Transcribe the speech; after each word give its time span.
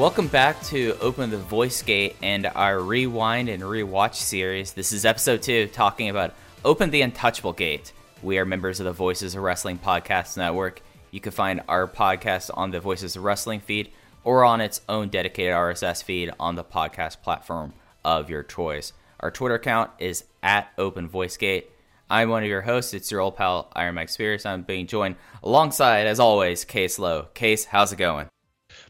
Welcome 0.00 0.28
back 0.28 0.62
to 0.68 0.96
Open 1.02 1.28
the 1.28 1.36
Voice 1.36 1.82
Gate 1.82 2.16
and 2.22 2.46
our 2.46 2.80
Rewind 2.80 3.50
and 3.50 3.62
Rewatch 3.62 4.14
series. 4.14 4.72
This 4.72 4.92
is 4.92 5.04
episode 5.04 5.42
two, 5.42 5.66
talking 5.66 6.08
about 6.08 6.32
Open 6.64 6.88
the 6.88 7.02
Untouchable 7.02 7.52
Gate. 7.52 7.92
We 8.22 8.38
are 8.38 8.46
members 8.46 8.80
of 8.80 8.86
the 8.86 8.94
Voices 8.94 9.34
of 9.34 9.42
Wrestling 9.42 9.78
Podcast 9.78 10.38
Network. 10.38 10.80
You 11.10 11.20
can 11.20 11.32
find 11.32 11.60
our 11.68 11.86
podcast 11.86 12.50
on 12.54 12.70
the 12.70 12.80
Voices 12.80 13.14
of 13.14 13.24
Wrestling 13.24 13.60
feed 13.60 13.92
or 14.24 14.42
on 14.42 14.62
its 14.62 14.80
own 14.88 15.10
dedicated 15.10 15.52
RSS 15.52 16.02
feed 16.02 16.32
on 16.40 16.54
the 16.54 16.64
podcast 16.64 17.20
platform 17.20 17.74
of 18.02 18.30
your 18.30 18.42
choice. 18.42 18.94
Our 19.20 19.30
Twitter 19.30 19.56
account 19.56 19.90
is 19.98 20.24
at 20.42 20.68
Open 20.78 21.08
Voice 21.08 21.36
Gate. 21.36 21.68
I'm 22.08 22.30
one 22.30 22.42
of 22.42 22.48
your 22.48 22.62
hosts. 22.62 22.94
It's 22.94 23.10
your 23.10 23.20
old 23.20 23.36
pal 23.36 23.70
Iron 23.74 23.96
Mike 23.96 24.08
Spears. 24.08 24.46
I'm 24.46 24.62
being 24.62 24.86
joined 24.86 25.16
alongside, 25.42 26.06
as 26.06 26.18
always, 26.18 26.64
Case 26.64 26.98
Lowe. 26.98 27.26
Case, 27.34 27.66
how's 27.66 27.92
it 27.92 27.96
going? 27.96 28.30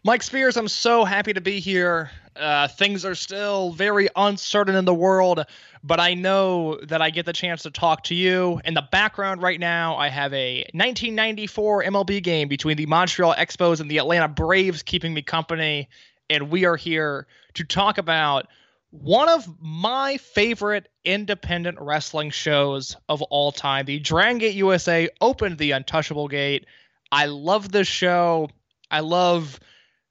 Mike 0.02 0.22
Spears, 0.22 0.56
I'm 0.56 0.68
so 0.68 1.04
happy 1.04 1.34
to 1.34 1.42
be 1.42 1.60
here. 1.60 2.10
Uh, 2.34 2.68
things 2.68 3.04
are 3.04 3.14
still 3.14 3.72
very 3.72 4.08
uncertain 4.16 4.74
in 4.74 4.86
the 4.86 4.94
world, 4.94 5.44
but 5.84 6.00
I 6.00 6.14
know 6.14 6.80
that 6.84 7.02
I 7.02 7.10
get 7.10 7.26
the 7.26 7.34
chance 7.34 7.64
to 7.64 7.70
talk 7.70 8.04
to 8.04 8.14
you. 8.14 8.62
In 8.64 8.72
the 8.72 8.88
background 8.90 9.42
right 9.42 9.60
now, 9.60 9.96
I 9.96 10.08
have 10.08 10.32
a 10.32 10.60
1994 10.72 11.84
MLB 11.84 12.22
game 12.22 12.48
between 12.48 12.78
the 12.78 12.86
Montreal 12.86 13.34
Expos 13.34 13.80
and 13.80 13.90
the 13.90 13.98
Atlanta 13.98 14.26
Braves 14.26 14.82
keeping 14.82 15.12
me 15.12 15.20
company, 15.20 15.86
and 16.30 16.50
we 16.50 16.64
are 16.64 16.76
here 16.76 17.26
to 17.54 17.64
talk 17.64 17.98
about 17.98 18.46
one 18.92 19.28
of 19.28 19.46
my 19.60 20.16
favorite 20.16 20.88
independent 21.04 21.78
wrestling 21.78 22.30
shows 22.30 22.96
of 23.10 23.20
all 23.20 23.52
time. 23.52 23.84
The 23.84 23.98
Dragon 23.98 24.38
Gate 24.38 24.54
USA 24.54 25.10
opened 25.20 25.58
the 25.58 25.72
Untouchable 25.72 26.28
Gate. 26.28 26.64
I 27.12 27.26
love 27.26 27.70
this 27.70 27.86
show. 27.86 28.48
I 28.90 29.00
love 29.00 29.60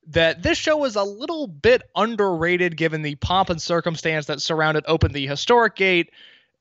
that 0.09 0.43
this 0.43 0.57
show 0.57 0.77
was 0.77 0.95
a 0.95 1.03
little 1.03 1.47
bit 1.47 1.83
underrated 1.95 2.75
given 2.75 3.01
the 3.01 3.15
pomp 3.15 3.49
and 3.49 3.61
circumstance 3.61 4.25
that 4.25 4.41
surrounded 4.41 4.83
Open 4.87 5.11
the 5.11 5.27
Historic 5.27 5.75
Gate. 5.75 6.11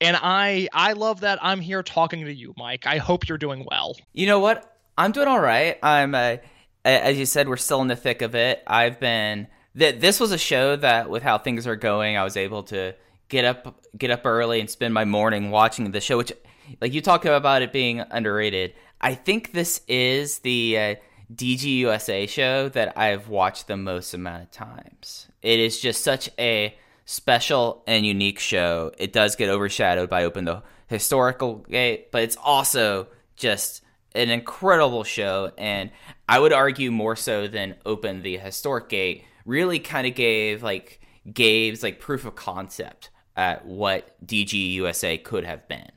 And 0.00 0.16
I 0.20 0.69
I 0.72 0.92
love 0.92 1.20
that 1.20 1.38
I'm 1.42 1.60
here 1.60 1.82
talking 1.82 2.25
to 2.25 2.32
you, 2.32 2.54
Mike. 2.56 2.87
I 2.87 2.98
hope 2.98 3.28
you're 3.28 3.38
doing 3.38 3.66
well. 3.69 3.97
You 4.12 4.26
know 4.26 4.38
what? 4.38 4.76
I'm 4.97 5.12
doing 5.12 5.28
all 5.28 5.41
right. 5.41 5.78
I'm, 5.82 6.14
uh, 6.14 6.37
as 6.84 7.19
you 7.19 7.26
said, 7.26 7.48
we're 7.48 7.56
still 7.56 7.81
in 7.81 7.88
the 7.88 7.97
thick 7.97 8.20
of 8.20 8.34
it. 8.34 8.62
I've 8.66 8.98
been 8.98 9.47
that 9.76 10.00
this 10.00 10.19
was 10.19 10.32
a 10.32 10.38
show 10.38 10.76
that, 10.76 11.08
with 11.08 11.22
how 11.22 11.38
things 11.38 11.66
are 11.66 11.76
going, 11.76 12.16
I 12.16 12.25
was 12.25 12.37
able 12.37 12.64
to 12.64 12.94
get 13.28 13.44
up, 13.44 13.81
get 13.97 14.10
up 14.10 14.26
early 14.26 14.58
and 14.60 14.69
spend 14.69 14.92
my 14.92 15.04
morning 15.04 15.50
watching 15.50 15.91
the 15.91 16.00
show. 16.00 16.16
Which, 16.16 16.32
like 16.81 16.92
you 16.92 17.00
talk 17.00 17.25
about 17.25 17.62
it 17.62 17.72
being 17.72 18.00
underrated, 18.00 18.75
I 19.00 19.14
think 19.14 19.53
this 19.53 19.82
is 19.87 20.41
the 20.41 20.78
uh, 20.78 20.94
DGUSA 21.34 22.28
show 22.28 22.68
that 22.70 22.96
I've 22.96 23.28
watched 23.28 23.66
the 23.66 23.76
most 23.76 24.14
amount 24.14 24.44
of 24.44 24.50
times. 24.50 25.28
It 25.42 25.60
is 25.60 25.80
just 25.80 26.02
such 26.02 26.30
a 26.38 26.74
special 27.04 27.82
and 27.86 28.06
unique 28.06 28.38
show. 28.38 28.92
It 28.98 29.12
does 29.12 29.36
get 29.36 29.48
overshadowed 29.48 30.08
by 30.08 30.24
Open 30.24 30.44
the 30.44 30.62
Historical 30.86 31.56
Gate, 31.56 32.10
but 32.10 32.22
it's 32.22 32.36
also 32.42 33.08
just 33.36 33.82
an 34.14 34.30
incredible 34.30 35.04
show. 35.04 35.52
And 35.58 35.90
I 36.28 36.38
would 36.38 36.52
argue 36.52 36.90
more 36.90 37.16
so 37.16 37.46
than 37.46 37.76
Open 37.84 38.22
the 38.22 38.38
Historic 38.38 38.88
Gate, 38.88 39.24
really 39.44 39.78
kind 39.78 40.06
of 40.06 40.14
gave 40.14 40.62
like 40.62 41.00
Gabe's 41.30 41.82
like 41.82 42.00
proof 42.00 42.24
of 42.24 42.34
concept 42.34 43.10
at 43.36 43.66
what 43.66 44.16
DGUSA 44.26 45.22
could 45.24 45.44
have 45.44 45.68
been. 45.68 45.90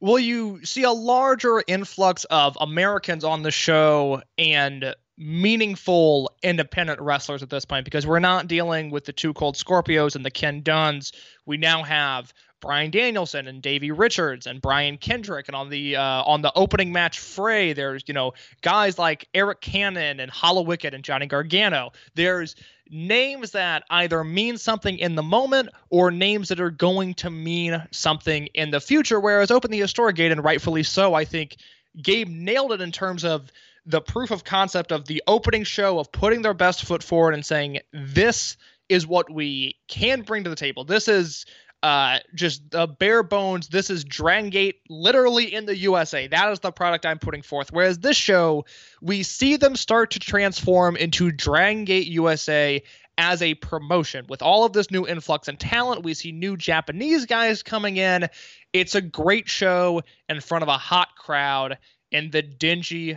Will 0.00 0.18
you 0.18 0.64
see 0.64 0.82
a 0.82 0.90
larger 0.90 1.62
influx 1.66 2.24
of 2.24 2.56
Americans 2.60 3.24
on 3.24 3.42
the 3.42 3.50
show 3.50 4.22
and 4.36 4.94
meaningful 5.16 6.30
independent 6.42 7.00
wrestlers 7.00 7.42
at 7.42 7.48
this 7.48 7.64
point? 7.64 7.84
Because 7.84 8.06
we're 8.06 8.18
not 8.18 8.46
dealing 8.46 8.90
with 8.90 9.06
the 9.06 9.12
two 9.12 9.32
cold 9.32 9.56
Scorpios 9.56 10.14
and 10.14 10.24
the 10.24 10.30
Ken 10.30 10.60
Duns. 10.60 11.12
We 11.46 11.56
now 11.56 11.82
have 11.82 12.34
Bryan 12.60 12.90
Danielson 12.90 13.46
and 13.46 13.62
Davey 13.62 13.90
Richards 13.90 14.46
and 14.46 14.60
Brian 14.60 14.96
Kendrick, 14.98 15.48
and 15.48 15.54
on 15.54 15.70
the 15.70 15.96
uh, 15.96 16.22
on 16.24 16.42
the 16.42 16.52
opening 16.54 16.92
match 16.92 17.18
fray, 17.18 17.72
there's 17.72 18.02
you 18.06 18.14
know 18.14 18.32
guys 18.62 18.98
like 18.98 19.28
Arik 19.34 19.60
Cannon 19.60 20.20
and 20.20 20.30
Hallowicked 20.30 20.92
and 20.92 21.04
Johnny 21.04 21.26
Gargano. 21.26 21.92
There's 22.14 22.56
names 22.90 23.52
that 23.52 23.84
either 23.90 24.22
mean 24.24 24.56
something 24.58 24.98
in 24.98 25.14
the 25.14 25.22
moment 25.22 25.70
or 25.90 26.10
names 26.10 26.48
that 26.48 26.60
are 26.60 26.70
going 26.70 27.14
to 27.14 27.30
mean 27.30 27.82
something 27.90 28.46
in 28.54 28.70
the 28.70 28.80
future. 28.80 29.20
Whereas 29.20 29.50
Open 29.50 29.70
the 29.70 29.80
Historic 29.80 30.16
Gate, 30.16 30.32
and 30.32 30.44
rightfully 30.44 30.82
so, 30.82 31.14
I 31.14 31.24
think 31.24 31.56
Gabe 32.02 32.28
nailed 32.28 32.72
it 32.72 32.80
in 32.80 32.92
terms 32.92 33.24
of 33.24 33.50
the 33.86 34.00
proof 34.00 34.30
of 34.30 34.44
concept 34.44 34.92
of 34.92 35.06
the 35.06 35.22
opening 35.26 35.64
show 35.64 35.98
of 35.98 36.10
putting 36.10 36.42
their 36.42 36.54
best 36.54 36.84
foot 36.84 37.02
forward 37.02 37.34
and 37.34 37.46
saying 37.46 37.78
this 37.92 38.56
is 38.88 39.06
what 39.06 39.30
we 39.30 39.76
can 39.88 40.22
bring 40.22 40.44
to 40.44 40.50
the 40.50 40.56
table. 40.56 40.84
This 40.84 41.08
is 41.08 41.46
uh, 41.86 42.18
just 42.34 42.68
the 42.72 42.88
bare 42.88 43.22
bones. 43.22 43.68
This 43.68 43.90
is 43.90 44.02
Dragon 44.02 44.50
Gate, 44.50 44.80
literally 44.88 45.54
in 45.54 45.66
the 45.66 45.76
USA. 45.76 46.26
That 46.26 46.50
is 46.50 46.58
the 46.58 46.72
product 46.72 47.06
I'm 47.06 47.20
putting 47.20 47.42
forth. 47.42 47.70
Whereas 47.70 48.00
this 48.00 48.16
show, 48.16 48.64
we 49.00 49.22
see 49.22 49.54
them 49.54 49.76
start 49.76 50.10
to 50.10 50.18
transform 50.18 50.96
into 50.96 51.30
Dragon 51.30 51.84
Gate 51.84 52.08
USA 52.08 52.82
as 53.18 53.40
a 53.40 53.54
promotion. 53.54 54.26
With 54.28 54.42
all 54.42 54.64
of 54.64 54.72
this 54.72 54.90
new 54.90 55.06
influx 55.06 55.46
and 55.46 55.60
talent, 55.60 56.02
we 56.02 56.12
see 56.12 56.32
new 56.32 56.56
Japanese 56.56 57.24
guys 57.24 57.62
coming 57.62 57.98
in. 57.98 58.28
It's 58.72 58.96
a 58.96 59.00
great 59.00 59.48
show 59.48 60.02
in 60.28 60.40
front 60.40 60.64
of 60.64 60.68
a 60.68 60.78
hot 60.78 61.14
crowd 61.16 61.78
in 62.10 62.32
the 62.32 62.42
dingy 62.42 63.16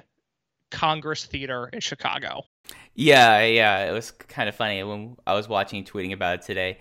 Congress 0.69 1.25
Theater 1.25 1.71
in 1.73 1.79
Chicago. 1.79 2.43
Yeah, 2.93 3.43
yeah, 3.45 3.89
it 3.89 3.93
was 3.93 4.11
kind 4.11 4.47
of 4.47 4.55
funny 4.55 4.83
when 4.83 5.15
I 5.25 5.33
was 5.33 5.47
watching 5.47 5.83
tweeting 5.85 6.13
about 6.13 6.35
it 6.35 6.41
today. 6.43 6.77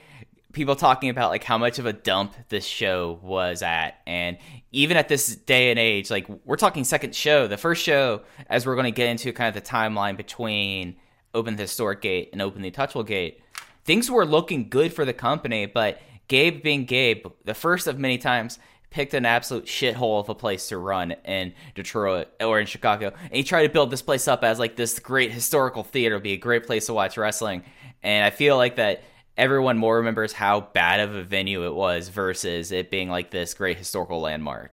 People 0.58 0.74
talking 0.74 1.08
about 1.08 1.30
like 1.30 1.44
how 1.44 1.56
much 1.56 1.78
of 1.78 1.86
a 1.86 1.92
dump 1.92 2.34
this 2.48 2.64
show 2.64 3.20
was 3.22 3.62
at, 3.62 4.00
and 4.08 4.38
even 4.72 4.96
at 4.96 5.06
this 5.06 5.36
day 5.36 5.70
and 5.70 5.78
age, 5.78 6.10
like 6.10 6.26
we're 6.44 6.56
talking 6.56 6.82
second 6.82 7.14
show. 7.14 7.46
The 7.46 7.56
first 7.56 7.80
show, 7.80 8.22
as 8.50 8.66
we're 8.66 8.74
going 8.74 8.86
to 8.86 8.90
get 8.90 9.08
into 9.08 9.32
kind 9.32 9.56
of 9.56 9.62
the 9.62 9.70
timeline 9.70 10.16
between 10.16 10.96
Open 11.32 11.54
the 11.54 11.62
Historic 11.62 12.02
Gate 12.02 12.30
and 12.32 12.42
Open 12.42 12.62
the 12.62 12.72
Touchable 12.72 13.06
Gate, 13.06 13.40
things 13.84 14.10
were 14.10 14.26
looking 14.26 14.68
good 14.68 14.92
for 14.92 15.04
the 15.04 15.12
company. 15.12 15.66
But 15.66 16.00
Gabe, 16.26 16.60
being 16.60 16.86
Gabe, 16.86 17.24
the 17.44 17.54
first 17.54 17.86
of 17.86 18.00
many 18.00 18.18
times, 18.18 18.58
picked 18.90 19.14
an 19.14 19.26
absolute 19.26 19.66
shithole 19.66 20.18
of 20.18 20.28
a 20.28 20.34
place 20.34 20.70
to 20.70 20.78
run 20.78 21.12
in 21.24 21.54
Detroit 21.76 22.30
or 22.40 22.58
in 22.58 22.66
Chicago. 22.66 23.12
And 23.22 23.36
he 23.36 23.44
tried 23.44 23.62
to 23.62 23.72
build 23.72 23.92
this 23.92 24.02
place 24.02 24.26
up 24.26 24.42
as 24.42 24.58
like 24.58 24.74
this 24.74 24.98
great 24.98 25.30
historical 25.30 25.84
theater, 25.84 26.18
be 26.18 26.32
a 26.32 26.36
great 26.36 26.66
place 26.66 26.86
to 26.86 26.94
watch 26.94 27.16
wrestling. 27.16 27.62
And 28.02 28.24
I 28.24 28.30
feel 28.30 28.56
like 28.56 28.74
that 28.74 29.04
everyone 29.38 29.78
more 29.78 29.96
remembers 29.96 30.32
how 30.32 30.60
bad 30.60 31.00
of 31.00 31.14
a 31.14 31.22
venue 31.22 31.64
it 31.64 31.74
was 31.74 32.08
versus 32.08 32.72
it 32.72 32.90
being 32.90 33.08
like 33.08 33.30
this 33.30 33.54
great 33.54 33.78
historical 33.78 34.20
landmark. 34.20 34.70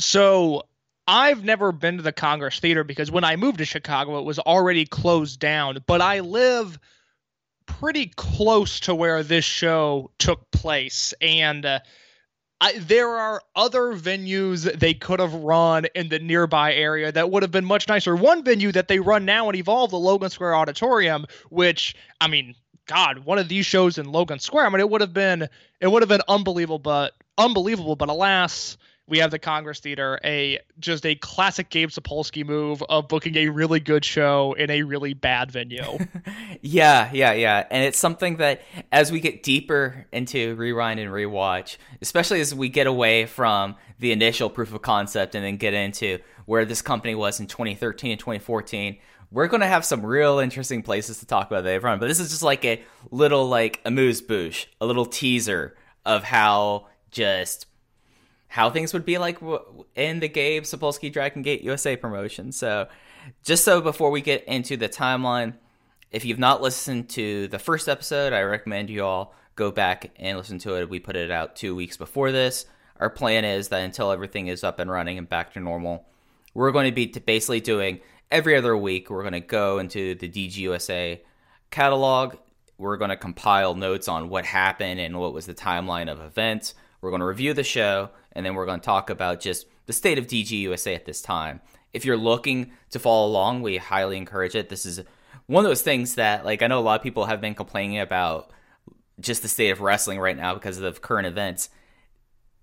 So 0.00 0.62
I've 1.06 1.44
never 1.44 1.70
been 1.70 1.98
to 1.98 2.02
the 2.02 2.12
Congress 2.12 2.58
Theater 2.58 2.82
because 2.82 3.10
when 3.10 3.24
I 3.24 3.36
moved 3.36 3.58
to 3.58 3.64
Chicago, 3.64 4.18
it 4.18 4.24
was 4.24 4.38
already 4.38 4.86
closed 4.86 5.38
down. 5.38 5.84
But 5.86 6.00
I 6.00 6.20
live 6.20 6.78
pretty 7.66 8.12
close 8.16 8.80
to 8.80 8.94
where 8.94 9.22
this 9.22 9.44
show 9.44 10.10
took 10.18 10.50
place. 10.50 11.12
And 11.20 11.66
uh, 11.66 11.80
I, 12.60 12.78
there 12.78 13.08
are 13.08 13.42
other 13.54 13.94
venues 13.94 14.72
they 14.78 14.94
could 14.94 15.20
have 15.20 15.34
run 15.34 15.86
in 15.94 16.08
the 16.08 16.18
nearby 16.18 16.74
area 16.74 17.12
that 17.12 17.30
would 17.30 17.42
have 17.42 17.52
been 17.52 17.64
much 17.64 17.88
nicer. 17.88 18.16
One 18.16 18.42
venue 18.42 18.72
that 18.72 18.88
they 18.88 18.98
run 18.98 19.24
now 19.24 19.48
and 19.48 19.56
evolve, 19.56 19.90
the 19.90 19.98
Logan 19.98 20.30
Square 20.30 20.56
Auditorium, 20.56 21.26
which 21.50 21.94
I 22.20 22.28
mean, 22.28 22.54
God, 22.90 23.20
one 23.20 23.38
of 23.38 23.48
these 23.48 23.66
shows 23.66 23.98
in 23.98 24.10
Logan 24.10 24.40
Square. 24.40 24.66
I 24.66 24.68
mean, 24.68 24.80
it 24.80 24.90
would 24.90 25.00
have 25.00 25.14
been 25.14 25.48
it 25.80 25.86
would 25.86 26.02
have 26.02 26.08
been 26.08 26.22
unbelievable, 26.26 26.80
but 26.80 27.14
unbelievable. 27.38 27.94
But 27.94 28.08
alas, 28.08 28.76
we 29.06 29.18
have 29.18 29.30
the 29.30 29.38
Congress 29.38 29.78
Theater, 29.78 30.18
a 30.24 30.58
just 30.80 31.06
a 31.06 31.14
classic 31.14 31.70
Gabe 31.70 31.90
Sapolsky 31.90 32.44
move 32.44 32.82
of 32.88 33.06
booking 33.06 33.36
a 33.36 33.48
really 33.48 33.78
good 33.78 34.04
show 34.04 34.54
in 34.54 34.70
a 34.70 34.82
really 34.82 35.14
bad 35.14 35.52
venue. 35.52 35.98
Yeah, 36.62 37.08
yeah, 37.14 37.32
yeah. 37.32 37.66
And 37.70 37.84
it's 37.84 37.98
something 37.98 38.36
that 38.36 38.60
as 38.92 39.10
we 39.10 39.20
get 39.20 39.42
deeper 39.42 40.06
into 40.12 40.54
rewind 40.56 41.00
and 41.00 41.10
rewatch, 41.10 41.78
especially 42.02 42.42
as 42.42 42.54
we 42.54 42.68
get 42.68 42.86
away 42.86 43.24
from 43.24 43.76
the 43.98 44.12
initial 44.12 44.50
proof 44.50 44.74
of 44.74 44.82
concept 44.82 45.34
and 45.34 45.42
then 45.42 45.56
get 45.56 45.72
into 45.72 46.18
where 46.44 46.66
this 46.66 46.82
company 46.82 47.14
was 47.14 47.40
in 47.40 47.46
2013 47.46 48.10
and 48.10 48.20
2014, 48.20 48.98
we're 49.32 49.46
going 49.46 49.60
to 49.60 49.66
have 49.66 49.84
some 49.84 50.04
real 50.04 50.38
interesting 50.38 50.82
places 50.82 51.18
to 51.18 51.26
talk 51.26 51.50
about 51.50 51.62
they've 51.64 51.82
run. 51.82 51.98
But 51.98 52.08
this 52.08 52.20
is 52.20 52.30
just 52.30 52.42
like 52.42 52.64
a 52.64 52.82
little 53.10 53.48
like 53.48 53.80
amuse 53.84 54.20
bouche, 54.20 54.66
a 54.80 54.86
little 54.86 55.06
teaser 55.06 55.76
of 56.04 56.24
how 56.24 56.88
just 57.10 57.66
how 58.48 58.68
things 58.68 58.92
would 58.92 59.04
be 59.04 59.18
like 59.18 59.38
in 59.94 60.18
the 60.18 60.28
Gabe 60.28 60.64
Sapolsky 60.64 61.12
Dragon 61.12 61.42
Gate 61.42 61.62
USA 61.62 61.96
promotion. 61.96 62.50
So, 62.50 62.88
just 63.44 63.64
so 63.64 63.80
before 63.80 64.10
we 64.10 64.20
get 64.20 64.44
into 64.44 64.76
the 64.76 64.88
timeline, 64.88 65.54
if 66.10 66.24
you've 66.24 66.38
not 66.38 66.60
listened 66.60 67.08
to 67.10 67.46
the 67.48 67.60
first 67.60 67.88
episode, 67.88 68.32
I 68.32 68.42
recommend 68.42 68.90
you 68.90 69.04
all 69.04 69.34
go 69.54 69.70
back 69.70 70.10
and 70.16 70.36
listen 70.36 70.58
to 70.60 70.76
it. 70.76 70.90
We 70.90 70.98
put 70.98 71.14
it 71.16 71.30
out 71.30 71.54
two 71.54 71.76
weeks 71.76 71.96
before 71.96 72.32
this. 72.32 72.66
Our 72.98 73.10
plan 73.10 73.44
is 73.44 73.68
that 73.68 73.82
until 73.82 74.10
everything 74.10 74.48
is 74.48 74.64
up 74.64 74.80
and 74.80 74.90
running 74.90 75.16
and 75.16 75.28
back 75.28 75.52
to 75.52 75.60
normal, 75.60 76.06
we're 76.52 76.72
going 76.72 76.86
to 76.86 76.92
be 76.92 77.06
basically 77.06 77.60
doing 77.60 78.00
every 78.30 78.56
other 78.56 78.76
week. 78.76 79.10
We're 79.10 79.22
going 79.22 79.32
to 79.32 79.40
go 79.40 79.78
into 79.78 80.14
the 80.14 80.28
DGUSA 80.28 81.20
catalog. 81.70 82.36
We're 82.78 82.96
going 82.96 83.10
to 83.10 83.16
compile 83.16 83.74
notes 83.74 84.08
on 84.08 84.28
what 84.28 84.44
happened 84.44 85.00
and 85.00 85.18
what 85.18 85.34
was 85.34 85.46
the 85.46 85.54
timeline 85.54 86.10
of 86.10 86.20
events. 86.20 86.74
We're 87.00 87.10
going 87.10 87.20
to 87.20 87.26
review 87.26 87.54
the 87.54 87.64
show, 87.64 88.10
and 88.32 88.44
then 88.44 88.54
we're 88.54 88.66
going 88.66 88.80
to 88.80 88.84
talk 88.84 89.10
about 89.10 89.40
just 89.40 89.66
the 89.86 89.92
state 89.92 90.18
of 90.18 90.26
DGUSA 90.26 90.94
at 90.94 91.04
this 91.04 91.22
time. 91.22 91.60
If 91.92 92.04
you're 92.04 92.16
looking 92.16 92.72
to 92.90 92.98
follow 92.98 93.26
along, 93.26 93.62
we 93.62 93.78
highly 93.78 94.16
encourage 94.16 94.54
it. 94.54 94.68
This 94.68 94.86
is 94.86 95.00
one 95.46 95.64
of 95.64 95.70
those 95.70 95.82
things 95.82 96.14
that, 96.14 96.44
like, 96.44 96.62
I 96.62 96.68
know 96.68 96.78
a 96.78 96.80
lot 96.80 97.00
of 97.00 97.02
people 97.02 97.24
have 97.24 97.40
been 97.40 97.54
complaining 97.54 97.98
about 97.98 98.52
just 99.18 99.42
the 99.42 99.48
state 99.48 99.70
of 99.70 99.80
wrestling 99.80 100.18
right 100.18 100.36
now 100.36 100.54
because 100.54 100.78
of 100.78 101.02
current 101.02 101.26
events. 101.26 101.68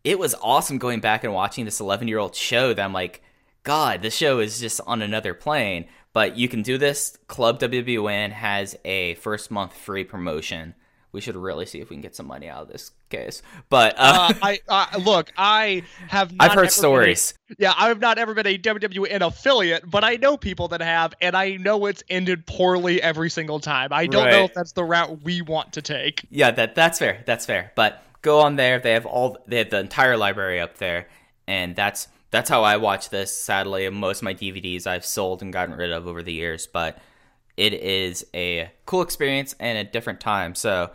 It 0.03 0.17
was 0.17 0.35
awesome 0.41 0.77
going 0.77 1.01
back 1.01 1.23
and 1.23 1.33
watching 1.33 1.65
this 1.65 1.79
11 1.79 2.07
year 2.07 2.17
old 2.17 2.35
show 2.35 2.73
that 2.73 2.83
I'm 2.83 2.93
like, 2.93 3.21
God, 3.67 4.01
this 4.01 4.15
show 4.15 4.39
is 4.39 4.61
just 4.61 4.79
on 4.87 5.01
another 5.01 5.33
plane. 5.33 5.87
But 6.13 6.37
you 6.37 6.47
can 6.47 6.61
do 6.61 6.77
this. 6.77 7.17
Club 7.27 7.59
WWN 7.59 8.31
has 8.31 8.77
a 8.85 9.15
first 9.15 9.51
month 9.51 9.73
free 9.73 10.05
promotion. 10.05 10.73
We 11.11 11.19
should 11.19 11.35
really 11.35 11.65
see 11.65 11.81
if 11.81 11.89
we 11.89 11.95
can 11.97 12.01
get 12.01 12.15
some 12.15 12.27
money 12.27 12.47
out 12.47 12.61
of 12.61 12.67
this 12.69 12.91
case. 13.09 13.41
But 13.69 13.95
uh, 13.97 14.29
uh, 14.29 14.33
I 14.41 14.59
uh, 14.69 14.99
look, 14.99 15.33
I 15.37 15.83
have. 16.07 16.31
Not 16.31 16.45
I've 16.45 16.55
heard 16.55 16.61
been 16.61 16.67
a- 16.67 16.71
stories. 16.71 17.33
yeah, 17.59 17.73
I 17.75 17.89
have 17.89 17.99
not 17.99 18.17
ever 18.17 18.33
been 18.33 18.47
a 18.47 18.57
WWN 18.57 19.19
affiliate, 19.19 19.89
but 19.89 20.05
I 20.05 20.15
know 20.15 20.37
people 20.37 20.69
that 20.69 20.81
have, 20.81 21.13
and 21.19 21.35
I 21.35 21.57
know 21.57 21.87
it's 21.87 22.03
ended 22.09 22.45
poorly 22.45 23.01
every 23.01 23.29
single 23.29 23.59
time. 23.59 23.89
I 23.91 24.07
don't 24.07 24.31
know 24.31 24.45
if 24.45 24.53
that's 24.53 24.71
the 24.71 24.85
route 24.85 25.23
we 25.23 25.41
want 25.41 25.73
to 25.73 25.81
take. 25.81 26.25
Yeah, 26.29 26.51
that 26.51 26.73
that's 26.73 26.99
fair. 26.99 27.21
That's 27.25 27.45
fair. 27.45 27.73
But 27.75 28.01
go 28.21 28.39
on 28.39 28.55
there. 28.55 28.79
They 28.79 28.93
have 28.93 29.05
all 29.05 29.37
they 29.45 29.57
have 29.57 29.71
the 29.71 29.79
entire 29.79 30.15
library 30.15 30.61
up 30.61 30.77
there, 30.77 31.09
and 31.47 31.75
that's 31.75 32.07
that's 32.31 32.49
how 32.49 32.63
I 32.63 32.77
watch 32.77 33.09
this. 33.09 33.35
Sadly, 33.35 33.89
most 33.89 34.17
of 34.17 34.23
my 34.23 34.33
DVDs 34.33 34.87
I've 34.87 35.05
sold 35.05 35.41
and 35.41 35.53
gotten 35.53 35.75
rid 35.75 35.91
of 35.91 36.07
over 36.07 36.23
the 36.23 36.33
years, 36.33 36.67
but 36.67 36.99
it 37.55 37.73
is 37.73 38.25
a 38.33 38.71
cool 38.85 39.01
experience 39.01 39.55
and 39.59 39.77
a 39.77 39.83
different 39.83 40.19
time. 40.19 40.53
So, 40.55 40.91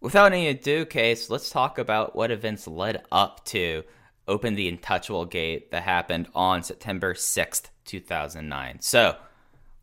without 0.00 0.32
any 0.32 0.48
ado, 0.48 0.84
case, 0.84 1.30
let's 1.30 1.50
talk 1.50 1.78
about 1.78 2.16
what 2.16 2.30
events 2.30 2.66
led 2.66 3.02
up 3.12 3.44
to 3.46 3.84
Open 4.28 4.54
the 4.54 4.68
Untouchable 4.68 5.24
Gate 5.24 5.70
that 5.70 5.82
happened 5.82 6.28
on 6.34 6.62
September 6.62 7.14
sixth, 7.14 7.70
two 7.84 8.00
thousand 8.00 8.48
nine. 8.48 8.78
So, 8.80 9.16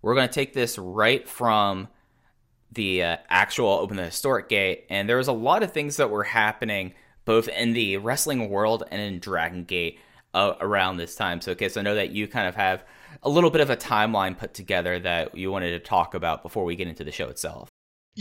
we're 0.02 0.16
gonna 0.16 0.28
take 0.28 0.54
this 0.54 0.78
right 0.78 1.28
from 1.28 1.88
the 2.72 3.04
uh, 3.04 3.18
actual 3.30 3.70
open 3.70 3.98
the 3.98 4.04
historic 4.04 4.48
gate 4.48 4.86
and 4.90 5.10
there 5.10 5.18
was 5.18 5.28
a 5.28 5.34
lot 5.34 5.64
of 5.64 5.72
things 5.72 5.98
that 5.98 6.10
were 6.10 6.24
happening 6.24 6.94
both 7.26 7.48
in 7.48 7.74
the 7.74 7.98
wrestling 7.98 8.50
world 8.50 8.84
and 8.92 9.02
in 9.02 9.20
dragon 9.20 9.64
gate 9.64 10.00
uh, 10.34 10.54
around 10.62 10.98
this 10.98 11.16
time 11.16 11.42
so 11.42 11.52
okay 11.52 11.70
so 11.70 11.80
i 11.80 11.84
know 11.84 11.96
that 11.96 12.12
you 12.12 12.28
kind 12.28 12.48
of 12.48 12.56
have 12.56 12.84
a 13.24 13.30
little 13.30 13.50
bit 13.50 13.62
of 13.62 13.70
a 13.70 13.78
timeline 13.78 14.38
put 14.38 14.54
together 14.54 15.00
that 15.00 15.36
you 15.36 15.52
wanted 15.52 15.72
to 15.72 15.80
talk 15.80 16.14
about 16.14 16.44
before 16.44 16.64
we 16.64 16.76
get 16.76 16.88
into 16.88 17.04
the 17.04 17.12
show 17.12 17.28
itself 17.28 17.70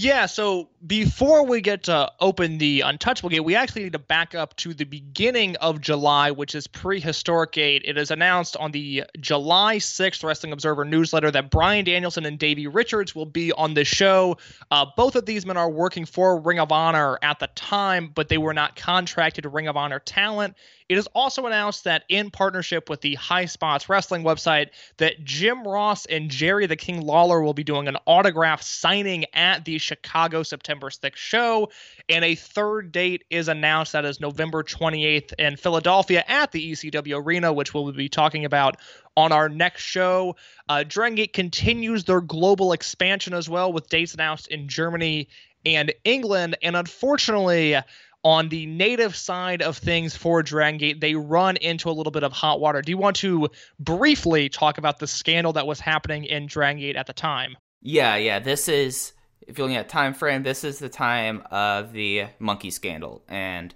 Yeah, 0.00 0.26
so 0.26 0.68
before 0.86 1.44
we 1.44 1.60
get 1.60 1.82
to 1.84 2.12
open 2.20 2.58
the 2.58 2.82
Untouchable 2.82 3.30
Gate, 3.30 3.40
we 3.40 3.56
actually 3.56 3.82
need 3.82 3.94
to 3.94 3.98
back 3.98 4.32
up 4.32 4.54
to 4.58 4.72
the 4.72 4.84
beginning 4.84 5.56
of 5.56 5.80
July, 5.80 6.30
which 6.30 6.54
is 6.54 6.68
prehistoric 6.68 7.50
gate. 7.50 7.82
It 7.84 7.98
is 7.98 8.12
announced 8.12 8.56
on 8.58 8.70
the 8.70 9.02
July 9.18 9.78
6th 9.78 10.22
Wrestling 10.22 10.52
Observer 10.52 10.84
newsletter 10.84 11.32
that 11.32 11.50
Bryan 11.50 11.84
Danielson 11.84 12.26
and 12.26 12.38
Davey 12.38 12.68
Richards 12.68 13.16
will 13.16 13.26
be 13.26 13.50
on 13.52 13.74
the 13.74 13.84
show. 13.84 14.36
Uh, 14.70 14.86
both 14.96 15.16
of 15.16 15.26
these 15.26 15.44
men 15.44 15.56
are 15.56 15.70
working 15.70 16.04
for 16.04 16.38
Ring 16.38 16.60
of 16.60 16.70
Honor 16.70 17.18
at 17.22 17.40
the 17.40 17.48
time, 17.56 18.12
but 18.14 18.28
they 18.28 18.38
were 18.38 18.54
not 18.54 18.76
contracted 18.76 19.46
Ring 19.46 19.66
of 19.66 19.76
Honor 19.76 19.98
talent. 19.98 20.54
It 20.88 20.96
is 20.96 21.06
also 21.08 21.46
announced 21.46 21.84
that 21.84 22.04
in 22.08 22.30
partnership 22.30 22.88
with 22.88 23.02
the 23.02 23.14
High 23.16 23.44
Spots 23.44 23.88
Wrestling 23.88 24.22
website, 24.22 24.70
that 24.96 25.22
Jim 25.22 25.66
Ross 25.66 26.06
and 26.06 26.30
Jerry 26.30 26.66
the 26.66 26.76
King 26.76 27.02
Lawler 27.02 27.42
will 27.42 27.52
be 27.52 27.64
doing 27.64 27.88
an 27.88 27.98
autograph 28.06 28.62
signing 28.62 29.26
at 29.34 29.64
the 29.66 29.78
Chicago 29.78 30.42
September 30.42 30.88
6th 30.88 31.16
show. 31.16 31.70
And 32.08 32.24
a 32.24 32.34
third 32.34 32.90
date 32.90 33.24
is 33.28 33.48
announced 33.48 33.92
that 33.92 34.06
is 34.06 34.18
November 34.18 34.62
28th 34.62 35.34
in 35.38 35.56
Philadelphia 35.56 36.24
at 36.26 36.52
the 36.52 36.72
ECW 36.72 37.22
Arena, 37.22 37.52
which 37.52 37.74
we'll 37.74 37.92
be 37.92 38.08
talking 38.08 38.46
about 38.46 38.78
on 39.14 39.30
our 39.30 39.48
next 39.48 39.82
show. 39.82 40.36
Uh, 40.68 40.84
Dragon 40.86 41.16
Gate 41.16 41.32
continues 41.32 42.04
their 42.04 42.20
global 42.20 42.72
expansion 42.72 43.34
as 43.34 43.48
well, 43.48 43.72
with 43.72 43.88
dates 43.88 44.14
announced 44.14 44.46
in 44.46 44.68
Germany 44.68 45.28
and 45.66 45.92
England. 46.04 46.56
And 46.62 46.76
unfortunately, 46.76 47.76
on 48.24 48.48
the 48.48 48.66
native 48.66 49.14
side 49.14 49.62
of 49.62 49.76
things 49.76 50.16
for 50.16 50.42
Dragon 50.42 50.78
Gate, 50.78 51.00
they 51.00 51.14
run 51.14 51.56
into 51.56 51.88
a 51.88 51.92
little 51.92 52.10
bit 52.10 52.24
of 52.24 52.32
hot 52.32 52.60
water. 52.60 52.82
Do 52.82 52.90
you 52.90 52.98
want 52.98 53.16
to 53.16 53.48
briefly 53.78 54.48
talk 54.48 54.78
about 54.78 54.98
the 54.98 55.06
scandal 55.06 55.52
that 55.54 55.66
was 55.66 55.80
happening 55.80 56.24
in 56.24 56.46
Dragon 56.46 56.80
Gate 56.80 56.96
at 56.96 57.06
the 57.06 57.12
time? 57.12 57.56
yeah 57.82 58.16
yeah 58.16 58.38
this 58.38 58.68
is 58.68 59.12
if 59.46 59.56
you're 59.56 59.66
looking 59.66 59.76
at 59.76 59.88
time 59.88 60.14
frame 60.14 60.42
this 60.42 60.64
is 60.64 60.78
the 60.78 60.88
time 60.88 61.42
of 61.50 61.92
the 61.92 62.26
monkey 62.38 62.70
scandal 62.70 63.22
and 63.28 63.74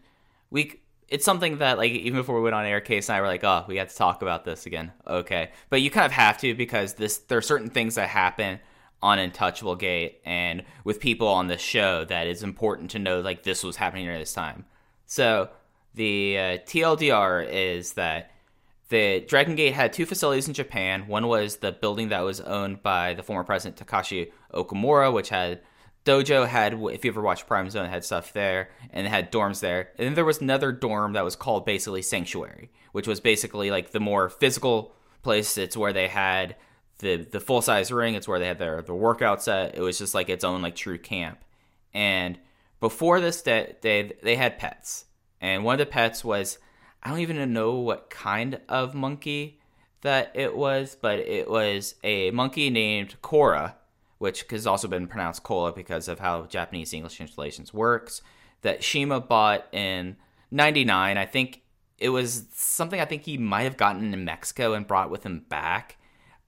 we 0.50 0.80
it's 1.08 1.24
something 1.24 1.58
that 1.58 1.78
like 1.78 1.92
even 1.92 2.18
before 2.18 2.36
we 2.36 2.42
went 2.42 2.54
on 2.54 2.64
air 2.64 2.80
case 2.80 3.08
and 3.08 3.16
i 3.16 3.20
were 3.20 3.26
like 3.26 3.44
oh 3.44 3.64
we 3.68 3.76
have 3.76 3.88
to 3.88 3.96
talk 3.96 4.22
about 4.22 4.44
this 4.44 4.66
again 4.66 4.92
okay 5.06 5.50
but 5.70 5.80
you 5.80 5.90
kind 5.90 6.06
of 6.06 6.12
have 6.12 6.38
to 6.38 6.54
because 6.54 6.94
this 6.94 7.18
there 7.18 7.38
are 7.38 7.42
certain 7.42 7.70
things 7.70 7.94
that 7.94 8.08
happen 8.08 8.58
on 9.02 9.18
untouchable 9.18 9.76
gate 9.76 10.20
and 10.24 10.62
with 10.84 11.00
people 11.00 11.28
on 11.28 11.48
the 11.48 11.58
show 11.58 12.04
that 12.04 12.26
is 12.26 12.42
important 12.42 12.90
to 12.90 12.98
know 12.98 13.20
like 13.20 13.42
this 13.42 13.64
was 13.64 13.76
happening 13.76 14.08
at 14.08 14.18
this 14.18 14.32
time 14.32 14.64
so 15.06 15.48
the 15.94 16.38
uh, 16.38 16.58
tldr 16.66 17.46
is 17.50 17.94
that 17.94 18.30
the 18.92 19.20
Dragon 19.26 19.54
Gate 19.54 19.72
had 19.72 19.94
two 19.94 20.04
facilities 20.04 20.48
in 20.48 20.52
Japan. 20.52 21.06
One 21.06 21.26
was 21.26 21.56
the 21.56 21.72
building 21.72 22.10
that 22.10 22.20
was 22.20 22.42
owned 22.42 22.82
by 22.82 23.14
the 23.14 23.22
former 23.22 23.42
president 23.42 23.78
Takashi 23.78 24.30
Okamura, 24.52 25.10
which 25.10 25.30
had 25.30 25.62
dojo 26.04 26.46
had 26.46 26.74
if 26.74 27.02
you 27.04 27.10
ever 27.10 27.22
watched 27.22 27.46
Prime 27.46 27.70
Zone 27.70 27.88
had 27.88 28.04
stuff 28.04 28.34
there 28.34 28.68
and 28.90 29.06
it 29.06 29.10
had 29.10 29.32
dorms 29.32 29.60
there. 29.60 29.88
And 29.96 30.06
then 30.06 30.14
there 30.14 30.26
was 30.26 30.42
another 30.42 30.72
dorm 30.72 31.14
that 31.14 31.24
was 31.24 31.36
called 31.36 31.64
basically 31.64 32.02
Sanctuary, 32.02 32.70
which 32.92 33.06
was 33.06 33.18
basically 33.18 33.70
like 33.70 33.92
the 33.92 34.00
more 34.00 34.28
physical 34.28 34.94
place. 35.22 35.56
It's 35.56 35.76
where 35.76 35.94
they 35.94 36.08
had 36.08 36.56
the 37.02 37.16
the 37.16 37.40
full 37.40 37.60
size 37.60 37.92
ring. 37.92 38.14
It's 38.14 38.26
where 38.26 38.38
they 38.38 38.46
had 38.46 38.58
their 38.58 38.80
the 38.80 38.94
workout 38.94 39.42
set. 39.42 39.76
It 39.76 39.82
was 39.82 39.98
just 39.98 40.14
like 40.14 40.30
its 40.30 40.44
own 40.44 40.62
like 40.62 40.74
true 40.74 40.98
camp. 40.98 41.38
And 41.92 42.38
before 42.80 43.20
this, 43.20 43.42
day, 43.42 43.76
they 43.82 44.12
they 44.22 44.36
had 44.36 44.58
pets, 44.58 45.04
and 45.40 45.64
one 45.64 45.74
of 45.74 45.78
the 45.80 45.86
pets 45.86 46.24
was 46.24 46.58
I 47.02 47.10
don't 47.10 47.18
even 47.18 47.52
know 47.52 47.74
what 47.74 48.08
kind 48.08 48.60
of 48.68 48.94
monkey 48.94 49.60
that 50.00 50.32
it 50.34 50.56
was, 50.56 50.96
but 51.00 51.18
it 51.18 51.50
was 51.50 51.96
a 52.02 52.30
monkey 52.30 52.70
named 52.70 53.20
Cora, 53.20 53.76
which 54.18 54.44
has 54.50 54.66
also 54.66 54.88
been 54.88 55.08
pronounced 55.08 55.42
Cola 55.42 55.72
because 55.72 56.08
of 56.08 56.20
how 56.20 56.46
Japanese 56.46 56.94
English 56.94 57.16
translations 57.16 57.74
works. 57.74 58.22
That 58.62 58.82
CIMA 58.82 59.20
bought 59.20 59.66
in 59.72 60.16
'99. 60.52 61.18
I 61.18 61.26
think 61.26 61.62
it 61.98 62.10
was 62.10 62.46
something 62.52 63.00
I 63.00 63.04
think 63.04 63.24
he 63.24 63.38
might 63.38 63.62
have 63.62 63.76
gotten 63.76 64.14
in 64.14 64.24
Mexico 64.24 64.74
and 64.74 64.86
brought 64.86 65.10
with 65.10 65.24
him 65.24 65.44
back. 65.48 65.96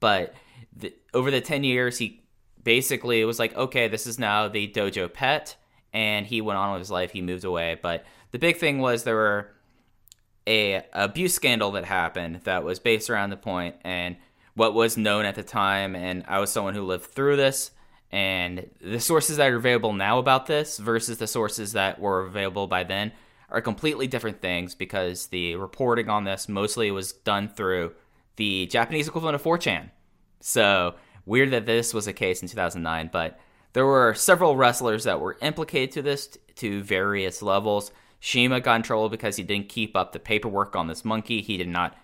But 0.01 0.35
the, 0.77 0.95
over 1.13 1.31
the 1.31 1.41
10 1.41 1.65
years, 1.65 1.99
he 1.99 2.25
basically 2.63 3.25
was 3.25 3.39
like, 3.39 3.55
okay, 3.57 3.89
this 3.89 4.07
is 4.07 4.19
now 4.19 4.49
the 4.49 4.69
dojo 4.69 5.13
pet, 5.13 5.57
and 5.93 6.27
he 6.27 6.41
went 6.41 6.59
on 6.59 6.73
with 6.73 6.81
his 6.81 6.91
life. 6.91 7.13
He 7.13 7.23
moved 7.23 7.45
away. 7.45 7.79
But 7.81 8.05
the 8.33 8.39
big 8.39 8.57
thing 8.57 8.79
was 8.79 9.05
there 9.05 9.15
were 9.15 9.51
a 10.47 10.85
abuse 10.93 11.35
scandal 11.35 11.73
that 11.73 11.85
happened 11.85 12.41
that 12.45 12.65
was 12.65 12.79
based 12.79 13.09
around 13.09 13.31
the 13.31 13.37
point 13.37 13.77
and 13.83 14.17
what 14.55 14.75
was 14.75 14.97
known 14.97 15.25
at 15.25 15.35
the 15.35 15.43
time. 15.43 15.95
And 15.95 16.25
I 16.27 16.41
was 16.41 16.51
someone 16.51 16.75
who 16.75 16.83
lived 16.83 17.07
through 17.07 17.37
this. 17.37 17.71
And 18.11 18.71
the 18.81 19.01
sources 19.01 19.39
that 19.39 19.51
are 19.51 19.57
available 19.57 19.93
now 19.93 20.19
about 20.19 20.47
this 20.47 20.79
versus 20.79 21.19
the 21.19 21.27
sources 21.27 21.73
that 21.73 21.99
were 21.99 22.27
available 22.27 22.67
by 22.67 22.85
then 22.85 23.13
are 23.51 23.61
completely 23.61 24.07
different 24.07 24.41
things 24.41 24.75
because 24.75 25.29
the 25.29 25.57
reporting 25.57 26.09
on 26.09 26.25
this 26.25 26.49
mostly 26.49 26.91
was 26.91 27.13
done 27.13 27.49
through 27.49 27.93
the 28.37 28.67
Japanese 28.67 29.09
equivalent 29.09 29.35
of 29.35 29.43
4chan. 29.43 29.91
So 30.41 30.95
weird 31.27 31.51
that 31.53 31.67
this 31.67 31.95
was 31.95 32.07
a 32.07 32.13
case 32.13 32.43
in 32.43 32.49
2009, 32.49 33.11
but 33.13 33.39
there 33.73 33.87
were 33.87 34.15
several 34.15 34.57
wrestlers 34.57 35.05
that 35.05 35.21
were 35.21 35.37
implicated 35.43 35.93
to 35.93 36.03
this 36.03 36.39
to 36.57 36.83
various 36.83 37.43
levels. 37.43 37.91
CIMA 38.21 38.61
got 38.61 38.77
in 38.77 38.83
trouble 38.83 39.09
because 39.09 39.37
he 39.37 39.43
didn't 39.43 39.69
keep 39.69 39.97
up 39.97 40.13
the 40.13 40.19
paperwork 40.19 40.77
on 40.77 40.87
this 40.87 41.05
monkey. 41.05 41.43
He 41.43 41.57
did 41.57 41.69
not. 41.69 41.97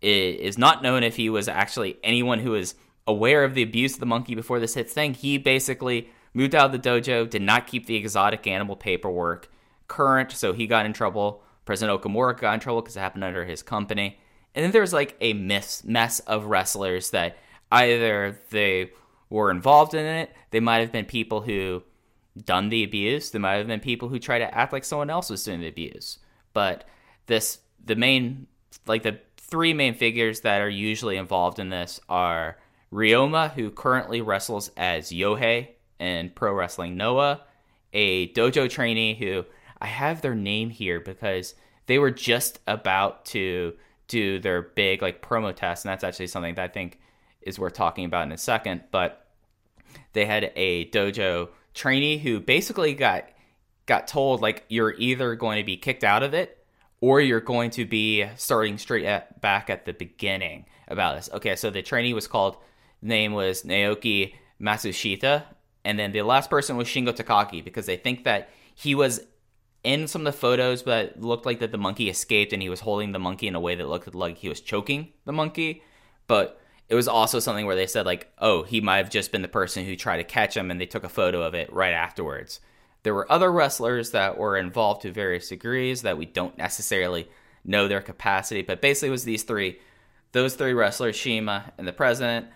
It 0.00 0.40
is 0.40 0.56
not 0.56 0.82
known 0.82 1.02
if 1.02 1.16
he 1.16 1.28
was 1.28 1.48
actually 1.48 1.98
anyone 2.04 2.38
who 2.38 2.52
was 2.52 2.74
aware 3.06 3.42
of 3.42 3.54
the 3.54 3.62
abuse 3.62 3.94
of 3.94 4.00
the 4.00 4.06
monkey 4.06 4.34
before 4.34 4.60
this 4.60 4.74
hit 4.74 4.88
thing. 4.88 5.14
He 5.14 5.38
basically 5.38 6.08
moved 6.34 6.54
out 6.54 6.66
of 6.66 6.72
the 6.72 6.88
dojo, 6.88 7.28
did 7.28 7.42
not 7.42 7.66
keep 7.66 7.86
the 7.86 7.96
exotic 7.96 8.46
animal 8.46 8.76
paperwork 8.76 9.50
current, 9.88 10.30
so 10.30 10.52
he 10.52 10.66
got 10.66 10.86
in 10.86 10.92
trouble. 10.92 11.42
President 11.64 12.00
Okamura 12.00 12.38
got 12.38 12.54
in 12.54 12.60
trouble 12.60 12.80
because 12.80 12.96
it 12.96 13.00
happened 13.00 13.24
under 13.24 13.44
his 13.44 13.62
company. 13.62 14.18
And 14.54 14.64
then 14.64 14.70
there 14.70 14.82
was 14.82 14.92
like 14.92 15.16
a 15.20 15.32
mess 15.32 15.84
mess 15.84 16.20
of 16.20 16.46
wrestlers 16.46 17.10
that 17.10 17.36
either 17.70 18.40
they 18.50 18.90
were 19.30 19.50
involved 19.50 19.94
in 19.94 20.04
it, 20.04 20.34
they 20.50 20.60
might 20.60 20.78
have 20.78 20.92
been 20.92 21.04
people 21.04 21.42
who 21.42 21.82
done 22.44 22.68
the 22.68 22.84
abuse, 22.84 23.30
there 23.30 23.40
might 23.40 23.54
have 23.54 23.66
been 23.66 23.80
people 23.80 24.08
who 24.08 24.18
try 24.18 24.38
to 24.38 24.54
act 24.54 24.72
like 24.72 24.84
someone 24.84 25.10
else 25.10 25.30
was 25.30 25.44
doing 25.44 25.60
the 25.60 25.68
abuse. 25.68 26.18
But 26.52 26.84
this 27.26 27.58
the 27.84 27.96
main 27.96 28.46
like 28.86 29.02
the 29.02 29.18
three 29.36 29.72
main 29.72 29.94
figures 29.94 30.40
that 30.40 30.60
are 30.60 30.68
usually 30.68 31.16
involved 31.16 31.58
in 31.58 31.70
this 31.70 32.00
are 32.08 32.58
Ryoma, 32.92 33.52
who 33.52 33.70
currently 33.70 34.20
wrestles 34.20 34.70
as 34.76 35.10
Yohei 35.10 35.68
in 35.98 36.30
Pro 36.30 36.52
Wrestling 36.52 36.96
Noah, 36.96 37.42
a 37.92 38.32
dojo 38.32 38.68
trainee 38.68 39.14
who 39.14 39.44
I 39.80 39.86
have 39.86 40.22
their 40.22 40.34
name 40.34 40.70
here 40.70 41.00
because 41.00 41.54
they 41.86 41.98
were 41.98 42.10
just 42.10 42.60
about 42.66 43.24
to 43.26 43.74
do 44.06 44.38
their 44.38 44.62
big 44.62 45.02
like 45.02 45.22
promo 45.22 45.54
test, 45.54 45.84
and 45.84 45.92
that's 45.92 46.04
actually 46.04 46.28
something 46.28 46.54
that 46.54 46.64
I 46.64 46.68
think 46.68 46.98
is 47.48 47.58
worth 47.58 47.72
talking 47.72 48.04
about 48.04 48.26
in 48.26 48.32
a 48.32 48.38
second. 48.38 48.84
But 48.90 49.26
they 50.12 50.26
had 50.26 50.52
a 50.54 50.88
dojo 50.90 51.48
trainee 51.74 52.18
who 52.18 52.40
basically 52.40 52.94
got 52.94 53.28
got 53.86 54.06
told 54.06 54.42
like 54.42 54.64
you're 54.68 54.94
either 54.98 55.34
going 55.34 55.58
to 55.58 55.64
be 55.64 55.76
kicked 55.76 56.04
out 56.04 56.22
of 56.22 56.34
it 56.34 56.64
or 57.00 57.20
you're 57.20 57.40
going 57.40 57.70
to 57.70 57.84
be 57.84 58.26
starting 58.36 58.76
straight 58.76 59.04
at, 59.04 59.40
back 59.40 59.70
at 59.70 59.84
the 59.86 59.92
beginning 59.92 60.66
about 60.88 61.16
this. 61.16 61.30
Okay, 61.32 61.56
so 61.56 61.70
the 61.70 61.82
trainee 61.82 62.12
was 62.12 62.26
called 62.26 62.56
name 63.00 63.32
was 63.32 63.62
Naoki 63.62 64.34
Matsushita, 64.60 65.44
and 65.84 65.98
then 65.98 66.12
the 66.12 66.22
last 66.22 66.50
person 66.50 66.76
was 66.76 66.88
Shingo 66.88 67.12
Takagi 67.12 67.64
because 67.64 67.86
they 67.86 67.96
think 67.96 68.24
that 68.24 68.50
he 68.74 68.94
was 68.94 69.20
in 69.84 70.08
some 70.08 70.22
of 70.22 70.34
the 70.34 70.38
photos, 70.38 70.82
but 70.82 71.20
looked 71.20 71.46
like 71.46 71.60
that 71.60 71.72
the 71.72 71.78
monkey 71.78 72.10
escaped 72.10 72.52
and 72.52 72.60
he 72.60 72.68
was 72.68 72.80
holding 72.80 73.12
the 73.12 73.18
monkey 73.18 73.46
in 73.46 73.54
a 73.54 73.60
way 73.60 73.74
that 73.74 73.88
looked 73.88 74.12
like 74.14 74.38
he 74.38 74.48
was 74.48 74.60
choking 74.60 75.12
the 75.24 75.32
monkey. 75.32 75.82
But 76.26 76.60
it 76.88 76.94
was 76.94 77.08
also 77.08 77.38
something 77.38 77.66
where 77.66 77.76
they 77.76 77.86
said 77.86 78.06
like, 78.06 78.32
oh, 78.38 78.62
he 78.62 78.80
might 78.80 78.96
have 78.96 79.10
just 79.10 79.30
been 79.30 79.42
the 79.42 79.48
person 79.48 79.84
who 79.84 79.96
tried 79.96 80.18
to 80.18 80.24
catch 80.24 80.56
him, 80.56 80.70
and 80.70 80.80
they 80.80 80.86
took 80.86 81.04
a 81.04 81.08
photo 81.08 81.42
of 81.42 81.54
it 81.54 81.72
right 81.72 81.92
afterwards. 81.92 82.60
There 83.02 83.14
were 83.14 83.30
other 83.30 83.52
wrestlers 83.52 84.10
that 84.12 84.38
were 84.38 84.56
involved 84.56 85.02
to 85.02 85.12
various 85.12 85.48
degrees 85.48 86.02
that 86.02 86.18
we 86.18 86.26
don't 86.26 86.56
necessarily 86.58 87.28
know 87.64 87.88
their 87.88 88.00
capacity, 88.00 88.62
but 88.62 88.80
basically 88.80 89.08
it 89.08 89.12
was 89.12 89.24
these 89.24 89.42
three, 89.42 89.78
those 90.32 90.54
three 90.54 90.72
wrestlers, 90.72 91.20
CIMA 91.20 91.72
and 91.78 91.86
the 91.86 91.92
president. 91.92 92.46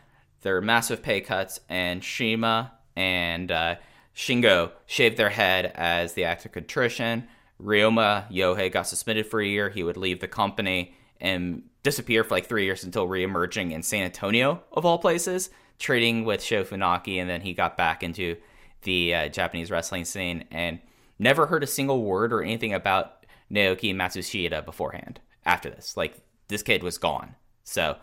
Their 0.41 0.61
massive 0.61 1.03
pay 1.03 1.21
cuts, 1.21 1.61
and 1.69 2.03
CIMA 2.03 2.73
and 2.97 3.53
uh, 3.53 3.77
Shingo 4.15 4.73
shaved 4.87 5.17
their 5.17 5.31
head 5.31 5.67
as 5.75 6.15
the 6.15 6.25
act 6.25 6.45
of 6.45 6.53
contrition. 6.53 7.29
Ryoma 7.63 8.31
Yohei 8.31 8.73
got 8.73 8.89
suspended 8.89 9.27
for 9.27 9.41
a 9.41 9.47
year. 9.47 9.71
He 9.71 9.85
would 9.85 9.97
leave 9.97 10.21
the 10.21 10.27
company 10.27 10.97
and 11.23 11.63
disappear 11.83 12.25
for 12.25 12.35
like 12.35 12.47
three 12.47 12.65
years 12.65 12.85
until 12.85 13.09
reemerging 13.09 13.73
in 13.73 13.83
San 13.83 14.03
Antonio, 14.03 14.63
of 14.73 14.85
all 14.85 14.99
places, 14.99 15.49
trading 15.79 16.25
with 16.25 16.43
Sho 16.43 16.65
Funaki. 16.65 17.19
And 17.19 17.31
then 17.31 17.41
he 17.41 17.55
got 17.55 17.79
back 17.79 18.03
into 18.03 18.37
the 18.83 19.15
uh, 19.15 19.29
Japanese 19.29 19.71
wrestling 19.71 20.05
scene 20.05 20.45
and 20.51 20.81
never 21.19 21.47
heard 21.47 21.63
a 21.63 21.69
single 21.69 22.03
word 22.03 22.33
or 22.33 22.43
anything 22.43 22.75
about 22.75 23.25
Naoki 23.51 23.95
Matsushita 23.95 24.65
beforehand 24.65 25.21
after 25.47 25.71
this. 25.71 25.97
Like, 25.97 26.21
this 26.49 26.63
kid 26.63 26.83
was 26.83 26.99
gone. 26.99 27.37
So 27.65 27.97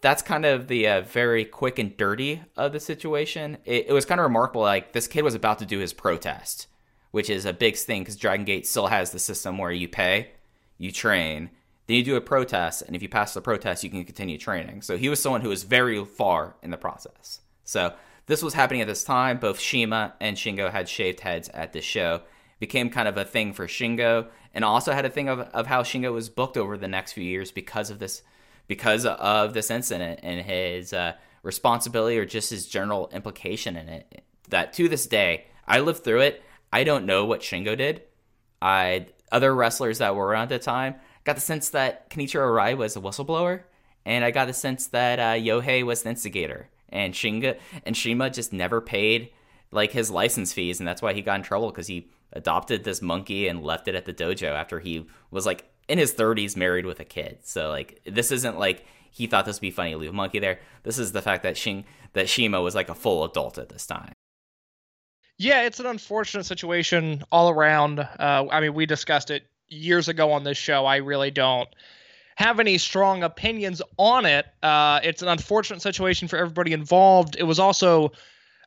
that's 0.00 0.22
kind 0.22 0.44
of 0.44 0.68
the 0.68 0.86
uh, 0.86 1.00
very 1.00 1.44
quick 1.44 1.78
and 1.78 1.96
dirty 1.96 2.42
of 2.56 2.72
the 2.72 2.80
situation. 2.80 3.56
It, 3.64 3.86
it, 3.88 3.92
was 3.92 4.04
kind 4.04 4.20
of 4.20 4.24
remarkable. 4.24 4.62
Like 4.62 4.92
this 4.92 5.08
kid 5.08 5.22
was 5.22 5.34
about 5.34 5.60
to 5.60 5.66
do 5.66 5.78
his 5.78 5.92
protest, 5.92 6.66
which 7.12 7.30
is 7.30 7.46
a 7.46 7.52
big 7.52 7.76
thing 7.76 8.02
because 8.02 8.16
Dragon 8.16 8.44
Gate 8.44 8.66
still 8.66 8.88
has 8.88 9.12
the 9.12 9.18
system 9.18 9.56
where 9.56 9.72
you 9.72 9.88
pay, 9.88 10.32
you 10.76 10.92
train, 10.92 11.50
then 11.86 11.96
you 11.96 12.02
do 12.02 12.16
a 12.16 12.20
protest, 12.20 12.82
and 12.82 12.96
if 12.96 13.02
you 13.02 13.08
pass 13.08 13.34
the 13.34 13.40
protest, 13.40 13.84
you 13.84 13.90
can 13.90 14.04
continue 14.04 14.38
training. 14.38 14.82
So 14.82 14.96
he 14.96 15.08
was 15.08 15.20
someone 15.20 15.42
who 15.42 15.50
was 15.50 15.64
very 15.64 16.02
far 16.04 16.56
in 16.62 16.70
the 16.70 16.76
process. 16.76 17.40
So 17.64 17.92
this 18.26 18.42
was 18.42 18.54
happening 18.54 18.80
at 18.80 18.86
this 18.86 19.04
time. 19.04 19.38
Both 19.38 19.60
CIMA 19.60 20.14
and 20.20 20.36
Shingo 20.36 20.70
had 20.70 20.88
shaved 20.88 21.20
heads 21.20 21.50
at 21.50 21.72
the 21.72 21.82
show. 21.82 22.16
It 22.16 22.60
became 22.60 22.88
kind 22.88 23.08
of 23.08 23.18
a 23.18 23.24
thing 23.24 23.52
for 23.52 23.66
Shingo, 23.66 24.28
and 24.54 24.64
also 24.64 24.92
had 24.92 25.04
a 25.04 25.10
thing 25.10 25.28
of, 25.28 25.40
of 25.40 25.66
how 25.66 25.82
Shingo 25.82 26.12
was 26.12 26.30
booked 26.30 26.56
over 26.56 26.78
the 26.78 26.88
next 26.88 27.12
few 27.12 27.24
years 27.24 27.50
because 27.50 27.90
of 27.90 27.98
this 27.98 28.22
because 28.66 29.04
of 29.04 29.52
this 29.52 29.70
incident 29.70 30.20
and 30.22 30.40
his 30.40 30.94
uh, 30.94 31.12
responsibility 31.42 32.18
or 32.18 32.24
just 32.24 32.48
his 32.48 32.66
general 32.66 33.10
implication 33.12 33.76
in 33.76 33.90
it. 33.90 34.24
That 34.48 34.72
to 34.74 34.88
this 34.88 35.06
day, 35.06 35.44
I 35.68 35.80
lived 35.80 36.02
through 36.02 36.20
it. 36.20 36.42
I 36.72 36.84
don't 36.84 37.04
know 37.04 37.26
what 37.26 37.42
Shingo 37.42 37.76
did. 37.76 38.02
I 38.62 39.08
other 39.30 39.54
wrestlers 39.54 39.98
that 39.98 40.16
were 40.16 40.26
around 40.26 40.44
at 40.44 40.60
the 40.60 40.64
time 40.64 40.94
got 41.24 41.34
the 41.34 41.42
sense 41.42 41.70
that 41.70 42.10
Kenichiro 42.10 42.46
Arai 42.46 42.76
was 42.76 42.96
a 42.96 43.00
whistleblower, 43.00 43.62
and 44.04 44.24
I 44.24 44.30
got 44.30 44.46
the 44.46 44.52
sense 44.52 44.86
that 44.88 45.18
uh, 45.18 45.32
Yohei 45.32 45.84
was 45.84 46.02
the 46.02 46.10
instigator, 46.10 46.68
and 46.90 47.14
Shinga 47.14 47.58
and 47.84 47.96
CIMA 47.96 48.30
just 48.30 48.52
never 48.52 48.80
paid 48.80 49.30
like 49.70 49.92
his 49.92 50.10
license 50.10 50.52
fees, 50.52 50.78
and 50.78 50.86
that's 50.86 51.02
why 51.02 51.12
he 51.12 51.22
got 51.22 51.36
in 51.36 51.42
trouble 51.42 51.70
because 51.70 51.88
he 51.88 52.08
adopted 52.32 52.84
this 52.84 53.02
monkey 53.02 53.48
and 53.48 53.62
left 53.62 53.88
it 53.88 53.94
at 53.94 54.04
the 54.04 54.12
dojo 54.12 54.48
after 54.48 54.80
he 54.80 55.06
was 55.30 55.46
like 55.46 55.70
in 55.88 55.98
his 55.98 56.14
30s 56.14 56.56
married 56.56 56.86
with 56.86 57.00
a 57.00 57.04
kid. 57.04 57.38
So 57.42 57.70
like 57.70 58.00
this 58.06 58.30
isn't 58.30 58.58
like 58.58 58.84
he 59.10 59.26
thought 59.26 59.44
this 59.44 59.56
would 59.56 59.62
be 59.62 59.70
funny 59.70 59.92
to 59.92 59.96
leave 59.96 60.10
a 60.10 60.14
monkey 60.14 60.38
there. 60.38 60.58
This 60.82 60.98
is 60.98 61.12
the 61.12 61.22
fact 61.22 61.42
that 61.44 61.56
Shin 61.56 61.84
that 62.12 62.28
CIMA 62.28 62.60
was 62.60 62.74
like 62.74 62.88
a 62.88 62.94
full 62.94 63.24
adult 63.24 63.58
at 63.58 63.68
this 63.68 63.86
time. 63.86 64.12
Yeah, 65.36 65.62
it's 65.62 65.80
an 65.80 65.86
unfortunate 65.86 66.44
situation 66.44 67.24
all 67.32 67.50
around. 67.50 67.98
Uh, 67.98 68.46
I 68.50 68.60
mean, 68.60 68.74
we 68.74 68.86
discussed 68.86 69.30
it 69.30 69.44
years 69.74 70.08
ago 70.08 70.32
on 70.32 70.44
this 70.44 70.58
show. 70.58 70.86
I 70.86 70.96
really 70.96 71.30
don't 71.30 71.68
have 72.36 72.58
any 72.60 72.78
strong 72.78 73.22
opinions 73.22 73.80
on 73.96 74.26
it. 74.26 74.46
Uh, 74.62 75.00
it's 75.02 75.22
an 75.22 75.28
unfortunate 75.28 75.82
situation 75.82 76.28
for 76.28 76.36
everybody 76.36 76.72
involved. 76.72 77.36
It 77.38 77.44
was 77.44 77.58
also 77.58 78.12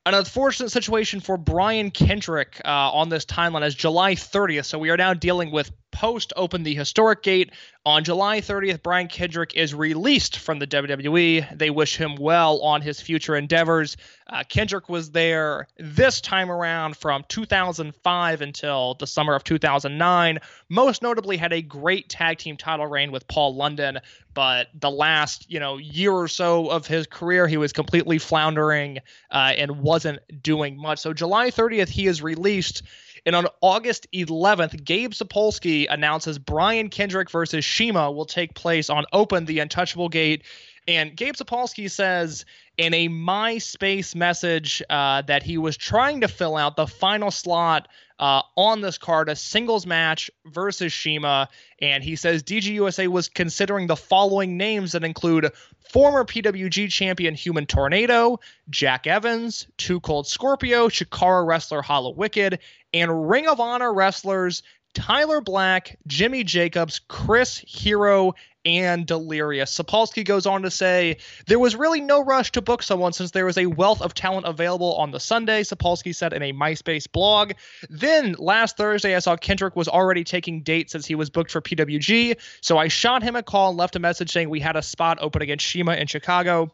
an 0.05 0.13
unfortunate 0.13 0.69
situation 0.69 1.19
for 1.19 1.35
Brian 1.37 1.91
Kendrick 1.91 2.61
uh, 2.63 2.69
on 2.69 3.09
this 3.09 3.25
timeline 3.25 3.63
as 3.63 3.75
July 3.75 4.15
30th. 4.15 4.65
So 4.65 4.79
we 4.79 4.89
are 4.89 4.95
now 4.95 5.13
dealing 5.13 5.51
with 5.51 5.71
post 5.97 6.31
opened 6.35 6.63
the 6.63 6.75
Historic 6.75 7.23
Gate. 7.23 7.51
On 7.83 8.03
July 8.03 8.39
30th, 8.39 8.83
Brian 8.83 9.07
Kendrick 9.07 9.55
is 9.55 9.73
released 9.73 10.37
from 10.37 10.59
the 10.59 10.67
WWE. 10.67 11.57
They 11.57 11.71
wish 11.71 11.97
him 11.97 12.17
well 12.17 12.61
on 12.61 12.83
his 12.83 13.01
future 13.01 13.35
endeavors. 13.35 13.97
Uh, 14.27 14.43
Kendrick 14.47 14.89
was 14.89 15.09
there 15.09 15.67
this 15.79 16.21
time 16.21 16.51
around 16.51 16.97
from 16.97 17.25
2005 17.29 18.41
until 18.41 18.93
the 18.93 19.07
summer 19.07 19.33
of 19.33 19.43
2009. 19.43 20.37
Most 20.69 21.01
notably, 21.01 21.35
had 21.35 21.51
a 21.51 21.63
great 21.63 22.09
tag 22.09 22.37
team 22.37 22.57
title 22.57 22.85
reign 22.85 23.11
with 23.11 23.27
Paul 23.27 23.55
London. 23.55 23.99
But 24.35 24.67
the 24.79 24.91
last, 24.91 25.49
you 25.49 25.59
know, 25.59 25.77
year 25.77 26.11
or 26.11 26.27
so 26.27 26.69
of 26.69 26.85
his 26.85 27.07
career, 27.07 27.47
he 27.47 27.57
was 27.57 27.73
completely 27.73 28.19
floundering 28.19 28.99
uh, 29.31 29.53
and 29.57 29.79
wasn't 29.79 30.19
doing 30.43 30.79
much. 30.79 30.99
So 30.99 31.11
July 31.11 31.49
30th, 31.49 31.89
he 31.89 32.05
is 32.05 32.21
released. 32.21 32.83
And 33.27 33.35
on 33.35 33.45
August 33.59 34.07
11th, 34.13 34.85
Gabe 34.85 35.11
Sapolsky 35.11 35.85
announces 35.89 36.39
Brian 36.39 36.87
Kendrick 36.87 37.29
versus 37.29 37.65
CIMA 37.65 38.09
will 38.09 38.25
take 38.25 38.53
place 38.53 38.89
on 38.89 39.03
Open 39.11 39.43
the 39.43 39.59
Untouchable 39.59 40.07
Gate. 40.07 40.43
And 40.87 41.13
Gabe 41.13 41.35
Sapolsky 41.35 41.91
says 41.91 42.45
in 42.77 42.93
a 42.93 43.09
MySpace 43.09 44.15
message 44.15 44.81
uh, 44.89 45.23
that 45.23 45.43
he 45.43 45.57
was 45.57 45.75
trying 45.75 46.21
to 46.21 46.29
fill 46.29 46.55
out 46.55 46.77
the 46.77 46.87
final 46.87 47.29
slot 47.29 47.89
uh, 48.19 48.41
on 48.55 48.81
this 48.81 48.97
card, 48.97 49.29
a 49.29 49.35
singles 49.35 49.85
match 49.85 50.31
versus 50.45 50.93
CIMA. 50.93 51.49
And 51.81 52.03
he 52.03 52.15
says 52.15 52.43
DGUSA 52.43 53.07
was 53.07 53.29
considering 53.29 53.87
the 53.87 53.95
following 53.95 54.57
names 54.57 54.93
that 54.93 55.03
include 55.03 55.51
former 55.91 56.23
PWG 56.23 56.89
champion 56.89 57.35
Human 57.35 57.65
Tornado, 57.65 58.39
Jack 58.69 59.07
Evans, 59.07 59.67
Two 59.77 59.99
Cold 59.99 60.27
Scorpio, 60.27 60.87
Chikara 60.87 61.45
wrestler 61.45 61.81
Hallowicked, 61.81 62.59
and 62.93 63.29
Ring 63.29 63.47
of 63.47 63.59
Honor 63.59 63.93
wrestlers 63.93 64.63
Tyler 64.93 65.41
Black, 65.41 65.95
Jimmy 66.07 66.43
Jacobs, 66.43 66.99
Chris 67.07 67.59
Hero, 67.59 68.33
and 68.67 69.05
Delirious. 69.05 69.75
Sapolsky 69.77 70.25
goes 70.25 70.45
on 70.45 70.61
to 70.63 70.69
say 70.69 71.17
there 71.45 71.57
was 71.57 71.73
really 71.73 72.01
no 72.01 72.21
rush 72.21 72.51
to 72.51 72.61
book 72.61 72.83
someone 72.83 73.13
since 73.13 73.31
there 73.31 73.45
was 73.45 73.57
a 73.57 73.65
wealth 73.65 74.01
of 74.01 74.13
talent 74.13 74.45
available 74.45 74.93
on 74.95 75.11
the 75.11 75.21
Sunday, 75.21 75.63
Sapolsky 75.63 76.13
said 76.13 76.33
in 76.33 76.43
a 76.43 76.51
MySpace 76.51 77.09
blog. 77.09 77.53
Then 77.89 78.35
last 78.37 78.75
Thursday, 78.75 79.15
I 79.15 79.19
saw 79.19 79.37
Kendrick 79.37 79.77
was 79.77 79.87
already 79.87 80.25
taking 80.25 80.63
dates 80.63 80.91
since 80.91 81.05
he 81.05 81.15
was 81.15 81.29
booked 81.29 81.51
for 81.51 81.61
PWG, 81.61 82.37
so 82.59 82.77
I 82.77 82.89
shot 82.89 83.23
him 83.23 83.37
a 83.37 83.43
call 83.43 83.69
and 83.69 83.77
left 83.77 83.95
a 83.95 83.99
message 83.99 84.31
saying 84.31 84.49
we 84.49 84.59
had 84.59 84.75
a 84.75 84.81
spot 84.81 85.17
open 85.21 85.41
against 85.41 85.65
CIMA 85.65 85.93
in 85.93 86.07
Chicago. 86.07 86.69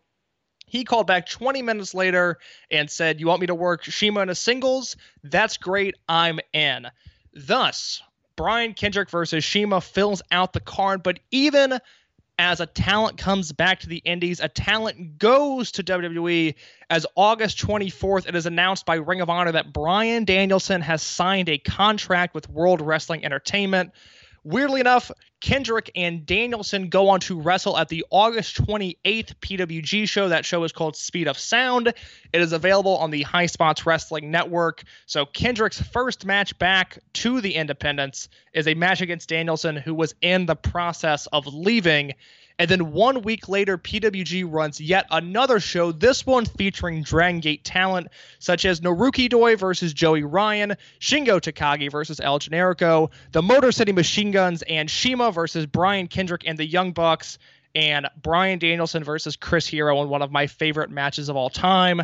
He 0.66 0.86
called 0.86 1.06
back 1.06 1.28
20 1.28 1.62
minutes 1.62 1.94
later 1.94 2.40
and 2.72 2.90
said, 2.90 3.20
You 3.20 3.28
want 3.28 3.42
me 3.42 3.48
to 3.48 3.56
work 3.56 3.86
CIMA 3.86 4.22
in 4.22 4.30
a 4.30 4.36
singles? 4.36 4.96
That's 5.24 5.58
great. 5.58 5.94
I'm 6.10 6.40
in. 6.54 6.88
Thus, 7.36 8.02
Brian 8.36 8.74
Kendrick 8.74 9.10
versus 9.10 9.46
CIMA 9.46 9.82
fills 9.82 10.22
out 10.32 10.54
the 10.54 10.60
card, 10.60 11.04
but 11.04 11.20
even 11.32 11.80
as 12.40 12.60
a 12.60 12.66
talent 12.66 13.18
comes 13.18 13.52
back 13.52 13.82
to 13.82 13.88
the 13.88 13.98
Indies, 13.98 14.40
a 14.40 14.48
talent 14.48 15.20
goes 15.20 15.72
to 15.74 15.84
WWE. 15.84 16.56
As 16.90 17.06
August 17.16 17.60
24th, 17.60 18.28
it 18.28 18.36
is 18.36 18.46
announced 18.46 18.86
by 18.86 18.96
Ring 18.96 19.22
of 19.22 19.30
Honor 19.30 19.52
that 19.52 19.72
Bryan 19.72 20.26
Danielson 20.26 20.82
has 20.82 21.04
signed 21.04 21.50
a 21.50 21.60
contract 21.60 22.34
with 22.34 22.50
World 22.50 22.82
Wrestling 22.82 23.24
Entertainment. 23.24 23.92
Weirdly 24.46 24.82
enough, 24.82 25.10
Kendrick 25.40 25.90
and 25.96 26.26
Danielson 26.26 26.90
go 26.90 27.10
on 27.10 27.22
to 27.22 27.40
wrestle 27.40 27.78
at 27.78 27.88
the 27.88 28.06
August 28.10 28.58
28th 28.66 29.36
PWG 29.36 30.08
show. 30.08 30.28
That 30.28 30.44
show 30.46 30.64
is 30.66 30.74
called 30.74 30.98
Speed 30.98 31.30
of 31.30 31.38
Sound. 31.38 31.88
It 31.88 32.42
is 32.42 32.52
available 32.52 32.98
on 32.98 33.10
the 33.10 33.22
High 33.22 33.46
Spots 33.46 33.86
Wrestling 33.86 34.32
Network. 34.32 34.84
So 35.06 35.26
Kendrick's 35.26 35.82
first 35.82 36.26
match 36.26 36.58
back 36.60 37.00
to 37.14 37.40
the 37.40 37.56
Independents 37.56 38.28
is 38.54 38.68
a 38.68 38.74
match 38.74 39.00
against 39.00 39.30
Danielson, 39.30 39.78
who 39.78 39.94
was 39.94 40.14
in 40.22 40.46
the 40.46 40.56
process 40.56 41.26
of 41.28 41.48
leaving. 41.48 42.14
And 42.60 42.70
then 42.70 42.92
one 42.92 43.24
week 43.24 43.50
later, 43.50 43.78
PWG 43.78 44.46
runs 44.52 44.80
yet 44.80 45.06
another 45.10 45.60
show, 45.60 45.92
this 45.92 46.26
one 46.26 46.46
featuring 46.46 47.04
Dragon 47.04 47.40
Gate 47.40 47.64
talent 47.64 48.08
such 48.40 48.66
as 48.66 48.82
Naruki 48.82 49.30
Doi 49.30 49.56
versus 49.56 49.94
Joey 49.94 50.24
Ryan, 50.24 50.76
Shingo 51.00 51.42
Takagi 51.42 51.92
versus 51.92 52.20
El 52.20 52.40
Generico, 52.40 53.10
the 53.32 53.42
Motor 53.42 53.72
City 53.72 53.92
Machine 53.92 54.32
Guns, 54.32 54.62
and 54.64 54.90
CIMA 54.90 55.32
versus 55.32 55.66
Brian 55.66 56.08
Kendrick 56.08 56.44
and 56.46 56.58
the 56.58 56.66
Young 56.66 56.92
Bucks, 56.92 57.40
and 57.76 58.08
Bryan 58.22 58.60
Danielson 58.60 59.04
versus 59.04 59.36
Chris 59.36 59.66
Hero 59.66 60.02
in 60.04 60.10
one 60.10 60.22
of 60.22 60.32
my 60.32 60.48
favorite 60.48 60.92
matches 60.92 61.30
of 61.30 61.36
all 61.36 61.50
time. 61.50 62.04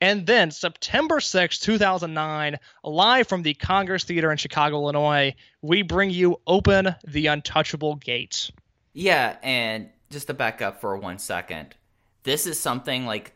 And 0.00 0.26
then 0.26 0.50
September 0.50 1.20
6, 1.20 1.58
2009, 1.58 2.58
live 2.84 3.28
from 3.28 3.42
the 3.42 3.54
Congress 3.54 4.04
Theater 4.04 4.30
in 4.30 4.36
Chicago, 4.36 4.76
Illinois, 4.76 5.34
we 5.62 5.80
bring 5.80 6.10
you 6.10 6.38
Open 6.46 6.94
the 7.06 7.28
Untouchable 7.28 7.96
Gates. 7.96 8.52
Yeah, 8.98 9.36
and 9.42 9.90
just 10.08 10.28
to 10.28 10.32
back 10.34 10.62
up 10.62 10.80
for 10.80 10.96
one 10.96 11.18
second, 11.18 11.74
this 12.22 12.46
is 12.46 12.58
something 12.58 13.04
like 13.04 13.34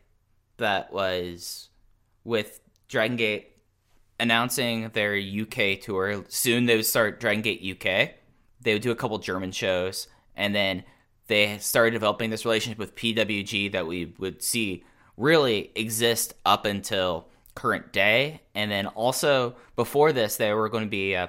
that 0.56 0.90
was 0.90 1.68
with 2.24 2.60
Dragon 2.88 3.18
Gate 3.18 3.48
announcing 4.18 4.88
their 4.94 5.14
UK 5.14 5.78
tour. 5.78 6.24
Soon 6.28 6.64
they 6.64 6.76
would 6.76 6.86
start 6.86 7.20
Dragon 7.20 7.42
Gate 7.42 7.60
UK. 7.76 8.14
They 8.62 8.72
would 8.72 8.80
do 8.80 8.90
a 8.90 8.96
couple 8.96 9.18
German 9.18 9.52
shows, 9.52 10.08
and 10.34 10.54
then 10.54 10.82
they 11.26 11.58
started 11.58 11.90
developing 11.90 12.30
this 12.30 12.46
relationship 12.46 12.78
with 12.78 12.96
PWG 12.96 13.72
that 13.72 13.86
we 13.86 14.14
would 14.16 14.42
see 14.42 14.82
really 15.18 15.72
exist 15.74 16.32
up 16.46 16.64
until 16.64 17.28
current 17.54 17.92
day. 17.92 18.40
And 18.54 18.70
then 18.70 18.86
also 18.86 19.56
before 19.76 20.14
this, 20.14 20.36
they 20.36 20.54
were 20.54 20.70
going 20.70 20.84
to 20.84 20.90
be 20.90 21.16
uh, 21.16 21.26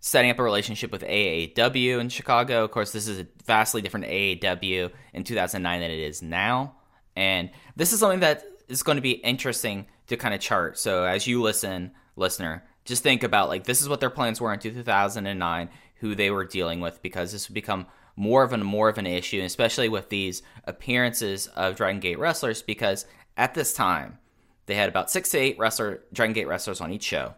setting 0.00 0.30
up 0.30 0.38
a 0.38 0.42
relationship 0.42 0.90
with 0.90 1.02
AAW 1.02 2.00
in 2.00 2.08
Chicago. 2.08 2.64
Of 2.64 2.70
course, 2.70 2.90
this 2.90 3.06
is 3.06 3.20
a 3.20 3.26
vastly 3.44 3.82
different 3.82 4.06
AAW 4.06 4.90
in 5.12 5.24
2009 5.24 5.80
than 5.80 5.90
it 5.90 5.98
is 5.98 6.22
now. 6.22 6.74
And 7.14 7.50
this 7.76 7.92
is 7.92 8.00
something 8.00 8.20
that 8.20 8.44
is 8.68 8.82
going 8.82 8.96
to 8.96 9.02
be 9.02 9.12
interesting 9.12 9.86
to 10.06 10.16
kind 10.16 10.34
of 10.34 10.40
chart. 10.40 10.78
So 10.78 11.04
as 11.04 11.26
you 11.26 11.42
listen, 11.42 11.92
listener, 12.16 12.64
just 12.84 13.02
think 13.02 13.22
about 13.22 13.48
like 13.48 13.64
this 13.64 13.82
is 13.82 13.88
what 13.88 14.00
their 14.00 14.10
plans 14.10 14.40
were 14.40 14.52
in 14.52 14.58
2009, 14.58 15.68
who 15.96 16.14
they 16.14 16.30
were 16.30 16.44
dealing 16.44 16.80
with, 16.80 17.02
because 17.02 17.32
this 17.32 17.48
would 17.48 17.54
become 17.54 17.86
more 18.16 18.42
of 18.42 18.52
an 18.52 18.64
more 18.64 18.88
of 18.88 18.98
an 18.98 19.06
issue, 19.06 19.42
especially 19.42 19.88
with 19.88 20.08
these 20.08 20.42
appearances 20.64 21.46
of 21.48 21.76
Dragon 21.76 22.00
Gate 22.00 22.18
wrestlers, 22.18 22.62
because 22.62 23.06
at 23.36 23.54
this 23.54 23.74
time 23.74 24.18
they 24.66 24.74
had 24.74 24.88
about 24.88 25.10
six 25.10 25.30
to 25.30 25.38
eight 25.38 25.58
wrestler 25.58 26.02
Dragon 26.12 26.32
Gate 26.32 26.48
wrestlers 26.48 26.80
on 26.80 26.92
each 26.92 27.04
show, 27.04 27.34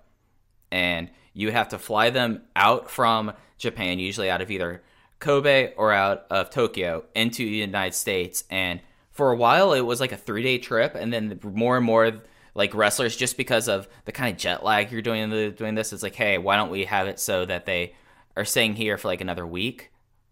and 0.70 1.10
you 1.34 1.50
have 1.50 1.68
to 1.68 1.78
fly 1.78 2.10
them 2.10 2.42
out 2.54 2.90
from 2.90 3.32
Japan, 3.58 3.98
usually 3.98 4.30
out 4.30 4.42
of 4.42 4.50
either 4.50 4.82
Kobe 5.18 5.72
or 5.76 5.92
out 5.92 6.26
of 6.30 6.50
Tokyo, 6.50 7.04
into 7.14 7.44
the 7.44 7.56
United 7.56 7.94
States. 7.94 8.44
And 8.50 8.80
for 9.10 9.30
a 9.30 9.36
while, 9.36 9.72
it 9.72 9.82
was 9.82 10.00
like 10.00 10.12
a 10.12 10.16
three 10.16 10.42
day 10.42 10.58
trip, 10.58 10.94
and 10.94 11.12
then 11.12 11.38
more 11.42 11.76
and 11.76 11.86
more 11.86 12.22
like 12.54 12.74
wrestlers, 12.74 13.16
just 13.16 13.36
because 13.36 13.68
of 13.68 13.88
the 14.04 14.12
kind 14.12 14.32
of 14.32 14.38
jet 14.38 14.64
lag 14.64 14.92
you're 14.92 15.02
doing 15.02 15.30
the, 15.30 15.50
doing 15.50 15.74
this, 15.74 15.92
it's 15.92 16.02
like, 16.02 16.14
hey, 16.14 16.38
why 16.38 16.56
don't 16.56 16.70
we 16.70 16.84
have 16.84 17.06
it 17.06 17.18
so 17.18 17.44
that 17.46 17.66
they 17.66 17.94
are 18.36 18.44
staying 18.44 18.74
here 18.74 18.98
for 18.98 19.08
like 19.08 19.20
another 19.20 19.46
week 19.46 19.90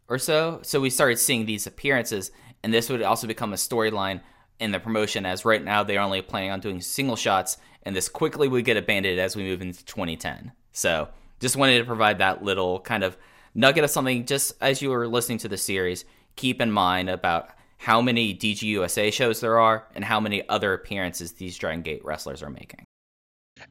or 0.08 0.18
so? 0.18 0.60
So 0.62 0.80
we 0.80 0.90
started 0.90 1.18
seeing 1.18 1.46
these 1.46 1.66
appearances, 1.66 2.30
and 2.62 2.74
this 2.74 2.90
would 2.90 3.02
also 3.02 3.26
become 3.26 3.52
a 3.52 3.56
storyline 3.56 4.20
in 4.58 4.72
the 4.72 4.80
promotion. 4.80 5.24
As 5.24 5.44
right 5.44 5.64
now, 5.64 5.82
they're 5.82 6.00
only 6.00 6.20
planning 6.20 6.50
on 6.50 6.60
doing 6.60 6.80
single 6.80 7.16
shots, 7.16 7.56
and 7.84 7.96
this 7.96 8.08
quickly 8.08 8.48
would 8.48 8.64
get 8.64 8.76
abandoned 8.76 9.18
as 9.18 9.34
we 9.34 9.44
move 9.44 9.62
into 9.62 9.84
2010. 9.84 10.52
So 10.72 11.09
just 11.40 11.56
wanted 11.56 11.78
to 11.78 11.85
provide 11.85 12.18
that 12.18 12.44
little 12.44 12.80
kind 12.80 13.04
of 13.04 13.16
nugget 13.54 13.85
of 13.85 13.90
something 13.90 14.26
just 14.26 14.52
as 14.61 14.80
you 14.80 14.90
were 14.90 15.09
listening 15.09 15.38
to 15.38 15.48
the 15.48 15.56
series, 15.56 16.04
keep 16.37 16.61
in 16.61 16.70
mind 16.70 17.11
about 17.11 17.50
how 17.78 18.00
many 18.00 18.35
DGUSA 18.35 19.12
shows 19.12 19.40
there 19.40 19.59
are 19.59 19.87
and 19.94 20.04
how 20.04 20.20
many 20.20 20.46
other 20.48 20.74
appearances 20.74 21.33
these 21.33 21.56
Dragon 21.56 21.83
Gate 21.83 22.04
wrestlers 22.04 22.42
are 22.42 22.50
making. 22.50 22.85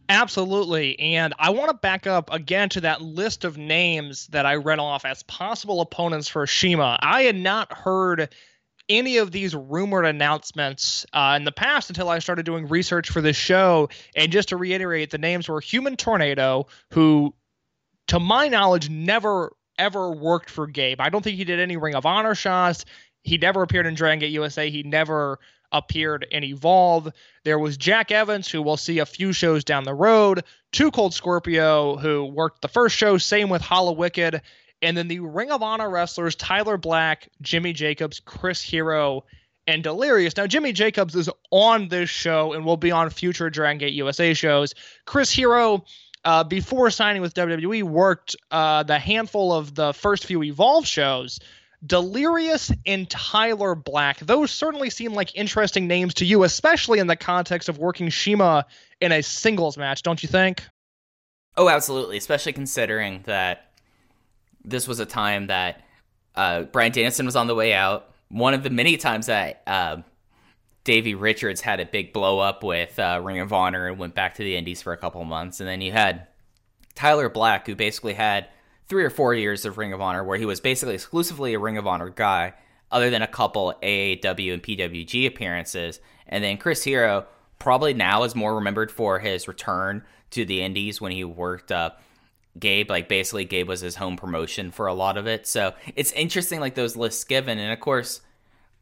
Absolutely. 0.09 0.99
And 0.99 1.33
I 1.39 1.49
want 1.51 1.69
to 1.69 1.75
back 1.75 2.07
up 2.07 2.31
again 2.31 2.69
to 2.69 2.81
that 2.81 3.01
list 3.01 3.43
of 3.43 3.57
names 3.57 4.27
that 4.27 4.45
I 4.45 4.55
read 4.55 4.79
off 4.79 5.05
as 5.05 5.23
possible 5.23 5.81
opponents 5.81 6.27
for 6.27 6.45
CIMA. 6.45 6.99
I 7.01 7.23
had 7.23 7.35
not 7.35 7.71
heard 7.71 8.33
any 8.89 9.17
of 9.17 9.31
these 9.31 9.55
rumored 9.55 10.05
announcements 10.05 11.05
uh, 11.13 11.35
in 11.37 11.45
the 11.45 11.51
past 11.51 11.89
until 11.89 12.09
I 12.09 12.19
started 12.19 12.45
doing 12.45 12.67
research 12.67 13.09
for 13.09 13.21
this 13.21 13.37
show. 13.37 13.89
And 14.15 14.31
just 14.31 14.49
to 14.49 14.57
reiterate, 14.57 15.11
the 15.11 15.17
names 15.17 15.47
were 15.47 15.61
Human 15.61 15.95
Tornado, 15.95 16.67
who, 16.91 17.35
to 18.07 18.19
my 18.19 18.47
knowledge, 18.47 18.89
never 18.89 19.53
ever 19.77 20.11
worked 20.11 20.49
for 20.49 20.67
Gabe. 20.67 20.99
I 20.99 21.09
don't 21.09 21.23
think 21.23 21.37
he 21.37 21.45
did 21.45 21.59
any 21.59 21.77
Ring 21.77 21.95
of 21.95 22.05
Honor 22.05 22.35
shots. 22.35 22.83
He 23.23 23.37
never 23.37 23.63
appeared 23.63 23.85
in 23.85 23.93
Dragon 23.93 24.19
Gate 24.19 24.31
USA. 24.31 24.69
He 24.69 24.83
never 24.83 25.39
appeared 25.71 26.25
in 26.29 26.43
Evolve. 26.43 27.11
There 27.43 27.59
was 27.59 27.77
Jack 27.77 28.11
Evans, 28.11 28.49
who 28.49 28.61
we'll 28.61 28.77
see 28.77 28.99
a 28.99 29.05
few 29.05 29.31
shows 29.33 29.63
down 29.63 29.83
the 29.83 29.93
road. 29.93 30.43
Two 30.71 30.91
Cold 30.91 31.13
Scorpio, 31.13 31.95
who 31.95 32.25
worked 32.25 32.61
the 32.61 32.67
first 32.67 32.95
show. 32.95 33.17
Same 33.17 33.49
with 33.49 33.61
Hallowicked. 33.61 34.41
And 34.81 34.95
then 34.95 35.07
the 35.07 35.19
Ring 35.19 35.51
of 35.51 35.61
Honor 35.61 35.89
wrestlers 35.89 36.35
Tyler 36.35 36.77
Black, 36.77 37.29
Jimmy 37.41 37.73
Jacobs, 37.73 38.19
Chris 38.19 38.61
Hero, 38.61 39.25
and 39.67 39.83
Delirious. 39.83 40.35
Now, 40.35 40.47
Jimmy 40.47 40.73
Jacobs 40.73 41.15
is 41.15 41.29
on 41.51 41.89
this 41.89 42.09
show 42.09 42.53
and 42.53 42.65
will 42.65 42.77
be 42.77 42.91
on 42.91 43.09
future 43.09 43.49
Dragon 43.49 43.77
Gate 43.77 43.93
USA 43.93 44.33
shows. 44.33 44.73
Chris 45.05 45.31
Hero, 45.31 45.83
uh, 46.25 46.43
before 46.43 46.89
signing 46.89 47.21
with 47.21 47.33
WWE, 47.33 47.83
worked 47.83 48.35
uh, 48.51 48.83
the 48.83 48.97
handful 48.97 49.53
of 49.53 49.75
the 49.75 49.93
first 49.93 50.25
few 50.25 50.43
Evolve 50.43 50.87
shows. 50.87 51.39
Delirious 51.85 52.71
and 52.85 53.09
Tyler 53.09 53.73
Black. 53.73 54.19
Those 54.19 54.51
certainly 54.51 54.89
seem 54.89 55.13
like 55.13 55.35
interesting 55.35 55.87
names 55.87 56.13
to 56.15 56.25
you, 56.25 56.43
especially 56.43 56.99
in 56.99 57.07
the 57.07 57.15
context 57.15 57.69
of 57.69 57.77
working 57.77 58.09
CIMA 58.09 58.65
in 58.99 59.11
a 59.13 59.21
singles 59.21 59.77
match, 59.77 60.03
don't 60.03 60.21
you 60.21 60.27
think? 60.27 60.63
Oh, 61.55 61.69
absolutely. 61.69 62.17
Especially 62.17 62.53
considering 62.53 63.21
that 63.25 63.68
this 64.69 64.87
was 64.87 64.99
a 64.99 65.05
time 65.05 65.47
that 65.47 65.83
uh, 66.35 66.63
Bryan 66.63 66.91
Danielson 66.91 67.25
was 67.25 67.35
on 67.35 67.47
the 67.47 67.55
way 67.55 67.73
out. 67.73 68.13
One 68.29 68.53
of 68.53 68.63
the 68.63 68.69
many 68.69 68.97
times 68.97 69.25
that 69.25 69.61
uh, 69.65 69.97
Davey 70.83 71.15
Richards 71.15 71.61
had 71.61 71.79
a 71.79 71.85
big 71.85 72.13
blow 72.13 72.39
up 72.39 72.63
with 72.63 72.97
uh, 72.99 73.19
Ring 73.23 73.39
of 73.39 73.51
Honor 73.51 73.87
and 73.87 73.99
went 73.99 74.15
back 74.15 74.35
to 74.35 74.43
the 74.43 74.55
Indies 74.55 74.81
for 74.81 74.93
a 74.93 74.97
couple 74.97 75.23
months. 75.23 75.59
And 75.59 75.67
then 75.67 75.81
you 75.81 75.91
had 75.91 76.27
Tyler 76.95 77.29
Black, 77.29 77.67
who 77.67 77.75
basically 77.75 78.13
had 78.13 78.47
three 78.87 79.03
or 79.03 79.09
four 79.09 79.33
years 79.33 79.65
of 79.65 79.77
Ring 79.77 79.93
of 79.93 80.01
Honor 80.01 80.23
where 80.23 80.37
he 80.37 80.45
was 80.45 80.59
basically 80.59 80.95
exclusively 80.95 81.53
a 81.53 81.59
Ring 81.59 81.77
of 81.77 81.87
Honor 81.87 82.09
guy, 82.09 82.53
other 82.91 83.09
than 83.09 83.21
a 83.21 83.27
couple 83.27 83.73
AAW 83.83 84.53
and 84.53 84.63
PWG 84.63 85.27
appearances. 85.27 85.99
And 86.27 86.43
then 86.43 86.57
Chris 86.57 86.83
Hero 86.83 87.27
probably 87.59 87.93
now 87.93 88.23
is 88.23 88.35
more 88.35 88.55
remembered 88.55 88.91
for 88.91 89.19
his 89.19 89.47
return 89.47 90.03
to 90.31 90.45
the 90.45 90.61
Indies 90.61 91.01
when 91.01 91.11
he 91.11 91.23
worked 91.23 91.71
uh, 91.71 91.91
Gabe. 92.59 92.89
Like 92.89 93.07
basically, 93.07 93.45
Gabe 93.45 93.67
was 93.67 93.81
his 93.81 93.95
home 93.95 94.17
promotion 94.17 94.71
for 94.71 94.87
a 94.87 94.93
lot 94.93 95.17
of 95.17 95.27
it. 95.27 95.47
So 95.47 95.73
it's 95.95 96.11
interesting, 96.13 96.59
like 96.59 96.75
those 96.75 96.95
lists 96.95 97.23
given. 97.23 97.57
And 97.57 97.71
of 97.71 97.79
course, 97.79 98.21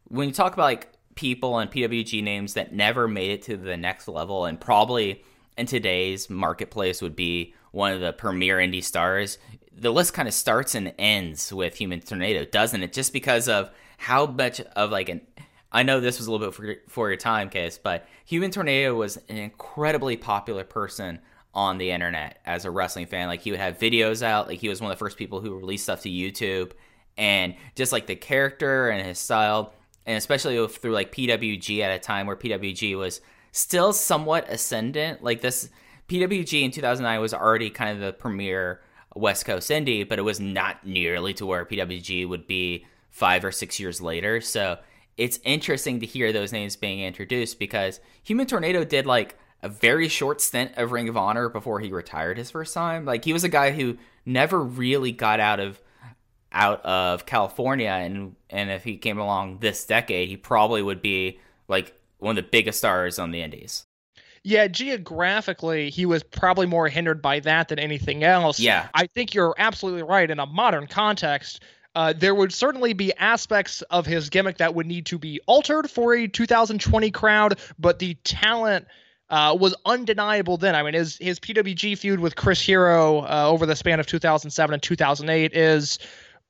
when 0.07 0.27
you 0.27 0.33
talk 0.33 0.53
about 0.53 0.63
like 0.63 0.89
people 1.15 1.57
and 1.57 1.69
PWG 1.69 2.23
names 2.23 2.53
that 2.53 2.73
never 2.73 3.07
made 3.07 3.31
it 3.31 3.41
to 3.43 3.57
the 3.57 3.75
next 3.75 4.07
level 4.07 4.45
and 4.45 4.59
probably 4.59 5.23
in 5.57 5.65
today's 5.65 6.29
marketplace 6.29 7.01
would 7.01 7.15
be 7.15 7.53
one 7.71 7.91
of 7.91 7.99
the 7.99 8.13
premier 8.13 8.57
indie 8.57 8.83
stars. 8.83 9.37
The 9.75 9.91
list 9.91 10.13
kind 10.13 10.27
of 10.27 10.33
starts 10.33 10.75
and 10.75 10.93
ends 10.97 11.51
with 11.51 11.75
Human 11.75 11.99
Tornado, 11.99 12.45
doesn't 12.45 12.81
it? 12.81 12.93
Just 12.93 13.13
because 13.13 13.49
of 13.49 13.71
how 13.97 14.27
much 14.27 14.61
of 14.61 14.91
like 14.91 15.09
an 15.09 15.21
I 15.69 15.83
know 15.83 15.99
this 15.99 16.17
was 16.17 16.27
a 16.27 16.31
little 16.31 16.47
bit 16.47 16.55
for, 16.55 16.75
for 16.87 17.09
your 17.09 17.17
time, 17.17 17.49
case, 17.49 17.77
but 17.77 18.07
Human 18.25 18.51
Tornado 18.51 18.95
was 18.95 19.17
an 19.27 19.37
incredibly 19.37 20.15
popular 20.15 20.63
person 20.63 21.19
on 21.57 21.79
the 21.79 21.89
internet 21.89 22.37
as 22.45 22.65
a 22.65 22.71
wrestling 22.71 23.07
fan. 23.07 23.27
Like 23.27 23.41
he 23.41 23.49
would 23.49 23.59
have 23.59 23.79
videos 23.79 24.21
out. 24.21 24.47
Like 24.47 24.59
he 24.59 24.69
was 24.69 24.79
one 24.79 24.91
of 24.91 24.97
the 24.97 25.03
first 25.03 25.17
people 25.17 25.41
who 25.41 25.57
released 25.57 25.85
stuff 25.85 26.03
to 26.03 26.09
YouTube, 26.09 26.71
and 27.17 27.55
just 27.75 27.91
like 27.91 28.05
the 28.05 28.15
character 28.15 28.89
and 28.89 29.05
his 29.05 29.17
style, 29.17 29.73
and 30.05 30.15
especially 30.15 30.65
through 30.67 30.91
like 30.91 31.11
PWG 31.11 31.79
at 31.79 31.91
a 31.91 31.99
time 31.99 32.27
where 32.27 32.35
PWG 32.35 32.95
was 32.95 33.21
still 33.51 33.91
somewhat 33.91 34.47
ascendant. 34.47 35.23
Like 35.23 35.41
this 35.41 35.69
PWG 36.07 36.61
in 36.61 36.69
2009 36.69 37.19
was 37.19 37.33
already 37.33 37.71
kind 37.71 37.89
of 37.89 38.05
the 38.05 38.13
premier 38.13 38.79
West 39.15 39.45
Coast 39.45 39.71
indie, 39.71 40.07
but 40.07 40.19
it 40.19 40.21
was 40.21 40.39
not 40.39 40.85
nearly 40.85 41.33
to 41.33 41.45
where 41.47 41.65
PWG 41.65 42.29
would 42.29 42.45
be 42.45 42.85
five 43.09 43.43
or 43.43 43.51
six 43.51 43.79
years 43.79 43.99
later. 43.99 44.41
So 44.41 44.77
it's 45.17 45.39
interesting 45.43 46.01
to 46.01 46.05
hear 46.05 46.31
those 46.31 46.51
names 46.51 46.75
being 46.75 46.99
introduced 46.99 47.57
because 47.57 47.99
Human 48.21 48.45
Tornado 48.45 48.83
did 48.83 49.07
like 49.07 49.39
a 49.63 49.69
very 49.69 50.07
short 50.07 50.41
stint 50.41 50.71
of 50.77 50.91
Ring 50.91 51.09
of 51.09 51.17
Honor 51.17 51.49
before 51.49 51.79
he 51.79 51.91
retired 51.91 52.37
his 52.37 52.51
first 52.51 52.73
time. 52.73 53.05
Like 53.05 53.25
he 53.25 53.33
was 53.33 53.43
a 53.43 53.49
guy 53.49 53.71
who 53.71 53.97
never 54.25 54.61
really 54.61 55.11
got 55.11 55.39
out 55.39 55.59
of 55.59 55.81
out 56.51 56.83
of 56.85 57.25
California 57.25 57.89
and 57.89 58.35
and 58.49 58.69
if 58.71 58.83
he 58.83 58.97
came 58.97 59.19
along 59.19 59.59
this 59.59 59.85
decade, 59.85 60.29
he 60.29 60.37
probably 60.37 60.81
would 60.81 61.01
be 61.01 61.39
like 61.67 61.93
one 62.19 62.37
of 62.37 62.43
the 62.43 62.49
biggest 62.49 62.79
stars 62.79 63.19
on 63.19 63.31
the 63.31 63.41
indies. 63.41 63.85
Yeah, 64.43 64.67
geographically, 64.67 65.89
he 65.89 66.05
was 66.05 66.23
probably 66.23 66.67
more 66.67 66.87
hindered 66.87 67.21
by 67.21 67.41
that 67.41 67.67
than 67.67 67.79
anything 67.79 68.23
else. 68.23 68.59
Yeah. 68.59 68.87
I 68.93 69.07
think 69.07 69.33
you're 69.33 69.53
absolutely 69.57 70.03
right. 70.03 70.31
In 70.31 70.39
a 70.39 70.45
modern 70.45 70.87
context, 70.87 71.63
uh, 71.95 72.13
there 72.15 72.33
would 72.33 72.53
certainly 72.53 72.93
be 72.93 73.13
aspects 73.17 73.81
of 73.83 74.05
his 74.05 74.29
gimmick 74.29 74.59
that 74.59 74.73
would 74.73 74.85
need 74.85 75.05
to 75.07 75.17
be 75.17 75.41
altered 75.47 75.89
for 75.89 76.13
a 76.13 76.27
2020 76.27 77.11
crowd, 77.11 77.59
but 77.77 77.99
the 77.99 78.13
talent 78.23 78.87
uh, 79.29 79.57
was 79.59 79.75
undeniable 79.85 80.57
then. 80.57 80.75
I 80.75 80.83
mean, 80.83 80.93
his 80.93 81.17
his 81.17 81.39
PWG 81.39 81.97
feud 81.97 82.19
with 82.19 82.35
Chris 82.35 82.61
Hero 82.61 83.19
uh, 83.19 83.47
over 83.47 83.65
the 83.65 83.75
span 83.75 83.99
of 83.99 84.07
2007 84.07 84.73
and 84.73 84.81
2008 84.81 85.53
is 85.53 85.99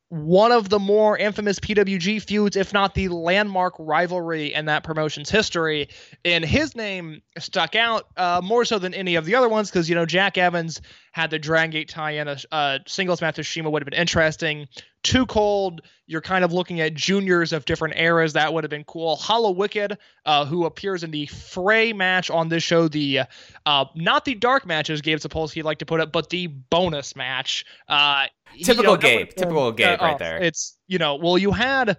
one 0.09 0.53
of 0.53 0.69
the 0.69 0.79
more 0.79 1.17
infamous 1.17 1.59
PWG 1.59 2.21
feuds, 2.21 2.55
if 2.55 2.71
not 2.71 2.93
the 2.93 3.09
landmark 3.09 3.73
rivalry 3.77 4.53
in 4.53 4.65
that 4.65 4.83
promotion's 4.83 5.29
history. 5.29 5.89
And 6.23 6.45
his 6.45 6.75
name 6.75 7.21
stuck 7.37 7.75
out 7.75 8.07
uh, 8.15 8.39
more 8.41 8.63
so 8.63 8.79
than 8.79 8.93
any 8.93 9.15
of 9.15 9.25
the 9.25 9.35
other 9.35 9.49
ones 9.49 9.69
because, 9.69 9.89
you 9.89 9.95
know, 9.95 10.05
Jack 10.05 10.37
Evans 10.37 10.81
had 11.17 11.31
the 11.31 11.39
Dragon 11.39 11.71
Gate 11.71 11.89
tie 11.89 12.11
in. 12.11 12.27
A, 12.27 12.37
a 12.51 12.79
singles 12.85 13.21
match 13.21 13.37
with 13.37 13.47
CIMA 13.47 13.71
would 13.71 13.81
have 13.81 13.89
been 13.89 13.99
interesting. 13.99 14.67
Too 15.01 15.25
Cold, 15.25 15.81
you're 16.05 16.21
kind 16.21 16.45
of 16.45 16.53
looking 16.53 16.79
at 16.79 16.93
juniors 16.93 17.53
of 17.53 17.65
different 17.65 17.95
eras. 17.97 18.33
That 18.33 18.53
would 18.53 18.63
have 18.63 18.69
been 18.69 18.83
cool. 18.83 19.17
Hallowicked, 19.17 19.97
uh, 20.27 20.45
who 20.45 20.65
appears 20.65 21.03
in 21.03 21.09
the 21.09 21.25
Fray 21.25 21.91
match 21.91 22.29
on 22.29 22.49
this 22.49 22.61
show, 22.61 22.87
the 22.87 23.21
uh, 23.65 23.85
not 23.95 24.25
the 24.25 24.35
dark 24.35 24.67
match 24.67 24.91
as 24.91 25.01
Gabe 25.01 25.17
Sapolsky 25.17 25.63
like 25.63 25.79
to 25.79 25.87
put 25.87 26.01
it, 26.01 26.11
but 26.11 26.29
the 26.29 26.47
bonus 26.47 27.15
match. 27.15 27.65
Uh, 27.89 28.27
Typical 28.61 28.83
you 28.83 28.83
know, 28.83 28.97
Gabe. 28.97 29.29
Typical 29.29 29.71
Gabe 29.71 29.99
right 29.99 30.15
oh, 30.15 30.17
there. 30.19 30.37
It's 30.37 30.77
you 30.87 30.99
know, 30.99 31.15
well, 31.15 31.39
you 31.39 31.51
had 31.51 31.97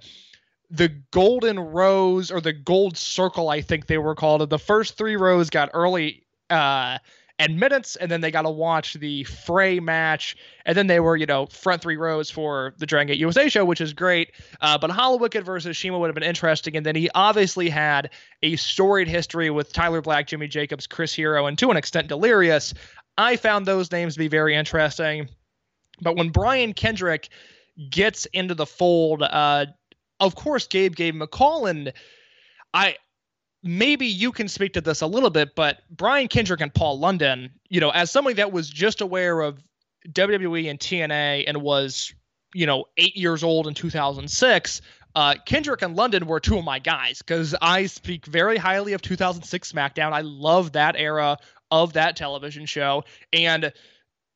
the 0.71 0.91
golden 1.11 1.59
rose 1.59 2.31
or 2.31 2.41
the 2.41 2.53
gold 2.53 2.97
circle, 2.97 3.49
I 3.49 3.63
think 3.63 3.89
they 3.89 3.99
were 3.99 4.15
called. 4.15 4.49
The 4.49 4.59
first 4.61 4.97
three 4.97 5.17
rows 5.17 5.51
got 5.51 5.71
early 5.75 6.25
uh 6.51 6.99
admittance, 7.39 7.97
and 7.97 8.11
then 8.11 8.21
they 8.21 8.31
got 8.31 8.43
to 8.43 8.51
watch 8.51 8.95
the 8.95 9.25
fray 9.25 9.81
match, 9.81 10.37
and 10.67 10.77
then 10.77 10.87
they 10.87 11.01
were, 11.01 11.17
you 11.17 11.27
know, 11.27 11.47
front 11.47 11.83
three 11.83 11.97
rows 11.97 12.31
for 12.31 12.75
the 12.79 12.87
Dragon 12.87 13.09
Gate 13.09 13.19
USA 13.19 13.49
show, 13.49 13.65
which 13.65 13.81
is 13.81 13.93
great. 13.93 14.33
Uh, 14.61 14.77
but 14.77 14.91
Hallowicked 14.91 15.45
versus 15.45 15.79
CIMA 15.79 15.99
would 15.99 16.09
have 16.09 16.15
been 16.15 16.25
interesting, 16.25 16.77
and 16.77 16.85
then 16.85 16.97
he 16.97 17.09
obviously 17.15 17.69
had 17.69 18.11
a 18.43 18.57
storied 18.57 19.09
history 19.09 19.51
with 19.51 19.73
Tyler 19.73 20.01
Black, 20.01 20.27
Jimmy 20.27 20.49
Jacobs, 20.49 20.87
Chris 20.87 21.15
Hero, 21.15 21.47
and 21.47 21.59
to 21.59 21.71
an 21.71 21.77
extent 21.77 22.09
Delirious. 22.09 22.75
I 23.17 23.37
found 23.37 23.67
those 23.67 23.91
names 23.91 24.15
to 24.15 24.19
be 24.19 24.29
very 24.29 24.55
interesting. 24.55 25.29
But 26.01 26.17
when 26.17 26.31
Brian 26.31 26.73
Kendrick 26.73 27.29
gets 27.91 28.27
into 28.27 28.55
the 28.55 28.67
fold, 28.67 29.23
uh, 29.23 29.67
of 30.21 30.35
course, 30.35 30.67
Gabe 30.67 30.95
gave 30.95 31.15
and 31.21 31.93
I 32.75 32.97
maybe 33.63 34.07
you 34.07 34.33
can 34.33 34.49
speak 34.49 34.75
to 34.75 34.81
this 34.81 35.01
a 35.01 35.07
little 35.07 35.31
bit, 35.31 35.55
but 35.55 35.79
Brian 35.91 36.29
Kendrick 36.29 36.61
and 36.61 36.73
Paul 36.73 36.99
London, 36.99 37.51
you 37.69 37.81
know, 37.81 37.91
as 37.91 38.11
somebody 38.11 38.35
that 38.35 38.53
was 38.53 38.69
just 38.69 39.01
aware 39.01 39.41
of 39.41 39.59
WWE 40.09 40.71
and 40.71 40.79
TNA 40.79 41.45
and 41.47 41.63
was, 41.63 42.15
you 42.55 42.67
know, 42.67 42.85
eight 42.97 43.17
years 43.17 43.43
old 43.43 43.67
in 43.67 43.75
2006. 43.75 44.81
Uh, 45.15 45.35
Kendrick 45.47 45.83
and 45.83 45.97
London 45.97 46.27
were 46.27 46.39
two 46.39 46.59
of 46.59 46.65
my 46.65 46.79
guys 46.79 47.19
because 47.19 47.55
I 47.61 47.87
speak 47.87 48.27
very 48.27 48.57
highly 48.57 48.93
of 48.93 49.03
2006 49.03 49.73
SmackDown. 49.73 50.13
I 50.13 50.21
love 50.21 50.73
that 50.73 50.95
era 50.97 51.39
of 51.71 51.95
that 51.95 52.17
television 52.17 52.67
show. 52.67 53.05
And 53.33 53.73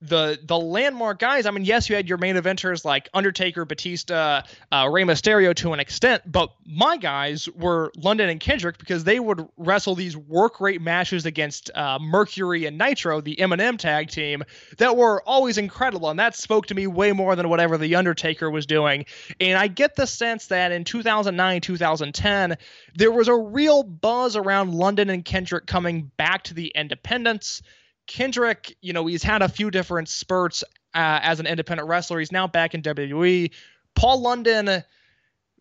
the 0.03 0.39
the 0.43 0.59
landmark 0.59 1.21
guys. 1.21 1.47
I 1.47 1.51
mean, 1.53 1.65
yes, 1.65 1.89
you 1.89 1.95
had 1.95 2.09
your 2.09 2.19
main 2.19 2.35
eventers 2.35 2.85
like 2.85 3.09
Undertaker, 3.15 3.65
Batista, 3.65 4.43
uh, 4.73 4.89
Rey 4.91 5.05
Mysterio 5.05 5.55
to 5.57 5.73
an 5.73 5.81
extent, 5.81 6.23
but 6.31 6.53
my 6.67 6.97
guys 6.97 7.49
were 7.51 7.93
London 7.97 8.29
and 8.29 8.41
Kendrick 8.41 8.79
because 8.79 9.05
they 9.05 9.21
would 9.21 9.47
wrestle 9.57 9.95
these 9.95 10.17
work 10.17 10.61
rate 10.61 10.83
matches 10.83 11.25
against 11.25 11.71
uh, 11.75 11.99
Mercury 12.01 12.67
and 12.67 12.77
Nitro, 12.77 13.21
the 13.21 13.39
M&M 13.39 13.77
tag 13.77 14.11
team, 14.11 14.43
that 14.79 14.97
were 14.97 15.23
always 15.23 15.57
incredible, 15.57 16.11
and 16.11 16.19
that 16.19 16.35
spoke 16.35 16.67
to 16.67 16.75
me 16.75 16.89
way 16.89 17.13
more 17.13 17.37
than 17.37 17.49
whatever 17.49 17.79
the 17.79 17.95
Undertaker 17.95 18.51
was 18.51 18.67
doing. 18.67 19.07
And 19.41 19.57
I 19.57 19.69
get 19.69 19.95
the 19.95 20.07
sense 20.07 20.49
that 20.49 20.73
in 20.73 20.83
2009, 20.83 21.61
2010, 21.61 22.57
there 22.97 23.13
was 23.13 23.29
a 23.29 23.37
real 23.37 23.85
buzz 23.85 24.35
around 24.35 24.75
London 24.75 25.11
and 25.11 25.25
Kendrick 25.25 25.67
coming 25.67 26.11
back 26.17 26.43
to 26.45 26.55
the 26.55 26.73
independents. 26.75 27.63
Kendrick, 28.07 28.77
you 28.81 28.93
know, 28.93 29.07
he's 29.07 29.23
had 29.23 29.43
a 29.43 29.49
few 29.49 29.71
different 29.71 30.09
spurts 30.09 30.63
uh, 30.95 31.21
as 31.23 31.41
an 31.41 31.47
independent 31.47 31.89
wrestler. 31.89 32.19
He's 32.19 32.33
now 32.33 32.47
back 32.47 32.75
in 32.75 32.83
WWE. 32.83 33.51
Paul 33.95 34.21
London, 34.21 34.83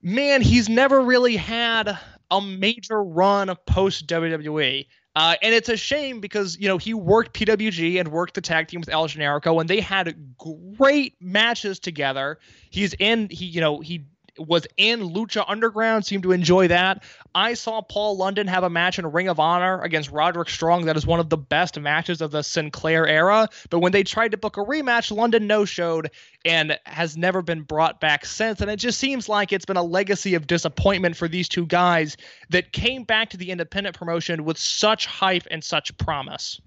man, 0.01 0.41
he's 0.41 0.69
never 0.69 1.01
really 1.01 1.35
had 1.35 1.97
a 2.29 2.41
major 2.41 3.03
run 3.03 3.55
post 3.65 4.07
WWE. 4.07 4.87
Uh, 5.13 5.35
and 5.41 5.53
it's 5.53 5.67
a 5.67 5.75
shame 5.75 6.21
because 6.21 6.57
you 6.57 6.69
know 6.69 6.77
he 6.77 6.93
worked 6.93 7.33
PWG 7.33 7.99
and 7.99 8.09
worked 8.09 8.33
the 8.33 8.41
tag 8.41 8.69
team 8.69 8.79
with 8.79 8.87
El 8.87 9.07
Generico, 9.07 9.59
and 9.59 9.69
they 9.69 9.81
had 9.81 10.15
great 10.37 11.15
matches 11.19 11.79
together. 11.79 12.39
He's 12.69 12.93
in 12.93 13.27
he 13.29 13.45
you 13.45 13.59
know 13.59 13.81
he 13.81 14.05
was 14.37 14.65
in 14.77 15.01
Lucha 15.01 15.43
Underground, 15.47 16.05
seemed 16.05 16.23
to 16.23 16.31
enjoy 16.31 16.67
that. 16.67 17.03
I 17.35 17.53
saw 17.53 17.81
Paul 17.81 18.17
London 18.17 18.47
have 18.47 18.63
a 18.63 18.69
match 18.69 18.99
in 18.99 19.07
Ring 19.07 19.27
of 19.27 19.39
Honor 19.39 19.81
against 19.81 20.11
Roderick 20.11 20.49
Strong 20.49 20.85
that 20.85 20.97
is 20.97 21.05
one 21.05 21.19
of 21.19 21.29
the 21.29 21.37
best 21.37 21.79
matches 21.79 22.21
of 22.21 22.31
the 22.31 22.41
Sinclair 22.41 23.07
era. 23.07 23.47
But 23.69 23.79
when 23.79 23.91
they 23.91 24.03
tried 24.03 24.31
to 24.31 24.37
book 24.37 24.57
a 24.57 24.61
rematch, 24.61 25.15
London 25.15 25.47
no 25.47 25.65
showed 25.65 26.11
and 26.45 26.77
has 26.85 27.17
never 27.17 27.41
been 27.41 27.61
brought 27.61 27.99
back 27.99 28.25
since. 28.25 28.61
And 28.61 28.71
it 28.71 28.77
just 28.77 28.99
seems 28.99 29.29
like 29.29 29.51
it's 29.51 29.65
been 29.65 29.77
a 29.77 29.83
legacy 29.83 30.33
of 30.35 30.47
disappointment 30.47 31.15
for 31.15 31.27
these 31.27 31.47
two 31.47 31.65
guys 31.65 32.17
that 32.49 32.71
came 32.73 33.03
back 33.03 33.29
to 33.31 33.37
the 33.37 33.51
independent 33.51 33.97
promotion 33.97 34.43
with 34.43 34.57
such 34.57 35.05
hype 35.05 35.47
and 35.51 35.63
such 35.63 35.95
promise. 35.97 36.59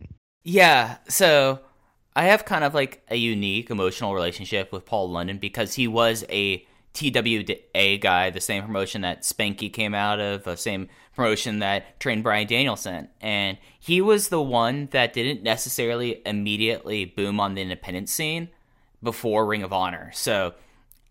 Yeah, 0.45 0.97
so 1.09 1.61
I 2.15 2.25
have 2.25 2.45
kind 2.45 2.65
of 2.65 2.75
like 2.75 3.03
a 3.09 3.17
unique 3.17 3.71
emotional 3.71 4.15
relationship 4.15 4.73
with 4.73 4.85
Paul 4.85 5.11
London 5.11 5.39
because 5.39 5.75
he 5.75 5.89
was 5.89 6.25
a 6.29 6.67
TWA 6.95 7.99
guy, 7.99 8.31
the 8.31 8.41
same 8.41 8.63
promotion 8.63 9.03
that 9.03 9.23
Spanky 9.23 9.73
came 9.73 9.95
out 9.95 10.21
of, 10.21 10.45
the 10.45 10.57
same 10.57 10.89
promotion 11.15 11.59
that 11.59 11.99
trained 12.01 12.23
Bryan 12.23 12.47
Danielson. 12.47 13.09
And 13.21 13.59
he 13.79 14.01
was 14.01 14.29
the 14.29 14.41
one 14.41 14.89
that 14.93 15.13
didn't 15.13 15.43
necessarily 15.43 16.23
immediately 16.25 17.05
boom 17.05 17.41
on 17.41 17.55
the 17.55 17.63
independent 17.63 18.09
scene 18.09 18.49
before 19.03 19.45
Ring 19.45 19.63
of 19.63 19.73
Honor. 19.73 20.11
So 20.15 20.55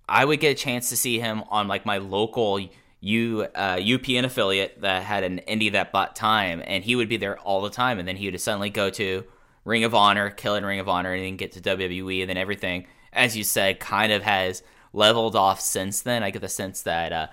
I 0.08 0.26
would 0.26 0.40
get 0.40 0.52
a 0.52 0.56
chance 0.56 0.90
to 0.90 0.98
see 0.98 1.20
him 1.20 1.44
on 1.50 1.68
like 1.68 1.86
my 1.86 1.98
local 1.98 2.60
U 3.02 3.44
uh, 3.44 3.76
UPN 3.76 4.24
affiliate 4.24 4.80
that 4.82 5.04
had 5.04 5.26
an 5.26 5.42
indie 5.48 5.74
that 5.74 5.92
bought 5.92 6.16
time, 6.16 6.64
and 6.66 6.84
he 6.84 6.96
would 6.96 7.10
be 7.10 7.18
there 7.18 7.38
all 7.40 7.62
the 7.62 7.70
time. 7.70 8.00
And 8.00 8.08
then 8.08 8.16
he 8.16 8.30
would 8.30 8.40
suddenly 8.40 8.70
go 8.70 8.90
to 8.92 9.26
Ring 9.66 9.84
of 9.84 9.94
Honor, 9.94 10.30
kill 10.30 10.56
in 10.56 10.66
Ring 10.66 10.80
of 10.80 10.88
Honor, 10.88 11.14
and 11.14 11.24
then 11.24 11.36
get 11.36 11.52
to 11.54 11.62
WWE, 11.62 12.22
and 12.22 12.30
then 12.30 12.38
everything, 12.38 12.88
as 13.12 13.36
you 13.36 13.44
said, 13.44 13.82
kind 13.82 14.14
of 14.14 14.24
has 14.24 14.64
leveled 14.94 15.36
off 15.36 15.60
since 15.60 16.02
then. 16.02 16.24
I 16.24 16.30
get 16.30 16.42
the 16.42 16.48
sense 16.48 16.84
that 16.84 17.12
uh, 17.12 17.28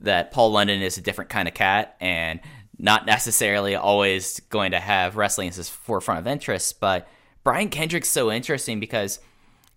that 0.00 0.30
Paul 0.30 0.52
London 0.52 0.80
is 0.80 0.96
a 0.96 1.02
different 1.02 1.30
kind 1.30 1.48
of 1.48 1.54
cat 1.54 1.96
and 2.00 2.40
not 2.78 3.04
necessarily 3.04 3.74
always 3.74 4.40
going 4.48 4.70
to 4.70 4.80
have 4.80 5.16
wrestling 5.16 5.48
as 5.48 5.56
his 5.56 5.68
forefront 5.68 6.20
of 6.20 6.26
interest. 6.26 6.80
But 6.80 7.06
Brian 7.44 7.68
Kendrick's 7.68 8.08
so 8.08 8.32
interesting 8.32 8.80
because 8.80 9.20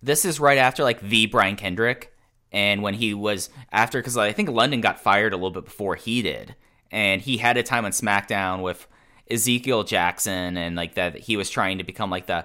this 0.02 0.24
is 0.24 0.40
right 0.40 0.58
after 0.58 0.82
like 0.82 1.00
the 1.00 1.26
Brian 1.26 1.56
Kendrick, 1.56 2.12
and 2.52 2.82
when 2.82 2.94
he 2.94 3.12
was 3.14 3.50
after 3.72 3.98
because 3.98 4.16
I 4.16 4.32
think 4.32 4.48
London 4.48 4.80
got 4.80 5.00
fired 5.00 5.32
a 5.32 5.36
little 5.36 5.50
bit 5.50 5.64
before 5.64 5.96
he 5.96 6.22
did, 6.22 6.54
and 6.90 7.20
he 7.20 7.38
had 7.38 7.56
a 7.56 7.62
time 7.62 7.84
on 7.84 7.90
SmackDown 7.90 8.62
with 8.62 8.86
Ezekiel 9.30 9.84
Jackson 9.84 10.56
and 10.56 10.76
like 10.76 10.94
that 10.94 11.16
he 11.16 11.36
was 11.36 11.50
trying 11.50 11.78
to 11.78 11.84
become 11.84 12.10
like 12.10 12.26
the 12.26 12.44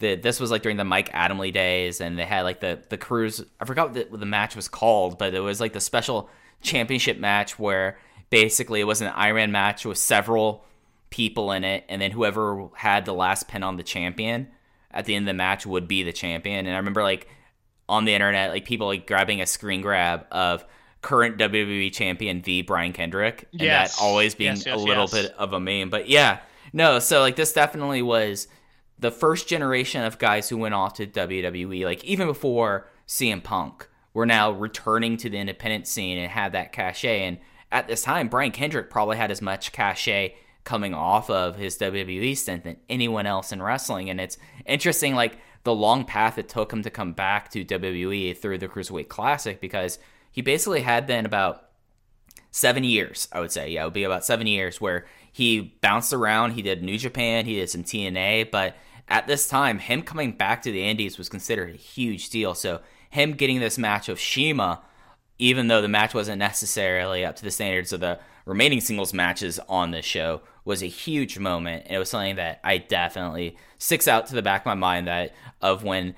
the 0.00 0.14
this 0.16 0.38
was 0.40 0.50
like 0.50 0.62
during 0.62 0.76
the 0.76 0.84
Mike 0.84 1.12
Adamle 1.12 1.52
days, 1.52 2.00
and 2.00 2.18
they 2.18 2.24
had 2.24 2.42
like 2.42 2.60
the 2.60 2.78
the 2.88 2.96
cruise. 2.98 3.44
I 3.60 3.64
forgot 3.64 3.86
what 3.88 3.94
the, 3.94 4.06
what 4.10 4.20
the 4.20 4.26
match 4.26 4.54
was 4.56 4.68
called, 4.68 5.18
but 5.18 5.34
it 5.34 5.40
was 5.40 5.60
like 5.60 5.72
the 5.72 5.80
special 5.80 6.28
championship 6.62 7.18
match 7.18 7.58
where 7.58 7.98
basically 8.30 8.80
it 8.80 8.84
was 8.84 9.00
an 9.00 9.08
Iron 9.08 9.52
match 9.52 9.84
with 9.84 9.98
several 9.98 10.64
people 11.10 11.52
in 11.52 11.64
it, 11.64 11.84
and 11.88 12.00
then 12.00 12.10
whoever 12.10 12.68
had 12.74 13.04
the 13.04 13.14
last 13.14 13.48
pin 13.48 13.62
on 13.62 13.76
the 13.76 13.82
champion 13.82 14.48
at 14.90 15.04
the 15.04 15.14
end 15.14 15.24
of 15.24 15.26
the 15.26 15.34
match 15.34 15.66
would 15.66 15.86
be 15.88 16.02
the 16.02 16.12
champion. 16.12 16.66
And 16.66 16.74
I 16.74 16.78
remember 16.78 17.02
like 17.02 17.28
on 17.88 18.04
the 18.04 18.14
internet, 18.14 18.50
like 18.50 18.64
people 18.64 18.86
like 18.86 19.06
grabbing 19.06 19.40
a 19.40 19.46
screen 19.46 19.80
grab 19.80 20.26
of 20.30 20.64
current 21.00 21.38
WWE 21.38 21.92
champion 21.92 22.42
v 22.42 22.62
Brian 22.62 22.92
Kendrick, 22.92 23.48
and 23.52 23.62
Yes. 23.62 23.96
that 23.96 24.02
always 24.02 24.34
being 24.34 24.56
Yes, 24.56 24.66
yes, 24.66 24.74
a 24.74 24.78
little 24.78 25.06
bit 25.08 25.32
of 25.38 25.52
a 25.52 25.60
meme. 25.60 25.90
But 25.90 26.08
yeah, 26.08 26.40
no, 26.72 26.98
so 26.98 27.20
like 27.20 27.36
this 27.36 27.52
definitely 27.52 28.02
was 28.02 28.48
the 28.98 29.10
first 29.10 29.48
generation 29.48 30.04
of 30.04 30.18
guys 30.18 30.48
who 30.48 30.56
went 30.56 30.74
off 30.74 30.94
to 30.94 31.06
WWE, 31.06 31.84
like 31.84 32.04
even 32.04 32.26
before 32.26 32.88
CM 33.06 33.42
Punk, 33.42 33.88
were 34.12 34.26
now 34.26 34.50
returning 34.50 35.16
to 35.18 35.30
the 35.30 35.38
independent 35.38 35.86
scene 35.86 36.18
and 36.18 36.30
had 36.30 36.52
that 36.52 36.72
cachet. 36.72 37.22
And 37.22 37.38
at 37.70 37.86
this 37.86 38.02
time, 38.02 38.28
Brian 38.28 38.50
Kendrick 38.50 38.90
probably 38.90 39.16
had 39.16 39.30
as 39.30 39.42
much 39.42 39.72
cachet 39.72 40.34
coming 40.64 40.94
off 40.94 41.30
of 41.30 41.56
his 41.56 41.78
WWE 41.78 42.36
stint 42.36 42.64
than 42.64 42.76
anyone 42.88 43.26
else 43.26 43.52
in 43.52 43.62
wrestling. 43.62 44.10
And 44.10 44.20
it's 44.20 44.36
interesting, 44.66 45.14
like 45.14 45.38
the 45.64 45.74
long 45.74 46.04
path 46.04 46.38
it 46.38 46.48
took 46.48 46.72
him 46.72 46.82
to 46.82 46.90
come 46.90 47.12
back 47.12 47.50
to 47.50 47.64
WWE 47.64 48.36
through 48.36 48.58
the 48.58 48.68
Cruiserweight 48.68 49.08
Classic 49.08 49.60
because 49.60 49.98
he 50.30 50.42
basically 50.42 50.80
had 50.80 51.06
then 51.06 51.24
about 51.24 51.68
seven 52.50 52.84
years, 52.84 53.28
I 53.32 53.40
would 53.40 53.52
say. 53.52 53.70
Yeah, 53.70 53.82
it 53.82 53.84
would 53.86 53.94
be 53.94 54.04
about 54.04 54.24
seven 54.24 54.46
years 54.46 54.80
where 54.80 55.06
he 55.32 55.76
bounced 55.80 56.12
around. 56.12 56.52
He 56.52 56.62
did 56.62 56.82
New 56.82 56.98
Japan, 56.98 57.44
he 57.44 57.54
did 57.54 57.70
some 57.70 57.84
TNA, 57.84 58.50
but 58.50 58.76
at 59.08 59.26
this 59.26 59.48
time, 59.48 59.78
him 59.78 60.02
coming 60.02 60.32
back 60.32 60.62
to 60.62 60.72
the 60.72 60.84
Indies 60.84 61.18
was 61.18 61.28
considered 61.28 61.70
a 61.70 61.78
huge 61.78 62.30
deal. 62.30 62.54
So 62.54 62.80
him 63.10 63.32
getting 63.32 63.60
this 63.60 63.78
match 63.78 64.08
of 64.08 64.20
CIMA, 64.20 64.82
even 65.38 65.68
though 65.68 65.82
the 65.82 65.88
match 65.88 66.14
wasn't 66.14 66.38
necessarily 66.38 67.24
up 67.24 67.36
to 67.36 67.44
the 67.44 67.50
standards 67.50 67.92
of 67.92 68.00
the 68.00 68.18
remaining 68.44 68.80
singles 68.80 69.14
matches 69.14 69.58
on 69.68 69.90
this 69.90 70.04
show, 70.04 70.42
was 70.64 70.82
a 70.82 70.86
huge 70.86 71.38
moment. 71.38 71.84
And 71.86 71.96
it 71.96 71.98
was 71.98 72.10
something 72.10 72.36
that 72.36 72.60
I 72.62 72.78
definitely 72.78 73.56
sticks 73.78 74.06
out 74.08 74.26
to 74.26 74.34
the 74.34 74.42
back 74.42 74.62
of 74.62 74.66
my 74.66 74.74
mind 74.74 75.06
that 75.06 75.34
of 75.62 75.84
when 75.84 76.14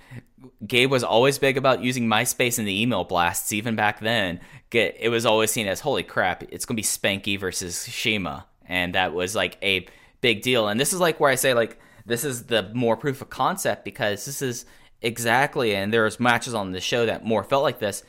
Gabe 0.66 0.90
was 0.90 1.04
always 1.04 1.38
big 1.38 1.56
about 1.56 1.82
using 1.82 2.06
MySpace 2.06 2.58
and 2.58 2.66
the 2.66 2.82
email 2.82 3.04
blasts, 3.04 3.52
even 3.52 3.76
back 3.76 4.00
then. 4.00 4.40
It 4.72 5.10
was 5.10 5.26
always 5.26 5.50
seen 5.50 5.66
as 5.66 5.80
holy 5.80 6.02
crap, 6.02 6.44
it's 6.44 6.64
gonna 6.64 6.76
be 6.76 6.82
Spanky 6.82 7.38
versus 7.38 7.76
CIMA, 7.76 8.46
and 8.66 8.94
that 8.94 9.12
was 9.12 9.34
like 9.34 9.58
a 9.62 9.86
big 10.20 10.42
deal. 10.42 10.68
And 10.68 10.78
this 10.78 10.92
is 10.92 11.00
like 11.00 11.18
where 11.18 11.30
I 11.30 11.34
say 11.34 11.54
like 11.54 11.78
this 12.06 12.24
is 12.24 12.44
the 12.44 12.70
more 12.74 12.96
proof 12.96 13.20
of 13.22 13.30
concept 13.30 13.84
because 13.84 14.24
this 14.24 14.42
is 14.42 14.64
exactly, 15.02 15.74
and 15.74 15.92
there's 15.92 16.20
matches 16.20 16.54
on 16.54 16.72
the 16.72 16.80
show 16.80 17.06
that 17.06 17.24
more 17.24 17.42
felt 17.44 17.62
like 17.62 17.78
this. 17.78 18.02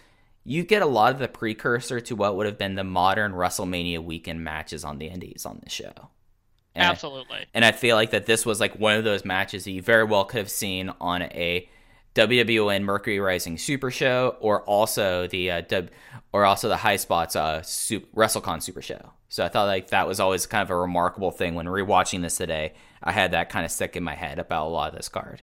You 0.44 0.64
get 0.64 0.82
a 0.82 0.88
lot 0.88 1.14
of 1.14 1.20
the 1.20 1.28
precursor 1.28 2.00
to 2.02 2.16
what 2.16 2.36
would 2.36 2.48
have 2.48 2.58
been 2.58 2.76
the 2.76 2.84
modern 2.84 3.34
WrestleMania 3.34 4.04
weekend 4.04 4.44
matches 4.44 4.84
on 4.84 4.98
the 4.98 5.08
Indies 5.08 5.46
on 5.46 5.60
the 5.64 5.70
show. 5.70 5.94
And 6.74 6.88
I- 6.88 6.90
Absolutely. 6.90 7.46
and 7.54 7.64
I 7.64 7.72
feel 7.74 7.96
like 7.96 8.12
that 8.12 8.26
this 8.26 8.46
was 8.46 8.60
like 8.60 8.80
one 8.80 8.96
of 8.98 9.04
those 9.04 9.24
matches 9.26 9.66
that 9.66 9.72
you 9.72 9.82
very 9.82 10.04
well 10.04 10.26
could 10.26 10.40
have 10.40 10.50
seen 10.50 10.92
on 11.00 11.22
a 11.24 11.70
WWN 12.16 12.84
Mercury 12.84 13.20
Rising 13.20 13.58
Super 13.58 13.90
Show, 13.92 14.36
or 14.42 14.64
also 14.64 15.28
the 15.28 15.50
uh, 15.52 15.62
w, 15.62 15.90
or 16.34 16.44
also 16.44 16.68
the 16.68 16.78
High 16.78 16.98
Spots 16.98 17.36
uh, 17.38 17.62
Sup- 17.62 18.04
WrestleCon 18.16 18.62
Super 18.62 18.82
Show. 18.82 19.14
So 19.30 19.46
I 19.46 19.48
thought 19.50 19.66
like 19.68 19.92
that 19.92 20.08
was 20.08 20.20
always 20.20 20.46
kind 20.46 20.62
of 20.62 20.70
a 20.72 20.76
remarkable 20.76 21.32
thing 21.32 21.56
when 21.56 21.68
rewatching 21.68 22.22
this 22.22 22.36
today. 22.36 22.74
I 23.04 23.12
had 23.12 23.32
that 23.32 23.50
kind 23.50 23.66
of 23.66 23.72
stick 23.72 23.96
in 23.96 24.04
my 24.04 24.16
head 24.16 24.40
about 24.40 24.68
a 24.68 24.70
lot 24.70 24.90
of 24.92 24.96
this 24.98 25.10
card. 25.10 25.42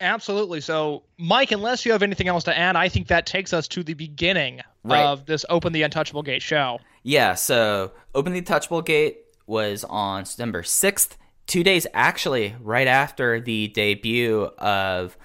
Absolutely. 0.00 0.60
So, 0.60 1.02
Mike, 1.18 1.50
unless 1.50 1.84
you 1.84 1.90
have 1.92 2.02
anything 2.04 2.28
else 2.28 2.44
to 2.44 2.56
add, 2.56 2.76
I 2.76 2.88
think 2.88 3.08
that 3.08 3.26
takes 3.26 3.52
us 3.52 3.66
to 3.68 3.82
the 3.82 3.94
beginning 3.94 4.60
Right. 4.84 5.02
of 5.04 5.26
this 5.26 5.44
Open 5.50 5.72
the 5.72 5.82
Untouchable 5.82 6.22
Gate 6.22 6.40
show. 6.40 6.78
Yeah, 7.02 7.34
so 7.34 7.90
Open 8.14 8.32
the 8.32 8.38
Untouchable 8.38 8.82
Gate 8.82 9.18
was 9.46 9.82
on 9.84 10.24
September 10.24 10.62
6th, 10.62 11.16
two 11.46 11.64
days 11.64 11.86
actually 11.94 12.54
right 12.60 12.86
after 12.86 13.40
the 13.40 13.68
debut 13.68 14.44
of 14.58 15.16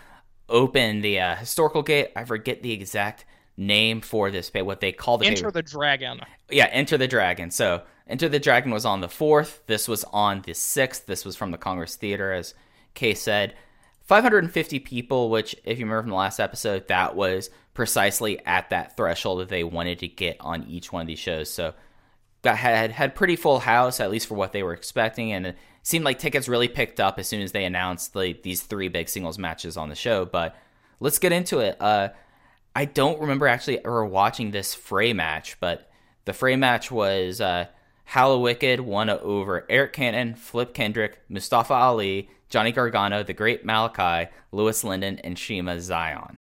Open 0.50 1.02
the 1.02 1.20
uh, 1.20 1.36
Historical 1.36 1.84
Gate. 1.84 2.10
I 2.16 2.26
forget 2.26 2.64
the 2.64 2.72
exact 2.72 3.26
name 3.58 4.02
for 4.02 4.32
this, 4.32 4.50
pay 4.50 4.62
what 4.62 4.80
they 4.80 4.92
call 4.92 5.18
the 5.18 5.28
Enter 5.28 5.52
pay- 5.52 5.62
the 5.62 5.62
Dragon. 5.62 6.22
yeah, 6.50 6.66
Enter 6.72 6.98
the 6.98 7.08
Dragon. 7.08 7.52
So 7.52 7.84
Enter 8.08 8.30
the 8.30 8.40
Dragon 8.40 8.72
was 8.72 8.86
on 8.86 9.02
the 9.02 9.08
4th. 9.08 9.60
This 9.68 9.88
was 9.88 10.04
on 10.06 10.42
the 10.42 10.54
6th. 10.54 11.06
This 11.06 11.24
was 11.26 11.36
from 11.36 11.52
the 11.52 11.58
Congress 11.58 11.96
Theater, 11.96 12.34
as 12.34 12.54
Kay 12.94 13.14
said. 13.14 13.56
550 14.04 14.80
people, 14.80 15.30
which, 15.30 15.56
if 15.64 15.80
you 15.80 15.86
remember 15.86 16.02
from 16.02 16.10
the 16.10 16.18
last 16.18 16.40
episode, 16.40 16.88
that 16.90 17.16
was 17.16 17.50
precisely 17.74 18.44
at 18.46 18.70
that 18.70 18.98
threshold 18.98 19.40
that 19.40 19.50
they 19.50 19.64
wanted 19.64 20.00
to 20.00 20.08
get 20.08 20.38
on 20.42 20.64
each 20.66 20.92
one 20.92 21.02
of 21.02 21.08
these 21.08 21.20
shows. 21.20 21.50
So 21.50 21.74
got 22.42 22.58
had 22.58 22.92
had 22.92 23.16
pretty 23.16 23.38
full 23.38 23.60
house, 23.60 24.00
at 24.00 24.12
least 24.12 24.28
for 24.28 24.36
what 24.36 24.52
they 24.52 24.62
were 24.64 24.74
expecting, 24.74 25.32
and 25.32 25.48
it 25.48 25.58
seemed 25.82 26.04
like 26.04 26.20
tickets 26.20 26.50
really 26.50 26.68
picked 26.68 27.00
up 27.00 27.18
as 27.18 27.28
soon 27.28 27.42
as 27.42 27.54
they 27.54 27.64
announced 27.64 28.16
like 28.16 28.44
these 28.44 28.62
three 28.62 28.90
big 28.90 29.08
singles 29.08 29.40
matches 29.40 29.78
on 29.78 29.88
the 29.90 29.96
show. 29.96 30.26
But 30.26 30.56
let's 31.00 31.20
get 31.20 31.32
into 31.32 31.60
it. 31.60 31.78
Uh, 31.80 32.10
I 32.76 32.86
don't 32.86 33.22
remember 33.22 33.48
actually 33.48 33.80
ever 33.80 34.06
watching 34.06 34.52
this 34.52 34.74
Fray 34.74 35.14
match, 35.14 35.58
but 35.60 35.90
the 36.26 36.34
Fray 36.34 36.56
match 36.56 36.90
was 36.92 37.40
uh, 37.40 37.68
Wicked 38.16 38.80
won 38.80 39.10
over 39.10 39.66
Arik 39.70 39.94
Cannon, 39.94 40.36
Flip 40.36 40.74
Kendrick, 40.74 41.22
Mustafa 41.30 41.74
Ali, 41.74 42.30
Johnny 42.50 42.72
Gargano, 42.72 43.24
The 43.24 43.34
Great 43.34 43.66
Malachi, 43.66 44.32
Louis 44.52 44.84
Lyndon, 44.84 45.20
and 45.20 45.36
Shiima 45.36 45.78
Xion. 45.78 46.36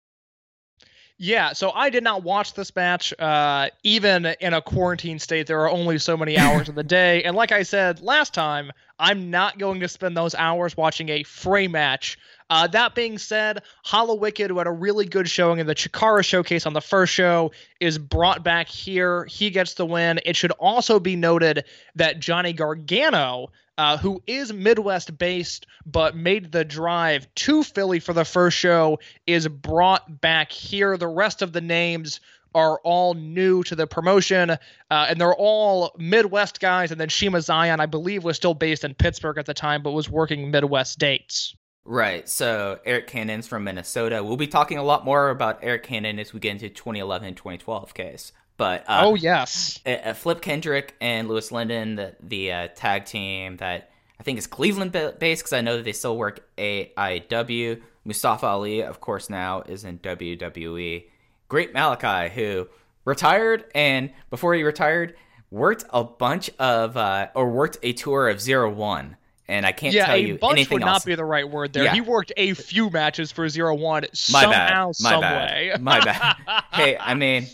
Yeah, 1.19 1.53
so 1.53 1.71
I 1.71 1.89
did 1.89 2.03
not 2.03 2.25
watch 2.25 2.55
this 2.55 2.75
match. 2.75 3.15
Uh, 3.19 3.69
even 3.85 4.27
in 4.41 4.55
a 4.55 4.61
quarantine 4.61 5.19
state, 5.19 5.47
there 5.47 5.61
are 5.61 5.71
only 5.71 5.99
so 5.99 6.17
many 6.17 6.37
hours 6.39 6.69
in 6.69 6.75
the 6.75 6.83
day. 6.83 7.23
And 7.23 7.37
like 7.37 7.53
I 7.53 7.63
said 7.63 8.01
last 8.01 8.35
time, 8.35 8.73
I'm 9.03 9.31
not 9.31 9.59
going 9.59 9.81
to 9.81 9.89
spend 9.89 10.17
those 10.17 10.37
hours 10.37 10.77
watching 10.77 11.09
a 11.09 11.25
fray 11.25 11.67
match. 11.67 12.17
Uh, 12.49 12.69
that 12.69 12.95
being 12.95 13.19
said, 13.19 13.63
Hallowicked, 13.85 14.49
who 14.49 14.59
had 14.59 14.69
a 14.69 14.73
really 14.73 15.07
good 15.07 15.29
showing 15.29 15.59
in 15.59 15.67
the 15.67 15.75
Chikara 15.75 16.25
showcase 16.25 16.67
on 16.67 16.73
the 16.73 16.81
first 16.81 17.13
show, 17.13 17.51
is 17.81 17.99
brought 17.99 18.45
back 18.45 18.69
here. 18.69 19.25
He 19.25 19.51
gets 19.51 19.75
the 19.75 19.85
win. 19.85 20.21
It 20.25 20.37
should 20.37 20.53
also 20.53 21.01
be 21.01 21.17
noted 21.17 21.65
that 21.97 22.21
Johnny 22.21 22.53
Gargano, 22.53 23.49
uh, 23.77 23.97
who 23.97 24.23
is 24.29 24.53
Midwest 24.53 25.19
based 25.19 25.67
but 25.85 26.15
made 26.15 26.53
the 26.53 26.65
drive 26.65 27.27
to 27.35 27.65
Philly 27.65 27.99
for 27.99 28.13
the 28.13 28.25
first 28.25 28.57
show, 28.57 29.01
is 29.27 29.49
brought 29.49 30.21
back 30.21 30.53
here. 30.53 30.97
The 30.97 31.09
rest 31.09 31.43
of 31.43 31.53
the 31.53 31.61
names 31.61 32.21
are 32.55 32.79
all 32.85 33.15
new 33.15 33.63
to 33.65 33.75
the 33.75 33.87
promotion, 33.87 34.51
uh, 34.51 34.57
and 34.91 35.21
they're 35.21 35.35
all 35.35 35.95
Midwest 35.99 36.61
guys. 36.61 36.91
And 36.91 37.01
then 37.01 37.09
Shiima 37.09 37.39
Xion, 37.39 37.81
I 37.81 37.87
believe, 37.87 38.25
was 38.25 38.37
still 38.37 38.55
based 38.55 38.85
in 38.85 38.95
Pittsburgh 38.95 39.39
at 39.39 39.47
the 39.47 39.55
time, 39.55 39.83
but 39.83 39.93
was 39.93 40.09
working 40.09 40.51
Midwest 40.51 40.99
dates. 40.99 41.55
Right. 41.85 42.29
So 42.29 42.79
Arik 42.87 43.07
Cannon's 43.09 43.49
from 43.49 43.65
Minnesota. 43.65 44.23
We'll 44.23 44.37
be 44.37 44.47
talking 44.47 44.79
a 44.79 44.83
lot 44.85 45.05
more 45.05 45.31
about 45.31 45.63
Arik 45.63 45.83
Cannon 45.83 46.19
as 46.19 46.33
we 46.33 46.41
get 46.41 46.53
into 46.53 46.69
2011 46.69 47.29
and 47.29 47.37
2012 47.37 47.95
case. 47.95 48.33
But 48.57 48.85
uh, 48.87 49.01
oh 49.05 49.15
yes, 49.15 49.81
uh, 49.85 49.91
uh, 49.91 50.15
Flip 50.15 50.41
Kendrick 50.41 50.95
and 51.01 51.27
Louis 51.27 51.51
Lyndon, 51.51 51.97
the, 51.97 52.15
the 52.21 52.53
uh, 52.53 52.69
tag 52.77 53.07
team 53.07 53.57
that 53.57 53.91
I 54.21 54.23
think 54.23 54.39
is 54.39 54.47
Cleveland 54.47 54.93
based 54.93 55.43
because 55.43 55.53
I 55.53 55.63
know 55.63 55.77
that 55.77 55.85
they 55.85 55.93
still 55.93 56.17
work 56.17 56.47
AIW. 56.57 57.81
Mustafa 58.05 58.47
Ali, 58.47 58.83
of 58.83 59.01
course, 59.01 59.31
now 59.31 59.63
is 59.63 59.85
in 59.85 59.99
WWE. 60.01 61.05
Great 61.53 61.75
Malachi, 61.75 62.35
who 62.35 62.67
retired 63.05 63.67
and 63.75 64.11
before 64.31 64.55
he 64.55 64.63
retired, 64.63 65.15
worked 65.51 65.85
a 65.91 66.03
bunch 66.03 66.49
of 66.59 66.97
uh, 66.97 67.29
or 67.35 67.51
worked 67.51 67.77
a 67.83 67.93
tour 67.93 68.31
of 68.31 68.41
Zero 68.41 68.73
One. 68.73 69.19
And 69.49 69.67
I 69.67 69.73
can't 69.73 69.93
yeah, 69.93 70.07
tell 70.07 70.15
a 70.15 70.19
you 70.19 70.39
bunch 70.39 70.53
anything 70.53 70.77
would 70.77 70.83
else. 70.83 71.05
not 71.05 71.05
be 71.05 71.15
the 71.15 71.27
right 71.27 71.47
word 71.47 71.75
there. 71.75 71.85
Yeah. 71.85 71.93
He 71.93 72.01
worked 72.01 72.33
a 72.39 72.55
few 72.55 72.89
matches 72.89 73.31
for 73.31 73.47
Zero 73.51 73.75
One 73.75 74.05
My 74.05 74.09
somehow, 74.15 74.49
bad. 74.51 74.87
My 74.87 74.93
some 75.11 75.21
bad. 75.21 75.51
way. 75.51 75.75
My 75.79 76.01
bad. 76.01 76.65
hey, 76.73 76.97
I 76.97 77.13
mean, 77.13 77.47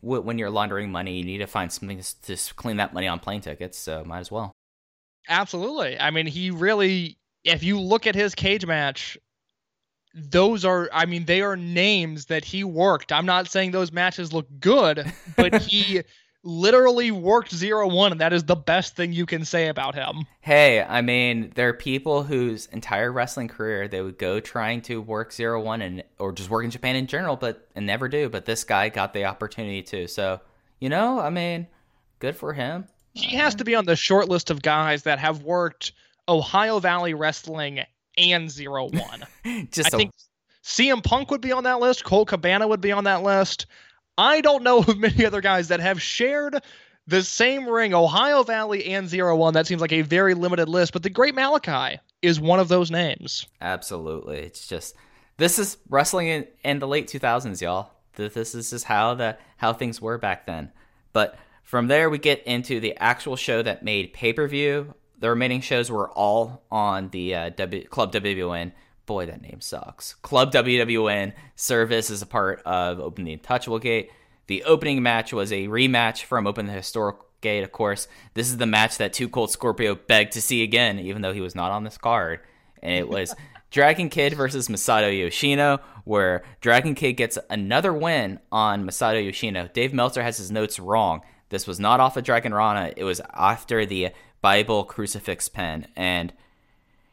w- 0.00 0.22
when 0.22 0.38
you're 0.38 0.48
laundering 0.48 0.90
money, 0.90 1.18
you 1.18 1.24
need 1.24 1.38
to 1.38 1.46
find 1.46 1.70
something 1.70 2.00
to, 2.00 2.36
to 2.36 2.54
clean 2.54 2.78
that 2.78 2.94
money 2.94 3.06
on 3.06 3.18
plane 3.18 3.42
tickets. 3.42 3.76
So 3.76 4.02
might 4.06 4.20
as 4.20 4.30
well. 4.30 4.50
Absolutely. 5.28 6.00
I 6.00 6.10
mean, 6.10 6.24
he 6.24 6.50
really, 6.50 7.18
if 7.44 7.62
you 7.62 7.78
look 7.78 8.06
at 8.06 8.14
his 8.14 8.34
cage 8.34 8.64
match, 8.64 9.18
those 10.16 10.64
are, 10.64 10.88
I 10.92 11.04
mean, 11.04 11.26
they 11.26 11.42
are 11.42 11.56
names 11.56 12.26
that 12.26 12.44
he 12.44 12.64
worked. 12.64 13.12
I'm 13.12 13.26
not 13.26 13.48
saying 13.48 13.72
those 13.72 13.92
matches 13.92 14.32
look 14.32 14.46
good, 14.58 15.12
but 15.36 15.60
he 15.62 16.02
literally 16.42 17.10
worked 17.10 17.54
zero 17.54 17.86
one, 17.88 18.12
and 18.12 18.20
that 18.20 18.32
is 18.32 18.44
the 18.44 18.56
best 18.56 18.96
thing 18.96 19.12
you 19.12 19.26
can 19.26 19.44
say 19.44 19.68
about 19.68 19.94
him. 19.94 20.24
Hey, 20.40 20.82
I 20.82 21.02
mean, 21.02 21.52
there 21.54 21.68
are 21.68 21.74
people 21.74 22.22
whose 22.22 22.66
entire 22.66 23.12
wrestling 23.12 23.48
career 23.48 23.88
they 23.88 24.00
would 24.00 24.16
go 24.16 24.40
trying 24.40 24.80
to 24.82 25.02
work 25.02 25.32
zero 25.32 25.60
one 25.60 25.82
and 25.82 26.02
or 26.18 26.32
just 26.32 26.48
work 26.48 26.64
in 26.64 26.70
Japan 26.70 26.96
in 26.96 27.06
general, 27.06 27.36
but 27.36 27.68
and 27.74 27.84
never 27.84 28.08
do. 28.08 28.30
But 28.30 28.46
this 28.46 28.64
guy 28.64 28.88
got 28.88 29.12
the 29.12 29.26
opportunity 29.26 29.82
to. 29.82 30.08
So 30.08 30.40
you 30.80 30.88
know, 30.88 31.20
I 31.20 31.30
mean, 31.30 31.66
good 32.20 32.36
for 32.36 32.54
him. 32.54 32.86
He 33.12 33.36
has 33.36 33.54
to 33.56 33.64
be 33.64 33.74
on 33.74 33.84
the 33.84 33.96
short 33.96 34.28
list 34.28 34.50
of 34.50 34.62
guys 34.62 35.02
that 35.02 35.18
have 35.18 35.42
worked 35.42 35.92
Ohio 36.28 36.78
Valley 36.78 37.14
Wrestling 37.14 37.80
and 38.16 38.50
Zero 38.50 38.88
One. 38.90 39.24
Just 39.70 39.94
I 39.94 39.96
a- 39.96 39.98
think 39.98 40.12
CM 40.64 41.02
Punk 41.02 41.30
would 41.30 41.40
be 41.40 41.52
on 41.52 41.64
that 41.64 41.80
list. 41.80 42.04
Colt 42.04 42.28
Cabana 42.28 42.66
would 42.66 42.80
be 42.80 42.92
on 42.92 43.04
that 43.04 43.22
list. 43.22 43.66
I 44.18 44.40
don't 44.40 44.62
know 44.62 44.78
of 44.86 44.98
many 44.98 45.24
other 45.24 45.40
guys 45.40 45.68
that 45.68 45.80
have 45.80 46.00
shared 46.02 46.62
the 47.06 47.22
same 47.22 47.68
ring, 47.68 47.94
Ohio 47.94 48.42
Valley 48.42 48.86
and 48.86 49.08
Zero 49.08 49.36
One. 49.36 49.54
That 49.54 49.66
seems 49.66 49.80
like 49.80 49.92
a 49.92 50.02
very 50.02 50.34
limited 50.34 50.68
list, 50.68 50.92
but 50.92 51.02
the 51.02 51.10
Great 51.10 51.34
Malachi 51.34 52.00
is 52.22 52.40
one 52.40 52.58
of 52.58 52.68
those 52.68 52.90
names. 52.90 53.46
Absolutely. 53.60 54.38
It's 54.38 54.66
just 54.66 54.96
this 55.36 55.58
is 55.58 55.76
wrestling 55.88 56.28
in, 56.28 56.46
in 56.64 56.78
the 56.78 56.88
late 56.88 57.08
2000s, 57.08 57.60
y'all. 57.60 57.90
This 58.14 58.54
is 58.54 58.70
just 58.70 58.86
how 58.86 59.14
the 59.14 59.36
how 59.58 59.72
things 59.72 60.00
were 60.00 60.18
back 60.18 60.46
then. 60.46 60.72
But 61.12 61.38
from 61.62 61.88
there 61.88 62.08
we 62.10 62.18
get 62.18 62.42
into 62.44 62.80
the 62.80 62.96
actual 62.96 63.36
show 63.36 63.62
that 63.62 63.82
made 63.84 64.12
pay-per-view. 64.12 64.94
The 65.18 65.30
remaining 65.30 65.60
shows 65.60 65.90
were 65.90 66.10
all 66.10 66.62
on 66.70 67.08
the 67.10 67.34
uh, 67.34 67.50
w, 67.50 67.86
Club 67.88 68.12
WWN. 68.12 68.72
Boy, 69.06 69.26
that 69.26 69.40
name 69.40 69.60
sucks. 69.60 70.14
Club 70.14 70.52
WWN 70.52 71.32
service 71.54 72.10
is 72.10 72.22
a 72.22 72.26
part 72.26 72.60
of 72.66 73.00
Open 73.00 73.24
the 73.24 73.32
Untouchable 73.32 73.78
Gate. 73.78 74.10
The 74.48 74.64
opening 74.64 75.02
match 75.02 75.32
was 75.32 75.52
a 75.52 75.68
rematch 75.68 76.24
from 76.24 76.46
Open 76.46 76.66
the 76.66 76.72
Historic 76.72 77.16
Gate, 77.40 77.62
of 77.62 77.72
course. 77.72 78.08
This 78.34 78.48
is 78.48 78.58
the 78.58 78.66
match 78.66 78.98
that 78.98 79.12
Two 79.12 79.28
Cold 79.28 79.50
Scorpio 79.50 79.94
begged 79.94 80.32
to 80.32 80.42
see 80.42 80.62
again, 80.62 80.98
even 80.98 81.22
though 81.22 81.32
he 81.32 81.40
was 81.40 81.54
not 81.54 81.72
on 81.72 81.84
this 81.84 81.98
card. 81.98 82.40
And 82.82 82.92
it 82.94 83.08
was 83.08 83.34
Dragon 83.70 84.08
Kid 84.08 84.34
versus 84.34 84.68
Masato 84.68 85.16
Yoshino, 85.16 85.80
where 86.04 86.44
Dragon 86.60 86.94
Kid 86.94 87.14
gets 87.14 87.38
another 87.50 87.92
win 87.92 88.40
on 88.52 88.86
Masato 88.86 89.24
Yoshino. 89.24 89.68
Dave 89.72 89.92
Meltzer 89.92 90.22
has 90.22 90.38
his 90.38 90.50
notes 90.50 90.78
wrong. 90.78 91.22
This 91.48 91.66
was 91.66 91.78
not 91.78 92.00
off 92.00 92.16
of 92.16 92.24
Dragon 92.24 92.52
Rana. 92.52 92.92
It 92.96 93.04
was 93.04 93.20
after 93.32 93.86
the 93.86 94.10
Bible 94.46 94.84
crucifix 94.84 95.48
pen. 95.48 95.88
And 95.96 96.32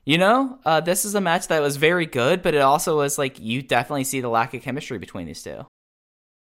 you 0.05 0.19
know, 0.19 0.59
uh, 0.65 0.81
this 0.81 1.03
is 1.03 1.15
a 1.15 1.21
match 1.21 1.47
that 1.47 1.63
was 1.63 1.77
very 1.77 2.05
good, 2.05 2.43
but 2.43 2.53
it 2.53 2.61
also 2.61 2.97
was 2.97 3.17
like 3.17 3.39
you 3.39 3.63
definitely 3.63 4.03
see 4.03 4.21
the 4.21 4.29
lack 4.29 4.53
of 4.53 4.61
chemistry 4.61 4.99
between 4.99 5.25
these 5.25 5.41
two. 5.41 5.65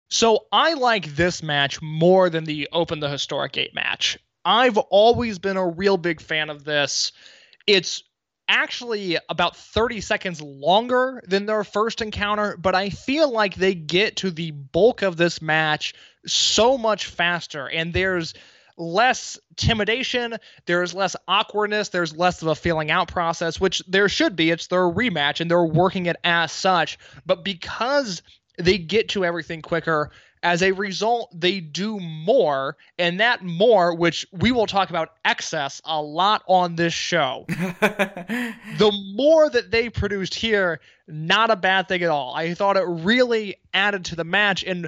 So 0.10 0.46
I 0.54 0.76
like 0.76 1.18
this 1.18 1.44
match 1.44 1.82
more 1.82 2.30
than 2.30 2.46
the 2.46 2.70
Open 2.72 3.02
the 3.02 3.10
Historic 3.10 3.52
Gate 3.52 3.76
match. 3.76 4.18
I've 4.46 4.78
always 4.78 5.38
been 5.38 5.58
a 5.58 5.68
real 5.68 5.98
big 5.98 6.22
fan 6.22 6.50
of 6.50 6.64
this. 6.64 7.12
It's 7.68 8.02
actually 8.48 9.18
about 9.28 9.58
30 9.58 10.00
seconds 10.00 10.42
longer 10.42 11.22
than 11.28 11.46
their 11.46 11.66
first 11.66 12.02
encounter, 12.02 12.56
but 12.56 12.74
I 12.74 12.90
feel 12.90 13.30
like 13.30 13.56
they 13.56 13.76
get 13.76 14.16
to 14.18 14.32
the 14.32 14.52
bulk 14.52 15.02
of 15.02 15.18
this 15.18 15.42
match 15.42 15.94
so 16.26 16.78
much 16.78 17.08
faster, 17.08 17.68
and 17.68 17.92
there's 17.92 18.34
less 18.80 19.38
intimidation, 19.52 20.38
there's 20.66 20.94
less 20.94 21.16
awkwardness, 21.28 21.90
there's 21.90 22.16
less 22.16 22.42
of 22.42 22.48
a 22.48 22.56
feeling 22.56 22.90
out 22.90 23.10
process, 23.10 23.60
which 23.60 23.84
there 23.88 24.10
should 24.10 24.36
be. 24.36 24.50
It's 24.50 24.68
their 24.68 24.80
rematch, 24.80 25.42
and 25.42 25.52
they're 25.52 25.64
working 25.64 26.08
it 26.08 26.16
as 26.24 26.52
such. 26.52 26.98
But 27.26 27.44
because 27.44 28.24
they 28.60 28.78
get 28.78 29.10
to 29.10 29.26
everything 29.26 29.62
quicker. 29.62 30.12
As 30.42 30.64
a 30.64 30.72
result, 30.72 31.38
they 31.38 31.60
do 31.60 32.00
more, 32.00 32.78
and 32.98 33.20
that 33.20 33.44
more, 33.44 33.94
which 33.94 34.26
we 34.32 34.54
will 34.54 34.68
talk 34.68 34.90
about 34.90 35.14
excess 35.26 35.82
a 35.84 36.02
lot 36.02 36.44
on 36.48 36.76
this 36.76 36.94
show. 36.94 37.44
the 37.48 39.14
more 39.16 39.50
that 39.50 39.72
they 39.72 39.90
produced 39.90 40.36
here, 40.36 40.80
not 41.08 41.52
a 41.52 41.58
bad 41.58 41.90
thing 41.90 42.04
at 42.04 42.10
all. 42.10 42.34
I 42.34 42.54
thought 42.54 42.78
it 42.78 42.86
really 42.88 43.58
added 43.74 44.06
to 44.06 44.16
the 44.16 44.24
match. 44.24 44.64
And 44.64 44.88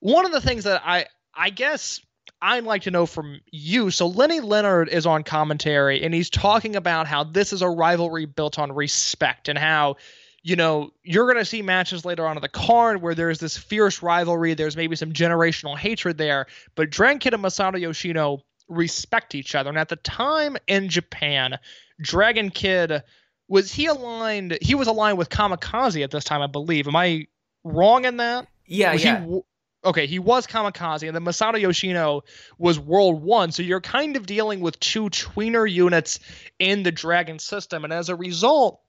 one 0.00 0.24
of 0.24 0.32
the 0.32 0.40
things 0.40 0.64
that 0.64 0.80
I 0.84 1.06
I 1.34 1.50
guess 1.50 2.00
I'd 2.42 2.64
like 2.64 2.82
to 2.82 2.90
know 2.90 3.06
from 3.06 3.40
you. 3.50 3.90
So 3.90 4.06
Lenny 4.06 4.40
Leonard 4.40 4.88
is 4.88 5.06
on 5.06 5.24
commentary 5.24 6.02
and 6.02 6.12
he's 6.14 6.30
talking 6.30 6.76
about 6.76 7.06
how 7.06 7.24
this 7.24 7.52
is 7.52 7.62
a 7.62 7.68
rivalry 7.68 8.26
built 8.26 8.58
on 8.58 8.72
respect 8.72 9.48
and 9.48 9.58
how 9.58 9.96
you 10.42 10.54
know, 10.54 10.92
you're 11.02 11.24
going 11.24 11.38
to 11.38 11.44
see 11.44 11.60
matches 11.60 12.04
later 12.04 12.24
on 12.24 12.36
in 12.36 12.40
the 12.40 12.48
card 12.48 13.02
where 13.02 13.16
there's 13.16 13.40
this 13.40 13.56
fierce 13.56 14.00
rivalry. 14.00 14.54
There's 14.54 14.76
maybe 14.76 14.94
some 14.94 15.12
generational 15.12 15.76
hatred 15.76 16.18
there, 16.18 16.46
but 16.76 16.88
Dragon 16.88 17.18
Kid 17.18 17.34
and 17.34 17.42
Masato 17.42 17.80
Yoshino 17.80 18.44
respect 18.68 19.34
each 19.34 19.56
other. 19.56 19.70
And 19.70 19.78
at 19.78 19.88
the 19.88 19.96
time 19.96 20.56
in 20.68 20.88
Japan, 20.88 21.58
Dragon 22.00 22.50
Kid 22.50 23.02
was 23.48 23.72
he 23.72 23.86
aligned? 23.86 24.56
He 24.60 24.76
was 24.76 24.86
aligned 24.86 25.18
with 25.18 25.30
Kamikaze 25.30 26.04
at 26.04 26.12
this 26.12 26.22
time, 26.22 26.42
I 26.42 26.46
believe. 26.46 26.86
Am 26.86 26.94
I 26.94 27.26
wrong 27.64 28.04
in 28.04 28.18
that? 28.18 28.46
Yeah, 28.66 28.92
Was 28.92 29.04
yeah. 29.04 29.24
He, 29.24 29.40
okay, 29.84 30.06
he 30.06 30.18
was 30.18 30.46
Kamikaze, 30.46 31.06
and 31.06 31.14
then 31.14 31.24
Masato 31.24 31.60
Yoshino 31.60 32.22
was 32.58 32.78
World 32.78 33.22
One. 33.22 33.52
So 33.52 33.62
you're 33.62 33.80
kind 33.80 34.16
of 34.16 34.26
dealing 34.26 34.60
with 34.60 34.80
two 34.80 35.10
tweener 35.10 35.70
units 35.70 36.18
in 36.58 36.82
the 36.82 36.92
Dragon 36.92 37.38
system, 37.38 37.84
and 37.84 37.92
as 37.92 38.08
a 38.08 38.16
result, 38.16 38.80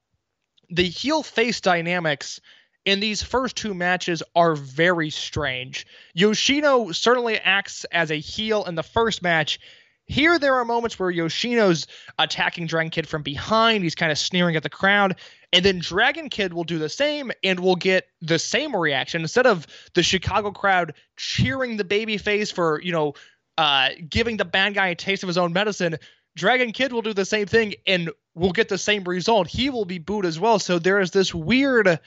the 0.70 0.84
heel 0.84 1.24
face 1.24 1.62
dynamics 1.62 2.42
in 2.86 3.00
these 3.00 3.22
first 3.22 3.58
two 3.58 3.74
matches 3.74 4.24
are 4.34 4.56
very 4.56 5.10
strange. 5.10 5.86
Yoshino 6.14 6.92
certainly 6.94 7.38
acts 7.38 7.84
as 7.86 8.12
a 8.12 8.20
heel 8.20 8.64
in 8.64 8.76
the 8.76 8.84
first 8.84 9.22
match. 9.22 9.60
Here, 10.06 10.40
there 10.40 10.56
are 10.56 10.64
moments 10.64 10.98
where 10.98 11.12
Yoshino's 11.12 11.86
attacking 12.18 12.68
Dragon 12.68 12.90
Kid 12.90 13.10
from 13.10 13.24
behind. 13.24 13.84
He's 13.84 13.96
kind 13.96 14.10
of 14.10 14.18
sneering 14.18 14.56
at 14.56 14.64
the 14.64 14.70
crowd. 14.70 15.18
And 15.54 15.64
then 15.64 15.80
Dragon 15.80 16.30
Kid 16.30 16.54
will 16.54 16.66
do 16.66 16.78
the 16.78 16.90
same 16.90 17.32
and 17.44 17.60
will 17.60 17.78
get 17.78 18.08
the 18.22 18.38
same 18.38 18.76
reaction. 18.76 19.22
Instead 19.22 19.48
of 19.48 19.66
the 19.94 20.04
Chicago 20.04 20.52
crowd 20.52 20.94
cheering 21.16 21.78
the 21.78 21.86
baby 21.86 22.18
face 22.18 22.52
for, 22.52 22.82
you 22.82 22.92
know, 22.92 23.14
uh, 23.58 23.90
giving 24.10 24.38
the 24.38 24.46
bad 24.46 24.74
guy 24.74 24.88
a 24.88 24.96
taste 24.96 25.24
of 25.24 25.28
his 25.28 25.38
own 25.38 25.54
medicine, 25.54 25.98
Dragon 26.36 26.72
Kid 26.74 26.92
will 26.92 27.02
do 27.02 27.14
the 27.14 27.26
same 27.26 27.48
thing 27.48 27.76
and 27.88 28.12
will 28.36 28.52
get 28.52 28.70
the 28.70 28.78
same 28.78 29.04
result. 29.06 29.48
He 29.48 29.70
will 29.70 29.86
be 29.86 30.00
booed 30.00 30.26
as 30.26 30.40
well. 30.40 30.60
So 30.60 30.80
there 30.80 31.00
is 31.00 31.12
this 31.12 31.34
weird 31.34 32.00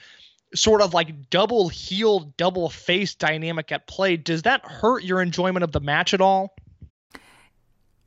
sort 0.53 0.81
of 0.81 0.93
like 0.93 1.29
double 1.29 1.67
heel, 1.67 2.31
double 2.37 2.69
face 2.69 3.15
dynamic 3.15 3.71
at 3.71 3.87
play. 3.87 4.17
Does 4.17 4.43
that 4.43 4.63
hurt 4.65 5.03
your 5.03 5.21
enjoyment 5.21 5.63
of 5.63 5.71
the 5.71 5.79
match 5.79 6.13
at 6.13 6.21
all? 6.21 6.55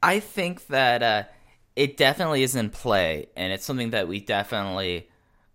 I 0.02 0.20
think 0.20 0.66
that 0.68 1.02
uh, 1.02 1.22
it 1.76 1.96
definitely 1.96 2.42
is 2.42 2.54
in 2.54 2.70
play, 2.70 3.26
and 3.36 3.52
it's 3.52 3.64
something 3.64 3.90
that 3.90 4.06
we 4.06 4.20
definitely 4.20 5.08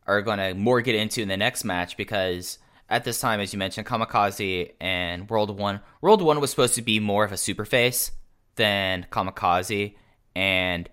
are 0.10 0.22
going 0.22 0.40
to 0.40 0.54
more 0.56 0.82
get 0.82 0.96
into 0.96 1.22
in 1.22 1.28
the 1.28 1.38
next 1.38 1.64
match 1.64 1.96
because 1.96 2.58
at 2.90 3.04
this 3.04 3.20
time, 3.20 3.40
as 3.40 3.54
you 3.54 3.60
mentioned, 3.60 3.86
Kamikaze 3.86 4.72
and 4.82 5.30
World 5.30 5.58
One. 5.58 5.82
World 6.02 6.22
One 6.22 6.40
was 6.40 6.50
supposed 6.50 6.76
to 6.76 6.82
be 6.82 7.00
more 7.00 7.24
of 7.24 7.32
a 7.32 7.38
super 7.38 7.66
face 7.66 8.12
than 8.56 9.06
Kamikaze, 9.12 9.96
and 10.36 10.90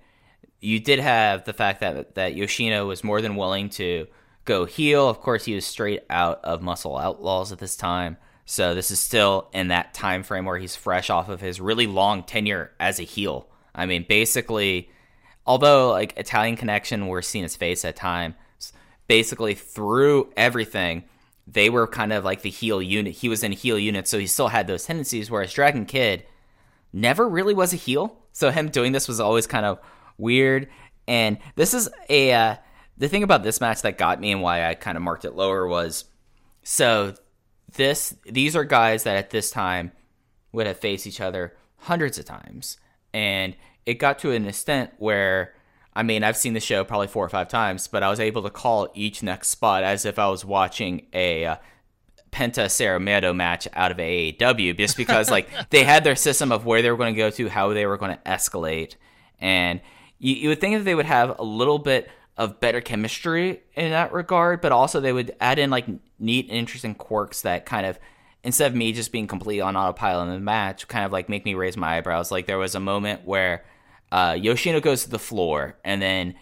you 0.61 0.79
did 0.79 0.99
have 1.01 1.45
the 1.45 1.55
fact 1.55 1.81
that 1.81 2.15
that 2.15 2.35
Yoshino 2.35 2.87
was 2.87 3.03
more 3.03 3.23
than 3.23 3.37
willing 3.37 3.71
to 3.71 4.07
go 4.45 4.67
heel. 4.67 5.09
Of 5.09 5.21
course, 5.21 5.47
he 5.47 5.55
was 5.55 5.65
straight 5.65 6.03
out 6.11 6.45
of 6.45 6.63
Muscle 6.63 6.99
Outlaws 6.99 7.51
at 7.51 7.59
this 7.59 7.77
time. 7.77 8.19
So 8.45 8.75
this 8.75 8.91
is 8.91 9.01
still 9.01 9.49
in 9.53 9.69
that 9.69 9.93
time 9.93 10.23
frame 10.23 10.45
where 10.45 10.59
he's 10.59 10.77
fresh 10.77 11.11
off 11.11 11.29
of 11.29 11.41
his 11.41 11.61
really 11.61 11.87
long 11.87 12.23
tenure 12.23 12.73
as 12.79 13.01
a 13.01 13.03
heel. 13.03 13.49
I 13.75 13.87
mean, 13.87 14.05
basically, 14.09 14.91
although 15.47 15.91
like 15.91 16.17
Italian 16.17 16.57
Connection 16.57 17.09
were 17.09 17.23
seen 17.23 17.45
as 17.45 17.57
face 17.57 17.85
at 17.85 17.97
times, 17.97 18.35
basically 19.07 19.55
through 19.55 20.33
everything, 20.37 21.05
they 21.47 21.71
were 21.71 21.87
kind 21.87 22.13
of 22.13 22.25
like 22.25 22.43
the 22.43 22.51
heel 22.51 22.83
unit. 22.83 23.15
He 23.15 23.29
was 23.29 23.43
in 23.43 23.53
heel 23.53 23.79
unit, 23.79 24.09
so 24.09 24.19
he 24.19 24.27
still 24.27 24.49
had 24.49 24.67
those 24.67 24.85
tendencies. 24.85 25.31
Whereas 25.31 25.53
Dragon 25.53 25.87
Kid 25.87 26.25
never 26.93 27.29
really 27.29 27.55
was 27.55 27.73
a 27.73 27.77
heel, 27.77 28.19
so 28.33 28.51
him 28.51 28.69
doing 28.69 28.93
this 28.93 29.09
was 29.09 29.21
always 29.21 29.47
kind 29.47 29.67
of 29.67 29.79
weird. 30.19 30.69
And 31.07 31.39
this 31.55 31.73
is 31.73 31.89
a 32.09 32.33
uh, 32.33 32.57
the 32.99 33.09
thing 33.09 33.23
about 33.23 33.43
this 33.43 33.61
match 33.61 33.83
that 33.83 33.99
got 33.99 34.21
me 34.21 34.33
and 34.33 34.43
why 34.43 34.69
I 34.69 34.75
kind 34.75 34.97
of 34.97 35.03
marked 35.03 35.25
it 35.25 35.35
lower 35.35 35.67
was 35.67 36.05
so 36.63 37.15
this 37.75 38.15
these 38.25 38.57
are 38.57 38.65
guys 38.65 39.05
that 39.05 39.17
at 39.17 39.31
this 39.31 39.51
time 39.51 39.93
would 40.53 40.67
have 40.67 40.79
faced 40.79 41.07
each 41.07 41.21
other 41.21 41.57
hundreds 41.77 42.19
of 42.19 42.25
times 42.25 42.79
and 43.13 43.55
it 43.85 43.95
got 43.95 44.19
to 44.21 44.33
an 44.33 44.47
extent 44.47 44.91
where 44.99 45.55
i 45.97 46.03
mean 46.03 46.23
i've 46.23 46.37
seen 46.37 46.55
the 46.55 46.61
show 46.61 46.85
probably 46.85 47.09
four 47.09 47.25
or 47.25 47.29
five 47.29 47.49
times 47.49 47.89
but 47.89 48.03
i 48.03 48.09
was 48.09 48.21
able 48.21 48.43
to 48.43 48.51
call 48.51 48.89
each 48.95 49.23
next 49.23 49.49
spot 49.49 49.83
as 49.83 50.05
if 50.05 50.19
i 50.19 50.29
was 50.29 50.45
watching 50.45 51.07
a 51.13 51.45
uh, 51.47 51.57
penta 52.31 52.67
Cerramento 52.67 53.35
match 53.35 53.67
out 53.73 53.91
of 53.91 53.97
AAW 53.97 54.77
just 54.77 54.97
because 54.97 55.31
like 55.31 55.49
they 55.71 55.85
had 55.85 56.05
their 56.05 56.17
system 56.17 56.53
of 56.53 56.67
where 56.67 56.83
they 56.83 56.91
were 56.91 56.97
going 56.99 57.15
to 57.15 57.19
go 57.19 57.31
to 57.31 57.49
how 57.49 57.73
they 57.73 57.87
were 57.87 57.97
going 57.97 58.15
to 58.15 58.23
escalate 58.25 58.97
and 59.41 59.81
you, 60.19 60.35
you 60.35 60.49
would 60.49 60.61
think 60.61 60.77
that 60.77 60.85
they 60.85 60.95
would 60.95 61.07
have 61.07 61.39
a 61.39 61.45
little 61.45 61.79
bit 61.79 62.11
of 62.37 62.61
better 62.61 62.81
chemistry 62.81 63.63
in 63.75 63.91
that 63.91 64.13
regard, 64.13 64.61
but 64.61 64.73
also 64.73 65.01
they 65.01 65.13
would 65.13 65.35
add 65.41 65.59
in 65.59 65.71
like 65.71 65.87
neat 66.19 66.49
and 66.49 66.59
interesting 66.59 66.95
quirks 66.95 67.43
that 67.43 67.67
kind 67.67 67.87
of 67.87 67.99
instead 68.43 68.71
of 68.71 68.77
me 68.77 68.93
just 68.93 69.11
being 69.11 69.27
completely 69.27 69.61
on 69.61 69.77
autopilot 69.77 70.29
in 70.29 70.35
the 70.35 70.41
match, 70.41 70.87
kind 70.87 71.05
of 71.05 71.13
like 71.13 71.29
make 71.29 71.45
me 71.45 71.55
raise 71.55 71.77
my 71.77 71.97
eyebrows. 71.97 72.31
Like 72.31 72.47
there 72.47 72.59
was 72.59 72.75
a 72.75 72.81
moment 72.81 73.23
where 73.25 73.65
uh, 74.13 74.37
Yoshino 74.39 74.81
goes 74.81 75.05
to 75.05 75.11
the 75.11 75.19
floor 75.19 75.77
and 75.85 76.01
then 76.01 76.35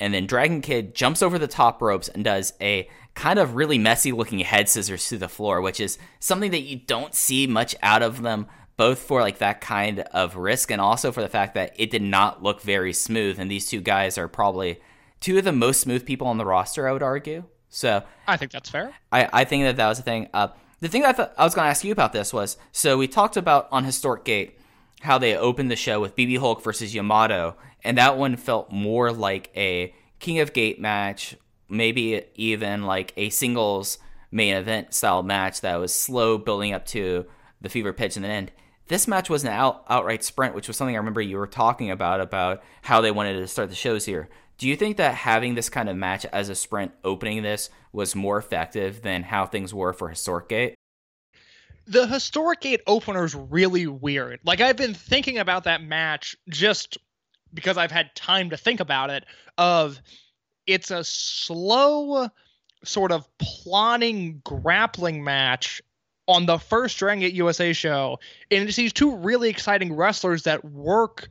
and 0.00 0.12
then 0.12 0.26
Dragon 0.26 0.60
Kid 0.60 0.94
jumps 0.94 1.22
over 1.22 1.38
the 1.38 1.46
top 1.46 1.80
ropes 1.80 2.08
and 2.08 2.24
does 2.24 2.52
a 2.60 2.88
kind 3.14 3.38
of 3.38 3.54
really 3.54 3.78
messy 3.78 4.10
looking 4.10 4.40
head 4.40 4.68
scissors 4.68 5.08
to 5.08 5.18
the 5.18 5.28
floor, 5.28 5.60
which 5.60 5.78
is 5.78 5.98
something 6.18 6.50
that 6.50 6.62
you 6.62 6.76
don't 6.76 7.14
see 7.14 7.46
much 7.46 7.76
out 7.80 8.02
of 8.02 8.22
them 8.22 8.46
both 8.76 8.98
for 8.98 9.20
like 9.20 9.38
that 9.38 9.60
kind 9.60 10.00
of 10.12 10.36
risk 10.36 10.70
and 10.70 10.80
also 10.80 11.12
for 11.12 11.20
the 11.22 11.28
fact 11.28 11.54
that 11.54 11.72
it 11.76 11.90
did 11.90 12.02
not 12.02 12.42
look 12.42 12.60
very 12.60 12.92
smooth 12.92 13.38
and 13.38 13.48
these 13.48 13.68
two 13.68 13.80
guys 13.80 14.18
are 14.18 14.26
probably 14.26 14.80
two 15.20 15.38
of 15.38 15.44
the 15.44 15.52
most 15.52 15.80
smooth 15.80 16.04
people 16.04 16.26
on 16.26 16.38
the 16.38 16.44
roster. 16.44 16.88
I 16.88 16.92
would 16.92 17.02
argue. 17.02 17.44
So 17.68 18.02
I 18.26 18.36
think 18.36 18.50
that's 18.50 18.70
fair. 18.70 18.94
I, 19.12 19.28
I 19.32 19.44
think 19.44 19.64
that 19.64 19.76
that 19.76 19.88
was 19.88 19.98
the 19.98 20.04
thing. 20.04 20.28
Uh, 20.34 20.48
the 20.80 20.88
thing 20.88 21.02
that 21.02 21.10
I, 21.10 21.12
thought 21.12 21.34
I 21.38 21.44
was 21.44 21.54
going 21.54 21.66
to 21.66 21.70
ask 21.70 21.84
you 21.84 21.92
about 21.92 22.12
this 22.12 22.32
was 22.32 22.56
so 22.72 22.98
we 22.98 23.06
talked 23.08 23.36
about 23.36 23.68
on 23.70 23.84
Historic 23.84 24.24
Gate 24.24 24.58
how 25.04 25.18
they 25.18 25.36
opened 25.36 25.70
the 25.70 25.76
show 25.76 26.00
with 26.00 26.16
BB 26.16 26.38
Hulk 26.38 26.64
versus 26.64 26.94
Yamato, 26.94 27.56
and 27.84 27.98
that 27.98 28.16
one 28.16 28.36
felt 28.36 28.72
more 28.72 29.12
like 29.12 29.50
a 29.54 29.94
King 30.18 30.40
of 30.40 30.54
Gate 30.54 30.80
match, 30.80 31.36
maybe 31.68 32.22
even 32.34 32.84
like 32.84 33.12
a 33.18 33.28
singles 33.28 33.98
main 34.30 34.54
event 34.54 34.94
style 34.94 35.22
match 35.22 35.60
that 35.60 35.76
was 35.76 35.94
slow 35.94 36.38
building 36.38 36.72
up 36.72 36.86
to 36.86 37.26
the 37.60 37.68
fever 37.68 37.92
pitch 37.92 38.16
and 38.16 38.24
the 38.24 38.30
end. 38.30 38.50
This 38.88 39.06
match 39.06 39.28
was 39.28 39.44
an 39.44 39.50
out, 39.50 39.84
outright 39.90 40.24
sprint, 40.24 40.54
which 40.54 40.68
was 40.68 40.78
something 40.78 40.94
I 40.94 40.98
remember 40.98 41.20
you 41.20 41.36
were 41.36 41.46
talking 41.46 41.90
about 41.90 42.22
about 42.22 42.62
how 42.80 43.02
they 43.02 43.10
wanted 43.10 43.34
to 43.34 43.46
start 43.46 43.68
the 43.68 43.74
shows 43.74 44.06
here. 44.06 44.30
Do 44.56 44.66
you 44.66 44.74
think 44.74 44.96
that 44.96 45.16
having 45.16 45.54
this 45.54 45.68
kind 45.68 45.90
of 45.90 45.96
match 45.96 46.24
as 46.32 46.48
a 46.48 46.54
sprint 46.54 46.92
opening 47.04 47.42
this 47.42 47.68
was 47.92 48.16
more 48.16 48.38
effective 48.38 49.02
than 49.02 49.24
how 49.24 49.44
things 49.44 49.74
were 49.74 49.92
for 49.92 50.08
Historic 50.08 50.48
Gate? 50.48 50.74
The 51.86 52.06
Historic 52.06 52.60
Gate 52.60 52.80
opener 52.86 53.24
is 53.24 53.34
really 53.34 53.86
weird. 53.86 54.40
Like, 54.44 54.60
I've 54.60 54.76
been 54.76 54.94
thinking 54.94 55.38
about 55.38 55.64
that 55.64 55.82
match 55.82 56.36
just 56.48 56.98
because 57.52 57.76
I've 57.76 57.92
had 57.92 58.14
time 58.14 58.50
to 58.50 58.56
think 58.56 58.80
about 58.80 59.10
it. 59.10 59.24
Of 59.58 60.00
it's 60.66 60.90
a 60.90 61.04
slow, 61.04 62.28
sort 62.84 63.12
of 63.12 63.28
plotting, 63.38 64.40
grappling 64.44 65.22
match 65.22 65.82
on 66.26 66.46
the 66.46 66.58
first 66.58 66.98
Dragon 66.98 67.20
Gate 67.20 67.34
USA 67.34 67.72
show, 67.72 68.18
and 68.50 68.66
it's 68.66 68.76
these 68.76 68.92
two 68.92 69.16
really 69.16 69.50
exciting 69.50 69.94
wrestlers 69.94 70.44
that 70.44 70.64
work 70.64 71.28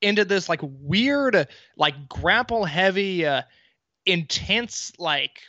into 0.00 0.24
this 0.24 0.48
like 0.48 0.60
weird, 0.62 1.48
like 1.76 2.08
grapple 2.08 2.64
heavy, 2.64 3.26
uh, 3.26 3.42
intense, 4.06 4.92
like 4.98 5.42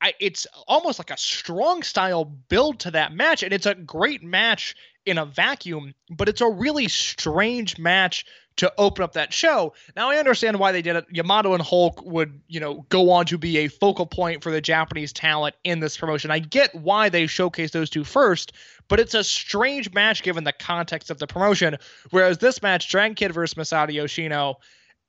I, 0.00 0.14
it's 0.20 0.46
almost 0.66 0.98
like 0.98 1.10
a 1.10 1.16
strong 1.16 1.82
style 1.82 2.24
build 2.24 2.80
to 2.80 2.90
that 2.92 3.12
match, 3.12 3.42
and 3.42 3.52
it's 3.52 3.66
a 3.66 3.74
great 3.74 4.22
match 4.22 4.76
in 5.06 5.18
a 5.18 5.24
vacuum, 5.24 5.94
but 6.10 6.28
it's 6.28 6.40
a 6.40 6.48
really 6.48 6.86
strange 6.88 7.78
match 7.78 8.24
to 8.56 8.72
open 8.76 9.04
up 9.04 9.12
that 9.12 9.32
show. 9.32 9.72
Now 9.96 10.10
I 10.10 10.16
understand 10.16 10.58
why 10.58 10.72
they 10.72 10.82
did 10.82 10.96
it. 10.96 11.06
Yamato 11.10 11.54
and 11.54 11.62
Hulk 11.62 12.04
would, 12.04 12.40
you 12.48 12.58
know, 12.60 12.84
go 12.88 13.10
on 13.10 13.24
to 13.26 13.38
be 13.38 13.58
a 13.58 13.68
focal 13.68 14.04
point 14.04 14.42
for 14.42 14.50
the 14.50 14.60
Japanese 14.60 15.12
talent 15.12 15.54
in 15.64 15.80
this 15.80 15.96
promotion. 15.96 16.30
I 16.30 16.40
get 16.40 16.74
why 16.74 17.08
they 17.08 17.24
showcased 17.24 17.70
those 17.70 17.88
two 17.88 18.04
first, 18.04 18.52
but 18.88 19.00
it's 19.00 19.14
a 19.14 19.24
strange 19.24 19.92
match 19.92 20.22
given 20.22 20.44
the 20.44 20.52
context 20.52 21.10
of 21.10 21.18
the 21.18 21.26
promotion. 21.26 21.76
Whereas 22.10 22.38
this 22.38 22.60
match, 22.60 22.90
Dragon 22.90 23.14
Kid 23.14 23.32
versus 23.32 23.54
Masato 23.54 23.92
Yoshino, 23.92 24.58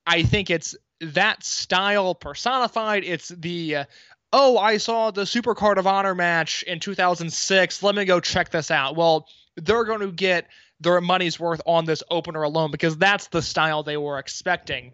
I 0.06 0.24
think 0.24 0.50
it's 0.50 0.76
that 1.02 1.44
style 1.44 2.14
personified. 2.14 3.04
It's 3.04 3.30
the 3.30 3.78
uh, 3.78 3.86
oh, 4.32 4.58
I 4.58 4.78
saw 4.78 5.12
the 5.12 5.26
Super 5.26 5.56
Card 5.56 5.78
of 5.78 5.88
Honor 5.88 6.16
match 6.16 6.64
in 6.64 6.80
2006. 6.80 7.84
Let 7.84 7.96
me 7.96 8.06
go 8.06 8.20
check 8.20 8.50
this 8.52 8.72
out. 8.72 8.96
Well, 8.96 9.28
they're 9.56 9.86
going 9.86 10.02
to 10.02 10.12
get 10.12 10.48
their 10.80 11.02
money's 11.02 11.40
worth 11.40 11.62
on 11.66 11.86
this 11.86 12.04
opener 12.10 12.44
alone 12.44 12.72
because 12.72 12.98
that's 12.98 13.28
the 13.28 13.42
style 13.42 13.84
they 13.84 13.98
were 13.98 14.20
expecting. 14.20 14.94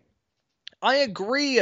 I 0.82 0.98
agree 0.98 1.62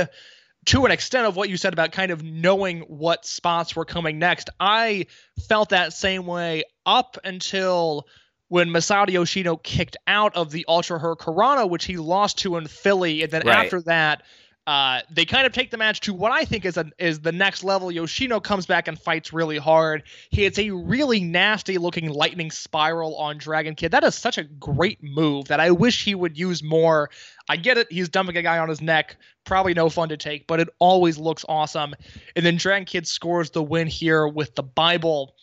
to 0.65 0.85
an 0.85 0.91
extent 0.91 1.27
of 1.27 1.35
what 1.35 1.49
you 1.49 1.57
said 1.57 1.73
about 1.73 1.91
kind 1.91 2.11
of 2.11 2.23
knowing 2.23 2.81
what 2.81 3.25
spots 3.25 3.75
were 3.75 3.85
coming 3.85 4.17
next. 4.19 4.49
I 4.59 5.07
felt 5.49 5.69
that 5.69 5.91
same 5.93 6.25
way 6.25 6.63
up 6.85 7.17
until 7.23 8.07
when 8.47 8.69
Masato 8.69 9.09
Yoshino 9.09 9.57
kicked 9.57 9.97
out 10.07 10.35
of 10.35 10.51
the 10.51 10.63
Ultra 10.67 10.99
Hurricanrana, 10.99 11.69
which 11.69 11.85
he 11.85 11.97
lost 11.97 12.39
to 12.39 12.55
in 12.55 12.67
Philly, 12.67 13.23
and 13.23 13.31
then 13.31 13.41
Right. 13.45 13.65
after 13.65 13.81
that, 13.83 14.23
uh, 14.65 15.01
they 15.11 15.25
kind 15.25 15.45
of 15.45 15.51
take 15.51 15.71
the 15.71 15.77
match 15.77 15.99
to 16.01 16.13
what 16.13 16.31
I 16.31 16.45
think 16.45 16.63
is 16.63 16.77
a, 16.77 16.89
is 16.97 17.19
the 17.19 17.33
next 17.33 17.65
level. 17.65 17.91
Yoshino 17.91 18.39
comes 18.39 18.65
back 18.65 18.87
and 18.87 18.97
fights 18.97 19.33
really 19.33 19.57
hard. 19.57 20.03
He 20.29 20.43
hits 20.43 20.57
a 20.57 20.69
really 20.69 21.19
nasty 21.19 21.77
looking 21.77 22.09
lightning 22.09 22.49
spiral 22.49 23.17
on 23.17 23.37
Dragon 23.37 23.75
Kid. 23.75 23.91
That 23.91 24.05
is 24.05 24.15
such 24.15 24.37
a 24.37 24.43
great 24.43 25.03
move 25.03 25.49
that 25.49 25.59
I 25.59 25.71
wish 25.71 26.05
he 26.05 26.15
would 26.15 26.37
use 26.37 26.63
more. 26.63 27.09
I 27.49 27.57
get 27.57 27.77
it. 27.77 27.91
He's 27.91 28.07
dumping 28.07 28.37
a 28.37 28.41
guy 28.41 28.57
on 28.57 28.69
his 28.69 28.81
neck. 28.81 29.17
Probably 29.43 29.73
no 29.73 29.89
fun 29.89 30.07
to 30.09 30.17
take, 30.17 30.47
but 30.47 30.61
it 30.61 30.69
always 30.79 31.17
looks 31.17 31.43
awesome. 31.49 31.93
And 32.37 32.45
then 32.45 32.55
Dragon 32.55 32.85
Kid 32.85 33.05
scores 33.05 33.51
the 33.51 33.61
win 33.61 33.87
here 33.87 34.25
with 34.25 34.55
the 34.55 34.63
Bible. 34.63 35.35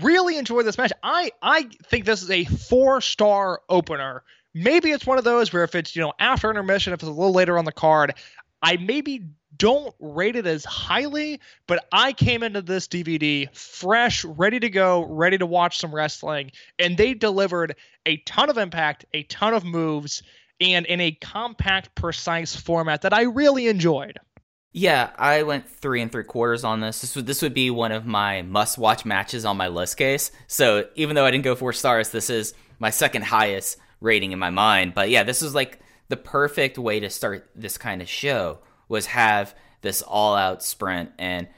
Really 0.00 0.38
enjoy 0.38 0.62
this 0.62 0.78
match. 0.78 0.92
I 1.02 1.32
I 1.42 1.68
think 1.86 2.04
this 2.04 2.22
is 2.22 2.30
a 2.30 2.44
four 2.44 3.00
star 3.00 3.62
opener. 3.68 4.22
Maybe 4.54 4.90
it's 4.90 5.06
one 5.06 5.18
of 5.18 5.24
those 5.24 5.52
where 5.52 5.64
if 5.64 5.74
it's 5.74 5.94
you 5.94 6.02
know 6.02 6.12
after 6.20 6.48
intermission, 6.48 6.92
if 6.92 7.00
it's 7.00 7.08
a 7.08 7.12
little 7.12 7.32
later 7.32 7.58
on 7.58 7.64
the 7.64 7.72
card, 7.72 8.14
I 8.62 8.76
maybe 8.76 9.24
don't 9.56 9.94
rate 10.00 10.36
it 10.36 10.46
as 10.46 10.64
highly, 10.64 11.38
but 11.66 11.86
I 11.92 12.12
came 12.12 12.42
into 12.42 12.62
this 12.62 12.88
DVD 12.88 13.54
fresh, 13.54 14.24
ready 14.24 14.58
to 14.58 14.70
go, 14.70 15.04
ready 15.04 15.36
to 15.38 15.46
watch 15.46 15.78
some 15.78 15.94
wrestling, 15.94 16.50
and 16.78 16.96
they 16.96 17.14
delivered 17.14 17.76
a 18.06 18.16
ton 18.18 18.48
of 18.48 18.56
impact, 18.56 19.04
a 19.12 19.22
ton 19.24 19.52
of 19.52 19.64
moves, 19.64 20.22
and 20.60 20.86
in 20.86 21.00
a 21.00 21.12
compact, 21.12 21.94
precise 21.94 22.56
format 22.56 23.02
that 23.02 23.12
I 23.12 23.22
really 23.22 23.68
enjoyed. 23.68 24.18
Yeah, 24.72 25.10
I 25.18 25.42
went 25.42 25.68
three 25.68 26.00
and 26.00 26.12
three 26.12 26.24
quarters 26.24 26.62
on 26.62 26.80
this. 26.80 27.00
This 27.00 27.16
would 27.16 27.26
this 27.26 27.42
would 27.42 27.54
be 27.54 27.70
one 27.70 27.90
of 27.90 28.06
my 28.06 28.42
must 28.42 28.78
watch 28.78 29.04
matches 29.04 29.44
on 29.44 29.56
my 29.56 29.66
list 29.68 29.96
case. 29.96 30.30
So 30.46 30.86
even 30.94 31.16
though 31.16 31.26
I 31.26 31.32
didn't 31.32 31.44
go 31.44 31.56
four 31.56 31.72
stars, 31.72 32.10
this 32.10 32.30
is 32.30 32.54
my 32.78 32.90
second 32.90 33.24
highest 33.24 33.78
rating 34.00 34.30
in 34.32 34.38
my 34.38 34.50
mind. 34.50 34.94
But 34.94 35.10
yeah, 35.10 35.24
this 35.24 35.42
is 35.42 35.54
like 35.56 35.80
the 36.10 36.16
perfect 36.16 36.76
way 36.76 37.00
to 37.00 37.08
start 37.08 37.48
this 37.54 37.78
kind 37.78 38.02
of 38.02 38.08
show 38.08 38.58
was 38.88 39.06
have 39.06 39.54
this 39.80 40.02
all 40.02 40.34
out 40.34 40.62
sprint 40.62 41.10
and 41.18 41.48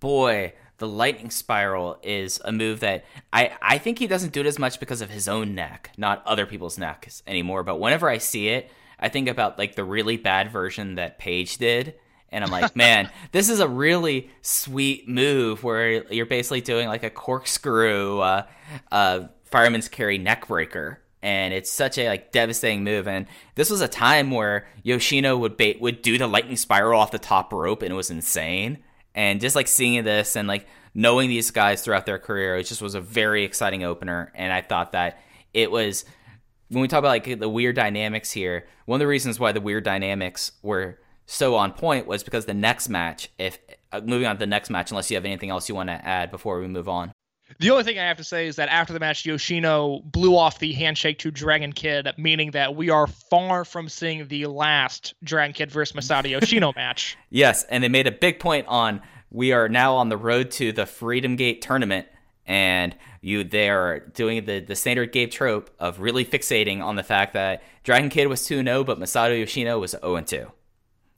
boy, 0.00 0.54
the 0.78 0.88
lightning 0.88 1.30
spiral 1.30 1.98
is 2.02 2.40
a 2.42 2.50
move 2.50 2.80
that 2.80 3.04
I, 3.32 3.52
I 3.60 3.76
think 3.76 3.98
he 3.98 4.06
doesn't 4.06 4.32
do 4.32 4.40
it 4.40 4.46
as 4.46 4.58
much 4.58 4.80
because 4.80 5.02
of 5.02 5.10
his 5.10 5.28
own 5.28 5.54
neck, 5.54 5.90
not 5.98 6.26
other 6.26 6.46
people's 6.46 6.78
necks 6.78 7.22
anymore. 7.26 7.62
But 7.62 7.78
whenever 7.78 8.08
I 8.08 8.16
see 8.16 8.48
it, 8.48 8.70
I 8.98 9.10
think 9.10 9.28
about 9.28 9.58
like 9.58 9.74
the 9.74 9.84
really 9.84 10.16
bad 10.16 10.50
version 10.50 10.94
that 10.94 11.18
Paige 11.18 11.58
did. 11.58 11.94
And 12.30 12.42
I'm 12.42 12.50
like, 12.50 12.74
man, 12.74 13.10
this 13.32 13.50
is 13.50 13.60
a 13.60 13.68
really 13.68 14.30
sweet 14.40 15.06
move 15.06 15.62
where 15.62 16.10
you're 16.10 16.24
basically 16.24 16.62
doing 16.62 16.88
like 16.88 17.02
a 17.02 17.10
corkscrew, 17.10 18.20
uh, 18.20 18.46
uh, 18.90 19.26
fireman's 19.44 19.88
carry 19.88 20.16
neck 20.16 20.48
breaker. 20.48 21.00
And 21.22 21.52
it's 21.52 21.70
such 21.70 21.98
a 21.98 22.08
like 22.08 22.32
devastating 22.32 22.84
move. 22.84 23.06
And 23.06 23.26
this 23.54 23.70
was 23.70 23.80
a 23.80 23.88
time 23.88 24.30
where 24.30 24.66
Yoshino 24.82 25.36
would 25.36 25.56
bait, 25.56 25.80
would 25.80 26.02
do 26.02 26.16
the 26.16 26.26
lightning 26.26 26.56
spiral 26.56 27.00
off 27.00 27.10
the 27.10 27.18
top 27.18 27.52
rope, 27.52 27.82
and 27.82 27.92
it 27.92 27.96
was 27.96 28.10
insane. 28.10 28.78
And 29.14 29.40
just 29.40 29.56
like 29.56 29.68
seeing 29.68 30.04
this 30.04 30.36
and 30.36 30.48
like 30.48 30.66
knowing 30.94 31.28
these 31.28 31.50
guys 31.50 31.82
throughout 31.82 32.06
their 32.06 32.18
career 32.18 32.56
it 32.56 32.64
just 32.64 32.82
was 32.82 32.94
a 32.94 33.00
very 33.00 33.44
exciting 33.44 33.84
opener. 33.84 34.32
And 34.34 34.52
i 34.52 34.60
thought 34.60 34.92
that 34.92 35.20
it 35.54 35.70
was 35.70 36.04
when 36.68 36.82
we 36.82 36.88
talk 36.88 37.00
about 37.00 37.08
like 37.08 37.38
the 37.38 37.48
weird 37.48 37.76
dynamics 37.76 38.30
here 38.30 38.66
one 38.86 38.96
of 38.96 39.00
the 39.00 39.06
reasons 39.06 39.38
why 39.40 39.52
the 39.52 39.60
weird 39.60 39.84
dynamics 39.84 40.52
were 40.62 40.98
so 41.26 41.54
on 41.54 41.72
point 41.72 42.06
was 42.06 42.22
because 42.22 42.46
the 42.46 42.54
next 42.54 42.88
match 42.88 43.28
if 43.38 43.58
uh, 43.92 44.00
moving 44.04 44.26
on 44.26 44.36
to 44.36 44.40
the 44.40 44.46
next 44.46 44.70
match 44.70 44.90
unless 44.90 45.10
you 45.10 45.16
have 45.16 45.24
anything 45.24 45.50
else 45.50 45.68
you 45.68 45.74
want 45.74 45.88
to 45.88 46.06
add 46.06 46.30
before 46.30 46.60
we 46.60 46.66
move 46.66 46.88
on 46.88 47.12
The 47.58 47.70
only 47.70 47.84
thing 47.84 47.98
I 47.98 48.04
have 48.04 48.16
to 48.18 48.24
say 48.24 48.46
is 48.46 48.56
that 48.56 48.68
after 48.68 48.92
the 48.92 49.00
match, 49.00 49.26
Yoshino 49.26 50.00
blew 50.04 50.36
off 50.36 50.58
the 50.58 50.72
handshake 50.72 51.18
to 51.20 51.30
Dragon 51.30 51.72
Kid, 51.72 52.08
meaning 52.16 52.52
that 52.52 52.76
we 52.76 52.90
are 52.90 53.06
far 53.06 53.64
from 53.64 53.88
seeing 53.88 54.26
the 54.28 54.46
last 54.46 55.14
Dragon 55.22 55.52
Kid 55.52 55.70
versus 55.70 55.96
Masato 55.96 56.30
Yoshino 56.40 56.72
match. 56.76 57.16
Yes, 57.30 57.64
and 57.64 57.82
they 57.82 57.88
made 57.88 58.06
a 58.06 58.12
big 58.12 58.38
point 58.38 58.66
on 58.68 59.02
we 59.30 59.52
are 59.52 59.68
now 59.68 59.96
on 59.96 60.08
the 60.08 60.16
road 60.16 60.50
to 60.52 60.72
the 60.72 60.86
Freedom 60.86 61.36
Gate 61.36 61.62
tournament, 61.62 62.08
and 62.46 62.96
you 63.20 63.44
they 63.44 63.68
are 63.68 64.00
doing 64.00 64.44
the 64.44 64.60
the 64.60 64.76
standard 64.76 65.12
Gabe 65.12 65.30
trope 65.30 65.70
of 65.78 66.00
really 66.00 66.24
fixating 66.24 66.82
on 66.82 66.96
the 66.96 67.02
fact 67.02 67.34
that 67.34 67.62
Dragon 67.84 68.10
Kid 68.10 68.26
was 68.26 68.42
2-0, 68.42 68.84
but 68.84 68.98
Masato 68.98 69.38
Yoshino 69.38 69.78
was 69.78 69.94
0-2. 69.94 70.50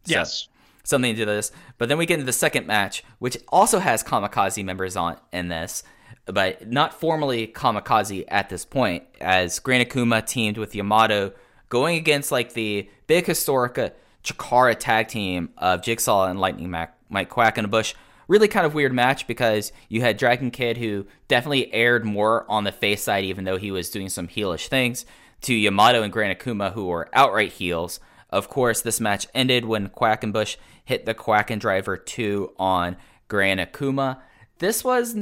Yes. 0.07 0.49
Something 0.85 1.15
to 1.17 1.25
this. 1.25 1.53
But 1.79 1.89
then 1.89 1.99
we 1.99 2.07
get 2.07 2.15
into 2.15 2.27
the 2.27 2.33
second 2.33 2.67
match, 2.67 3.05
which 3.19 3.39
also 3.49 3.79
has 3.79 4.03
Kamikaze 4.03 4.65
members 4.65 4.97
on 4.97 5.17
in 5.33 5.49
this, 5.49 5.85
but 6.27 6.71
not 6.71 6.95
formally 6.95 7.47
Kamikaze 7.47 8.25
at 8.29 8.49
this 8.49 8.65
point, 8.65 9.05
as 9.21 9.59
Gran 9.59 9.85
Akuma 9.85 10.25
teamed 10.27 10.59
with 10.59 10.75
Yamato 10.75 11.33
going 11.69 11.97
against 11.97 12.31
like 12.31 12.53
the 12.53 12.89
big 13.07 13.27
historic 13.27 13.79
uh, 13.79 13.91
Chikara 14.23 14.77
tag 14.79 15.09
team 15.09 15.51
of 15.59 15.83
Jigsaw 15.83 16.27
and 16.27 16.39
Lightning 16.39 16.71
Mac, 16.71 16.97
Mike 17.09 17.31
Quackenbush. 17.31 17.95
Really 18.29 18.47
kind 18.47 18.65
of 18.65 18.75
weird 18.75 18.93
match 18.93 19.27
because 19.27 19.73
you 19.89 20.01
had 20.01 20.17
Dragon 20.17 20.51
Kid 20.51 20.77
who 20.77 21.07
definitely 21.29 21.73
aired 21.75 22.05
more 22.05 22.49
on 22.49 22.65
the 22.65 22.73
face 22.73 23.03
side, 23.03 23.25
even 23.25 23.45
though 23.45 23.57
he 23.57 23.71
was 23.71 23.91
doing 23.91 24.09
some 24.09 24.29
heelish 24.29 24.69
things, 24.69 25.05
to 25.43 25.55
Yamato 25.55 26.03
and 26.03 26.13
Gran 26.13 26.35
Akuma 26.35 26.73
who 26.73 26.87
were 26.87 27.09
outright 27.13 27.53
heels. 27.53 28.01
Of 28.31 28.49
course, 28.49 28.81
this 28.81 29.01
match 29.01 29.27
ended 29.35 29.65
when 29.65 29.89
Quackenbush 29.89 30.57
hit 30.85 31.05
the 31.05 31.15
Quackendriver 31.15 32.05
2 32.05 32.53
on 32.59 32.97
Gran 33.29 33.59
Akuma. 33.59 34.21
This 34.59 34.85
was 34.85 35.17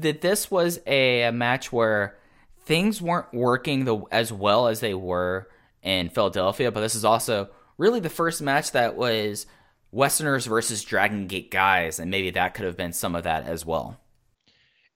that 0.00 0.20
this 0.20 0.50
was 0.50 0.80
a, 0.86 1.22
a 1.22 1.32
match 1.32 1.72
where 1.72 2.16
things 2.64 3.00
weren't 3.00 3.32
working 3.32 3.84
the, 3.84 4.02
as 4.10 4.32
well 4.32 4.68
as 4.68 4.80
they 4.80 4.94
were 4.94 5.48
in 5.82 6.08
Philadelphia, 6.08 6.72
but 6.72 6.80
this 6.80 6.94
is 6.94 7.04
also 7.04 7.48
really 7.78 8.00
the 8.00 8.08
first 8.10 8.42
match 8.42 8.72
that 8.72 8.96
was 8.96 9.46
Westerners 9.92 10.46
versus 10.46 10.82
Dragon 10.82 11.26
Gate 11.26 11.50
guys, 11.50 11.98
and 11.98 12.10
maybe 12.10 12.30
that 12.30 12.54
could 12.54 12.64
have 12.66 12.76
been 12.76 12.92
some 12.92 13.14
of 13.14 13.24
that 13.24 13.44
as 13.46 13.64
well. 13.64 13.98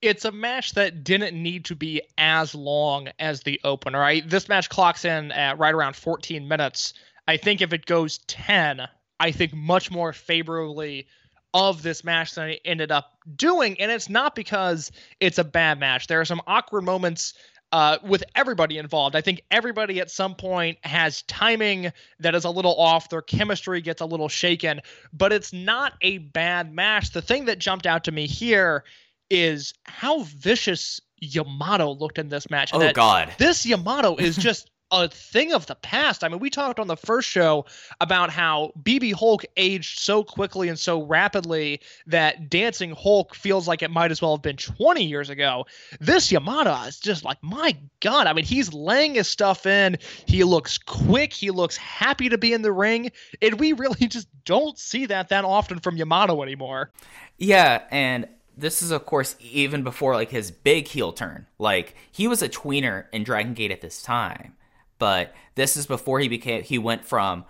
it's 0.03 0.25
a 0.25 0.33
match 0.33 0.73
that 0.75 1.05
didn't 1.05 1.41
need 1.41 1.67
to 1.67 1.75
be 1.77 2.01
as 2.17 2.55
long 2.55 3.09
as 3.19 3.43
the 3.43 3.61
opener. 3.65 4.01
Right? 4.01 4.29
This 4.29 4.49
match 4.49 4.69
clocks 4.69 5.05
in 5.05 5.31
at 5.33 5.59
right 5.59 5.75
around 5.75 5.95
14 5.95 6.49
minutes. 6.49 6.95
I 7.29 7.37
think 7.37 7.61
if 7.61 7.73
it 7.73 7.87
goes 7.87 8.19
10, 8.27 8.89
I 9.21 9.31
think 9.31 9.53
much 9.53 9.91
more 9.91 10.13
favorably 10.13 11.07
of 11.55 11.83
this 11.83 12.05
match 12.05 12.35
than 12.35 12.45
I 12.45 12.61
ended 12.65 12.93
up 12.93 13.19
doing. 13.37 13.81
And 13.81 13.91
it's 13.91 14.09
not 14.09 14.35
because 14.35 14.93
it's 15.21 15.39
a 15.39 15.45
bad 15.45 15.81
match. 15.81 16.07
There 16.07 16.21
are 16.21 16.25
some 16.25 16.41
awkward 16.47 16.83
moments 16.83 17.35
uh, 17.73 17.99
with 18.03 18.25
everybody 18.35 18.79
involved. 18.79 19.15
I 19.15 19.21
think 19.21 19.43
everybody 19.51 20.01
at 20.01 20.11
some 20.11 20.35
point 20.35 20.79
has 20.83 21.23
timing 21.23 21.93
that 22.19 22.35
is 22.35 22.45
a 22.45 22.51
little 22.51 22.75
off. 22.77 23.09
Their 23.09 23.23
chemistry 23.23 23.81
gets 23.81 24.01
a 24.01 24.07
little 24.07 24.29
shaken, 24.29 24.81
but 25.13 25.33
it's 25.33 25.53
not 25.53 25.95
a 26.01 26.19
bad 26.19 26.75
match. 26.75 27.13
The 27.13 27.23
thing 27.23 27.45
that 27.45 27.59
jumped 27.59 27.87
out 27.87 28.05
to 28.05 28.13
me 28.13 28.27
here 28.27 28.85
is 29.31 29.73
how 29.85 30.25
vicious 30.25 31.01
Yamato 31.21 31.93
looked 31.93 32.19
in 32.19 32.29
this 32.29 32.51
match. 32.51 32.71
Oh 32.73 32.81
that 32.81 32.95
God. 32.95 33.33
This 33.39 33.65
Yamato 33.65 34.17
is 34.17 34.37
just 34.39 34.71
a 34.91 35.09
thing 35.09 35.53
of 35.53 35.67
the 35.67 35.75
past. 35.75 36.25
I 36.25 36.29
mean, 36.29 36.39
we 36.39 36.51
talked 36.51 36.79
on 36.79 36.87
the 36.87 36.97
first 36.97 37.29
show 37.29 37.67
about 38.01 38.31
how 38.31 38.73
BB 38.83 39.15
Hulk 39.15 39.45
aged 39.57 39.99
so 39.99 40.25
quickly 40.25 40.69
and 40.69 40.79
so 40.79 41.03
rapidly 41.03 41.81
that 42.07 42.51
Dancing 42.51 42.93
Hulk 42.93 43.35
feels 43.35 43.69
like 43.69 43.83
it 43.83 43.91
might 43.91 44.11
as 44.11 44.21
well 44.21 44.37
have 44.37 44.43
been 44.43 44.57
20 44.57 45.05
years 45.05 45.31
ago. 45.31 45.67
This 46.01 46.31
Yamato 46.33 46.75
is 46.83 46.99
just 46.99 47.25
like, 47.25 47.39
my 47.43 47.77
God. 48.01 48.27
I 48.27 48.33
mean, 48.33 48.45
he's 48.45 48.73
laying 48.73 49.15
his 49.15 49.29
stuff 49.29 49.67
in. 49.67 49.99
He 50.27 50.45
looks 50.45 50.79
quick. 50.79 51.33
He 51.33 51.51
looks 51.51 51.77
happy 51.77 52.29
to 52.29 52.39
be 52.39 52.53
in 52.53 52.63
the 52.63 52.73
ring. 52.73 53.13
And 53.43 53.61
we 53.61 53.73
really 53.73 54.07
just 54.09 54.29
don't 54.45 54.79
see 54.79 55.07
that 55.07 55.29
that 55.29 55.45
often 55.45 55.81
from 55.81 55.97
Yamato 55.97 56.43
anymore. 56.43 56.91
Yeah, 57.39 57.83
and 57.91 58.29
this 58.57 58.83
is 58.83 58.91
of 58.91 59.07
course 59.07 59.37
even 59.41 59.83
before 59.83 60.15
like 60.15 60.31
his 60.31 60.51
big 60.51 60.87
heel 60.87 61.13
turn. 61.13 61.47
Like 61.59 61.95
he 62.11 62.29
was 62.29 62.43
a 62.43 62.49
tweener 62.49 63.07
in 63.13 63.25
Dragon 63.25 63.55
Gate 63.55 63.71
at 63.71 63.81
this 63.81 64.03
time, 64.03 64.55
but 65.01 65.35
this 65.57 65.77
is 65.77 65.87
before 65.87 66.21
he 66.21 66.29
became 66.29 66.63
he 66.63 66.79
went 66.79 67.05
from 67.05 67.45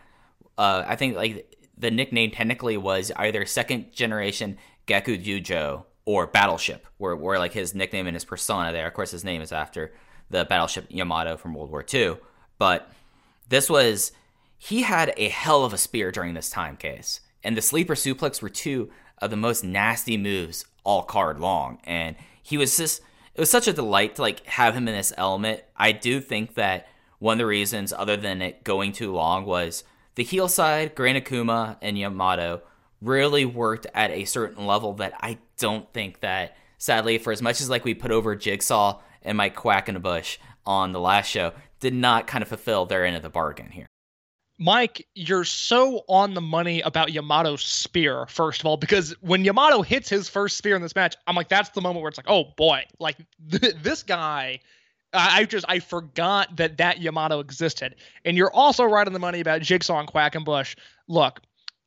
uh 0.57 0.85
I 0.87 0.97
think 0.97 1.17
like 1.17 1.55
the 1.77 1.91
nickname 1.91 2.31
technically 2.31 2.79
was 2.79 3.13
either 3.17 3.45
second 3.45 3.93
generation 3.93 4.57
Geku 4.87 5.23
Jujo 5.23 5.85
or 6.05 6.27
Battleship, 6.27 6.87
where 6.97 7.15
where 7.15 7.39
like 7.39 7.53
his 7.53 7.75
nickname 7.75 8.07
and 8.07 8.17
his 8.17 8.25
persona 8.25 8.73
there. 8.73 8.87
Of 8.87 8.95
course 8.95 9.11
his 9.11 9.25
name 9.25 9.43
is 9.43 9.53
after 9.53 9.93
the 10.31 10.45
battleship 10.45 10.87
Yamato 10.89 11.37
from 11.37 11.55
World 11.55 11.71
War 11.71 11.85
II. 11.93 12.17
But 12.59 12.91
this 13.49 13.69
was 13.69 14.13
he 14.59 14.83
had 14.83 15.13
a 15.17 15.29
hell 15.29 15.65
of 15.65 15.73
a 15.73 15.79
spear 15.79 16.11
during 16.11 16.35
this 16.35 16.51
time 16.51 16.77
case. 16.77 17.21
And 17.43 17.57
the 17.57 17.63
sleeper 17.63 17.95
suplex 17.95 18.43
were 18.43 18.49
two 18.49 18.91
of 19.19 19.31
the 19.31 19.37
most 19.37 19.65
nasty 19.65 20.17
moves 20.17 20.65
all 20.85 21.03
card 21.03 21.41
long. 21.41 21.79
And 21.85 22.17
he 22.43 22.59
was 22.59 22.77
just 22.77 23.03
it 23.35 23.41
was 23.41 23.51
such 23.51 23.69
a 23.69 23.73
delight 23.73 24.17
to 24.17 24.23
like 24.23 24.45
have 24.47 24.75
him 24.75 24.89
in 24.89 24.95
this 24.95 25.13
element. 25.17 25.63
I 25.77 25.93
do 25.93 26.21
think 26.21 26.55
that 26.55 26.89
one 27.21 27.35
of 27.35 27.39
the 27.39 27.47
reasons, 27.47 27.93
other 27.93 28.17
than 28.17 28.43
it 28.43 28.65
going 28.65 28.93
too 28.93 29.13
long, 29.13 29.47
was 29.47 29.85
the 30.17 30.25
heel 30.25 30.49
side, 30.49 30.97
Granakuma 30.97 31.77
and 31.81 31.97
Yamato 31.97 32.63
really 33.01 33.45
worked 33.45 33.87
at 33.95 34.11
a 34.11 34.25
certain 34.25 34.67
level 34.67 34.95
that 34.95 35.15
I 35.21 35.39
don't 35.57 35.91
think 35.93 36.21
that 36.21 36.57
sadly, 36.81 37.19
for 37.19 37.33
as 37.33 37.41
much 37.41 37.61
as 37.61 37.71
like 37.71 37.85
we 37.85 37.95
put 37.95 38.11
over 38.11 38.35
Jigsaw 38.35 39.01
and 39.23 39.39
Mike 39.39 39.55
Quackenbush 39.55 40.39
on 40.67 40.93
the 40.93 41.01
last 41.01 41.29
show, 41.29 41.53
did 41.79 41.95
not 41.95 42.27
kind 42.27 42.43
of 42.43 42.49
fulfill 42.49 42.87
their 42.87 43.05
end 43.05 43.17
of 43.17 43.23
the 43.23 43.31
bargain 43.31 43.71
here. 43.71 43.87
Mike, 44.59 45.07
you're 45.15 45.45
so 45.45 46.03
on 46.07 46.35
the 46.35 46.41
money 46.41 46.83
about 46.83 47.13
Yamato's 47.13 47.63
spear, 47.63 48.27
first 48.27 48.61
of 48.61 48.67
all, 48.67 48.77
because 48.77 49.15
when 49.23 49.43
Yamato 49.43 49.81
hits 49.81 50.09
his 50.09 50.29
first 50.29 50.59
spear 50.59 50.77
in 50.77 50.83
this 50.83 50.95
match, 50.95 51.17
I'm 51.27 51.35
like, 51.35 51.49
that's 51.49 51.71
the 51.71 51.81
moment 51.81 52.03
where 52.03 52.11
it's 52.11 52.19
like, 52.19 52.29
oh 52.29 52.53
boy, 52.57 52.85
like 52.99 53.17
th- 53.51 53.77
this 53.83 54.03
guy. 54.03 54.61
I 55.13 55.45
just 55.45 55.65
I 55.69 55.81
forgot 55.81 56.57
that 56.57 56.79
that 56.79 57.01
Yamato 57.01 57.41
existed, 57.41 57.97
and 58.25 58.37
you're 58.37 58.53
also 58.53 58.85
right 58.85 59.07
on 59.07 59.13
the 59.13 59.19
money 59.19 59.41
about 59.41 59.63
Jigsaw 59.63 59.99
and 59.99 60.09
Quackenbush. 60.09 60.77
Look, 61.09 61.41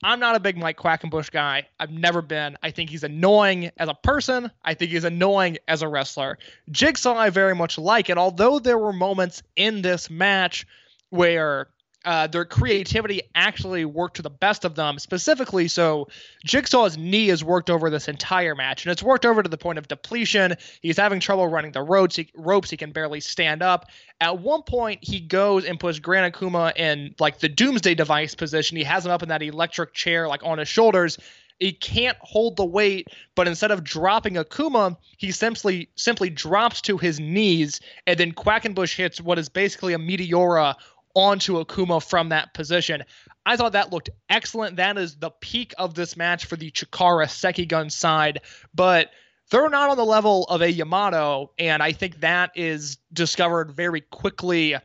I'm 0.03 0.19
not 0.19 0.35
a 0.35 0.39
big 0.39 0.57
Mike 0.57 0.77
Quackenbush 0.77 1.31
guy. 1.31 1.65
I've 1.79 1.91
never 1.91 2.21
been. 2.21 2.57
I 2.61 2.71
think 2.71 2.89
he's 2.89 3.03
annoying 3.03 3.71
as 3.77 3.87
a 3.87 3.93
person. 3.93 4.51
I 4.63 4.73
think 4.73 4.91
he's 4.91 5.05
annoying 5.05 5.57
as 5.69 5.81
a 5.81 5.87
wrestler. 5.87 6.37
Jigsaw 6.71 7.15
I 7.15 7.29
very 7.29 7.55
much 7.55 7.77
like, 7.77 8.09
and 8.09 8.19
although 8.19 8.59
there 8.59 8.77
were 8.77 8.93
moments 8.93 9.41
in 9.55 9.81
this 9.81 10.09
match 10.09 10.67
where 11.09 11.69
uh, 12.05 12.27
their 12.27 12.45
creativity 12.45 13.21
actually 13.35 13.85
worked 13.85 14.17
to 14.17 14.21
the 14.21 14.29
best 14.29 14.65
of 14.65 14.75
them. 14.75 14.99
Specifically, 14.99 15.67
so 15.67 16.07
Jigsaw's 16.45 16.97
knee 16.97 17.29
is 17.29 17.43
worked 17.43 17.69
over 17.69 17.89
this 17.89 18.07
entire 18.07 18.55
match, 18.55 18.85
and 18.85 18.91
it's 18.91 19.03
worked 19.03 19.25
over 19.25 19.41
to 19.41 19.49
the 19.49 19.57
point 19.57 19.77
of 19.77 19.87
depletion. 19.87 20.55
He's 20.81 20.97
having 20.97 21.19
trouble 21.19 21.47
running 21.47 21.71
the 21.71 21.81
ropes. 21.81 22.15
He, 22.15 22.29
ropes. 22.35 22.69
He 22.69 22.77
can 22.77 22.91
barely 22.91 23.19
stand 23.19 23.61
up. 23.61 23.89
At 24.19 24.39
one 24.39 24.63
point, 24.63 24.99
he 25.01 25.19
goes 25.19 25.65
and 25.65 25.79
puts 25.79 25.99
Gran 25.99 26.31
Akuma 26.31 26.75
in 26.77 27.15
like 27.19 27.39
the 27.39 27.49
Doomsday 27.49 27.95
Device 27.95 28.35
position. 28.35 28.77
He 28.77 28.83
has 28.83 29.05
him 29.05 29.11
up 29.11 29.23
in 29.23 29.29
that 29.29 29.41
electric 29.41 29.93
chair, 29.93 30.27
like 30.27 30.43
on 30.43 30.57
his 30.57 30.67
shoulders. 30.67 31.17
He 31.59 31.71
can't 31.71 32.17
hold 32.19 32.57
the 32.57 32.65
weight, 32.65 33.07
but 33.35 33.47
instead 33.47 33.71
of 33.71 33.83
dropping 33.83 34.33
Akuma, 34.33 34.97
he 35.17 35.31
simply 35.31 35.87
simply 35.95 36.29
drops 36.29 36.81
to 36.81 36.97
his 36.97 37.19
knees, 37.19 37.79
and 38.05 38.19
then 38.19 38.33
Quackenbush 38.33 38.95
hits 38.95 39.21
what 39.21 39.39
is 39.39 39.47
basically 39.47 39.93
a 39.93 39.97
meteora 39.97 40.75
onto 41.13 41.63
Akuma 41.63 42.03
from 42.03 42.29
that 42.29 42.53
position. 42.53 43.03
I 43.45 43.57
thought 43.57 43.73
that 43.73 43.91
looked 43.91 44.09
excellent. 44.29 44.77
That 44.77 44.97
is 44.97 45.15
the 45.15 45.29
peak 45.29 45.73
of 45.77 45.93
this 45.93 46.17
match 46.17 46.45
for 46.45 46.55
the 46.55 46.71
Chikara 46.71 47.27
Sekigun 47.27 47.91
side, 47.91 48.41
but 48.73 49.09
they're 49.51 49.69
not 49.69 49.89
on 49.89 49.97
the 49.97 50.05
level 50.05 50.45
of 50.45 50.61
a 50.61 50.71
Yamato, 50.71 51.51
and 51.59 51.83
I 51.83 51.91
think 51.91 52.21
that 52.21 52.51
is 52.55 52.97
discovered 53.11 53.71
very 53.71 54.01
quickly 54.01 54.75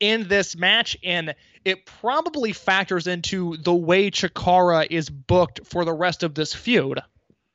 in 0.00 0.28
this 0.28 0.56
match, 0.56 0.96
and 1.04 1.34
it 1.64 1.86
probably 1.86 2.52
factors 2.52 3.06
into 3.06 3.56
the 3.58 3.74
way 3.74 4.10
Chikara 4.10 4.86
is 4.90 5.08
booked 5.08 5.66
for 5.66 5.84
the 5.84 5.92
rest 5.92 6.22
of 6.22 6.34
this 6.34 6.54
feud. 6.54 7.00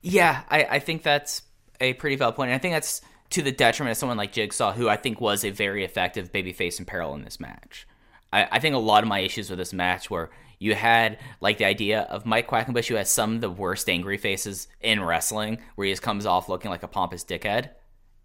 Yeah, 0.01 0.43
I, 0.49 0.63
I 0.63 0.79
think 0.79 1.03
that's 1.03 1.41
a 1.81 1.93
pretty 1.93 2.15
valid 2.15 2.35
point. 2.35 2.49
And 2.49 2.55
I 2.55 2.59
think 2.59 2.75
that's 2.75 3.01
to 3.31 3.41
the 3.41 3.51
detriment 3.51 3.93
of 3.93 3.97
someone 3.97 4.17
like 4.17 4.31
Jigsaw, 4.31 4.73
who 4.73 4.87
I 4.87 4.95
think 4.95 5.19
was 5.19 5.43
a 5.43 5.49
very 5.49 5.83
effective 5.83 6.31
babyface 6.31 6.79
in 6.79 6.85
peril 6.85 7.15
in 7.15 7.23
this 7.23 7.39
match. 7.39 7.87
I, 8.35 8.47
I 8.51 8.59
think 8.59 8.75
a 8.75 8.79
lot 8.79 9.03
of 9.03 9.07
my 9.07 9.19
issues 9.19 9.49
with 9.49 9.57
this 9.57 9.73
match 9.73 10.09
were 10.09 10.29
you 10.59 10.75
had 10.75 11.19
like 11.41 11.57
the 11.57 11.65
idea 11.65 12.01
of 12.01 12.25
Mike 12.25 12.47
Quackenbush, 12.47 12.87
who 12.87 12.95
has 12.95 13.09
some 13.09 13.35
of 13.35 13.41
the 13.41 13.49
worst 13.49 13.89
angry 13.89 14.17
faces 14.17 14.67
in 14.81 15.01
wrestling, 15.01 15.59
where 15.75 15.85
he 15.85 15.91
just 15.91 16.01
comes 16.01 16.25
off 16.25 16.49
looking 16.49 16.71
like 16.71 16.83
a 16.83 16.87
pompous 16.87 17.23
dickhead. 17.23 17.69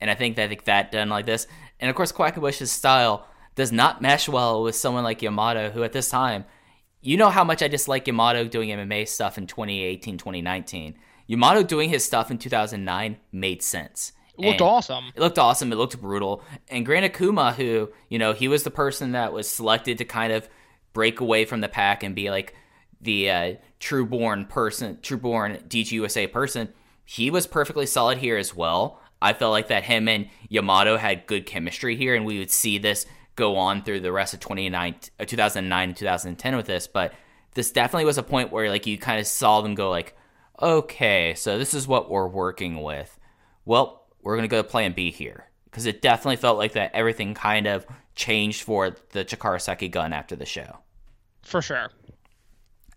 And 0.00 0.10
I 0.10 0.14
think 0.14 0.36
that 0.36 0.44
I 0.44 0.48
think 0.48 0.64
that 0.64 0.92
done 0.92 1.08
like 1.08 1.26
this, 1.26 1.46
and 1.78 1.88
of 1.88 1.96
course 1.96 2.12
Quackenbush's 2.12 2.72
style 2.72 3.26
does 3.54 3.72
not 3.72 4.00
mesh 4.00 4.28
well 4.28 4.62
with 4.62 4.74
someone 4.74 5.04
like 5.04 5.22
Yamato, 5.22 5.70
who 5.70 5.82
at 5.82 5.92
this 5.92 6.08
time, 6.08 6.44
you 7.02 7.16
know 7.16 7.30
how 7.30 7.44
much 7.44 7.62
I 7.62 7.68
dislike 7.68 8.06
Yamato 8.06 8.44
doing 8.44 8.70
MMA 8.70 9.08
stuff 9.08 9.38
in 9.38 9.46
2018, 9.46 10.18
2019. 10.18 10.96
Yamato 11.26 11.62
doing 11.62 11.88
his 11.88 12.04
stuff 12.04 12.30
in 12.30 12.38
2009 12.38 13.16
made 13.32 13.62
sense. 13.62 14.12
It 14.42 14.46
looked 14.46 14.60
And- 14.60 14.68
awesome. 14.70 15.04
it 15.14 15.20
looked 15.20 15.38
awesome. 15.38 15.72
It 15.72 15.76
looked 15.76 16.00
brutal. 16.00 16.42
And 16.68 16.84
Gran 16.86 17.02
Akuma, 17.08 17.54
who, 17.54 17.90
you 18.08 18.18
know, 18.18 18.32
he 18.32 18.48
was 18.48 18.62
the 18.62 18.70
person 18.70 19.12
that 19.12 19.32
was 19.32 19.48
selected 19.48 19.98
to 19.98 20.04
kind 20.04 20.32
of 20.32 20.48
break 20.92 21.20
away 21.20 21.44
from 21.44 21.60
the 21.60 21.68
pack 21.68 22.02
and 22.02 22.14
be 22.14 22.30
like 22.30 22.54
the 23.00 23.30
uh, 23.30 23.54
true 23.78 24.04
born 24.06 24.44
person, 24.46 24.98
true 25.02 25.16
born 25.16 25.58
DGUSA 25.68 26.32
person. 26.32 26.68
He 27.04 27.30
was 27.30 27.46
perfectly 27.46 27.86
solid 27.86 28.18
here 28.18 28.36
as 28.36 28.54
well. 28.54 29.00
I 29.22 29.32
felt 29.32 29.52
like 29.52 29.68
that 29.68 29.84
him 29.84 30.08
and 30.08 30.28
Yamato 30.48 30.96
had 30.96 31.26
good 31.26 31.44
chemistry 31.46 31.94
here, 31.96 32.14
and 32.14 32.24
we 32.24 32.38
would 32.38 32.50
see 32.50 32.78
this 32.78 33.04
go 33.36 33.56
on 33.56 33.82
through 33.82 34.00
the 34.00 34.12
rest 34.12 34.32
of 34.34 34.40
29, 34.40 34.94
uh, 35.18 35.24
2009 35.24 35.88
and 35.90 35.96
2010 35.96 36.56
with 36.56 36.66
this. 36.66 36.86
But 36.86 37.12
this 37.54 37.70
definitely 37.70 38.04
was 38.06 38.18
a 38.18 38.22
point 38.22 38.50
where 38.52 38.68
like 38.70 38.86
you 38.86 38.96
kind 38.98 39.20
of 39.20 39.26
saw 39.26 39.60
them 39.60 39.74
go 39.74 39.90
like, 39.90 40.16
okay, 40.60 41.34
so 41.36 41.58
this 41.58 41.74
is 41.74 41.86
what 41.88 42.10
we're 42.10 42.28
working 42.28 42.82
with. 42.82 43.18
Well, 43.64 43.99
we're 44.22 44.36
gonna 44.36 44.48
go 44.48 44.62
to 44.62 44.68
plan 44.68 44.92
B 44.92 45.10
here 45.10 45.46
because 45.64 45.86
it 45.86 46.02
definitely 46.02 46.36
felt 46.36 46.58
like 46.58 46.72
that 46.72 46.92
everything 46.94 47.34
kind 47.34 47.66
of 47.66 47.86
changed 48.14 48.62
for 48.62 48.96
the 49.12 49.24
Chikara 49.24 49.90
gun 49.90 50.12
after 50.12 50.36
the 50.36 50.46
show. 50.46 50.78
For 51.42 51.62
sure. 51.62 51.90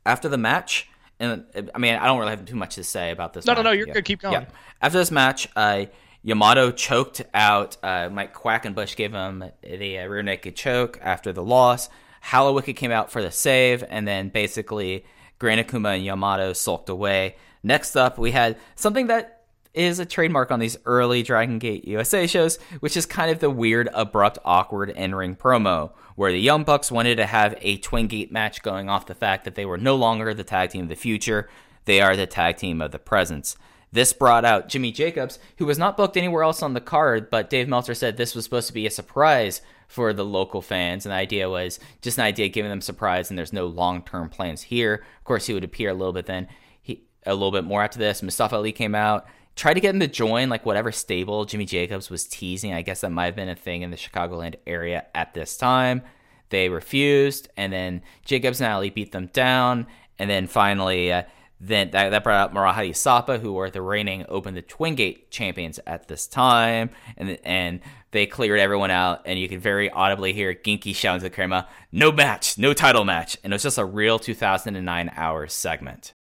After 0.06 0.28
the 0.28 0.38
match, 0.38 0.90
and 1.20 1.46
I 1.74 1.78
mean, 1.78 1.96
I 1.96 2.08
don't 2.08 2.20
really 2.20 2.32
have 2.32 2.46
too 2.46 2.56
much 2.56 2.76
to 2.76 2.84
say 2.84 3.12
about 3.12 3.34
this. 3.34 3.46
No, 3.46 3.54
no, 3.54 3.60
match. 3.60 3.64
no, 3.66 3.72
you're 3.72 3.86
good. 3.86 4.06
Keep 4.06 4.22
going. 4.22 4.34
Yeah. 4.34 4.46
After 4.82 4.98
this 4.98 5.12
match, 5.12 5.48
uh, 5.56 5.86
Yamato 6.24 6.72
choked 6.72 7.22
out 7.34 7.78
uh, 7.84 8.10
Mike 8.12 8.34
Quackenbush, 8.34 8.96
gave 8.96 9.14
him 9.14 9.44
the 9.62 10.00
uh, 10.00 10.08
rear 10.08 10.24
naked 10.24 10.56
choke 10.56 11.00
after 11.02 11.32
the 11.32 11.44
loss. 11.44 11.90
Hallowicked 12.26 12.76
came 12.76 12.92
out 12.92 13.12
for 13.12 13.22
the 13.22 13.32
save, 13.32 13.84
and 13.88 14.08
then 14.08 14.30
basically 14.30 15.06
Gran 15.40 15.64
Akuma 15.64 15.96
and 15.96 16.06
Yamato 16.06 16.54
sulked 16.54 16.90
away. 16.90 17.36
Next 17.62 17.96
up, 17.96 18.18
we 18.18 18.32
had 18.32 18.58
something 18.76 19.08
that 19.08 19.33
is 19.74 20.00
a 20.00 20.06
trademark 20.06 20.52
on 20.52 20.60
these 20.60 20.78
early 20.86 21.24
Dragon 21.24 21.60
Gate 21.60 21.88
USA 21.88 22.28
shows, 22.28 22.58
which 22.80 22.96
is 22.96 23.06
kind 23.06 23.32
of 23.32 23.40
the 23.40 23.50
weird, 23.50 23.90
abrupt, 23.94 24.38
awkward 24.46 24.90
in 24.90 25.16
ring 25.16 25.36
promo, 25.36 25.92
where 26.16 26.32
the 26.32 26.40
Young 26.40 26.64
Bucks 26.64 26.92
wanted 26.92 27.16
to 27.16 27.26
have 27.26 27.56
a 27.62 27.78
Twin 27.78 28.08
Gate 28.08 28.32
match 28.32 28.62
going 28.62 28.90
off 28.90 29.08
the 29.08 29.16
fact 29.16 29.46
that 29.46 29.56
they 29.56 29.66
were 29.66 29.78
no 29.78 29.96
longer 29.96 30.34
the 30.34 30.44
tag 30.44 30.70
team 30.70 30.84
of 30.84 30.90
the 30.90 30.96
future, 30.96 31.50
they 31.86 32.02
are 32.02 32.16
the 32.16 32.28
tag 32.28 32.58
team 32.58 32.82
of 32.82 32.92
the 32.92 33.00
present. 33.00 33.56
This 33.94 34.12
brought 34.12 34.44
out 34.44 34.70
Jimmy 34.70 34.92
Jacobs, 34.92 35.38
who 35.58 35.68
was 35.68 35.78
not 35.78 35.98
booked 35.98 36.18
anywhere 36.18 36.42
else 36.42 36.64
on 36.64 36.74
the 36.74 36.82
card, 36.82 37.30
but 37.30 37.52
Dave 37.52 37.68
Meltzer 37.68 37.94
said 37.94 38.18
this 38.18 38.34
was 38.34 38.44
supposed 38.44 38.68
to 38.68 38.74
be 38.74 38.88
a 38.88 38.92
surprise 38.92 39.62
for 39.88 40.14
the 40.14 40.26
local 40.26 40.64
fans. 40.64 41.06
And 41.06 41.12
the 41.12 41.18
idea 41.18 41.48
was 41.48 41.80
just 42.02 42.18
an 42.18 42.24
idea 42.24 42.50
giving 42.50 42.72
them 42.72 42.82
surprise, 42.82 43.30
and 43.30 43.38
there's 43.38 43.54
no 43.54 43.68
long 43.68 44.02
term 44.02 44.30
plans 44.30 44.64
here. 44.64 45.06
Of 45.20 45.24
course, 45.26 45.46
he 45.46 45.54
would 45.54 45.64
appear 45.64 45.92
a 45.92 45.94
little 45.94 46.12
bit 46.12 46.26
then, 46.26 46.48
he 46.82 47.04
a 47.24 47.36
little 47.36 47.52
bit 47.52 47.66
more 47.66 47.84
after 47.84 48.00
this. 48.00 48.24
Mustafa 48.24 48.56
Ali 48.56 48.72
came 48.72 48.96
out, 48.96 49.28
tried 49.56 49.76
to 49.76 49.80
get 49.80 49.93
him 49.93 49.99
to 49.99 50.08
join 50.08 50.49
like 50.49 50.66
whatever 50.66 50.91
stable 50.91 51.45
Jimmy 51.45 51.66
Jacobs 51.66 52.10
was 52.10 52.26
teasing. 52.26 52.74
I 52.74 52.82
guess 52.82 53.01
that 53.01 53.12
might 53.12 53.26
have 53.26 53.36
been 53.36 53.49
a 53.49 53.56
thing 53.56 53.82
in 53.82 53.91
the 53.91 53.97
Chicagoland 53.97 54.56
area 54.66 55.06
at 55.14 55.34
this 55.34 55.58
time. 55.58 56.01
They 56.49 56.70
refused, 56.70 57.49
and 57.58 57.74
then 57.74 58.01
Jacobs 58.26 58.62
and 58.62 58.72
Ali 58.72 58.89
beat 58.89 59.12
them 59.12 59.28
down, 59.28 59.88
and 60.20 60.30
then 60.30 60.47
finally. 60.47 61.12
Uh, 61.12 61.24
then 61.66 61.91
that, 61.91 62.10
that 62.10 62.26
brought 62.26 62.51
out 62.51 62.54
Marahadi 62.54 62.93
Sapa, 62.93 63.38
who 63.38 63.54
were 63.54 63.70
the 63.70 63.82
reigning 63.82 64.26
Open 64.28 64.54
the 64.54 64.62
Twin 64.62 64.95
Gate 64.95 65.32
champions 65.32 65.80
at 65.88 66.10
this 66.10 66.28
time, 66.28 66.89
and 67.16 67.38
and 67.45 67.80
they 68.12 68.26
cleared 68.26 68.60
everyone 68.60 68.91
out, 68.91 69.22
and 69.26 69.39
you 69.39 69.47
could 69.47 69.62
very 69.62 69.89
audibly 69.89 70.34
hear 70.34 70.54
Genki 70.54 70.93
shouting 70.93 71.22
to 71.22 71.24
the 71.24 71.30
camera, 71.30 71.68
"No 71.89 72.12
match, 72.12 72.58
no 72.58 72.74
title 72.74 73.06
match," 73.06 73.38
and 73.43 73.54
it 73.54 73.56
was 73.56 73.64
just 73.64 73.78
a 73.78 73.86
real 73.86 74.20
2009 74.20 75.12
hour 75.16 75.47
segment. 75.47 76.14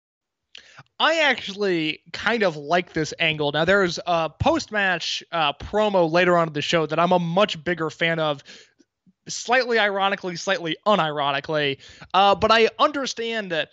I 1.03 1.19
actually 1.23 1.99
kind 2.13 2.45
of 2.45 2.57
like 2.57 2.93
this 2.93 3.13
angle. 3.19 3.51
Now, 3.51 3.65
there's 3.65 3.99
a 4.07 4.31
post 4.31 4.71
match 4.71 5.23
uh, 5.33 5.53
promo 5.55 6.09
later 6.09 6.39
on 6.39 6.47
in 6.47 6.53
the 6.53 6.63
show 6.63 6.87
that 6.87 6.99
I'm 7.01 7.11
a 7.11 7.19
much 7.19 7.63
bigger 7.65 7.91
fan 7.91 8.21
of, 8.21 8.45
slightly 9.29 9.81
ironically, 9.81 10.37
slightly 10.37 10.77
unironically. 10.87 11.79
Uh, 12.15 12.37
but 12.37 12.53
I 12.53 12.69
understand 12.79 13.51
that. 13.51 13.71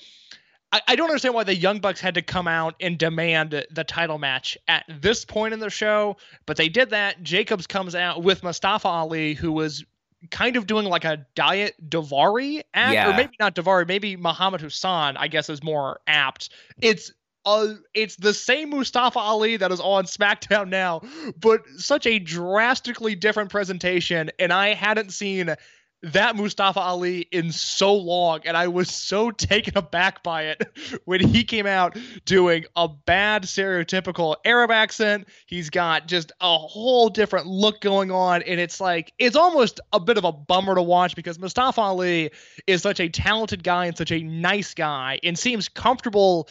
I, 0.72 0.82
I 0.88 0.96
don't 0.96 1.08
understand 1.10 1.36
why 1.36 1.44
the 1.44 1.56
Young 1.56 1.80
Bucks 1.80 2.00
had 2.02 2.16
to 2.16 2.24
come 2.24 2.48
out 2.48 2.74
and 2.80 2.98
demand 2.98 3.64
the 3.72 3.84
title 3.84 4.18
match 4.18 4.58
at 4.68 4.86
this 5.02 5.24
point 5.24 5.54
in 5.54 5.60
the 5.60 5.70
show, 5.70 6.18
but 6.48 6.58
they 6.58 6.68
did 6.70 6.90
that. 6.90 7.22
Jacobs 7.22 7.68
comes 7.68 7.94
out 7.94 8.24
with 8.24 8.42
Mustafa 8.44 8.88
Ali, 8.88 9.36
who 9.36 9.52
was 9.52 9.84
kind 10.32 10.58
of 10.58 10.68
doing 10.68 10.86
like 10.86 11.06
a 11.06 11.26
diet 11.36 11.76
Daivari 11.90 12.62
act, 12.74 12.94
Yeah. 12.94 13.10
or 13.14 13.18
maybe 13.18 13.34
not 13.40 13.56
Daivari, 13.56 13.88
maybe 13.88 14.16
Muhammad 14.18 14.62
Hassan, 14.62 15.16
I 15.16 15.28
guess 15.28 15.50
is 15.50 15.64
more 15.64 16.02
apt. 16.08 16.50
It's 16.82 17.12
uh, 17.46 17.74
it's 17.94 18.16
the 18.16 18.34
same 18.34 18.70
Mustafa 18.70 19.20
Ali 19.20 19.58
that 19.58 19.72
is 19.72 19.80
on 19.80 20.06
SmackDown 20.06 20.70
now, 20.70 21.02
but 21.40 21.62
such 21.78 22.06
a 22.06 22.20
drastically 22.20 23.16
different 23.16 23.50
presentation, 23.50 24.30
and 24.40 24.52
I 24.52 24.74
hadn't 24.74 25.12
seen 25.12 25.56
that 26.02 26.36
Mustafa 26.36 26.80
Ali 26.80 27.22
in 27.32 27.52
so 27.52 27.94
long, 27.94 28.40
and 28.46 28.56
I 28.56 28.68
was 28.68 28.90
so 28.90 29.32
taken 29.32 29.78
aback 29.78 30.24
by 30.24 30.44
it 30.44 30.64
when 31.06 31.20
he 31.20 31.44
came 31.44 31.66
out 31.66 31.98
doing 32.26 32.66
a 32.76 32.88
bad 32.88 33.44
stereotypical 33.44 34.36
Arab 34.46 34.72
accent. 34.72 35.28
He's 35.46 35.70
got 35.70 36.08
just 36.08 36.32
a 36.40 36.58
whole 36.58 37.10
different 37.10 37.48
look 37.48 37.82
going 37.82 38.12
on, 38.12 38.44
and 38.44 38.60
it's 38.60 38.80
like 38.80 39.14
it's 39.20 39.36
almost 39.36 39.80
a 39.92 40.00
bit 40.00 40.18
of 40.18 40.24
a 40.24 40.32
bummer 40.32 40.76
to 40.76 40.82
watch 40.82 41.16
because 41.16 41.40
Mustafa 41.40 41.82
Ali 41.82 42.32
is 42.68 42.82
such 42.82 43.00
a 43.00 43.10
talented 43.10 43.64
guy 43.64 43.86
and 43.86 43.98
such 43.98 44.12
a 44.12 44.22
nice 44.24 44.74
guy, 44.74 45.20
and 45.24 45.38
seems 45.38 45.68
comfortable 45.68 46.48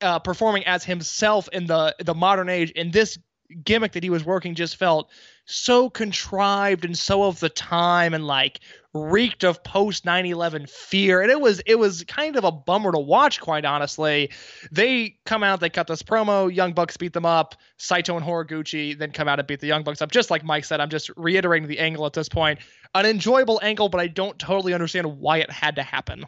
uh, 0.00 0.18
performing 0.18 0.64
as 0.66 0.84
himself 0.84 1.48
in 1.52 1.66
the 1.66 1.94
the 2.04 2.14
modern 2.14 2.48
age. 2.48 2.72
And 2.76 2.92
this 2.92 3.18
gimmick 3.64 3.92
that 3.92 4.02
he 4.02 4.10
was 4.10 4.24
working 4.24 4.54
just 4.54 4.76
felt 4.76 5.10
so 5.46 5.88
contrived 5.88 6.84
and 6.84 6.96
so 6.96 7.22
of 7.22 7.40
the 7.40 7.48
time 7.48 8.12
and 8.12 8.26
like 8.26 8.60
reeked 8.92 9.44
of 9.44 9.62
post 9.64 10.04
9/11 10.04 10.68
fear. 10.68 11.22
And 11.22 11.30
it 11.30 11.40
was 11.40 11.60
it 11.66 11.76
was 11.76 12.04
kind 12.04 12.36
of 12.36 12.44
a 12.44 12.52
bummer 12.52 12.92
to 12.92 12.98
watch 12.98 13.40
quite 13.40 13.64
honestly. 13.64 14.30
They 14.70 15.16
come 15.24 15.42
out 15.42 15.60
they 15.60 15.70
cut 15.70 15.86
this 15.86 16.02
promo 16.02 16.54
young 16.54 16.72
bucks 16.72 16.96
beat 16.96 17.12
them 17.14 17.26
up 17.26 17.54
saito 17.78 18.16
and 18.16 18.24
horiguchi 18.24 18.98
then 18.98 19.10
come 19.10 19.28
out 19.28 19.38
and 19.38 19.48
beat 19.48 19.60
the 19.60 19.66
young 19.66 19.82
bucks 19.82 20.02
up. 20.02 20.10
Just 20.10 20.30
like 20.30 20.44
mike 20.44 20.64
said 20.64 20.80
i'm 20.80 20.90
just 20.90 21.10
reiterating 21.16 21.68
the 21.68 21.78
angle 21.78 22.06
at 22.06 22.12
this 22.12 22.28
point. 22.28 22.58
An 22.94 23.06
enjoyable 23.06 23.60
angle 23.62 23.88
but 23.88 24.00
i 24.00 24.06
don't 24.06 24.38
totally 24.38 24.74
understand 24.74 25.18
why 25.18 25.38
it 25.38 25.50
had 25.50 25.76
to 25.76 25.82
happen 25.82 26.26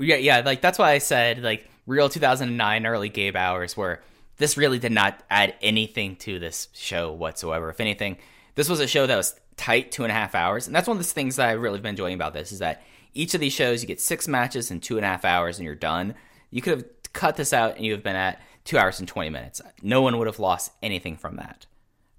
Yeah, 0.00 0.16
yeah, 0.16 0.42
like 0.44 0.60
that's 0.60 0.78
why 0.78 0.92
I 0.92 0.98
said 0.98 1.42
like 1.42 1.68
real 1.86 2.08
2009 2.08 2.86
early 2.86 3.08
Gabe 3.08 3.36
hours 3.36 3.76
where 3.76 4.02
this 4.38 4.56
really 4.56 4.78
did 4.78 4.92
not 4.92 5.22
add 5.30 5.54
anything 5.60 6.16
to 6.16 6.38
this 6.38 6.68
show 6.72 7.12
whatsoever. 7.12 7.68
If 7.68 7.80
anything, 7.80 8.16
this 8.54 8.68
was 8.68 8.80
a 8.80 8.86
show 8.86 9.06
that 9.06 9.16
was 9.16 9.38
tight 9.56 9.92
two 9.92 10.04
and 10.04 10.10
a 10.10 10.14
half 10.14 10.34
hours, 10.34 10.66
and 10.66 10.74
that's 10.74 10.88
one 10.88 10.96
of 10.96 11.02
the 11.02 11.08
things 11.12 11.36
that 11.36 11.48
I've 11.48 11.60
really 11.60 11.80
been 11.80 11.90
enjoying 11.90 12.14
about 12.14 12.32
this 12.32 12.50
is 12.52 12.60
that 12.60 12.82
each 13.12 13.34
of 13.34 13.40
these 13.40 13.52
shows 13.52 13.82
you 13.82 13.88
get 13.88 14.00
six 14.00 14.26
matches 14.26 14.70
in 14.70 14.80
two 14.80 14.96
and 14.96 15.04
a 15.04 15.08
half 15.08 15.24
hours 15.24 15.58
and 15.58 15.66
you're 15.66 15.74
done. 15.74 16.14
You 16.50 16.62
could 16.62 16.78
have 16.78 17.12
cut 17.12 17.36
this 17.36 17.52
out 17.52 17.76
and 17.76 17.84
you 17.84 17.92
have 17.92 18.02
been 18.02 18.16
at 18.16 18.40
two 18.64 18.78
hours 18.78 19.00
and 19.00 19.08
20 19.08 19.30
minutes. 19.30 19.60
No 19.82 20.00
one 20.02 20.16
would 20.18 20.26
have 20.26 20.38
lost 20.38 20.72
anything 20.82 21.16
from 21.16 21.36
that. 21.36 21.66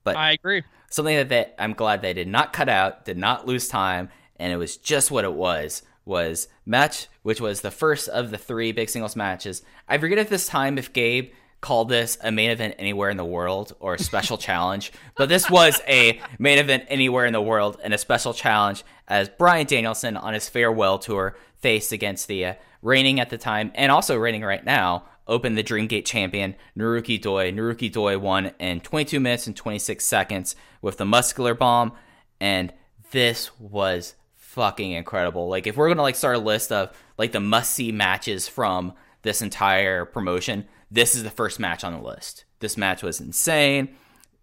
But 0.03 0.17
i 0.17 0.32
agree 0.32 0.63
something 0.91 1.15
that 1.15 1.29
they, 1.29 1.51
I'm 1.57 1.73
glad 1.73 2.01
they 2.01 2.13
did 2.13 2.27
not 2.27 2.53
cut 2.53 2.69
out, 2.69 3.05
did 3.05 3.17
not 3.17 3.47
lose 3.47 3.67
time, 3.67 4.09
and 4.38 4.53
it 4.53 4.57
was 4.57 4.77
just 4.77 5.09
what 5.09 5.25
it 5.25 5.34
was. 5.34 5.82
Was 6.05 6.47
match, 6.65 7.07
which 7.21 7.39
was 7.39 7.61
the 7.61 7.71
first 7.71 8.09
of 8.09 8.31
the 8.31 8.37
three 8.37 8.71
big 8.71 8.89
singles 8.89 9.15
matches. 9.15 9.61
I 9.87 9.97
forget 9.97 10.17
at 10.17 10.29
this 10.29 10.47
time 10.47 10.77
if 10.77 10.93
Gabe 10.93 11.31
called 11.61 11.89
this 11.89 12.17
a 12.23 12.31
main 12.31 12.49
event 12.49 12.75
anywhere 12.79 13.11
in 13.11 13.17
the 13.17 13.25
world 13.25 13.75
or 13.79 13.93
a 13.93 13.99
special 13.99 14.37
challenge, 14.49 14.91
but 15.15 15.29
this 15.29 15.49
was 15.49 15.79
a 15.87 16.19
main 16.39 16.57
event 16.57 16.85
anywhere 16.87 17.25
in 17.25 17.33
the 17.33 17.41
world 17.41 17.79
and 17.83 17.93
a 17.93 17.99
special 17.99 18.33
challenge 18.33 18.83
as 19.07 19.29
Bryan 19.29 19.67
Danielson 19.67 20.17
on 20.17 20.33
his 20.33 20.49
farewell 20.49 20.97
tour 20.97 21.37
faced 21.59 21.91
against 21.91 22.27
the 22.27 22.45
uh, 22.45 22.53
reigning 22.81 23.19
at 23.19 23.29
the 23.29 23.37
time 23.37 23.71
and 23.75 23.91
also 23.91 24.17
reigning 24.17 24.41
right 24.41 24.65
now 24.65 25.03
Open 25.27 25.55
the 25.55 25.63
Dreamgate 25.63 26.05
champion 26.05 26.55
Naruki 26.77 27.21
Doi. 27.21 27.51
Naruki 27.51 27.91
Doi 27.91 28.17
won 28.17 28.51
in 28.59 28.81
22 28.81 29.19
minutes 29.19 29.47
and 29.47 29.55
26 29.55 30.03
seconds 30.03 30.55
with 30.81 30.97
the 30.97 31.05
muscular 31.05 31.53
bomb, 31.53 31.93
and 32.39 32.73
this 33.11 33.57
was 33.59 34.15
fucking 34.51 34.91
incredible. 34.91 35.47
Like 35.47 35.65
if 35.65 35.77
we're 35.77 35.87
gonna 35.87 36.01
like 36.01 36.15
start 36.15 36.35
a 36.35 36.39
list 36.39 36.71
of 36.73 36.91
like 37.17 37.31
the 37.31 37.39
must 37.39 37.71
see 37.71 37.91
matches 37.91 38.49
from 38.49 38.93
this 39.21 39.41
entire 39.41 40.03
promotion, 40.03 40.65
this 40.89 41.15
is 41.15 41.23
the 41.23 41.29
first 41.29 41.59
match 41.59 41.85
on 41.85 41.93
the 41.93 42.01
list. 42.01 42.43
This 42.59 42.75
match 42.75 43.01
was 43.01 43.21
insane. 43.21 43.95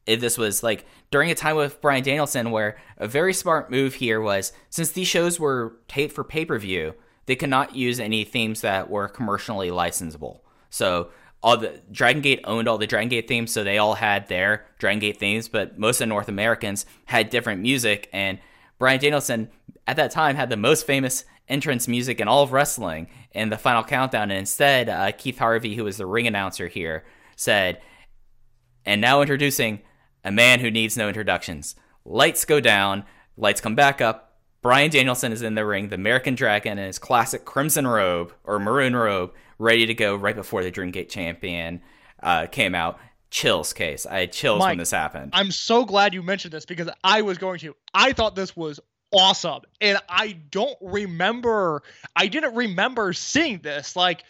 It, 0.06 0.20
this 0.20 0.38
was 0.38 0.62
like 0.62 0.86
during 1.11 1.30
a 1.30 1.34
time 1.34 1.56
with 1.56 1.82
Bryan 1.82 2.02
Danielson 2.02 2.50
where 2.50 2.78
a 2.96 3.06
very 3.06 3.34
smart 3.34 3.70
move 3.70 3.94
here 3.94 4.20
was 4.20 4.52
since 4.70 4.90
these 4.92 5.06
shows 5.06 5.38
were 5.38 5.76
taped 5.88 6.14
for 6.14 6.24
pay 6.24 6.46
per 6.46 6.59
view, 6.59 6.94
they 7.26 7.36
could 7.36 7.50
not 7.50 7.76
use 7.76 8.00
any 8.00 8.24
themes 8.24 8.62
that 8.62 8.88
were 8.88 9.09
commercially 9.09 9.68
licensable. 9.68 10.40
So 10.70 11.11
all 11.42 11.59
the 11.59 11.82
Dragon 11.92 12.22
Gate 12.22 12.40
owned 12.44 12.66
all 12.66 12.78
the 12.78 12.86
Dragon 12.86 13.11
Gate 13.11 13.28
themes, 13.28 13.52
so 13.52 13.62
they 13.62 13.76
all 13.76 13.94
had 13.94 14.28
their 14.28 14.64
Dragon 14.78 15.00
Gate 15.00 15.18
themes, 15.18 15.48
but 15.48 15.78
most 15.78 15.96
of 15.96 16.00
the 16.00 16.06
North 16.06 16.28
Americans 16.28 16.86
had 17.04 17.28
different 17.28 17.61
music. 17.61 18.09
And 18.11 18.38
Bryan 18.79 19.01
Danielson 19.01 19.51
at 19.87 19.97
that 19.97 20.11
time 20.11 20.37
had 20.37 20.51
the 20.51 20.57
most 20.57 20.87
famous 20.87 21.24
entrance 21.49 21.89
music 21.89 22.20
in 22.20 22.29
all 22.29 22.43
of 22.43 22.53
wrestling 22.53 23.09
in 23.33 23.49
the 23.49 23.59
final 23.59 23.83
countdown. 23.83 24.31
And 24.31 24.39
instead, 24.39 24.89
uh, 24.89 25.12
Keith 25.12 25.39
Harvey, 25.39 25.74
who 25.74 25.85
was 25.85 25.97
the 25.97 26.07
ring 26.07 26.26
announcer 26.26 26.68
here, 26.68 27.05
said, 27.37 27.81
and 28.85 29.01
now 29.01 29.20
introducing 29.20 29.81
a 30.24 30.31
man 30.31 30.61
who 30.61 30.70
needs 30.70 30.97
no 30.97 31.09
introductions. 31.09 31.74
Lights 32.05 32.45
go 32.45 32.61
down, 32.61 33.05
lights 33.37 33.61
come 33.61 33.74
back 33.74 34.01
up. 34.01 34.24
Bryan 34.61 34.91
Danielson 34.91 35.33
is 35.33 35.43
in 35.43 35.55
the 35.55 35.64
ring, 35.64 35.89
the 35.89 35.95
American 35.95 36.35
Dragon 36.35 36.79
in 36.79 36.87
his 36.87 36.99
classic 36.99 37.45
crimson 37.45 37.87
robe 37.87 38.33
or 38.45 38.59
maroon 38.59 38.97
robe, 38.97 39.33
ready 39.59 39.87
to 39.87 39.95
go 39.95 40.14
right 40.14 40.35
before 40.35 40.62
the 40.62 40.72
Dreamgate 40.72 41.09
champion 41.09 41.81
uh, 42.22 42.47
came 42.47 42.74
out. 42.74 42.99
Chills, 43.31 43.72
case. 43.72 44.07
I 44.07 44.20
had 44.20 44.33
chills 44.33 44.61
when 44.61 44.79
this 44.79 44.91
happened. 44.91 45.33
I'm 45.35 45.51
so 45.51 45.85
glad 45.85 46.14
you 46.14 46.22
mentioned 46.22 46.53
this 46.53 46.64
because 46.64 46.89
I 47.05 47.22
was 47.22 47.39
going 47.39 47.59
to. 47.61 47.76
I 47.93 48.12
thought 48.12 48.35
this 48.35 48.57
was 48.57 48.81
awesome. 49.12 49.62
And 49.81 49.99
I 50.09 50.33
don't 50.51 50.76
remember 50.81 51.83
I 52.16 52.26
didn't 52.29 52.55
remember 52.55 53.12
seeing 53.12 53.59
this. 53.59 53.97
Like 53.97 54.24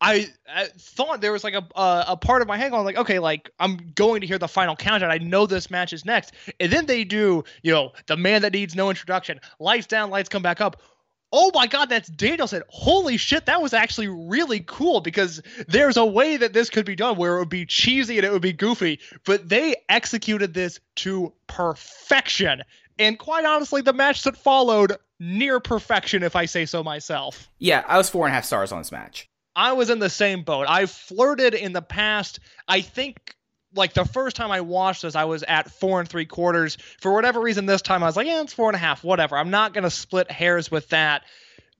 I, 0.00 0.26
I 0.52 0.64
thought 0.78 1.20
there 1.20 1.30
was 1.30 1.44
like 1.44 1.54
a, 1.54 1.64
a 1.76 2.04
a 2.08 2.16
part 2.16 2.42
of 2.42 2.48
my 2.48 2.56
head 2.56 2.72
going 2.72 2.84
like, 2.84 2.96
okay, 2.96 3.20
like 3.20 3.50
I'm 3.60 3.92
going 3.94 4.20
to 4.20 4.26
hear 4.26 4.38
the 4.38 4.48
final 4.48 4.74
countdown. 4.74 5.12
I 5.12 5.18
know 5.18 5.46
this 5.46 5.70
match 5.70 5.92
is 5.92 6.04
next, 6.04 6.32
and 6.58 6.72
then 6.72 6.86
they 6.86 7.04
do, 7.04 7.44
you 7.62 7.72
know, 7.72 7.92
the 8.06 8.16
man 8.16 8.42
that 8.42 8.52
needs 8.52 8.74
no 8.74 8.90
introduction. 8.90 9.40
Lights 9.60 9.86
down, 9.86 10.10
lights 10.10 10.28
come 10.28 10.42
back 10.42 10.60
up. 10.60 10.82
Oh 11.32 11.50
my 11.54 11.66
God, 11.66 11.88
that's 11.88 12.08
Danielson. 12.08 12.62
Holy 12.68 13.16
shit, 13.16 13.46
that 13.46 13.62
was 13.62 13.72
actually 13.72 14.08
really 14.08 14.60
cool 14.60 15.00
because 15.00 15.40
there's 15.66 15.96
a 15.96 16.04
way 16.04 16.36
that 16.36 16.52
this 16.52 16.68
could 16.68 16.84
be 16.84 16.94
done 16.94 17.16
where 17.16 17.36
it 17.36 17.38
would 17.40 17.48
be 17.48 17.64
cheesy 17.64 18.18
and 18.18 18.26
it 18.26 18.32
would 18.32 18.42
be 18.42 18.52
goofy, 18.52 19.00
but 19.24 19.48
they 19.48 19.76
executed 19.88 20.52
this 20.52 20.78
to 20.96 21.32
perfection. 21.46 22.62
And 22.98 23.18
quite 23.18 23.46
honestly, 23.46 23.80
the 23.80 23.94
match 23.94 24.22
that 24.24 24.36
followed 24.36 24.96
near 25.18 25.58
perfection, 25.58 26.22
if 26.22 26.36
I 26.36 26.44
say 26.44 26.66
so 26.66 26.82
myself. 26.82 27.48
Yeah, 27.58 27.82
I 27.88 27.96
was 27.96 28.10
four 28.10 28.26
and 28.26 28.32
a 28.32 28.34
half 28.34 28.44
stars 28.44 28.70
on 28.70 28.78
this 28.78 28.92
match. 28.92 29.28
I 29.56 29.72
was 29.72 29.90
in 29.90 29.98
the 29.98 30.10
same 30.10 30.44
boat. 30.44 30.66
I 30.68 30.86
flirted 30.86 31.54
in 31.54 31.72
the 31.72 31.82
past. 31.82 32.40
I 32.68 32.80
think 32.80 33.36
like 33.74 33.94
the 33.94 34.04
first 34.04 34.36
time 34.36 34.50
I 34.50 34.60
watched 34.60 35.02
this, 35.02 35.14
I 35.14 35.24
was 35.24 35.42
at 35.42 35.70
four 35.70 36.00
and 36.00 36.08
three 36.08 36.26
quarters. 36.26 36.76
For 37.00 37.12
whatever 37.12 37.40
reason, 37.40 37.66
this 37.66 37.82
time 37.82 38.02
I 38.02 38.06
was 38.06 38.16
like, 38.16 38.26
yeah, 38.26 38.42
it's 38.42 38.52
four 38.52 38.68
and 38.68 38.76
a 38.76 38.78
half, 38.78 39.02
whatever. 39.04 39.36
I'm 39.36 39.50
not 39.50 39.72
gonna 39.74 39.90
split 39.90 40.30
hairs 40.30 40.70
with 40.70 40.88
that 40.90 41.22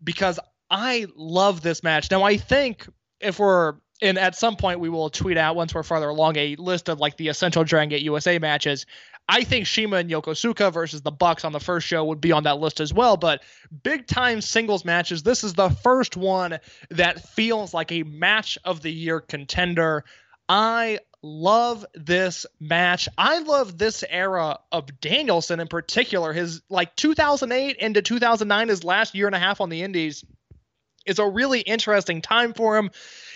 because 0.03 0.39
I 0.71 1.07
love 1.17 1.61
this 1.61 1.83
match. 1.83 2.11
Now 2.11 2.23
I 2.23 2.37
think 2.37 2.87
if 3.21 3.39
we're 3.39 3.75
and 4.01 4.19
at 4.19 4.35
some 4.35 4.57
point 4.57 4.81
we 4.81 4.89
will 4.89 5.11
tweet 5.11 5.37
out 5.37 5.55
once 5.55 5.75
we're 5.75 5.85
farther 5.85 6.09
along 6.09 6.37
a 6.37 6.57
list 6.57 6.89
of 6.89 6.99
like 6.99 7.17
the 7.17 7.29
essential 7.29 7.63
Dragon 7.63 7.91
Gate 7.91 8.03
USA 8.03 8.39
matches. 8.39 8.85
I 9.29 9.45
think 9.45 9.67
Shima 9.67 9.97
and 9.97 10.11
Yokosuka 10.11 10.73
versus 10.73 11.03
the 11.03 11.13
Bucks 11.13 11.45
on 11.45 11.53
the 11.53 11.61
first 11.61 11.87
show 11.87 12.05
would 12.07 12.21
be 12.21 12.33
on 12.33 12.43
that 12.43 12.59
list 12.59 12.81
as 12.81 12.93
well. 12.93 13.17
But 13.17 13.45
big 13.85 14.09
time 14.09 14.41
singles 14.41 14.85
matches, 14.85 15.23
this 15.23 15.45
is 15.45 15.55
the 15.55 15.71
first 15.71 16.17
one 16.17 16.59
that 16.91 17.29
feels 17.29 17.73
like 17.73 17.93
a 17.93 18.03
match 18.03 18.59
of 18.65 18.83
the 18.83 18.91
year 18.91 19.21
contender. 19.21 20.05
I 20.49 20.99
love 21.23 21.87
this 21.95 22.47
match. 22.61 23.09
I 23.17 23.39
love 23.39 23.79
this 23.79 24.05
era 24.09 24.59
of 24.71 25.01
Danielson 25.01 25.61
in 25.61 25.69
particular. 25.69 26.33
His 26.33 26.63
like 26.69 26.97
2008 26.97 27.77
into 27.77 28.03
2009, 28.03 28.69
his 28.69 28.85
last 28.85 29.15
year 29.15 29.27
and 29.27 29.37
a 29.37 29.39
half 29.39 29.61
on 29.61 29.69
the 29.69 29.83
Indies 29.83 30.25
is 31.07 31.19
a 31.19 31.27
really 31.27 31.61
interesting 31.61 32.23
time 32.23 32.55
for 32.55 32.77
him 32.77 32.91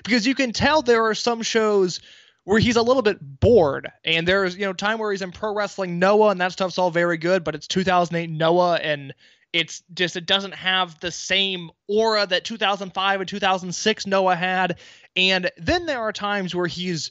because 0.04 0.26
you 0.26 0.34
can 0.34 0.52
tell 0.52 0.82
there 0.82 1.06
are 1.06 1.14
some 1.14 1.42
shows 1.42 2.00
where 2.44 2.60
he's 2.60 2.76
a 2.76 2.82
little 2.82 3.02
bit 3.02 3.18
bored 3.20 3.90
and 4.04 4.26
there's 4.26 4.56
you 4.56 4.66
know 4.66 4.72
time 4.72 4.98
where 4.98 5.10
he's 5.10 5.22
in 5.22 5.32
pro 5.32 5.52
wrestling 5.52 5.98
noah 5.98 6.30
and 6.30 6.40
that 6.40 6.52
stuff's 6.52 6.78
all 6.78 6.92
very 6.92 7.16
good 7.16 7.42
but 7.42 7.56
it's 7.56 7.66
2008 7.66 8.30
noah 8.30 8.76
and 8.76 9.12
it's 9.52 9.82
just 9.92 10.16
it 10.16 10.26
doesn't 10.26 10.54
have 10.54 11.00
the 11.00 11.10
same 11.10 11.70
aura 11.88 12.24
that 12.24 12.44
2005 12.44 13.20
and 13.20 13.28
2006 13.28 14.06
noah 14.06 14.36
had 14.36 14.78
and 15.16 15.50
then 15.56 15.86
there 15.86 16.00
are 16.00 16.12
times 16.12 16.54
where 16.54 16.68
he's 16.68 17.10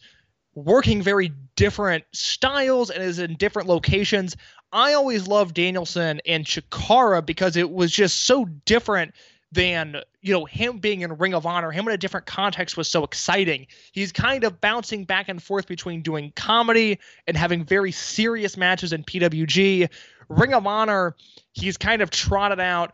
working 0.56 1.02
very 1.02 1.32
different 1.56 2.04
styles 2.14 2.90
and 2.90 3.04
is 3.04 3.20
in 3.20 3.36
different 3.36 3.68
locations 3.68 4.36
i 4.72 4.94
always 4.94 5.28
loved 5.28 5.54
danielson 5.54 6.22
and 6.26 6.46
chikara 6.46 7.26
because 7.26 7.56
it 7.58 7.70
was 7.70 7.92
just 7.92 8.22
so 8.22 8.46
different 8.66 9.14
than 9.56 9.98
you 10.22 10.34
know 10.34 10.46
him 10.46 10.78
being 10.78 11.02
in 11.02 11.18
Ring 11.18 11.34
of 11.34 11.46
Honor. 11.46 11.72
Him 11.72 11.88
in 11.88 11.94
a 11.94 11.98
different 11.98 12.26
context 12.26 12.78
was 12.78 12.90
so 12.90 13.04
exciting. 13.04 13.68
He's 13.92 14.12
kind 14.12 14.44
of 14.44 14.62
bouncing 14.62 15.06
back 15.06 15.30
and 15.30 15.42
forth 15.42 15.68
between 15.68 16.02
doing 16.02 16.34
comedy 16.36 17.00
and 17.26 17.36
having 17.36 17.64
very 17.64 17.92
serious 17.92 18.58
matches 18.58 18.94
in 18.94 19.04
PWG. 19.04 19.90
Ring 20.30 20.54
of 20.54 20.68
Honor, 20.68 21.16
he's 21.54 21.78
kind 21.78 22.02
of 22.02 22.12
trotted 22.12 22.60
out 22.60 22.94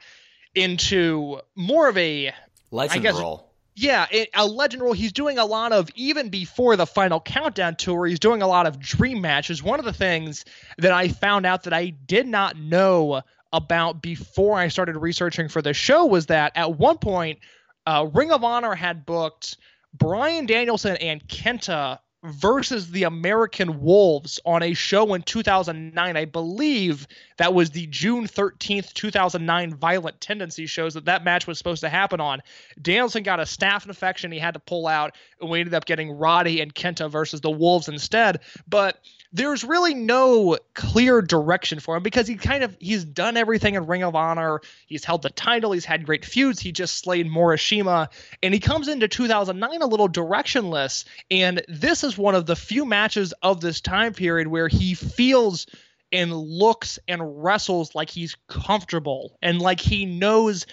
into 0.56 1.40
more 1.56 1.90
of 1.90 1.98
a 1.98 2.32
Legend 2.70 3.02
guess- 3.02 3.16
role. 3.16 3.51
Yeah, 3.76 4.06
it, 4.12 4.30
a 4.34 4.46
legend 4.46 4.84
role. 4.84 4.94
He's 4.94 5.14
doing 5.14 5.38
a 5.38 5.46
lot 5.46 5.72
of 5.72 5.90
even 5.96 6.30
before 6.30 6.76
the 6.76 6.86
final 6.86 7.22
countdown 7.22 7.76
tour. 7.76 8.06
He's 8.06 8.20
doing 8.20 8.42
a 8.42 8.48
lot 8.48 8.68
of 8.68 8.80
dream 8.80 9.22
matches. 9.22 9.64
One 9.64 9.80
of 9.80 9.86
the 9.86 9.94
things 9.94 10.44
that 10.78 10.92
I 10.92 11.08
found 11.08 11.46
out 11.46 11.64
that 11.64 11.74
I 11.74 11.90
did 11.90 12.28
not 12.28 12.58
know 12.58 13.22
about 13.54 14.02
before 14.02 14.58
I 14.58 14.68
started 14.68 14.98
researching 14.98 15.48
for 15.48 15.62
the 15.62 15.74
show 15.74 16.06
was 16.06 16.28
that 16.28 16.52
at 16.56 16.78
one 16.78 16.98
point, 16.98 17.40
uh, 17.86 18.08
Ring 18.14 18.32
of 18.32 18.44
Honor 18.44 18.76
had 18.76 19.06
booked 19.06 19.58
Bryan 19.94 20.46
Danielson 20.46 20.98
and 20.98 21.26
Kenta 21.28 22.00
versus 22.24 22.92
the 22.92 23.04
American 23.04 23.82
Wolves 23.82 24.40
on 24.46 24.62
a 24.62 24.74
show 24.74 25.14
in 25.14 25.24
2009. 25.24 26.18
I 26.18 26.26
believe 26.26 27.08
that 27.38 27.54
was 27.54 27.72
the 27.72 27.88
June 27.88 28.28
13th, 28.28 28.94
2009 28.94 29.76
Violent 29.76 30.22
Tendency 30.22 30.66
shows 30.68 30.94
that 30.94 31.06
that 31.06 31.24
match 31.24 31.48
was 31.48 31.58
supposed 31.58 31.82
to 31.82 31.90
happen 31.90 32.22
on. 32.22 32.42
Danielson 32.82 33.24
got 33.24 33.40
a 33.40 33.44
staph 33.44 33.88
infection 33.88 34.32
he 34.32 34.40
had 34.40 34.54
to 34.54 34.60
pull 34.60 34.88
out, 34.88 35.16
and 35.40 35.50
we 35.50 35.60
ended 35.60 35.74
up 35.74 35.86
getting 35.86 36.12
Roddy 36.12 36.62
and 36.62 36.74
Kenta 36.76 37.10
versus 37.10 37.42
the 37.42 37.50
Wolves 37.50 37.88
instead. 37.88 38.42
But 38.68 39.00
there's 39.34 39.64
really 39.64 39.94
no 39.94 40.58
clear 40.74 41.22
direction 41.22 41.80
for 41.80 41.96
him 41.96 42.04
because 42.04 42.28
he 42.28 42.36
kind 42.36 42.64
of 42.64 42.76
he's 42.80 43.06
done 43.06 43.38
everything 43.38 43.76
in 43.76 43.88
Ring 43.88 44.04
of 44.04 44.16
Honor. 44.16 44.62
He's 44.88 45.06
held 45.06 45.22
the 45.22 45.30
title. 45.30 45.72
He's 45.72 45.86
had 45.86 46.06
great 46.06 46.26
feuds. 46.26 46.60
He 46.60 46.72
just 46.72 46.98
slayed 46.98 47.28
Morishima, 47.28 48.10
and 48.44 48.54
he 48.54 48.60
comes 48.60 48.88
into 48.88 49.08
2009 49.08 49.82
a 49.82 49.86
little 49.86 50.10
directionless. 50.10 51.06
And 51.30 51.64
this 51.68 52.04
is 52.04 52.18
one 52.18 52.36
of 52.36 52.46
the 52.46 52.56
few 52.56 52.86
matches 52.86 53.34
of 53.42 53.62
this 53.62 53.80
time 53.82 54.14
period 54.14 54.48
where 54.48 54.68
he 54.68 54.96
feels 54.96 55.66
and 56.12 56.34
looks 56.34 57.00
and 57.08 57.44
wrestles 57.44 57.96
like 57.96 58.10
he's 58.10 58.36
comfortable 58.48 59.38
and 59.42 59.62
like 59.62 59.80
he 59.80 60.06
knows 60.06 60.66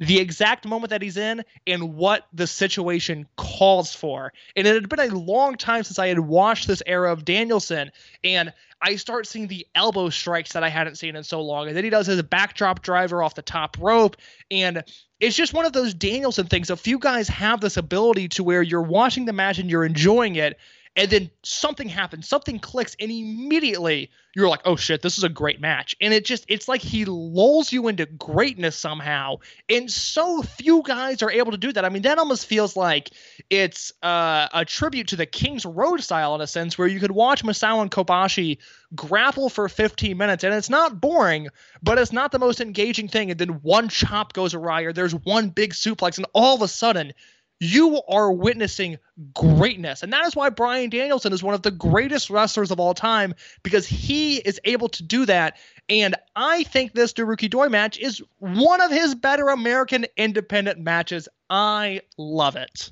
the 0.00 0.18
exact 0.18 0.66
moment 0.66 0.90
that 0.90 1.02
he's 1.02 1.18
in 1.18 1.44
and 1.66 1.94
what 1.94 2.26
the 2.32 2.46
situation 2.46 3.28
calls 3.36 3.94
for. 3.94 4.32
And 4.56 4.66
it 4.66 4.74
had 4.74 4.88
been 4.88 4.98
a 4.98 5.14
long 5.14 5.56
time 5.56 5.84
since 5.84 5.98
I 5.98 6.08
had 6.08 6.18
watched 6.18 6.66
this 6.66 6.82
era 6.86 7.12
of 7.12 7.26
Danielson, 7.26 7.92
and 8.24 8.52
I 8.80 8.96
start 8.96 9.26
seeing 9.26 9.46
the 9.46 9.66
elbow 9.74 10.08
strikes 10.08 10.54
that 10.54 10.64
I 10.64 10.70
hadn't 10.70 10.96
seen 10.96 11.16
in 11.16 11.22
so 11.22 11.42
long. 11.42 11.68
And 11.68 11.76
then 11.76 11.84
he 11.84 11.90
does 11.90 12.06
his 12.06 12.22
backdrop 12.22 12.80
driver 12.80 13.22
off 13.22 13.34
the 13.34 13.42
top 13.42 13.76
rope, 13.78 14.16
and 14.50 14.82
it's 15.20 15.36
just 15.36 15.52
one 15.52 15.66
of 15.66 15.74
those 15.74 15.92
Danielson 15.92 16.46
things. 16.46 16.70
A 16.70 16.76
few 16.76 16.98
guys 16.98 17.28
have 17.28 17.60
this 17.60 17.76
ability 17.76 18.28
to 18.30 18.42
where 18.42 18.62
you're 18.62 18.80
watching 18.80 19.26
the 19.26 19.34
match 19.34 19.58
and 19.58 19.70
you're 19.70 19.84
enjoying 19.84 20.36
it, 20.36 20.58
and 20.96 21.10
then 21.10 21.30
something 21.42 21.88
happens, 21.88 22.28
something 22.28 22.58
clicks, 22.58 22.96
and 22.98 23.10
immediately 23.10 24.10
you're 24.34 24.48
like, 24.48 24.62
oh 24.64 24.76
shit, 24.76 25.02
this 25.02 25.18
is 25.18 25.24
a 25.24 25.28
great 25.28 25.60
match. 25.60 25.96
And 26.00 26.12
it 26.12 26.24
just, 26.24 26.44
it's 26.48 26.68
like 26.68 26.80
he 26.80 27.04
lulls 27.04 27.72
you 27.72 27.88
into 27.88 28.06
greatness 28.06 28.76
somehow. 28.76 29.36
And 29.68 29.90
so 29.90 30.42
few 30.42 30.82
guys 30.84 31.22
are 31.22 31.30
able 31.30 31.52
to 31.52 31.58
do 31.58 31.72
that. 31.72 31.84
I 31.84 31.88
mean, 31.88 32.02
that 32.02 32.18
almost 32.18 32.46
feels 32.46 32.76
like 32.76 33.10
it's 33.48 33.92
uh, 34.02 34.48
a 34.52 34.64
tribute 34.64 35.08
to 35.08 35.16
the 35.16 35.26
King's 35.26 35.64
Road 35.64 36.02
style 36.02 36.34
in 36.34 36.40
a 36.40 36.46
sense, 36.46 36.76
where 36.76 36.88
you 36.88 37.00
could 37.00 37.10
watch 37.10 37.44
Misawa 37.44 37.82
and 37.82 37.90
Kobashi 37.90 38.58
grapple 38.94 39.48
for 39.48 39.68
15 39.68 40.16
minutes, 40.16 40.44
and 40.44 40.52
it's 40.52 40.70
not 40.70 41.00
boring, 41.00 41.48
but 41.82 41.98
it's 41.98 42.12
not 42.12 42.32
the 42.32 42.38
most 42.38 42.60
engaging 42.60 43.08
thing. 43.08 43.30
And 43.30 43.38
then 43.38 43.60
one 43.62 43.88
chop 43.88 44.32
goes 44.32 44.54
awry, 44.54 44.82
or 44.82 44.92
there's 44.92 45.14
one 45.14 45.50
big 45.50 45.72
suplex, 45.72 46.18
and 46.18 46.26
all 46.32 46.56
of 46.56 46.62
a 46.62 46.68
sudden, 46.68 47.12
you 47.60 48.00
are 48.08 48.32
witnessing 48.32 48.98
greatness. 49.34 50.02
And 50.02 50.12
that 50.14 50.26
is 50.26 50.34
why 50.34 50.48
Bryan 50.48 50.88
Danielson 50.88 51.32
is 51.34 51.42
one 51.42 51.54
of 51.54 51.60
the 51.62 51.70
greatest 51.70 52.30
wrestlers 52.30 52.70
of 52.70 52.80
all 52.80 52.94
time 52.94 53.34
because 53.62 53.86
he 53.86 54.38
is 54.38 54.58
able 54.64 54.88
to 54.88 55.02
do 55.02 55.26
that. 55.26 55.58
And 55.90 56.14
I 56.34 56.64
think 56.64 56.94
this 56.94 57.12
Naruki 57.12 57.50
Doi 57.50 57.68
match 57.68 57.98
is 57.98 58.22
one 58.38 58.80
of 58.80 58.90
his 58.90 59.14
better 59.14 59.48
American 59.48 60.06
independent 60.16 60.80
matches. 60.80 61.28
I 61.50 62.00
love 62.16 62.56
it. 62.56 62.90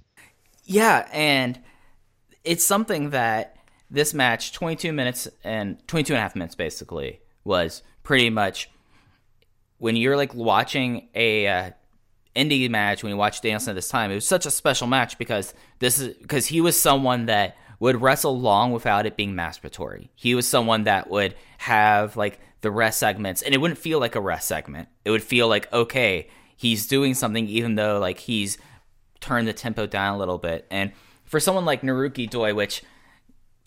Yeah, 0.65 1.09
and 1.13 1.59
it's 2.45 2.65
something 2.65 3.11
that 3.11 3.57
this 3.91 4.13
match, 4.13 4.53
22 4.53 4.93
minutes 4.93 5.29
and 5.43 5.87
22 5.89 6.13
and 6.13 6.19
a 6.19 6.23
half 6.23 6.37
minutes 6.37 6.55
basically, 6.55 7.21
was 7.43 7.83
pretty 8.03 8.29
much 8.29 8.69
when 9.79 9.97
you're 9.97 10.17
like 10.17 10.35
watching 10.35 11.09
a 11.15 11.47
uh, 11.47 11.71
indie 12.39 12.71
match 12.71 13.03
when 13.03 13.11
you 13.11 13.17
watch 13.17 13.41
Danielson 13.41 13.73
at 13.73 13.75
this 13.75 13.89
time. 13.89 14.11
It 14.11 14.17
was 14.17 14.27
such 14.27 14.47
a 14.47 14.51
special 14.51 14.87
match 14.87 15.19
because 15.19 15.55
this 15.79 15.99
is 15.99 16.17
because 16.17 16.47
he 16.47 16.61
was 16.61 16.81
someone 16.81 17.27
that 17.27 17.57
would 17.81 18.01
wrestle 18.01 18.39
long 18.39 18.73
without 18.73 19.07
it 19.07 19.17
being 19.17 19.35
masturbatory. 19.35 20.09
He 20.15 20.35
was 20.35 20.47
someone 20.47 20.85
that 20.85 21.11
would 21.11 21.35
have 21.59 22.17
like 22.17 22.41
the 22.61 22.71
rest 22.71 22.99
segments, 22.99 23.43
and 23.43 23.55
it 23.55 23.59
wouldn't 23.59 23.79
feel 23.79 24.01
like 24.01 24.15
a 24.15 24.21
rest 24.21 24.49
segment. 24.49 24.89
It 25.05 25.11
would 25.11 25.23
feel 25.23 25.49
like 25.49 25.73
okay, 25.73 26.29
he's 26.57 26.87
doing 26.87 27.15
something, 27.15 27.49
even 27.49 27.75
though 27.75 27.99
like 27.99 28.19
he's 28.19 28.59
turned 29.21 29.49
the 29.49 29.53
tempo 29.53 29.87
down 29.87 30.15
a 30.15 30.19
little 30.19 30.39
bit. 30.39 30.67
And 30.71 30.93
for 31.25 31.41
someone 31.41 31.65
like 31.65 31.83
Naruki 31.83 32.29
Doi, 32.29 32.55
which 32.55 32.83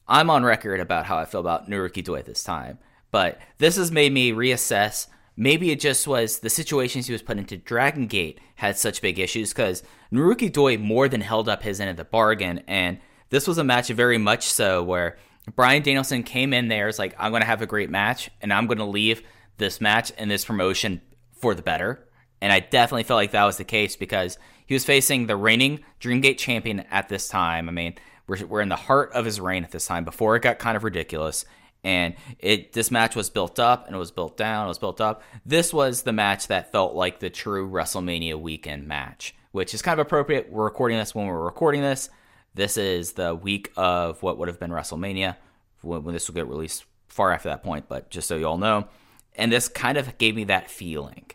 I'm 0.07 0.29
on 0.29 0.43
record 0.43 0.79
about 0.79 1.05
how 1.05 1.17
I 1.17 1.25
feel 1.25 1.41
about 1.41 1.69
Naruki 1.69 2.03
Doi 2.03 2.21
this 2.21 2.43
time, 2.43 2.79
but 3.11 3.39
this 3.59 3.75
has 3.75 3.91
made 3.91 4.11
me 4.11 4.31
reassess 4.31 5.07
maybe 5.41 5.71
it 5.71 5.79
just 5.79 6.05
was 6.07 6.39
the 6.39 6.51
situations 6.51 7.07
he 7.07 7.13
was 7.13 7.23
put 7.23 7.39
into 7.39 7.57
Dragon 7.57 8.05
Gate 8.05 8.39
had 8.57 8.77
such 8.77 9.01
big 9.01 9.17
issues 9.17 9.51
because 9.51 9.81
Naruki 10.13 10.53
Doi 10.53 10.77
more 10.77 11.09
than 11.09 11.21
held 11.21 11.49
up 11.49 11.63
his 11.63 11.81
end 11.81 11.89
of 11.89 11.97
the 11.97 12.05
bargain. 12.05 12.61
And 12.67 12.99
this 13.31 13.47
was 13.47 13.57
a 13.57 13.63
match 13.63 13.87
very 13.87 14.19
much 14.19 14.43
so 14.43 14.83
where 14.83 15.17
Bryan 15.55 15.81
Danielson 15.81 16.21
came 16.21 16.53
in 16.53 16.67
there 16.67 16.87
is 16.87 16.99
like, 16.99 17.15
I'm 17.17 17.31
going 17.31 17.41
to 17.41 17.47
have 17.47 17.63
a 17.63 17.65
great 17.65 17.89
match 17.89 18.29
and 18.39 18.53
I'm 18.53 18.67
going 18.67 18.77
to 18.77 18.85
leave 18.85 19.23
this 19.57 19.81
match 19.81 20.11
and 20.15 20.29
this 20.29 20.45
promotion 20.45 21.01
for 21.31 21.55
the 21.55 21.63
better. 21.63 22.07
And 22.39 22.53
I 22.53 22.59
definitely 22.59 23.03
felt 23.03 23.17
like 23.17 23.31
that 23.31 23.45
was 23.45 23.57
the 23.57 23.63
case 23.63 23.95
because 23.95 24.37
he 24.67 24.75
was 24.75 24.85
facing 24.85 25.25
the 25.25 25.35
reigning 25.35 25.79
Dreamgate 25.99 26.37
champion 26.37 26.81
at 26.91 27.09
this 27.09 27.27
time. 27.27 27.67
I 27.67 27.71
mean, 27.71 27.95
we're, 28.27 28.45
we're 28.45 28.61
in 28.61 28.69
the 28.69 28.75
heart 28.75 29.11
of 29.13 29.25
his 29.25 29.39
reign 29.39 29.63
at 29.63 29.71
this 29.71 29.87
time 29.87 30.05
before 30.05 30.35
it 30.35 30.43
got 30.43 30.59
kind 30.59 30.77
of 30.77 30.83
ridiculous 30.83 31.45
and 31.83 32.15
it 32.39 32.73
this 32.73 32.91
match 32.91 33.15
was 33.15 33.29
built 33.29 33.59
up 33.59 33.87
and 33.87 33.95
it 33.95 33.99
was 33.99 34.11
built 34.11 34.37
down, 34.37 34.65
it 34.65 34.69
was 34.69 34.79
built 34.79 35.01
up. 35.01 35.23
This 35.45 35.73
was 35.73 36.03
the 36.03 36.13
match 36.13 36.47
that 36.47 36.71
felt 36.71 36.93
like 36.93 37.19
the 37.19 37.29
true 37.29 37.69
WrestleMania 37.69 38.39
weekend 38.39 38.87
match, 38.87 39.35
which 39.51 39.73
is 39.73 39.81
kind 39.81 39.99
of 39.99 40.05
appropriate. 40.05 40.51
We're 40.51 40.65
recording 40.65 40.97
this 40.97 41.15
when 41.15 41.25
we're 41.25 41.43
recording 41.43 41.81
this. 41.81 42.09
This 42.53 42.77
is 42.77 43.13
the 43.13 43.33
week 43.33 43.71
of 43.77 44.21
what 44.21 44.37
would 44.37 44.47
have 44.47 44.59
been 44.59 44.71
WrestleMania 44.71 45.37
when, 45.81 46.03
when 46.03 46.13
this 46.13 46.27
will 46.27 46.35
get 46.35 46.47
released 46.47 46.85
far 47.07 47.31
after 47.31 47.49
that 47.49 47.63
point, 47.63 47.85
but 47.87 48.09
just 48.09 48.27
so 48.27 48.35
you 48.35 48.45
all 48.45 48.57
know. 48.57 48.87
And 49.35 49.51
this 49.51 49.67
kind 49.67 49.97
of 49.97 50.17
gave 50.17 50.35
me 50.35 50.43
that 50.45 50.69
feeling 50.69 51.25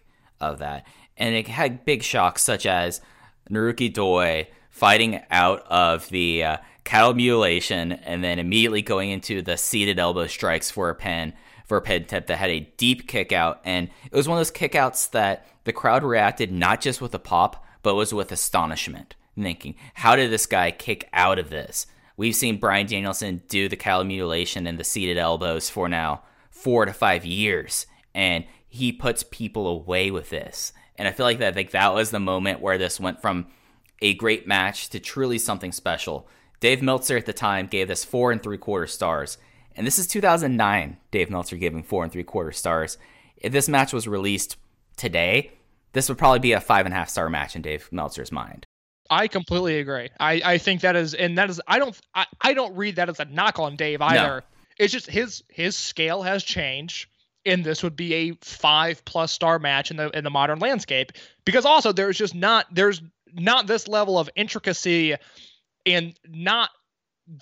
of 0.40 0.58
that. 0.58 0.86
And 1.16 1.34
it 1.34 1.48
had 1.48 1.84
big 1.84 2.02
shocks 2.02 2.42
such 2.42 2.66
as 2.66 3.00
Naruki 3.50 3.92
Doi 3.92 4.48
fighting 4.70 5.22
out 5.30 5.66
of 5.68 6.08
the 6.10 6.44
uh, 6.44 6.56
cattle 6.86 7.12
mutilation, 7.12 7.92
and 7.92 8.24
then 8.24 8.38
immediately 8.38 8.80
going 8.80 9.10
into 9.10 9.42
the 9.42 9.58
seated 9.58 9.98
elbow 9.98 10.26
strikes 10.26 10.70
for 10.70 10.88
a 10.88 10.94
pin 10.94 11.34
for 11.66 11.76
a 11.76 11.82
pin 11.82 12.04
tip 12.04 12.28
that 12.28 12.36
had 12.36 12.50
a 12.50 12.72
deep 12.76 13.08
kick 13.08 13.32
out. 13.32 13.60
And 13.64 13.90
it 14.04 14.14
was 14.14 14.28
one 14.28 14.38
of 14.38 14.40
those 14.40 14.56
kickouts 14.56 15.10
that 15.10 15.46
the 15.64 15.72
crowd 15.72 16.04
reacted 16.04 16.52
not 16.52 16.80
just 16.80 17.00
with 17.00 17.12
a 17.14 17.18
pop, 17.18 17.64
but 17.82 17.96
was 17.96 18.14
with 18.14 18.32
astonishment, 18.32 19.16
thinking, 19.34 19.74
how 19.94 20.16
did 20.16 20.30
this 20.30 20.46
guy 20.46 20.70
kick 20.70 21.08
out 21.12 21.38
of 21.38 21.50
this? 21.50 21.86
We've 22.16 22.36
seen 22.36 22.58
Bryan 22.58 22.86
Danielson 22.86 23.42
do 23.48 23.68
the 23.68 23.76
cattle 23.76 24.04
mutilation 24.04 24.66
and 24.66 24.78
the 24.78 24.84
seated 24.84 25.18
elbows 25.18 25.68
for 25.68 25.88
now 25.88 26.22
four 26.50 26.86
to 26.86 26.92
five 26.92 27.26
years, 27.26 27.86
and 28.14 28.44
he 28.68 28.92
puts 28.92 29.24
people 29.24 29.66
away 29.66 30.10
with 30.10 30.30
this. 30.30 30.72
And 30.96 31.06
I 31.06 31.12
feel 31.12 31.26
like 31.26 31.38
that 31.40 31.56
like 31.56 31.72
that 31.72 31.94
was 31.94 32.10
the 32.10 32.20
moment 32.20 32.60
where 32.60 32.78
this 32.78 32.98
went 32.98 33.20
from 33.20 33.48
a 34.00 34.14
great 34.14 34.46
match 34.46 34.88
to 34.90 35.00
truly 35.00 35.38
something 35.38 35.72
special. 35.72 36.28
Dave 36.60 36.82
Meltzer 36.82 37.16
at 37.16 37.26
the 37.26 37.32
time 37.32 37.66
gave 37.66 37.88
this 37.88 38.04
four 38.04 38.32
and 38.32 38.42
three 38.42 38.58
quarter 38.58 38.86
stars. 38.86 39.38
And 39.74 39.86
this 39.86 39.98
is 39.98 40.06
2009, 40.06 40.96
Dave 41.10 41.30
Meltzer 41.30 41.56
giving 41.56 41.82
four 41.82 42.02
and 42.02 42.12
three 42.12 42.24
quarter 42.24 42.52
stars. 42.52 42.96
If 43.36 43.52
this 43.52 43.68
match 43.68 43.92
was 43.92 44.08
released 44.08 44.56
today, 44.96 45.52
this 45.92 46.08
would 46.08 46.18
probably 46.18 46.38
be 46.38 46.52
a 46.52 46.60
five 46.60 46.86
and 46.86 46.94
a 46.94 46.96
half 46.96 47.10
star 47.10 47.28
match 47.28 47.56
in 47.56 47.62
Dave 47.62 47.88
Meltzer's 47.92 48.32
mind. 48.32 48.64
I 49.10 49.28
completely 49.28 49.78
agree. 49.78 50.10
I, 50.18 50.40
I 50.44 50.58
think 50.58 50.80
that 50.80 50.96
is, 50.96 51.14
and 51.14 51.38
that 51.38 51.50
is, 51.50 51.60
I 51.68 51.78
don't, 51.78 51.98
I, 52.14 52.26
I 52.40 52.54
don't 52.54 52.74
read 52.74 52.96
that 52.96 53.08
as 53.08 53.20
a 53.20 53.24
knock 53.26 53.58
on 53.58 53.76
Dave 53.76 54.02
either. 54.02 54.42
It's 54.78 54.92
just 54.92 55.08
his 55.08 55.42
his 55.48 55.76
scale 55.76 56.22
has 56.22 56.44
changed, 56.44 57.08
and 57.46 57.64
this 57.64 57.82
would 57.82 57.96
be 57.96 58.12
a 58.14 58.32
five 58.42 59.04
plus 59.04 59.32
star 59.32 59.58
match 59.58 59.90
in 59.90 59.96
the 59.96 60.10
in 60.10 60.24
the 60.24 60.30
modern 60.30 60.58
landscape 60.58 61.12
because 61.44 61.64
also 61.64 61.92
there's 61.92 62.18
just 62.18 62.34
not 62.34 62.66
there's 62.74 63.00
not 63.32 63.66
this 63.66 63.88
level 63.88 64.18
of 64.18 64.28
intricacy 64.36 65.14
and 65.86 66.18
not 66.28 66.70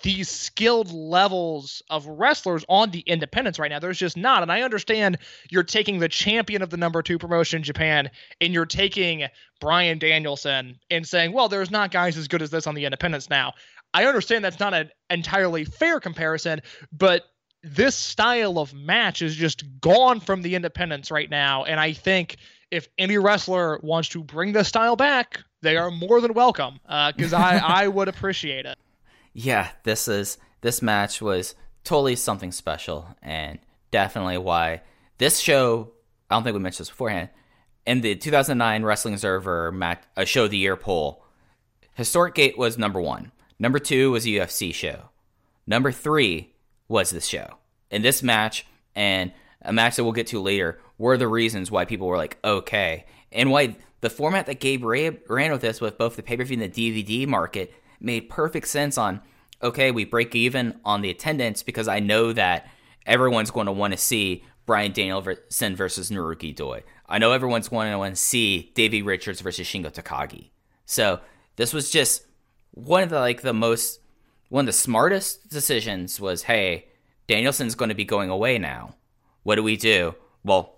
these 0.03 0.29
skilled 0.29 0.91
levels 0.91 1.83
of 1.89 2.07
wrestlers 2.07 2.65
on 2.67 2.89
the 2.89 3.01
independents 3.01 3.59
right 3.59 3.69
now. 3.69 3.79
There's 3.79 3.99
just 3.99 4.17
not. 4.17 4.41
And 4.41 4.51
I 4.51 4.61
understand 4.61 5.19
you're 5.51 5.63
taking 5.63 5.99
the 5.99 6.09
champion 6.09 6.63
of 6.63 6.71
the 6.71 6.77
number 6.77 7.03
two 7.03 7.19
promotion 7.19 7.57
in 7.57 7.63
Japan 7.63 8.09
and 8.41 8.51
you're 8.51 8.65
taking 8.65 9.27
Bryan 9.59 9.99
Danielson 9.99 10.79
and 10.89 11.07
saying, 11.07 11.33
well, 11.33 11.49
there's 11.49 11.69
not 11.69 11.91
guys 11.91 12.17
as 12.17 12.27
good 12.27 12.41
as 12.41 12.49
this 12.49 12.65
on 12.65 12.73
the 12.73 12.85
independents 12.85 13.29
now. 13.29 13.53
I 13.93 14.05
understand 14.05 14.43
that's 14.43 14.59
not 14.59 14.73
an 14.73 14.89
entirely 15.09 15.65
fair 15.65 15.99
comparison, 15.99 16.61
but 16.91 17.23
this 17.61 17.95
style 17.95 18.57
of 18.57 18.73
match 18.73 19.21
is 19.21 19.35
just 19.35 19.63
gone 19.81 20.19
from 20.19 20.41
the 20.41 20.55
independents 20.55 21.11
right 21.11 21.29
now. 21.29 21.63
And 21.63 21.79
I 21.79 21.93
think 21.93 22.37
if 22.71 22.87
any 22.97 23.17
wrestler 23.17 23.79
wants 23.83 24.09
to 24.09 24.23
bring 24.23 24.51
this 24.51 24.67
style 24.67 24.95
back, 24.95 25.43
they 25.65 25.77
are 25.77 25.91
more 25.91 26.21
than 26.21 26.33
welcome 26.33 26.79
because 26.85 27.33
uh, 27.33 27.37
I, 27.37 27.57
I 27.83 27.87
would 27.87 28.07
appreciate 28.07 28.65
it 28.65 28.77
yeah, 29.35 29.69
this 29.83 30.07
is 30.07 30.39
this 30.61 30.81
match 30.81 31.21
was 31.21 31.53
totally 31.83 32.15
something 32.15 32.51
special 32.51 33.05
and 33.21 33.59
definitely 33.91 34.39
why 34.39 34.81
this 35.19 35.37
show. 35.37 35.91
I 36.29 36.35
don't 36.35 36.43
think 36.43 36.55
we 36.55 36.61
mentioned 36.61 36.85
this 36.85 36.89
beforehand. 36.89 37.29
In 37.85 38.01
the 38.01 38.15
2009 38.15 38.83
Wrestling 38.83 39.13
Observer 39.13 39.71
match, 39.71 40.01
a 40.15 40.25
show 40.25 40.45
of 40.45 40.51
the 40.51 40.57
year 40.57 40.75
poll, 40.75 41.23
Historic 41.93 42.33
Gate 42.33 42.57
was 42.57 42.79
number 42.79 42.99
one. 42.99 43.31
Number 43.59 43.77
two 43.77 44.11
was 44.11 44.25
a 44.25 44.29
UFC 44.29 44.73
show. 44.73 45.09
Number 45.67 45.91
three 45.91 46.55
was 46.87 47.11
this 47.11 47.27
show. 47.27 47.57
And 47.91 48.03
this 48.03 48.23
match, 48.23 48.65
and 48.95 49.31
a 49.61 49.71
match 49.71 49.97
that 49.97 50.03
we'll 50.03 50.13
get 50.13 50.27
to 50.27 50.41
later, 50.41 50.79
were 50.97 51.17
the 51.17 51.27
reasons 51.27 51.69
why 51.69 51.85
people 51.85 52.07
were 52.07 52.17
like, 52.17 52.37
okay. 52.43 53.05
And 53.31 53.51
why 53.51 53.75
the 54.05 54.09
format 54.11 54.45
that 54.45 54.59
Gabe 54.59 54.85
ran 54.85 55.51
with 55.51 55.61
this, 55.61 55.81
with 55.81 55.97
both 55.97 56.15
the 56.15 56.21
pay 56.21 56.37
per 56.37 56.43
view 56.43 56.61
and 56.61 56.71
the 56.71 56.93
DVD 56.93 57.27
market, 57.27 57.73
made 57.99 58.29
perfect 58.29 58.67
sense 58.67 58.99
on 58.99 59.19
okay, 59.63 59.89
we 59.89 60.05
break 60.05 60.35
even 60.35 60.79
on 60.85 61.01
the 61.01 61.09
attendance 61.09 61.63
because 61.63 61.87
I 61.87 61.99
know 61.99 62.31
that 62.33 62.67
everyone's 63.07 63.49
going 63.49 63.65
to 63.65 63.71
want 63.71 63.93
to 63.93 63.97
see 63.97 64.43
Bryan 64.67 64.91
Danielson 64.91 65.75
versus 65.75 66.11
Naruki 66.11 66.55
Doi. 66.55 66.83
I 67.09 67.17
know 67.17 67.31
everyone's 67.31 67.67
going 67.67 67.91
to 67.91 67.97
want 67.97 68.15
to 68.15 68.21
see 68.21 68.71
Davey 68.75 69.01
Richards 69.01 69.41
versus 69.41 69.65
Shingo 69.65 69.91
Takagi. 69.91 70.49
So 70.85 71.19
this 71.55 71.73
was 71.73 71.89
just 71.89 72.27
one 72.71 73.01
of 73.01 73.09
the 73.09 73.19
like 73.19 73.41
the 73.41 73.53
most 73.53 74.01
one 74.49 74.63
of 74.63 74.67
the 74.67 74.73
smartest 74.73 75.49
decisions 75.49 76.21
was 76.21 76.43
hey, 76.43 76.89
Danielson's 77.27 77.73
going 77.73 77.89
to 77.89 77.95
be 77.95 78.05
going 78.05 78.29
away 78.29 78.59
now. 78.59 78.93
What 79.41 79.55
do 79.55 79.63
we 79.63 79.77
do? 79.77 80.13
Well, 80.43 80.75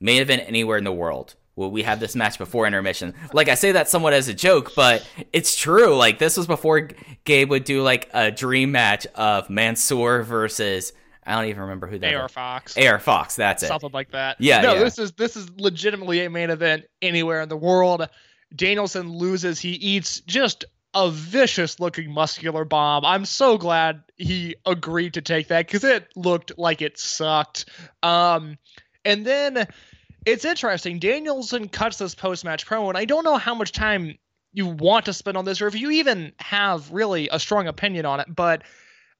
main 0.00 0.20
event 0.20 0.42
anywhere 0.48 0.78
in 0.78 0.82
the 0.82 0.90
world 0.90 1.36
well, 1.58 1.72
we 1.72 1.82
had 1.82 1.98
this 1.98 2.14
match 2.14 2.38
before 2.38 2.68
intermission. 2.68 3.14
Like 3.32 3.48
I 3.48 3.56
say 3.56 3.72
that 3.72 3.88
somewhat 3.88 4.12
as 4.12 4.28
a 4.28 4.34
joke, 4.34 4.76
but 4.76 5.04
it's 5.32 5.56
true. 5.56 5.96
Like 5.96 6.20
this 6.20 6.36
was 6.36 6.46
before 6.46 6.88
Gabe 7.24 7.50
would 7.50 7.64
do 7.64 7.82
like 7.82 8.08
a 8.14 8.30
dream 8.30 8.70
match 8.70 9.06
of 9.16 9.50
Mansoor 9.50 10.22
versus 10.22 10.92
I 11.26 11.34
don't 11.34 11.46
even 11.46 11.62
remember 11.62 11.88
who 11.88 11.98
that. 11.98 12.14
AR 12.14 12.28
Fox. 12.28 12.78
AR 12.78 13.00
Fox. 13.00 13.34
That's 13.34 13.64
it. 13.64 13.66
Something 13.66 13.90
like 13.92 14.12
that. 14.12 14.36
Yeah. 14.38 14.60
No, 14.60 14.74
yeah. 14.74 14.84
this 14.84 15.00
is 15.00 15.12
this 15.12 15.36
is 15.36 15.50
legitimately 15.58 16.24
a 16.24 16.30
main 16.30 16.50
event 16.50 16.84
anywhere 17.02 17.42
in 17.42 17.48
the 17.48 17.56
world. 17.56 18.08
Danielson 18.54 19.10
loses. 19.10 19.58
He 19.58 19.72
eats 19.72 20.20
just 20.20 20.64
a 20.94 21.10
vicious 21.10 21.80
looking 21.80 22.12
muscular 22.12 22.64
bomb. 22.64 23.04
I'm 23.04 23.24
so 23.24 23.58
glad 23.58 24.04
he 24.16 24.54
agreed 24.64 25.14
to 25.14 25.22
take 25.22 25.48
that 25.48 25.66
because 25.66 25.82
it 25.82 26.06
looked 26.14 26.56
like 26.56 26.82
it 26.82 27.00
sucked. 27.00 27.68
Um, 28.00 28.58
and 29.04 29.26
then 29.26 29.66
it's 30.24 30.44
interesting. 30.44 30.98
Danielson 30.98 31.68
cuts 31.68 31.98
this 31.98 32.14
post 32.14 32.44
match 32.44 32.66
promo, 32.66 32.88
and 32.88 32.98
I 32.98 33.04
don't 33.04 33.24
know 33.24 33.36
how 33.36 33.54
much 33.54 33.72
time 33.72 34.18
you 34.52 34.66
want 34.66 35.06
to 35.06 35.12
spend 35.12 35.36
on 35.36 35.44
this, 35.44 35.60
or 35.60 35.66
if 35.66 35.74
you 35.74 35.90
even 35.92 36.32
have 36.38 36.90
really 36.90 37.28
a 37.30 37.38
strong 37.38 37.66
opinion 37.68 38.06
on 38.06 38.20
it. 38.20 38.34
But 38.34 38.62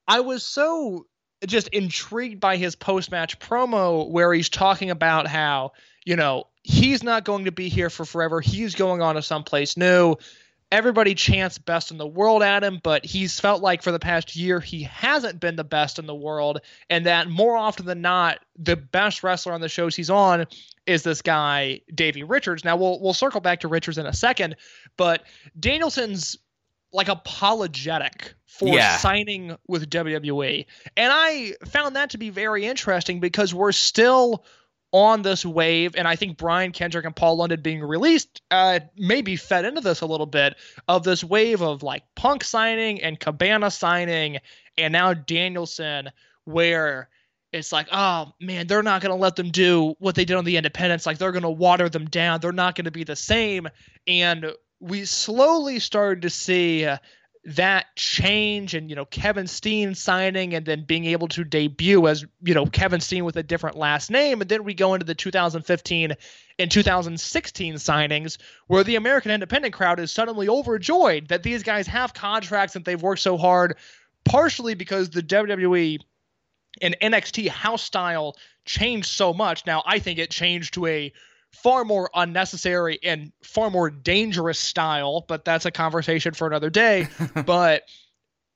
I 0.07 0.21
was 0.21 0.45
so 0.45 1.07
just 1.47 1.69
intrigued 1.69 2.41
by 2.41 2.57
his 2.57 2.75
post 2.75 3.11
match 3.11 3.39
promo 3.39 4.09
where 4.11 4.33
he's 4.33 4.49
talking 4.49 4.91
about 4.91 5.27
how, 5.27 5.73
you 6.05 6.17
know, 6.17 6.45
he's 6.63 7.03
not 7.03 7.25
going 7.25 7.45
to 7.45 7.53
be 7.53 7.69
here 7.69 7.91
for 7.91 8.05
forever. 8.05 8.41
He's 8.41 8.75
going 8.75 9.03
on 9.03 9.15
to 9.15 9.23
someplace 9.23 9.77
new 9.77 10.17
everybody 10.71 11.15
chants 11.15 11.59
best 11.59 11.91
in 11.91 11.99
the 11.99 12.07
world 12.07 12.43
at 12.43 12.63
him, 12.63 12.81
but 12.83 13.05
he's 13.05 13.41
felt 13.41 13.63
like 13.63 13.83
for 13.83 13.93
the 13.93 13.99
past 13.99 14.37
year 14.37 14.61
he 14.61 14.83
hasn't 14.83 15.41
been 15.41 15.57
the 15.57 15.65
best 15.65 15.99
in 15.99 16.07
the 16.07 16.15
world, 16.15 16.61
and 16.91 17.07
that 17.07 17.29
more 17.29 17.57
often 17.57 17.87
than 17.87 18.01
not, 18.03 18.39
the 18.59 18.77
best 18.77 19.23
wrestler 19.23 19.53
on 19.53 19.61
the 19.61 19.69
shows 19.69 19.97
he's 19.97 20.11
on 20.11 20.47
is 20.87 21.03
this 21.03 21.23
guy 21.23 21.81
Davey 21.95 22.23
Richards. 22.23 22.65
Now 22.65 22.77
we'll 22.77 23.01
we'll 23.01 23.15
circle 23.15 23.41
back 23.41 23.61
to 23.61 23.69
Richards 23.69 23.99
in 23.99 24.07
a 24.07 24.13
second, 24.13 24.57
but 24.97 25.23
Danielson's 25.59 26.37
like 26.93 27.09
apologetic 27.09 28.35
for 28.47 28.69
Yeah. 28.75 28.97
signing 28.97 29.57
with 29.69 29.91
WWE. 29.91 30.67
And 30.97 31.13
I 31.13 31.53
found 31.67 31.97
that 31.97 32.11
to 32.11 32.19
be 32.19 32.31
very 32.31 32.65
interesting 32.65 33.21
because 33.21 33.55
we're 33.55 33.73
still 33.73 34.45
on 34.93 35.23
this 35.23 35.45
wave, 35.45 35.95
and 35.97 36.09
I 36.09 36.17
think 36.17 36.39
Brian 36.39 36.73
Kendrick 36.73 37.05
and 37.05 37.15
Paul 37.15 37.37
London 37.37 37.61
being 37.61 37.83
released 37.83 38.41
uh, 38.51 38.81
maybe 38.97 39.37
fed 39.37 39.65
into 39.65 39.81
this 39.81 40.01
a 40.01 40.07
little 40.07 40.27
bit 40.27 40.57
of 40.89 41.05
this 41.05 41.23
wave 41.23 41.61
of 41.61 41.83
like 41.83 42.03
Punk 42.15 42.43
signing 42.43 43.03
and 43.03 43.21
Cabana 43.21 43.71
signing, 43.71 44.39
and 44.79 44.93
now 44.93 45.13
Danielson, 45.13 46.11
where 46.45 47.09
it's 47.53 47.73
like, 47.73 47.89
oh 47.93 48.33
man, 48.41 48.67
they're 48.67 48.83
not 48.83 49.03
going 49.03 49.11
to 49.15 49.21
let 49.21 49.37
them 49.37 49.51
do 49.51 49.95
what 49.99 50.15
they 50.15 50.25
did 50.25 50.37
on 50.37 50.45
the 50.45 50.57
Independents. 50.57 51.07
Like 51.07 51.19
they're 51.19 51.33
going 51.33 51.43
to 51.43 51.51
water 51.51 51.89
them 51.89 52.07
down. 52.07 52.41
They're 52.41 52.53
not 52.53 52.75
going 52.75 52.85
to 52.85 52.91
be 52.91 53.05
the 53.05 53.17
same. 53.17 53.69
And 54.07 54.53
we 54.81 55.05
slowly 55.05 55.79
started 55.79 56.23
to 56.23 56.31
see 56.31 56.87
that 57.45 57.87
change 57.97 58.75
and 58.75 58.91
you 58.91 58.97
know 58.97 59.05
Kevin 59.05 59.47
Steen 59.47 59.95
signing 59.95 60.55
and 60.55 60.67
then 60.67 60.85
being 60.85 61.05
able 61.07 61.29
to 61.29 61.45
debut 61.45 62.07
as 62.07 62.25
you 62.43 62.55
know 62.55 62.67
Kevin 62.67 63.01
Steen 63.01 63.25
with 63.25 63.37
a 63.37 63.43
different 63.43 63.77
last 63.77 64.11
name. 64.11 64.41
And 64.41 64.51
then 64.51 64.65
we 64.65 64.75
go 64.75 64.95
into 64.95 65.07
the 65.07 65.15
2015 65.15 66.17
and 66.59 66.71
2016 66.71 67.75
signings 67.75 68.39
where 68.67 68.85
the 68.85 68.97
American 68.97 69.31
independent 69.31 69.75
crowd 69.75 70.01
is 70.01 70.13
suddenly 70.13 70.49
overjoyed 70.49 71.29
that 71.29 71.43
these 71.43 71.63
guys 71.63 71.87
have 71.87 72.15
contracts 72.15 72.77
and 72.77 72.85
they've 72.85 73.03
worked 73.03 73.23
so 73.23 73.37
hard 73.37 73.77
partially 74.25 74.75
because 74.75 75.11
the 75.11 75.23
WWE 75.23 75.99
and 76.83 76.97
NXT 77.01 77.49
house 77.49 77.83
style 77.83 78.37
changed 78.65 79.09
so 79.09 79.33
much. 79.33 79.67
Now 79.67 79.83
I 79.87 79.99
think 79.99 80.19
it 80.19 80.31
changed 80.31 80.75
to 80.75 80.87
a 80.87 81.13
far 81.53 81.85
more 81.85 82.11
unnecessary 82.15 82.99
and 83.03 83.33
far 83.43 83.71
more 83.71 83.91
dangerous 83.91 84.59
style, 84.59 85.25
but 85.27 85.45
that's 85.45 85.67
a 85.67 85.71
conversation 85.71 86.35
for 86.35 86.47
another 86.47 86.71
day. 86.71 87.09
but 87.47 87.83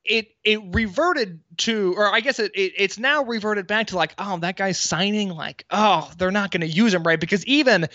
it 0.05 0.28
it 0.45 0.61
reverted 0.72 1.40
to 1.57 1.95
or 1.97 2.12
I 2.12 2.20
guess 2.20 2.38
it, 2.38 2.53
it 2.55 2.72
it's 2.76 2.99
now 2.99 3.24
reverted 3.24 3.66
back 3.66 3.88
to 3.88 3.97
like, 3.97 4.14
oh, 4.18 4.38
that 4.38 4.57
guy's 4.57 4.78
signing, 4.78 5.30
like, 5.30 5.64
oh, 5.70 6.11
they're 6.18 6.30
not 6.30 6.51
gonna 6.51 6.66
use 6.66 6.93
him 6.93 7.05
right. 7.05 7.20
Because 7.20 7.45
even 7.47 7.88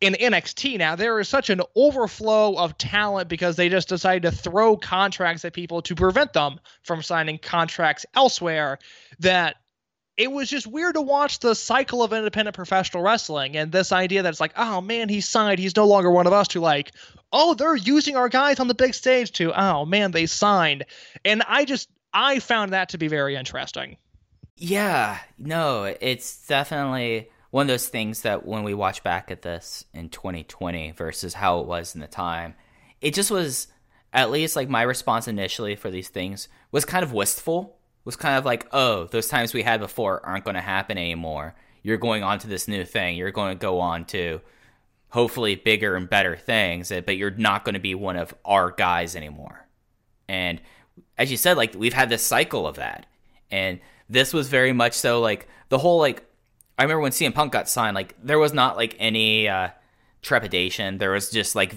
in 0.00 0.14
NXT 0.14 0.78
now, 0.78 0.96
there 0.96 1.20
is 1.20 1.28
such 1.28 1.48
an 1.48 1.62
overflow 1.76 2.56
of 2.56 2.76
talent 2.76 3.28
because 3.28 3.54
they 3.54 3.68
just 3.68 3.88
decided 3.88 4.22
to 4.22 4.36
throw 4.36 4.76
contracts 4.76 5.44
at 5.44 5.52
people 5.52 5.80
to 5.82 5.94
prevent 5.94 6.32
them 6.32 6.58
from 6.82 7.02
signing 7.02 7.38
contracts 7.38 8.04
elsewhere 8.14 8.78
that 9.20 9.56
it 10.16 10.30
was 10.30 10.48
just 10.48 10.66
weird 10.66 10.94
to 10.94 11.02
watch 11.02 11.38
the 11.38 11.54
cycle 11.54 12.02
of 12.02 12.12
independent 12.12 12.54
professional 12.54 13.02
wrestling 13.02 13.56
and 13.56 13.72
this 13.72 13.92
idea 13.92 14.22
that 14.22 14.28
it's 14.28 14.40
like, 14.40 14.52
oh 14.56 14.80
man, 14.80 15.08
he 15.08 15.20
signed, 15.20 15.58
he's 15.58 15.76
no 15.76 15.86
longer 15.86 16.10
one 16.10 16.26
of 16.26 16.32
us. 16.32 16.48
To 16.48 16.60
like, 16.60 16.92
oh, 17.32 17.54
they're 17.54 17.76
using 17.76 18.16
our 18.16 18.28
guys 18.28 18.60
on 18.60 18.68
the 18.68 18.74
big 18.74 18.94
stage. 18.94 19.32
To 19.32 19.52
oh 19.58 19.86
man, 19.86 20.10
they 20.10 20.26
signed, 20.26 20.84
and 21.24 21.42
I 21.46 21.64
just 21.64 21.88
I 22.12 22.40
found 22.40 22.72
that 22.72 22.90
to 22.90 22.98
be 22.98 23.08
very 23.08 23.36
interesting. 23.36 23.96
Yeah, 24.56 25.18
no, 25.38 25.84
it's 26.00 26.46
definitely 26.46 27.30
one 27.50 27.62
of 27.62 27.68
those 27.68 27.88
things 27.88 28.22
that 28.22 28.46
when 28.46 28.64
we 28.64 28.74
watch 28.74 29.02
back 29.02 29.30
at 29.30 29.42
this 29.42 29.84
in 29.92 30.08
2020 30.08 30.92
versus 30.92 31.34
how 31.34 31.60
it 31.60 31.66
was 31.66 31.94
in 31.94 32.00
the 32.00 32.06
time, 32.06 32.54
it 33.00 33.14
just 33.14 33.30
was 33.30 33.68
at 34.12 34.30
least 34.30 34.56
like 34.56 34.68
my 34.68 34.82
response 34.82 35.26
initially 35.26 35.74
for 35.74 35.90
these 35.90 36.08
things 36.08 36.48
was 36.70 36.84
kind 36.84 37.02
of 37.02 37.12
wistful. 37.12 37.78
Was 38.04 38.16
kind 38.16 38.36
of 38.36 38.44
like, 38.44 38.66
oh, 38.72 39.04
those 39.06 39.28
times 39.28 39.54
we 39.54 39.62
had 39.62 39.80
before 39.80 40.24
aren't 40.26 40.44
going 40.44 40.56
to 40.56 40.60
happen 40.60 40.98
anymore. 40.98 41.54
You're 41.82 41.98
going 41.98 42.22
on 42.22 42.38
to 42.40 42.48
this 42.48 42.66
new 42.66 42.84
thing. 42.84 43.16
You're 43.16 43.30
going 43.30 43.56
to 43.56 43.60
go 43.60 43.80
on 43.80 44.04
to 44.06 44.40
hopefully 45.10 45.54
bigger 45.54 45.94
and 45.94 46.08
better 46.08 46.36
things, 46.36 46.90
eh, 46.90 47.00
but 47.00 47.16
you're 47.16 47.30
not 47.30 47.64
going 47.64 47.74
to 47.74 47.80
be 47.80 47.94
one 47.94 48.16
of 48.16 48.34
our 48.44 48.70
guys 48.70 49.14
anymore. 49.14 49.66
And 50.26 50.60
as 51.18 51.30
you 51.30 51.36
said, 51.36 51.56
like 51.56 51.74
we've 51.74 51.92
had 51.92 52.08
this 52.08 52.22
cycle 52.22 52.66
of 52.66 52.76
that. 52.76 53.06
And 53.50 53.80
this 54.08 54.32
was 54.32 54.48
very 54.48 54.72
much 54.72 54.94
so 54.94 55.20
like 55.20 55.48
the 55.68 55.78
whole 55.78 55.98
like 55.98 56.24
I 56.78 56.82
remember 56.82 57.02
when 57.02 57.12
CM 57.12 57.34
Punk 57.34 57.52
got 57.52 57.68
signed, 57.68 57.94
like 57.94 58.16
there 58.22 58.38
was 58.38 58.52
not 58.52 58.76
like 58.76 58.96
any 58.98 59.48
uh 59.48 59.68
trepidation. 60.22 60.98
There 60.98 61.12
was 61.12 61.30
just 61.30 61.54
like 61.54 61.74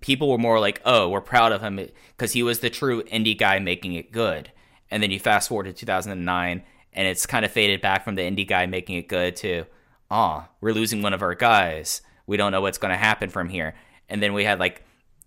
people 0.00 0.30
were 0.30 0.38
more 0.38 0.60
like, 0.60 0.80
"Oh, 0.84 1.08
we're 1.08 1.20
proud 1.20 1.52
of 1.52 1.60
him 1.60 1.80
because 2.16 2.32
he 2.32 2.42
was 2.42 2.60
the 2.60 2.70
true 2.70 3.02
indie 3.04 3.36
guy 3.36 3.58
making 3.58 3.94
it 3.94 4.12
good." 4.12 4.52
And 4.90 5.02
then 5.02 5.10
you 5.10 5.18
fast 5.18 5.48
forward 5.48 5.64
to 5.64 5.72
2009, 5.72 6.62
and 6.92 7.08
it's 7.08 7.26
kind 7.26 7.44
of 7.44 7.50
faded 7.50 7.80
back 7.80 8.04
from 8.04 8.14
the 8.14 8.22
indie 8.22 8.48
guy 8.48 8.66
making 8.66 8.96
it 8.96 9.08
good 9.08 9.36
to, 9.36 9.64
"Ah, 10.10 10.46
oh, 10.46 10.52
we're 10.60 10.72
losing 10.72 11.02
one 11.02 11.12
of 11.12 11.22
our 11.22 11.34
guys. 11.34 12.02
We 12.26 12.36
don't 12.36 12.52
know 12.52 12.60
what's 12.60 12.78
going 12.78 12.92
to 12.92 12.96
happen 12.96 13.28
from 13.28 13.48
here." 13.48 13.74
And 14.08 14.22
then 14.22 14.32
we 14.32 14.44
had 14.44 14.58
like 14.58 14.82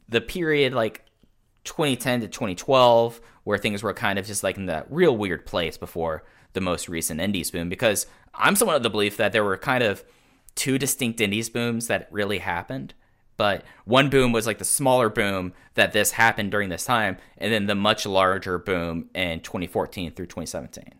the 0.09 0.22
period 0.22 0.74
like 0.74 1.05
2010 1.64 2.22
to 2.22 2.28
2012 2.28 3.22
where 3.43 3.57
things 3.57 3.82
were 3.82 3.93
kind 3.93 4.20
of 4.20 4.26
just 4.26 4.43
like 4.43 4.57
in 4.57 4.66
that 4.66 4.91
real 4.91 5.16
weird 5.16 5.45
place 5.45 5.78
before 5.78 6.24
the 6.53 6.62
most 6.62 6.89
recent 6.89 7.20
indies 7.20 7.51
boom 7.51 7.70
because 7.70 8.07
I'm 8.34 8.55
somewhat 8.55 8.78
of 8.78 8.84
the 8.84 8.89
belief 8.89 9.18
that 9.18 9.32
there 9.32 9.43
were 9.43 9.57
kind 9.57 9.84
of 9.84 10.03
two 10.55 10.78
distinct 10.78 11.22
indies 11.22 11.49
booms 11.49 11.88
that 11.88 12.07
really 12.12 12.39
happened 12.39 12.93
but 13.42 13.64
one 13.86 14.12
boom 14.12 14.32
was 14.32 14.46
like 14.46 14.60
the 14.60 14.64
smaller 14.66 15.10
boom 15.10 15.54
that 15.74 15.94
this 15.94 16.12
happened 16.12 16.52
during 16.52 16.70
this 16.70 16.86
time, 16.86 17.18
and 17.39 17.52
then 17.52 17.66
the 17.66 17.74
much 17.74 18.06
larger 18.06 18.60
boom 18.60 19.10
in 19.16 19.39
2014 19.39 20.12
through 20.14 20.28
2017. 20.28 20.94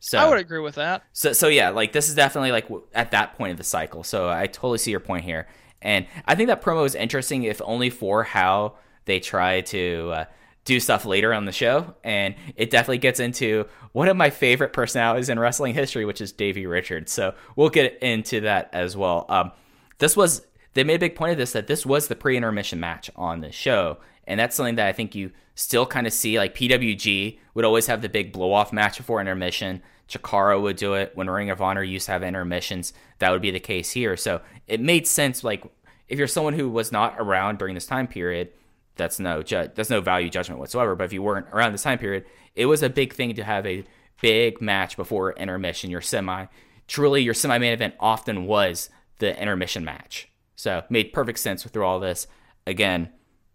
So 0.00 0.16
I 0.16 0.26
would 0.26 0.38
agree 0.38 0.60
with 0.60 0.76
that. 0.76 1.02
So 1.12 1.34
so 1.34 1.48
yeah, 1.48 1.68
like 1.68 1.92
this 1.92 2.08
is 2.08 2.14
definitely 2.14 2.52
like 2.52 2.68
at 2.94 3.10
that 3.10 3.36
point 3.36 3.50
of 3.50 3.58
the 3.58 3.64
cycle. 3.64 4.02
So 4.02 4.30
I 4.30 4.46
totally 4.46 4.78
see 4.78 4.92
your 4.92 5.00
point 5.00 5.26
here, 5.26 5.46
and 5.82 6.06
I 6.24 6.34
think 6.34 6.46
that 6.46 6.62
promo 6.62 6.86
is 6.86 6.94
interesting, 6.94 7.42
if 7.42 7.60
only 7.62 7.90
for 7.90 8.22
how 8.22 8.76
they 9.04 9.20
try 9.20 9.60
to. 9.60 10.12
Uh, 10.14 10.24
do 10.66 10.80
stuff 10.80 11.04
later 11.04 11.34
on 11.34 11.44
the 11.44 11.52
show, 11.52 11.94
and 12.02 12.34
it 12.56 12.70
definitely 12.70 12.96
gets 12.96 13.20
into 13.20 13.66
one 13.92 14.08
of 14.08 14.16
my 14.16 14.30
favorite 14.30 14.72
personalities 14.72 15.28
in 15.28 15.38
wrestling 15.38 15.74
history, 15.74 16.06
which 16.06 16.22
is 16.22 16.32
Davey 16.32 16.64
Richards. 16.64 17.12
So 17.12 17.34
we'll 17.54 17.68
get 17.68 17.98
into 18.02 18.40
that 18.40 18.70
as 18.72 18.96
well. 18.96 19.26
Um, 19.28 19.52
this 19.98 20.16
was 20.16 20.40
they 20.74 20.84
made 20.84 20.96
a 20.96 20.98
big 20.98 21.16
point 21.16 21.32
of 21.32 21.38
this 21.38 21.52
that 21.52 21.66
this 21.66 21.86
was 21.86 22.08
the 22.08 22.16
pre-intermission 22.16 22.80
match 22.80 23.10
on 23.16 23.40
the 23.40 23.52
show, 23.52 23.98
and 24.26 24.38
that's 24.38 24.56
something 24.56 24.74
that 24.76 24.86
I 24.86 24.92
think 24.92 25.14
you 25.14 25.30
still 25.54 25.86
kind 25.86 26.06
of 26.06 26.12
see. 26.12 26.38
Like 26.38 26.54
PWG 26.54 27.38
would 27.54 27.64
always 27.64 27.86
have 27.86 28.02
the 28.02 28.08
big 28.08 28.32
blow-off 28.32 28.72
match 28.72 28.98
before 28.98 29.20
intermission. 29.20 29.82
Chikara 30.08 30.60
would 30.60 30.76
do 30.76 30.94
it 30.94 31.12
when 31.14 31.30
Ring 31.30 31.50
of 31.50 31.62
Honor 31.62 31.82
used 31.82 32.06
to 32.06 32.12
have 32.12 32.22
intermissions. 32.22 32.92
That 33.20 33.30
would 33.30 33.40
be 33.40 33.50
the 33.50 33.60
case 33.60 33.92
here. 33.92 34.16
So 34.16 34.42
it 34.66 34.80
made 34.80 35.06
sense. 35.06 35.42
Like 35.42 35.64
if 36.08 36.18
you're 36.18 36.28
someone 36.28 36.54
who 36.54 36.68
was 36.68 36.92
not 36.92 37.14
around 37.18 37.58
during 37.58 37.74
this 37.74 37.86
time 37.86 38.06
period, 38.06 38.50
that's 38.96 39.18
no 39.18 39.42
ju- 39.42 39.70
that's 39.74 39.90
no 39.90 40.00
value 40.00 40.28
judgment 40.28 40.60
whatsoever. 40.60 40.94
But 40.94 41.04
if 41.04 41.12
you 41.12 41.22
weren't 41.22 41.46
around 41.52 41.72
this 41.72 41.82
time 41.82 41.98
period, 41.98 42.24
it 42.54 42.66
was 42.66 42.82
a 42.82 42.90
big 42.90 43.14
thing 43.14 43.34
to 43.34 43.44
have 43.44 43.66
a 43.66 43.84
big 44.20 44.60
match 44.60 44.96
before 44.96 45.32
intermission. 45.32 45.90
Your 45.90 46.00
semi, 46.00 46.46
truly, 46.86 47.22
your 47.22 47.34
semi 47.34 47.58
main 47.58 47.72
event 47.72 47.94
often 47.98 48.46
was 48.46 48.90
the 49.18 49.40
intermission 49.40 49.84
match. 49.84 50.28
So 50.64 50.82
made 50.88 51.12
perfect 51.12 51.40
sense 51.40 51.62
through 51.62 51.84
all 51.84 52.00
this. 52.00 52.26
Again, 52.66 53.10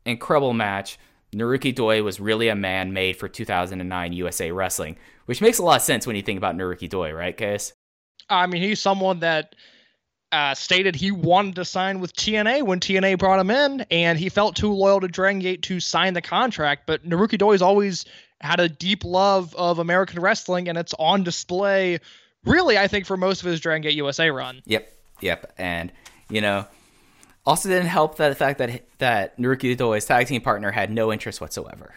incredible 0.05 0.53
match. 0.53 0.99
Naruki 1.33 1.73
Doi 1.73 2.03
was 2.03 2.19
really 2.19 2.49
a 2.49 2.55
man 2.55 2.93
made 2.93 3.17
for 3.17 3.27
2009 3.27 4.13
USA 4.13 4.51
Wrestling, 4.51 4.95
which 5.25 5.41
makes 5.41 5.57
a 5.57 5.63
lot 5.63 5.77
of 5.77 5.81
sense 5.81 6.05
when 6.05 6.15
you 6.15 6.21
think 6.21 6.37
about 6.37 6.55
Naruki 6.55 6.87
Doi, 6.87 7.11
right, 7.11 7.35
Case? 7.35 7.73
I 8.29 8.45
mean, 8.45 8.61
he's 8.61 8.79
someone 8.79 9.21
that 9.21 9.55
uh, 10.31 10.53
stated 10.53 10.95
he 10.95 11.09
wanted 11.09 11.55
to 11.55 11.65
sign 11.65 11.99
with 11.99 12.15
TNA 12.15 12.61
when 12.61 12.79
TNA 12.79 13.17
brought 13.17 13.39
him 13.39 13.49
in, 13.49 13.87
and 13.89 14.19
he 14.19 14.29
felt 14.29 14.55
too 14.55 14.71
loyal 14.71 14.99
to 14.99 15.07
Dragon 15.07 15.39
Gate 15.39 15.63
to 15.63 15.79
sign 15.79 16.13
the 16.13 16.21
contract. 16.21 16.83
But 16.85 17.09
Naruki 17.09 17.39
Doi's 17.39 17.63
always 17.63 18.05
had 18.39 18.59
a 18.59 18.69
deep 18.69 19.03
love 19.03 19.55
of 19.55 19.79
American 19.79 20.21
wrestling, 20.21 20.69
and 20.69 20.77
it's 20.77 20.93
on 20.99 21.23
display, 21.23 22.01
really, 22.45 22.77
I 22.77 22.87
think, 22.87 23.07
for 23.07 23.17
most 23.17 23.41
of 23.41 23.49
his 23.49 23.59
Dragon 23.59 23.81
Gate 23.81 23.95
USA 23.95 24.29
run. 24.29 24.61
Yep, 24.67 24.93
yep. 25.21 25.53
And, 25.57 25.91
you 26.29 26.41
know, 26.41 26.67
also, 27.49 27.67
didn't 27.67 27.87
help 27.87 28.17
that 28.17 28.29
the 28.29 28.35
fact 28.35 28.59
that 28.59 28.85
that 28.99 29.37
Naruki 29.39 30.05
tag 30.05 30.27
team 30.27 30.41
partner 30.41 30.69
had 30.69 30.91
no 30.91 31.11
interest 31.11 31.41
whatsoever. 31.41 31.95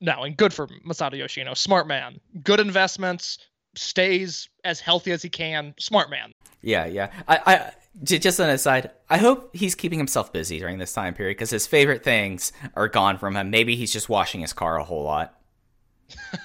No, 0.00 0.22
and 0.22 0.36
good 0.36 0.52
for 0.54 0.68
Masato 0.86 1.18
Yoshino. 1.18 1.54
Smart 1.54 1.88
man. 1.88 2.20
Good 2.44 2.60
investments. 2.60 3.38
Stays 3.74 4.48
as 4.62 4.78
healthy 4.78 5.10
as 5.10 5.22
he 5.22 5.28
can. 5.28 5.74
Smart 5.80 6.08
man. 6.08 6.30
Yeah, 6.62 6.86
yeah. 6.86 7.10
I, 7.26 7.40
I 7.46 7.72
just 8.04 8.38
an 8.38 8.48
aside. 8.48 8.92
I 9.10 9.18
hope 9.18 9.50
he's 9.56 9.74
keeping 9.74 9.98
himself 9.98 10.32
busy 10.32 10.60
during 10.60 10.78
this 10.78 10.92
time 10.92 11.14
period 11.14 11.36
because 11.36 11.50
his 11.50 11.66
favorite 11.66 12.04
things 12.04 12.52
are 12.74 12.86
gone 12.86 13.18
from 13.18 13.34
him. 13.34 13.50
Maybe 13.50 13.74
he's 13.74 13.92
just 13.92 14.08
washing 14.08 14.40
his 14.40 14.52
car 14.52 14.78
a 14.78 14.84
whole 14.84 15.02
lot. 15.02 15.40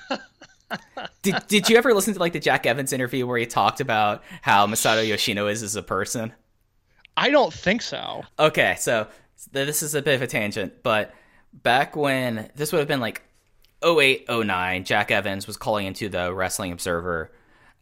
did 1.22 1.36
Did 1.48 1.70
you 1.70 1.78
ever 1.78 1.94
listen 1.94 2.16
to 2.16 2.20
like 2.20 2.34
the 2.34 2.40
Jack 2.40 2.66
Evans 2.66 2.92
interview 2.92 3.28
where 3.28 3.38
he 3.38 3.46
talked 3.46 3.82
about 3.82 4.24
how 4.42 4.66
Masato 4.66 5.08
Yoshino 5.08 5.46
is 5.48 5.62
as 5.62 5.76
a 5.76 5.84
person? 5.84 6.34
I 7.22 7.30
don't 7.30 7.54
think 7.54 7.84
so. 7.84 8.24
Okay, 8.40 8.76
so 8.80 9.08
this 9.52 9.84
is 9.84 9.94
a 9.94 10.02
bit 10.02 10.16
of 10.16 10.24
a 10.24 10.28
tangent, 10.28 10.82
but 10.82 11.14
back 11.54 11.96
when 11.96 12.50
this 12.56 12.72
would 12.72 12.80
have 12.80 12.88
been 12.88 13.00
like 13.00 13.22
08, 13.86 14.28
09, 14.28 14.84
Jack 14.84 15.12
Evans 15.12 15.46
was 15.46 15.56
calling 15.56 15.86
into 15.86 16.10
the 16.10 16.34
Wrestling 16.34 16.72
Observer 16.72 17.32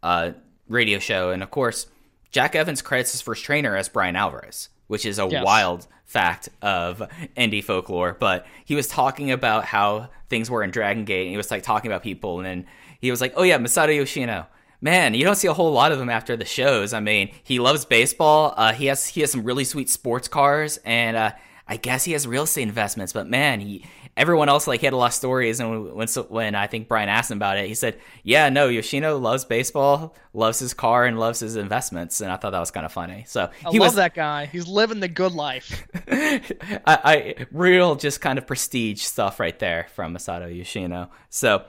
uh, 0.03 0.31
radio 0.67 0.99
show. 0.99 1.31
And 1.31 1.41
of 1.41 1.51
course, 1.51 1.87
Jack 2.31 2.53
Evans 2.53 2.81
credits 2.81 3.13
his 3.13 3.21
first 3.21 3.45
trainer 3.45 3.77
as 3.77 3.87
Bryan 3.87 4.17
Alvarez, 4.17 4.67
which 4.87 5.05
is 5.05 5.19
a 5.19 5.27
yes. 5.29 5.45
wild 5.45 5.87
fact 6.03 6.49
of 6.61 7.01
indie 7.37 7.63
folklore. 7.63 8.17
But 8.19 8.45
he 8.65 8.75
was 8.75 8.89
talking 8.89 9.31
about 9.31 9.63
how 9.63 10.09
things 10.27 10.49
were 10.49 10.63
in 10.63 10.71
Dragon 10.71 11.05
Gate, 11.05 11.21
and 11.21 11.31
he 11.31 11.37
was 11.37 11.49
like 11.49 11.63
talking 11.63 11.89
about 11.89 12.03
people, 12.03 12.39
and 12.39 12.45
then 12.45 12.65
he 12.99 13.09
was 13.09 13.21
like, 13.21 13.31
"Oh 13.37 13.43
yeah, 13.43 13.57
Masato 13.57 13.95
Yoshino." 13.95 14.47
Man, 14.81 15.13
you 15.13 15.23
don't 15.23 15.35
see 15.35 15.47
a 15.47 15.53
whole 15.53 15.71
lot 15.71 15.91
of 15.91 15.99
him 15.99 16.09
after 16.09 16.37
the 16.37 16.45
shows. 16.45 16.93
I 16.93 17.01
mean, 17.01 17.31
he 17.43 17.59
loves 17.59 17.83
baseball. 17.85 18.53
Uh, 18.55 18.73
he 18.73 18.85
has 18.85 19.07
he 19.07 19.21
has 19.21 19.31
some 19.31 19.43
really 19.43 19.65
sweet 19.65 19.89
sports 19.89 20.27
cars, 20.27 20.77
and 20.85 21.17
uh, 21.17 21.31
I 21.67 21.77
guess 21.77 22.05
he 22.05 22.13
has 22.13 22.25
real 22.25 22.43
estate 22.43 22.63
investments. 22.63 23.11
But 23.11 23.27
man, 23.27 23.59
he 23.59 23.85
everyone 24.19 24.49
else 24.49 24.67
like 24.67 24.81
he 24.81 24.85
had 24.85 24.93
a 24.93 24.97
lot 24.97 25.07
of 25.07 25.13
stories. 25.13 25.59
And 25.59 25.93
when 25.93 26.07
when 26.07 26.55
I 26.55 26.67
think 26.67 26.87
Bryan 26.87 27.09
asked 27.09 27.31
him 27.31 27.37
about 27.37 27.57
it, 27.57 27.67
he 27.67 27.73
said, 27.73 27.97
"Yeah, 28.23 28.49
no, 28.49 28.67
Yoshino 28.67 29.17
loves 29.17 29.45
baseball, 29.45 30.15
loves 30.33 30.59
his 30.59 30.73
car, 30.73 31.05
and 31.05 31.19
loves 31.19 31.39
his 31.39 31.55
investments." 31.55 32.21
And 32.21 32.31
I 32.31 32.37
thought 32.37 32.51
that 32.51 32.59
was 32.59 32.71
kind 32.71 32.85
of 32.85 32.91
funny. 32.91 33.23
So 33.27 33.49
I 33.65 33.71
he 33.71 33.79
love 33.79 33.89
was, 33.89 33.95
that 33.95 34.13
guy. 34.13 34.45
He's 34.45 34.67
living 34.67 34.99
the 34.99 35.07
good 35.07 35.31
life. 35.31 35.87
I, 36.07 36.81
I 36.85 37.35
real 37.51 37.95
just 37.95 38.21
kind 38.21 38.37
of 38.37 38.45
prestige 38.45 39.01
stuff 39.01 39.39
right 39.39 39.57
there 39.57 39.87
from 39.95 40.13
Masato 40.15 40.55
Yoshino. 40.55 41.09
So 41.29 41.63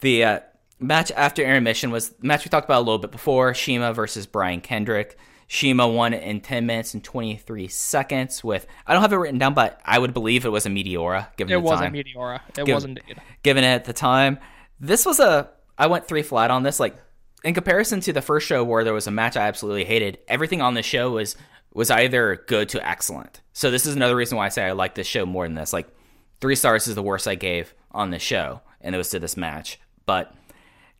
the 0.00 0.24
uh, 0.24 0.40
match 0.78 1.10
after 1.12 1.42
intermission 1.42 1.90
was 1.90 2.10
the 2.10 2.26
match 2.26 2.44
we 2.44 2.48
talked 2.48 2.66
about 2.66 2.78
a 2.78 2.84
little 2.84 2.98
bit 2.98 3.10
before 3.10 3.54
CIMA 3.54 3.92
versus 3.92 4.26
Brian 4.26 4.60
Kendrick. 4.60 5.18
CIMA 5.48 5.86
won 5.86 6.12
in 6.12 6.40
10 6.40 6.66
minutes 6.66 6.92
and 6.92 7.04
23 7.04 7.68
seconds 7.68 8.42
with, 8.42 8.66
I 8.86 8.92
don't 8.92 9.02
have 9.02 9.12
it 9.12 9.16
written 9.16 9.38
down, 9.38 9.54
but 9.54 9.80
I 9.84 9.98
would 9.98 10.12
believe 10.12 10.44
it 10.44 10.50
was 10.50 10.66
a 10.66 10.68
Meteora 10.68 11.34
given 11.36 11.52
it 11.52 11.56
the 11.56 11.60
was 11.60 11.78
time. 11.78 11.94
a 11.94 11.98
Meteora. 11.98 12.40
It 12.48 12.54
given, 12.56 12.74
was 12.74 12.84
indeed. 12.84 13.20
Given 13.42 13.62
it 13.64 13.68
at 13.68 13.84
the 13.84 13.92
time. 13.92 14.38
This 14.80 15.06
was 15.06 15.20
a, 15.20 15.48
I 15.78 15.86
went 15.86 16.08
three 16.08 16.22
flat 16.22 16.50
on 16.50 16.64
this. 16.64 16.80
Like, 16.80 16.96
in 17.44 17.54
comparison 17.54 18.00
to 18.00 18.12
the 18.12 18.22
first 18.22 18.46
show 18.46 18.64
where 18.64 18.82
there 18.82 18.92
was 18.92 19.06
a 19.06 19.12
match 19.12 19.36
I 19.36 19.46
absolutely 19.46 19.84
hated, 19.84 20.18
everything 20.26 20.60
on 20.60 20.74
the 20.74 20.82
show 20.82 21.12
was 21.12 21.36
was 21.72 21.90
either 21.90 22.42
good 22.48 22.70
to 22.70 22.86
excellent. 22.86 23.42
So 23.52 23.70
this 23.70 23.84
is 23.84 23.94
another 23.94 24.16
reason 24.16 24.38
why 24.38 24.46
I 24.46 24.48
say 24.48 24.64
I 24.64 24.72
like 24.72 24.94
this 24.94 25.06
show 25.06 25.26
more 25.26 25.44
than 25.44 25.54
this. 25.54 25.74
Like, 25.74 25.86
three 26.40 26.56
stars 26.56 26.88
is 26.88 26.94
the 26.94 27.02
worst 27.02 27.28
I 27.28 27.34
gave 27.34 27.74
on 27.92 28.10
the 28.10 28.18
show, 28.18 28.62
and 28.80 28.94
it 28.94 28.98
was 28.98 29.10
to 29.10 29.18
this 29.18 29.36
match. 29.36 29.78
But 30.06 30.34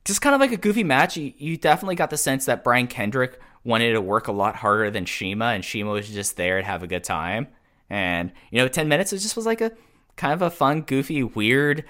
just 0.07 0.23
kind 0.23 0.35
of 0.35 0.41
like 0.41 0.53
a 0.53 0.57
goofy 0.57 0.85
match. 0.85 1.17
You, 1.17 1.33
you 1.37 1.57
definitely 1.57 1.97
got 1.97 2.11
the 2.11 2.17
sense 2.17 2.47
that 2.47 2.65
Brian 2.65 2.87
Kendrick 2.87 3.41
wanted 3.65 3.93
to 3.93 4.01
work 4.01 4.29
a 4.29 4.33
lot 4.33 4.57
harder 4.57 4.91
than 4.91 5.05
CIMA, 5.05 5.47
and 5.47 5.65
CIMA 5.65 5.91
was 5.91 6.09
just 6.09 6.37
there 6.37 6.59
to 6.59 6.65
have 6.65 6.83
a 6.83 6.87
good 6.87 7.05
time. 7.05 7.49
And 7.91 8.33
you 8.51 8.59
know, 8.59 8.69
ten 8.69 8.89
minutes 8.89 9.13
it 9.13 9.19
just 9.19 9.37
was 9.37 9.47
like 9.47 9.61
a 9.61 9.73
kind 10.17 10.33
of 10.33 10.43
a 10.43 10.51
fun, 10.51 10.83
goofy, 10.83 11.23
weird 11.23 11.85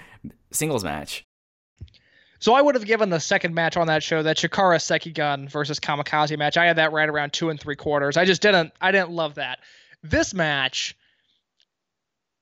singles 0.51 0.83
match. 0.83 1.23
So 2.39 2.53
I 2.53 2.61
would 2.61 2.75
have 2.75 2.85
given 2.85 3.09
the 3.09 3.19
second 3.19 3.55
match 3.55 3.77
on 3.77 3.87
that 3.87 4.03
show, 4.03 4.21
that 4.21 4.37
Chikara 4.37 4.77
Sekigun 4.77 5.49
versus 5.49 5.79
Kamikaze 5.79 6.37
match. 6.37 6.57
I 6.57 6.65
had 6.65 6.77
that 6.77 6.91
right 6.91 7.09
around 7.09 7.33
two 7.33 7.49
and 7.49 7.59
three 7.59 7.75
quarters. 7.75 8.17
I 8.17 8.25
just 8.25 8.41
didn't 8.41 8.73
I 8.81 8.91
didn't 8.91 9.11
love 9.11 9.35
that. 9.35 9.59
This 10.03 10.33
match, 10.33 10.95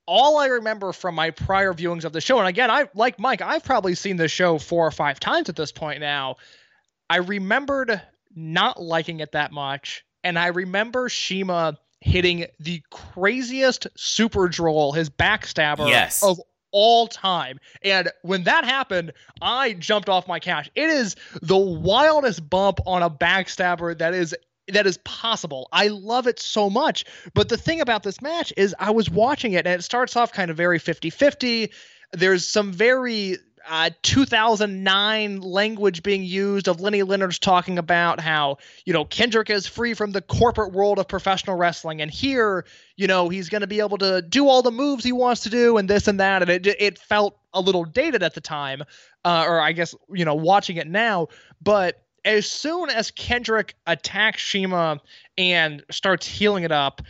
all 0.07 0.37
I 0.37 0.47
remember 0.47 0.93
from 0.93 1.15
my 1.15 1.31
prior 1.31 1.73
viewings 1.73 2.05
of 2.05 2.13
the 2.13 2.21
show, 2.21 2.39
and 2.39 2.47
again, 2.47 2.69
I 2.69 2.87
like 2.93 3.19
Mike, 3.19 3.41
I've 3.41 3.63
probably 3.63 3.95
seen 3.95 4.17
the 4.17 4.27
show 4.27 4.57
four 4.57 4.85
or 4.85 4.91
five 4.91 5.19
times 5.19 5.49
at 5.49 5.55
this 5.55 5.71
point 5.71 5.99
now. 5.99 6.37
I 7.09 7.17
remembered 7.17 8.01
not 8.35 8.81
liking 8.81 9.19
it 9.19 9.31
that 9.33 9.51
much, 9.51 10.05
and 10.23 10.37
I 10.37 10.47
remember 10.47 11.09
CIMA 11.09 11.77
hitting 12.01 12.45
the 12.59 12.81
craziest 12.91 13.87
super 13.95 14.47
droll, 14.47 14.91
his 14.91 15.09
backstabber 15.09 15.89
Yes. 15.89 16.21
of 16.21 16.39
all 16.71 17.07
time. 17.07 17.59
And 17.83 18.11
when 18.21 18.43
that 18.43 18.65
happened, 18.65 19.13
I 19.41 19.73
jumped 19.73 20.09
off 20.09 20.27
my 20.27 20.39
couch. 20.39 20.69
It 20.75 20.89
is 20.89 21.15
the 21.41 21.57
wildest 21.57 22.47
bump 22.49 22.79
on 22.85 23.01
a 23.01 23.09
backstabber 23.09 23.97
that 23.97 24.13
is 24.13 24.35
that 24.67 24.87
is 24.87 24.97
possible. 24.99 25.67
I 25.71 25.87
love 25.87 26.27
it 26.27 26.39
so 26.39 26.69
much. 26.69 27.05
But 27.33 27.49
the 27.49 27.57
thing 27.57 27.81
about 27.81 28.03
this 28.03 28.21
match 28.21 28.53
is 28.57 28.75
I 28.79 28.91
was 28.91 29.09
watching 29.09 29.53
it 29.53 29.65
and 29.67 29.79
it 29.79 29.83
starts 29.83 30.15
off 30.15 30.31
kind 30.31 30.49
of 30.49 30.57
very 30.57 30.79
50-50. 30.79 31.71
There's 32.13 32.47
some 32.47 32.71
very 32.71 33.37
uh, 33.67 33.89
2009 34.03 35.41
language 35.41 36.03
being 36.03 36.23
used 36.23 36.67
of 36.67 36.81
Lenny 36.81 37.01
Leonard's 37.03 37.39
talking 37.39 37.77
about 37.77 38.19
how, 38.19 38.57
you 38.85 38.93
know, 38.93 39.05
Kendrick 39.05 39.49
is 39.49 39.65
free 39.65 39.93
from 39.93 40.11
the 40.11 40.21
corporate 40.21 40.71
world 40.71 40.99
of 40.99 41.07
professional 41.07 41.55
wrestling. 41.55 42.01
And 42.01 42.11
here, 42.11 42.65
you 42.95 43.07
know, 43.07 43.29
he's 43.29 43.49
going 43.49 43.61
to 43.61 43.67
be 43.67 43.79
able 43.79 43.97
to 43.99 44.21
do 44.21 44.47
all 44.47 44.61
the 44.61 44.71
moves 44.71 45.03
he 45.03 45.11
wants 45.11 45.41
to 45.41 45.49
do 45.49 45.77
and 45.77 45.89
this 45.89 46.07
and 46.07 46.19
that. 46.19 46.43
And 46.43 46.51
it, 46.51 46.67
it 46.79 46.99
felt 46.99 47.37
a 47.53 47.61
little 47.61 47.85
dated 47.85 48.21
at 48.21 48.35
the 48.35 48.41
time, 48.41 48.83
uh, 49.23 49.45
or 49.47 49.59
I 49.59 49.71
guess, 49.71 49.95
you 50.11 50.25
know, 50.25 50.35
watching 50.35 50.77
it 50.77 50.87
now. 50.87 51.29
But 51.61 52.04
as 52.25 52.51
soon 52.51 52.89
as 52.89 53.11
Kendrick 53.11 53.75
attacks 53.85 54.43
CIMA 54.43 54.99
and 55.37 55.83
starts 55.91 56.27
healing 56.27 56.63
it 56.63 56.71
up, 56.71 57.01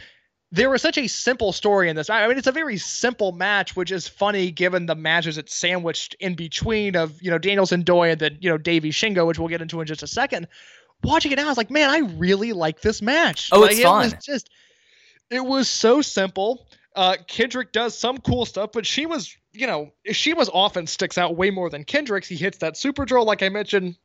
there 0.52 0.70
was 0.70 0.82
such 0.82 0.98
a 0.98 1.08
simple 1.08 1.52
story 1.52 1.90
in 1.90 1.96
this. 1.96 2.10
I 2.10 2.28
mean, 2.28 2.38
it's 2.38 2.48
a 2.48 2.52
very 2.52 2.78
simple 2.78 3.32
match, 3.32 3.76
which 3.76 3.92
is 3.92 4.08
funny 4.08 4.52
given 4.52 4.86
the 4.86 4.96
matches 4.96 5.38
it's 5.38 5.56
sandwiched 5.56 6.16
in 6.20 6.36
between 6.36 6.96
of 6.96 7.22
you 7.22 7.32
know 7.32 7.38
Danielson 7.38 7.82
Doi 7.82 8.12
and 8.12 8.20
then 8.20 8.38
you 8.42 8.50
know 8.50 8.58
Davey 8.58 8.92
Shingo, 8.92 9.26
which 9.26 9.40
we'll 9.40 9.48
get 9.48 9.62
into 9.62 9.82
in 9.82 9.88
just 9.88 10.04
a 10.04 10.08
second. 10.08 10.48
Watching 11.04 11.32
it 11.32 11.36
now, 11.38 11.46
I 11.46 11.50
was 11.50 11.58
like, 11.58 11.72
man, 11.72 11.90
I 11.90 12.00
really 12.18 12.54
like 12.54 12.82
this 12.82 13.02
match. 13.02 13.50
Oh, 13.52 13.62
like, 13.62 13.72
it's 13.72 13.80
it 13.82 13.84
was 13.86 14.12
fun. 14.12 14.20
just, 14.24 14.50
it 15.30 15.44
was 15.44 15.70
so 15.70 16.02
simple. 16.02 16.68
Uh, 16.96 17.18
Kendrick 17.28 17.74
does 17.74 17.98
some 17.98 18.18
cool 18.20 18.46
stuff, 18.46 18.70
but 18.72 18.86
she 18.86 19.06
was, 19.06 19.36
you 19.52 19.68
know, 19.68 19.92
she 20.12 20.34
was 20.34 20.50
often 20.54 20.88
sticks 20.88 21.18
out 21.18 21.36
way 21.36 21.52
more 21.52 21.70
than 21.70 21.84
Kendrick's. 21.84 22.30
He 22.30 22.38
hits 22.38 22.60
that 22.60 22.78
super 22.78 23.04
drill, 23.04 23.26
like 23.26 23.44
I 23.44 23.50
mentioned, 23.50 23.98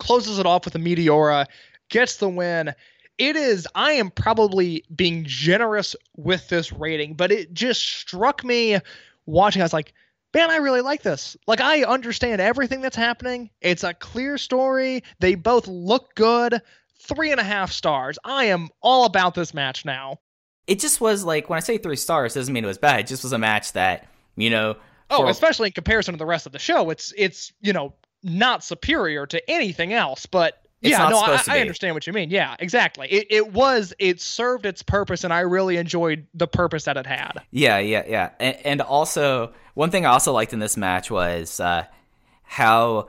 closes 0.00 0.38
it 0.40 0.46
off 0.46 0.64
with 0.64 0.74
a 0.74 0.78
meteora, 0.78 1.46
gets 1.88 2.16
the 2.16 2.28
win. 2.28 2.74
It 3.18 3.36
is, 3.36 3.68
I 3.74 3.92
am 3.92 4.10
probably 4.10 4.82
being 4.96 5.24
generous 5.26 5.94
with 6.16 6.48
this 6.48 6.72
rating, 6.72 7.14
but 7.14 7.30
it 7.30 7.52
just 7.52 7.82
struck 7.82 8.42
me 8.42 8.78
watching. 9.26 9.62
I 9.62 9.64
was 9.66 9.72
like, 9.74 9.92
man, 10.32 10.50
I 10.50 10.56
really 10.56 10.80
like 10.80 11.02
this. 11.02 11.36
Like, 11.46 11.60
I 11.60 11.82
understand 11.84 12.40
everything 12.40 12.80
that's 12.80 12.96
happening. 12.96 13.50
It's 13.60 13.84
a 13.84 13.94
clear 13.94 14.38
story. 14.38 15.02
They 15.18 15.34
both 15.34 15.68
look 15.68 16.14
good. 16.14 16.62
Three 17.02 17.30
and 17.30 17.40
a 17.40 17.44
half 17.44 17.72
stars. 17.72 18.18
I 18.24 18.46
am 18.46 18.68
all 18.82 19.04
about 19.04 19.34
this 19.34 19.52
match 19.54 19.84
now. 19.84 20.18
It 20.66 20.78
just 20.78 21.00
was 21.00 21.24
like 21.24 21.50
when 21.50 21.56
I 21.56 21.60
say 21.60 21.78
three 21.78 21.96
stars, 21.96 22.34
doesn't 22.34 22.52
mean 22.52 22.64
it 22.64 22.68
was 22.68 22.78
bad. 22.78 23.00
It 23.00 23.06
just 23.06 23.24
was 23.24 23.32
a 23.32 23.38
match 23.38 23.72
that 23.72 24.06
you 24.36 24.50
know. 24.50 24.76
Oh, 25.10 25.22
for- 25.22 25.30
especially 25.30 25.68
in 25.68 25.72
comparison 25.72 26.14
to 26.14 26.18
the 26.18 26.26
rest 26.26 26.46
of 26.46 26.52
the 26.52 26.58
show, 26.58 26.90
it's 26.90 27.12
it's 27.16 27.52
you 27.60 27.72
know 27.72 27.94
not 28.22 28.62
superior 28.64 29.26
to 29.26 29.50
anything 29.50 29.92
else, 29.92 30.26
but 30.26 30.62
It's 30.82 30.92
yeah, 30.92 30.98
not 30.98 31.10
no, 31.10 31.18
I, 31.18 31.58
I 31.58 31.60
understand 31.60 31.94
what 31.94 32.06
you 32.06 32.12
mean. 32.12 32.30
Yeah, 32.30 32.56
exactly. 32.58 33.06
It 33.08 33.26
it 33.30 33.52
was 33.52 33.92
it 33.98 34.20
served 34.20 34.64
its 34.66 34.82
purpose, 34.82 35.24
and 35.24 35.32
I 35.32 35.40
really 35.40 35.76
enjoyed 35.76 36.26
the 36.34 36.46
purpose 36.48 36.84
that 36.84 36.96
it 36.96 37.06
had. 37.06 37.42
Yeah, 37.50 37.78
yeah, 37.78 38.04
yeah. 38.06 38.30
And, 38.40 38.56
and 38.64 38.80
also, 38.80 39.52
one 39.74 39.90
thing 39.90 40.06
I 40.06 40.10
also 40.10 40.32
liked 40.32 40.52
in 40.52 40.58
this 40.58 40.76
match 40.76 41.10
was 41.10 41.60
uh, 41.60 41.84
how, 42.42 43.08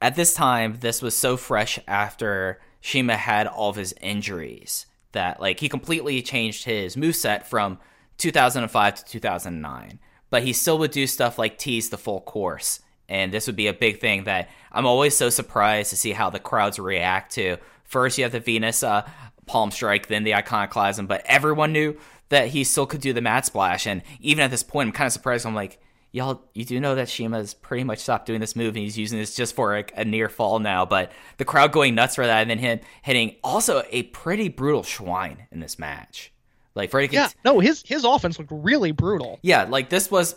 at 0.00 0.16
this 0.16 0.34
time, 0.34 0.78
this 0.80 1.02
was 1.02 1.16
so 1.16 1.36
fresh 1.36 1.78
after 1.86 2.60
CIMA 2.82 3.16
had 3.16 3.46
all 3.46 3.70
of 3.70 3.76
his 3.76 3.94
injuries 4.00 4.86
that, 5.12 5.40
like, 5.40 5.60
he 5.60 5.68
completely 5.68 6.22
changed 6.22 6.64
his 6.64 6.96
moveset 6.96 7.44
from 7.44 7.78
2005 8.16 8.94
to 8.94 9.04
2009. 9.04 9.98
But 10.30 10.42
he 10.44 10.52
still 10.52 10.78
would 10.78 10.90
do 10.92 11.06
stuff 11.06 11.38
like 11.38 11.58
tease 11.58 11.90
the 11.90 11.98
full 11.98 12.20
course. 12.20 12.80
And 13.10 13.32
this 13.32 13.46
would 13.46 13.56
be 13.56 13.66
a 13.66 13.74
big 13.74 14.00
thing 14.00 14.24
that 14.24 14.48
I'm 14.72 14.86
always 14.86 15.16
so 15.16 15.28
surprised 15.28 15.90
to 15.90 15.96
see 15.96 16.12
how 16.12 16.30
the 16.30 16.38
crowds 16.38 16.78
react 16.78 17.32
to. 17.34 17.56
First, 17.84 18.16
you 18.16 18.24
have 18.24 18.32
the 18.32 18.40
Venus 18.40 18.82
uh, 18.82 19.06
palm 19.46 19.70
strike, 19.70 20.06
then 20.06 20.22
the 20.24 20.34
iconoclasm, 20.34 21.06
but 21.06 21.22
everyone 21.26 21.72
knew 21.72 21.98
that 22.28 22.48
he 22.48 22.62
still 22.64 22.86
could 22.86 23.00
do 23.00 23.12
the 23.12 23.20
Mad 23.20 23.44
Splash. 23.44 23.86
And 23.86 24.02
even 24.20 24.44
at 24.44 24.50
this 24.52 24.62
point, 24.62 24.86
I'm 24.86 24.92
kind 24.92 25.06
of 25.08 25.12
surprised. 25.12 25.44
I'm 25.44 25.56
like, 25.56 25.80
y'all, 26.12 26.42
you 26.54 26.64
do 26.64 26.78
know 26.78 26.94
that 26.94 27.08
CIMA's 27.08 27.52
pretty 27.54 27.82
much 27.82 27.98
stopped 27.98 28.26
doing 28.26 28.40
this 28.40 28.54
move 28.54 28.76
and 28.76 28.84
he's 28.84 28.96
using 28.96 29.18
this 29.18 29.34
just 29.34 29.56
for 29.56 29.76
a, 29.76 29.84
a 29.96 30.04
near 30.04 30.28
fall 30.28 30.60
now. 30.60 30.86
But 30.86 31.10
the 31.38 31.44
crowd 31.44 31.72
going 31.72 31.96
nuts 31.96 32.14
for 32.14 32.24
that, 32.24 32.42
and 32.42 32.50
then 32.50 32.58
him 32.58 32.80
hitting 33.02 33.34
also 33.42 33.82
a 33.90 34.04
pretty 34.04 34.48
brutal 34.48 34.82
Schwein 34.82 35.38
in 35.50 35.58
this 35.58 35.78
match. 35.78 36.32
Like 36.76 36.92
Freddie, 36.92 37.12
Yeah, 37.12 37.28
no, 37.44 37.58
his 37.58 37.82
his 37.84 38.04
offense 38.04 38.38
looked 38.38 38.52
really 38.54 38.92
brutal. 38.92 39.40
yeah, 39.42 39.64
like 39.64 39.90
this 39.90 40.10
was. 40.10 40.36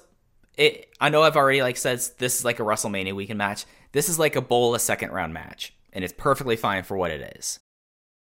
It, 0.58 0.94
I 1.00 1.10
know 1.10 1.24
I've 1.24 1.36
already 1.36 1.62
like 1.62 1.78
said 1.78 2.00
this 2.18 2.40
is 2.40 2.46
like 2.46 2.60
a 2.60 2.64
WrestleMania 2.64 3.14
weekend 3.14 3.38
match. 3.38 3.66
This 3.92 4.10
is 4.10 4.20
like 4.20 4.36
a 4.36 4.42
bowl 4.42 4.76
a 4.76 4.80
second 4.80 5.12
round 5.12 5.34
match, 5.34 5.74
and 5.92 6.04
it's 6.04 6.14
perfectly 6.16 6.56
fine 6.56 6.84
for 6.84 6.98
what 6.98 7.12
it 7.12 7.36
is. 7.38 7.60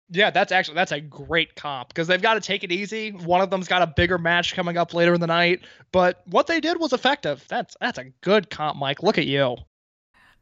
Yeah, 0.10 0.30
that's 0.30 0.52
actually 0.52 0.76
that's 0.76 0.92
a 0.92 1.02
great 1.02 1.56
comp 1.56 1.90
because 1.90 2.08
they've 2.08 2.22
got 2.22 2.36
to 2.36 2.40
take 2.40 2.64
it 2.64 2.72
easy. 2.72 3.12
One 3.12 3.42
of 3.42 3.50
them's 3.50 3.68
got 3.68 3.82
a 3.82 3.88
bigger 3.88 4.18
match 4.18 4.54
coming 4.54 4.78
up 4.78 4.94
later 4.94 5.16
in 5.16 5.20
the 5.20 5.28
night, 5.28 5.62
but 5.92 6.22
what 6.28 6.48
they 6.48 6.60
did 6.60 6.80
was 6.80 6.94
effective. 6.94 7.44
That's 7.48 7.76
that's 7.82 7.98
a 7.98 8.06
good 8.22 8.50
comp, 8.50 8.78
Mike. 8.78 9.02
Look 9.02 9.18
at 9.18 9.26
you. 9.26 9.58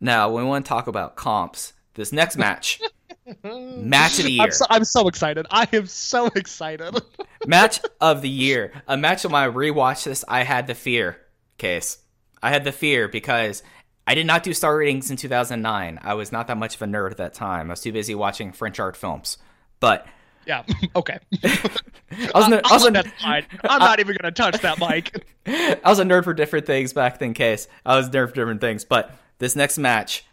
Now, 0.01 0.29
we 0.29 0.43
want 0.43 0.65
to 0.65 0.69
talk 0.69 0.87
about 0.87 1.15
comps, 1.15 1.73
this 1.93 2.11
next 2.11 2.35
match, 2.35 2.81
match 3.43 4.19
of 4.19 4.25
the 4.25 4.33
year, 4.33 4.43
I'm 4.43 4.51
so, 4.51 4.65
I'm 4.69 4.83
so 4.83 5.07
excited. 5.07 5.47
I 5.49 5.65
am 5.71 5.85
so 5.87 6.25
excited. 6.35 7.01
match 7.47 7.79
of 8.01 8.21
the 8.21 8.29
year, 8.29 8.73
a 8.85 8.97
match 8.97 9.23
when 9.23 9.33
I 9.33 9.47
rewatched 9.47 10.03
this, 10.03 10.25
I 10.27 10.43
had 10.43 10.67
the 10.67 10.75
fear 10.75 11.17
case. 11.57 11.97
I 12.41 12.49
had 12.49 12.63
the 12.63 12.71
fear 12.71 13.07
because 13.07 13.63
I 14.05 14.15
did 14.15 14.25
not 14.25 14.43
do 14.43 14.53
star 14.53 14.77
ratings 14.77 15.09
in 15.09 15.17
2009. 15.17 15.99
I 16.01 16.13
was 16.13 16.31
not 16.31 16.47
that 16.47 16.57
much 16.57 16.75
of 16.75 16.81
a 16.81 16.85
nerd 16.85 17.11
at 17.11 17.17
that 17.17 17.33
time. 17.33 17.69
I 17.69 17.73
was 17.73 17.81
too 17.81 17.91
busy 17.93 18.15
watching 18.15 18.51
French 18.51 18.79
art 18.79 18.97
films. 18.97 19.37
But 19.79 20.05
yeah. 20.45 20.63
Okay. 20.95 21.17
I 21.43 22.31
was, 22.35 22.47
a- 22.51 22.61
I 22.67 22.73
was, 22.73 22.85
a. 22.85 23.03
I'm 23.23 23.79
not 23.79 23.99
even 23.99 24.17
gonna 24.19 24.31
touch 24.31 24.59
that, 24.61 24.77
Mike. 24.79 25.25
I 25.45 25.79
was 25.85 25.99
a 25.99 26.03
nerd 26.03 26.25
for 26.25 26.33
different 26.33 26.65
things 26.65 26.91
back 26.93 27.19
then, 27.19 27.33
case. 27.33 27.67
I 27.85 27.95
was 27.95 28.07
a 28.07 28.11
nerd 28.11 28.29
for 28.29 28.35
different 28.35 28.61
things. 28.61 28.83
But 28.83 29.11
this 29.39 29.55
next 29.55 29.77
match, 29.77 30.25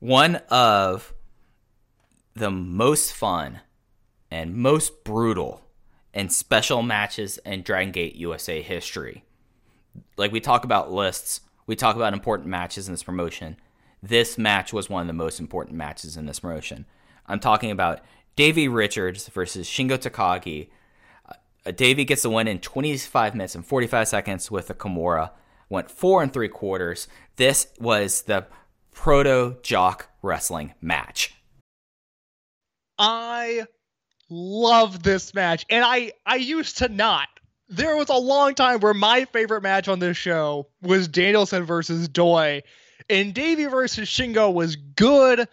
one 0.00 0.36
of 0.50 1.14
the 2.34 2.50
most 2.50 3.12
fun 3.12 3.60
and 4.30 4.54
most 4.54 5.04
brutal 5.04 5.62
and 6.14 6.32
special 6.32 6.82
matches 6.82 7.38
in 7.44 7.62
Dragon 7.62 7.92
Gate 7.92 8.16
USA 8.16 8.60
history. 8.62 9.24
Like 10.16 10.32
we 10.32 10.40
talk 10.40 10.64
about 10.64 10.92
lists, 10.92 11.40
we 11.66 11.76
talk 11.76 11.96
about 11.96 12.12
important 12.12 12.48
matches 12.48 12.88
in 12.88 12.94
this 12.94 13.02
promotion. 13.02 13.56
This 14.02 14.36
match 14.36 14.72
was 14.72 14.90
one 14.90 15.02
of 15.02 15.06
the 15.06 15.12
most 15.12 15.38
important 15.38 15.76
matches 15.76 16.16
in 16.16 16.26
this 16.26 16.40
promotion. 16.40 16.86
I'm 17.26 17.40
talking 17.40 17.70
about 17.70 18.00
Davey 18.34 18.68
Richards 18.68 19.28
versus 19.28 19.68
Shingo 19.68 19.96
Takagi. 19.96 20.68
Uh, 21.64 21.70
Davey 21.70 22.04
gets 22.04 22.22
the 22.22 22.30
win 22.30 22.48
in 22.48 22.58
25 22.58 23.34
minutes 23.34 23.54
and 23.54 23.64
45 23.64 24.08
seconds 24.08 24.50
with 24.50 24.70
a 24.70 24.74
Kimura. 24.74 25.30
Went 25.68 25.90
four 25.90 26.22
and 26.22 26.32
three 26.32 26.48
quarters. 26.48 27.08
This 27.36 27.68
was 27.78 28.22
the 28.22 28.46
proto 28.92 29.56
jock 29.62 30.08
wrestling 30.20 30.74
match. 30.80 31.34
I 32.98 33.66
love 34.28 35.02
this 35.02 35.34
match, 35.34 35.64
and 35.70 35.84
I 35.84 36.12
I 36.26 36.36
used 36.36 36.78
to 36.78 36.88
not. 36.88 37.28
There 37.72 37.96
was 37.96 38.08
a 38.10 38.16
long 38.16 38.54
time 38.54 38.80
where 38.80 38.94
my 38.94 39.24
favorite 39.24 39.62
match 39.62 39.88
on 39.88 39.98
this 39.98 40.16
show 40.16 40.66
was 40.82 41.08
Danielson 41.08 41.64
versus 41.64 42.06
Doi, 42.08 42.62
and 43.08 43.32
Davey 43.34 43.64
versus 43.64 44.08
Shingo 44.08 44.52
was 44.52 44.76
good, 44.76 45.48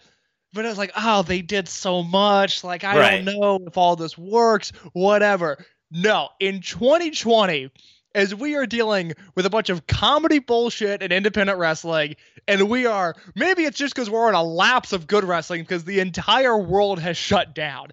but 0.52 0.64
it 0.64 0.68
was 0.68 0.78
like, 0.78 0.92
oh, 0.96 1.22
they 1.22 1.40
did 1.42 1.66
so 1.68 2.02
much. 2.02 2.62
Like 2.62 2.84
I 2.84 2.98
Right. 2.98 3.24
don't 3.24 3.38
know 3.38 3.58
if 3.66 3.76
all 3.78 3.96
this 3.96 4.18
works. 4.18 4.72
Whatever. 4.92 5.64
No, 5.90 6.28
in 6.38 6.60
2020. 6.60 7.70
As 8.12 8.34
we 8.34 8.56
are 8.56 8.66
dealing 8.66 9.12
with 9.36 9.46
a 9.46 9.50
bunch 9.50 9.70
of 9.70 9.86
comedy 9.86 10.40
bullshit 10.40 11.00
and 11.00 11.12
independent 11.12 11.60
wrestling, 11.60 12.16
and 12.48 12.68
we 12.68 12.84
are 12.84 13.14
maybe 13.36 13.62
it's 13.62 13.78
just 13.78 13.94
because 13.94 14.10
we're 14.10 14.26
on 14.26 14.34
a 14.34 14.42
lapse 14.42 14.92
of 14.92 15.06
good 15.06 15.22
wrestling 15.22 15.62
because 15.62 15.84
the 15.84 16.00
entire 16.00 16.58
world 16.58 16.98
has 16.98 17.16
shut 17.16 17.54
down. 17.54 17.92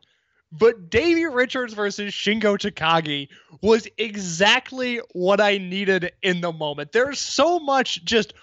But 0.52 0.90
Davey 0.90 1.26
Richards 1.26 1.74
versus 1.74 2.14
Shingo 2.14 2.58
Takagi 2.58 3.28
was 3.62 3.88
exactly 3.98 5.02
what 5.12 5.42
I 5.42 5.58
needed 5.58 6.12
in 6.22 6.42
the 6.42 6.54
moment. 6.54 6.92
There's 6.92 7.20
so 7.20 7.60
much 7.60 8.04
just 8.06 8.34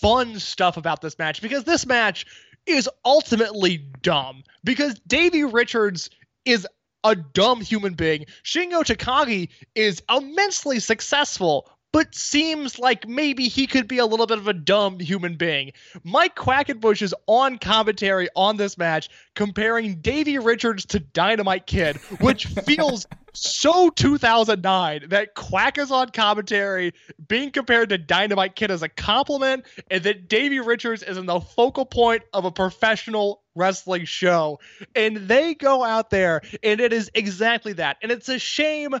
fun 0.00 0.38
stuff 0.38 0.76
about 0.76 1.00
this 1.00 1.18
match 1.18 1.42
because 1.42 1.64
this 1.64 1.86
match 1.86 2.26
is 2.66 2.88
ultimately 3.04 3.78
dumb 4.02 4.44
because 4.64 4.98
Davey 5.06 5.44
Richards 5.44 6.10
is 6.44 6.66
a 7.04 7.16
dumb 7.16 7.60
human 7.60 7.94
being. 7.94 8.26
Shingo 8.44 8.82
Takagi 8.82 9.48
is 9.74 10.02
immensely 10.08 10.80
successful, 10.80 11.70
but 11.92 12.14
seems 12.14 12.78
like 12.78 13.08
maybe 13.08 13.48
he 13.48 13.66
could 13.66 13.88
be 13.88 13.98
a 13.98 14.06
little 14.06 14.26
bit 14.26 14.38
of 14.38 14.48
a 14.48 14.52
dumb 14.52 15.00
human 15.00 15.36
being. 15.36 15.72
Mike 16.04 16.36
Quackenbush 16.36 17.02
is 17.02 17.14
on 17.26 17.58
commentary 17.58 18.28
on 18.36 18.56
this 18.56 18.78
match 18.78 19.08
comparing 19.34 19.96
Davey 19.96 20.38
Richards 20.38 20.84
to 20.86 21.00
Dynamite 21.00 21.66
Kid, 21.66 21.96
which 22.20 22.46
feels 22.66 23.06
so 23.32 23.90
2009 23.90 25.08
that 25.08 25.34
Quack 25.34 25.78
is 25.78 25.90
on 25.90 26.10
commentary 26.10 26.94
being 27.28 27.50
compared 27.50 27.88
to 27.90 27.98
Dynamite 27.98 28.56
Kid 28.56 28.70
as 28.70 28.82
a 28.82 28.88
compliment, 28.88 29.64
and 29.90 30.02
that 30.04 30.28
Davey 30.28 30.60
Richards 30.60 31.02
is 31.02 31.16
in 31.16 31.26
the 31.26 31.40
focal 31.40 31.86
point 31.86 32.22
of 32.32 32.44
a 32.44 32.50
professional 32.50 33.42
wrestling 33.54 34.04
show. 34.04 34.58
And 34.94 35.16
they 35.16 35.54
go 35.54 35.84
out 35.84 36.10
there, 36.10 36.42
and 36.62 36.80
it 36.80 36.92
is 36.92 37.10
exactly 37.14 37.72
that. 37.74 37.98
And 38.02 38.10
it's 38.10 38.28
a 38.28 38.38
shame 38.38 38.94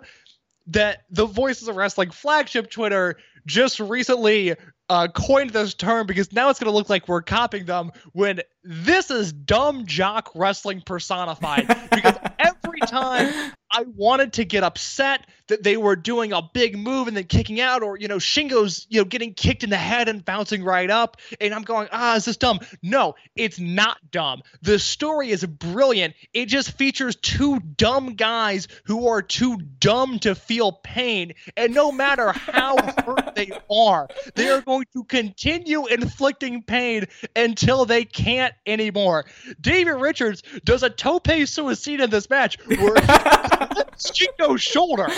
that 0.70 1.02
the 1.10 1.26
Voices 1.26 1.68
of 1.68 1.76
Wrestling 1.76 2.10
flagship 2.10 2.70
Twitter 2.70 3.16
just 3.46 3.80
recently 3.80 4.54
uh, 4.88 5.08
coined 5.08 5.50
this 5.50 5.74
term 5.74 6.06
because 6.06 6.32
now 6.32 6.50
it's 6.50 6.58
going 6.58 6.70
to 6.70 6.76
look 6.76 6.88
like 6.88 7.08
we're 7.08 7.22
copying 7.22 7.64
them 7.64 7.92
when 8.12 8.40
this 8.64 9.10
is 9.10 9.32
dumb 9.32 9.86
jock 9.86 10.30
wrestling 10.34 10.82
personified. 10.84 11.66
because 11.90 12.16
every 12.38 12.80
time 12.80 13.52
I 13.70 13.82
wanted 13.82 14.34
to 14.34 14.44
get 14.44 14.64
upset 14.64 15.26
that 15.50 15.62
they 15.62 15.76
were 15.76 15.96
doing 15.96 16.32
a 16.32 16.42
big 16.42 16.78
move 16.78 17.08
and 17.08 17.16
then 17.16 17.24
kicking 17.24 17.60
out, 17.60 17.82
or 17.82 17.98
you 17.98 18.08
know, 18.08 18.16
Shingo's 18.16 18.86
you 18.88 19.00
know 19.00 19.04
getting 19.04 19.34
kicked 19.34 19.62
in 19.62 19.70
the 19.70 19.76
head 19.76 20.08
and 20.08 20.24
bouncing 20.24 20.64
right 20.64 20.90
up, 20.90 21.18
and 21.40 21.52
I'm 21.52 21.62
going, 21.62 21.88
ah, 21.92 22.16
is 22.16 22.24
this 22.24 22.36
dumb? 22.36 22.60
No, 22.82 23.14
it's 23.36 23.60
not 23.60 23.98
dumb. 24.10 24.42
The 24.62 24.78
story 24.78 25.30
is 25.30 25.44
brilliant. 25.44 26.14
It 26.32 26.46
just 26.46 26.72
features 26.72 27.16
two 27.16 27.60
dumb 27.60 28.14
guys 28.14 28.68
who 28.84 29.08
are 29.08 29.22
too 29.22 29.56
dumb 29.78 30.18
to 30.20 30.34
feel 30.34 30.72
pain, 30.72 31.34
and 31.56 31.74
no 31.74 31.92
matter 31.92 32.32
how 32.32 32.76
hurt 33.04 33.34
they 33.34 33.50
are, 33.70 34.08
they 34.34 34.48
are 34.48 34.62
going 34.62 34.86
to 34.94 35.04
continue 35.04 35.86
inflicting 35.86 36.62
pain 36.62 37.06
until 37.36 37.84
they 37.84 38.04
can't 38.04 38.54
anymore. 38.66 39.26
David 39.60 39.92
Richards 39.92 40.42
does 40.64 40.82
a 40.82 40.90
tope 40.90 41.28
suicide 41.44 42.00
in 42.00 42.10
this 42.10 42.30
match 42.30 42.56
where 42.66 42.94
Shingo's 43.96 44.62
shoulder 44.62 45.08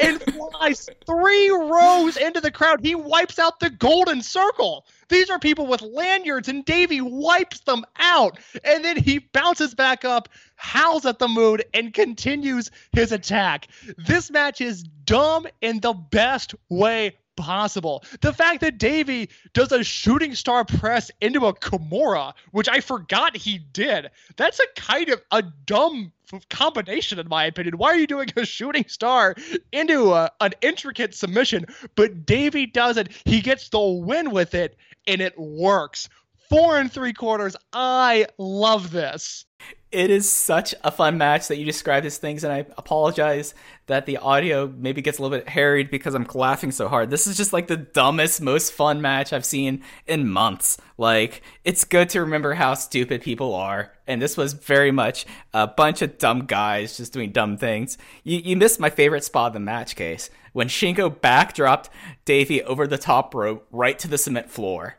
and 0.00 0.22
flies 0.22 0.88
three 1.06 1.50
rows 1.50 2.16
into 2.16 2.40
the 2.40 2.50
crowd. 2.50 2.80
He 2.80 2.94
wipes 2.94 3.38
out 3.38 3.60
the 3.60 3.70
golden 3.70 4.22
circle. 4.22 4.86
These 5.08 5.28
are 5.30 5.38
people 5.38 5.66
with 5.66 5.82
lanyards, 5.82 6.48
and 6.48 6.64
Davey 6.64 7.00
wipes 7.00 7.60
them 7.60 7.84
out. 7.98 8.38
And 8.64 8.84
then 8.84 8.96
he 8.96 9.18
bounces 9.18 9.74
back 9.74 10.04
up, 10.04 10.28
howls 10.56 11.04
at 11.04 11.18
the 11.18 11.28
moon, 11.28 11.60
and 11.74 11.92
continues 11.92 12.70
his 12.92 13.12
attack. 13.12 13.68
This 13.98 14.30
match 14.30 14.60
is 14.60 14.84
dumb 15.04 15.46
in 15.60 15.80
the 15.80 15.92
best 15.92 16.54
way 16.68 17.16
possible. 17.36 18.04
The 18.20 18.32
fact 18.32 18.60
that 18.60 18.78
Davey 18.78 19.30
does 19.54 19.72
a 19.72 19.82
shooting 19.82 20.34
star 20.34 20.64
press 20.64 21.10
into 21.20 21.46
a 21.46 21.54
Kimura, 21.54 22.34
which 22.52 22.68
I 22.68 22.80
forgot 22.80 23.36
he 23.36 23.58
did, 23.58 24.10
that's 24.36 24.60
a 24.60 24.80
kind 24.80 25.08
of 25.08 25.22
a 25.30 25.42
dumb 25.66 26.12
combination 26.48 27.18
in 27.18 27.28
my 27.28 27.44
opinion. 27.44 27.78
Why 27.78 27.88
are 27.88 27.96
you 27.96 28.06
doing 28.06 28.28
a 28.36 28.44
shooting 28.44 28.84
star 28.88 29.34
into 29.72 30.12
a, 30.12 30.30
an 30.40 30.52
intricate 30.60 31.14
submission? 31.14 31.66
But 31.94 32.26
Davey 32.26 32.66
does 32.66 32.96
it. 32.96 33.10
He 33.24 33.40
gets 33.40 33.68
the 33.68 33.80
win 33.80 34.30
with 34.30 34.54
it, 34.54 34.76
and 35.06 35.20
it 35.20 35.38
works. 35.38 36.08
Four 36.50 36.78
and 36.78 36.90
three 36.90 37.12
quarters. 37.12 37.54
I 37.72 38.26
love 38.36 38.90
this. 38.90 39.44
It 39.92 40.10
is 40.10 40.28
such 40.28 40.74
a 40.82 40.90
fun 40.90 41.16
match 41.16 41.46
that 41.46 41.58
you 41.58 41.64
describe 41.64 42.02
these 42.02 42.18
things, 42.18 42.42
and 42.42 42.52
I 42.52 42.66
apologize 42.76 43.54
that 43.86 44.04
the 44.04 44.16
audio 44.18 44.66
maybe 44.66 45.00
gets 45.00 45.18
a 45.18 45.22
little 45.22 45.38
bit 45.38 45.48
harried 45.48 45.92
because 45.92 46.12
I'm 46.14 46.26
laughing 46.34 46.72
so 46.72 46.88
hard. 46.88 47.08
This 47.08 47.28
is 47.28 47.36
just 47.36 47.52
like 47.52 47.68
the 47.68 47.76
dumbest, 47.76 48.40
most 48.40 48.72
fun 48.72 49.00
match 49.00 49.32
I've 49.32 49.44
seen 49.44 49.84
in 50.08 50.28
months. 50.28 50.76
Like, 50.98 51.42
it's 51.64 51.84
good 51.84 52.08
to 52.10 52.20
remember 52.20 52.54
how 52.54 52.74
stupid 52.74 53.22
people 53.22 53.54
are, 53.54 53.92
and 54.08 54.20
this 54.20 54.36
was 54.36 54.54
very 54.54 54.90
much 54.90 55.26
a 55.54 55.68
bunch 55.68 56.02
of 56.02 56.18
dumb 56.18 56.46
guys 56.46 56.96
just 56.96 57.12
doing 57.12 57.30
dumb 57.30 57.58
things. 57.58 57.96
You, 58.24 58.38
you 58.38 58.56
missed 58.56 58.80
my 58.80 58.90
favorite 58.90 59.22
spot 59.22 59.48
of 59.48 59.52
the 59.52 59.60
match 59.60 59.94
case 59.94 60.30
when 60.52 60.66
Shingo 60.66 61.14
backdropped 61.14 61.90
Davey 62.24 62.60
over 62.64 62.88
the 62.88 62.98
top 62.98 63.34
rope 63.36 63.68
right 63.70 63.98
to 64.00 64.08
the 64.08 64.18
cement 64.18 64.50
floor. 64.50 64.96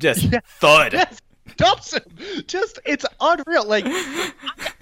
Just 0.00 0.26
thud. 0.60 0.92
Yes, 0.92 1.20
dumps 1.56 1.94
him. 1.94 2.02
Just 2.46 2.80
it's 2.84 3.04
unreal. 3.20 3.66
Like 3.66 3.84
I, 3.86 4.32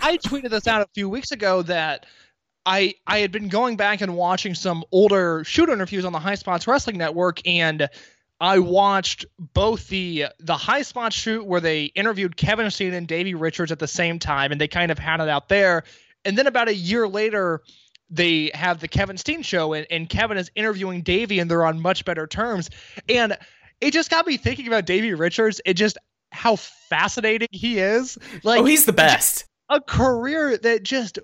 I 0.00 0.16
tweeted 0.18 0.50
this 0.50 0.66
out 0.66 0.82
a 0.82 0.88
few 0.94 1.08
weeks 1.08 1.32
ago 1.32 1.62
that 1.62 2.06
I 2.64 2.94
I 3.06 3.18
had 3.18 3.32
been 3.32 3.48
going 3.48 3.76
back 3.76 4.00
and 4.00 4.16
watching 4.16 4.54
some 4.54 4.84
older 4.92 5.44
shoot 5.44 5.68
interviews 5.68 6.04
on 6.04 6.12
the 6.12 6.18
High 6.18 6.36
Spots 6.36 6.66
Wrestling 6.66 6.96
Network 6.98 7.46
and 7.46 7.88
I 8.40 8.60
watched 8.60 9.26
both 9.38 9.88
the 9.88 10.26
the 10.38 10.56
high 10.56 10.82
spot 10.82 11.12
shoot 11.12 11.44
where 11.44 11.60
they 11.60 11.86
interviewed 11.86 12.36
Kevin 12.36 12.70
Steen 12.70 12.94
and 12.94 13.06
Davey 13.06 13.34
Richards 13.34 13.72
at 13.72 13.80
the 13.80 13.88
same 13.88 14.18
time, 14.18 14.52
and 14.52 14.60
they 14.60 14.68
kind 14.68 14.92
of 14.92 14.98
had 14.98 15.20
it 15.20 15.28
out 15.28 15.48
there. 15.48 15.82
And 16.24 16.38
then 16.38 16.46
about 16.46 16.68
a 16.68 16.74
year 16.74 17.08
later, 17.08 17.62
they 18.10 18.50
have 18.54 18.78
the 18.80 18.88
Kevin 18.88 19.16
Steen 19.16 19.42
show, 19.42 19.72
and, 19.72 19.86
and 19.90 20.08
Kevin 20.08 20.38
is 20.38 20.50
interviewing 20.54 21.02
Davey, 21.02 21.40
and 21.40 21.50
they're 21.50 21.64
on 21.64 21.80
much 21.80 22.04
better 22.04 22.26
terms. 22.26 22.70
And 23.08 23.36
it 23.80 23.92
just 23.92 24.10
got 24.10 24.26
me 24.26 24.36
thinking 24.36 24.66
about 24.66 24.86
Davey 24.86 25.14
Richards 25.14 25.60
and 25.64 25.76
just 25.76 25.98
how 26.32 26.56
fascinating 26.56 27.48
he 27.52 27.78
is. 27.78 28.18
Like 28.42 28.60
oh, 28.60 28.64
he's 28.64 28.84
the 28.84 28.92
best. 28.92 29.44
a 29.68 29.80
career 29.80 30.56
that 30.58 30.82
just 30.82 31.18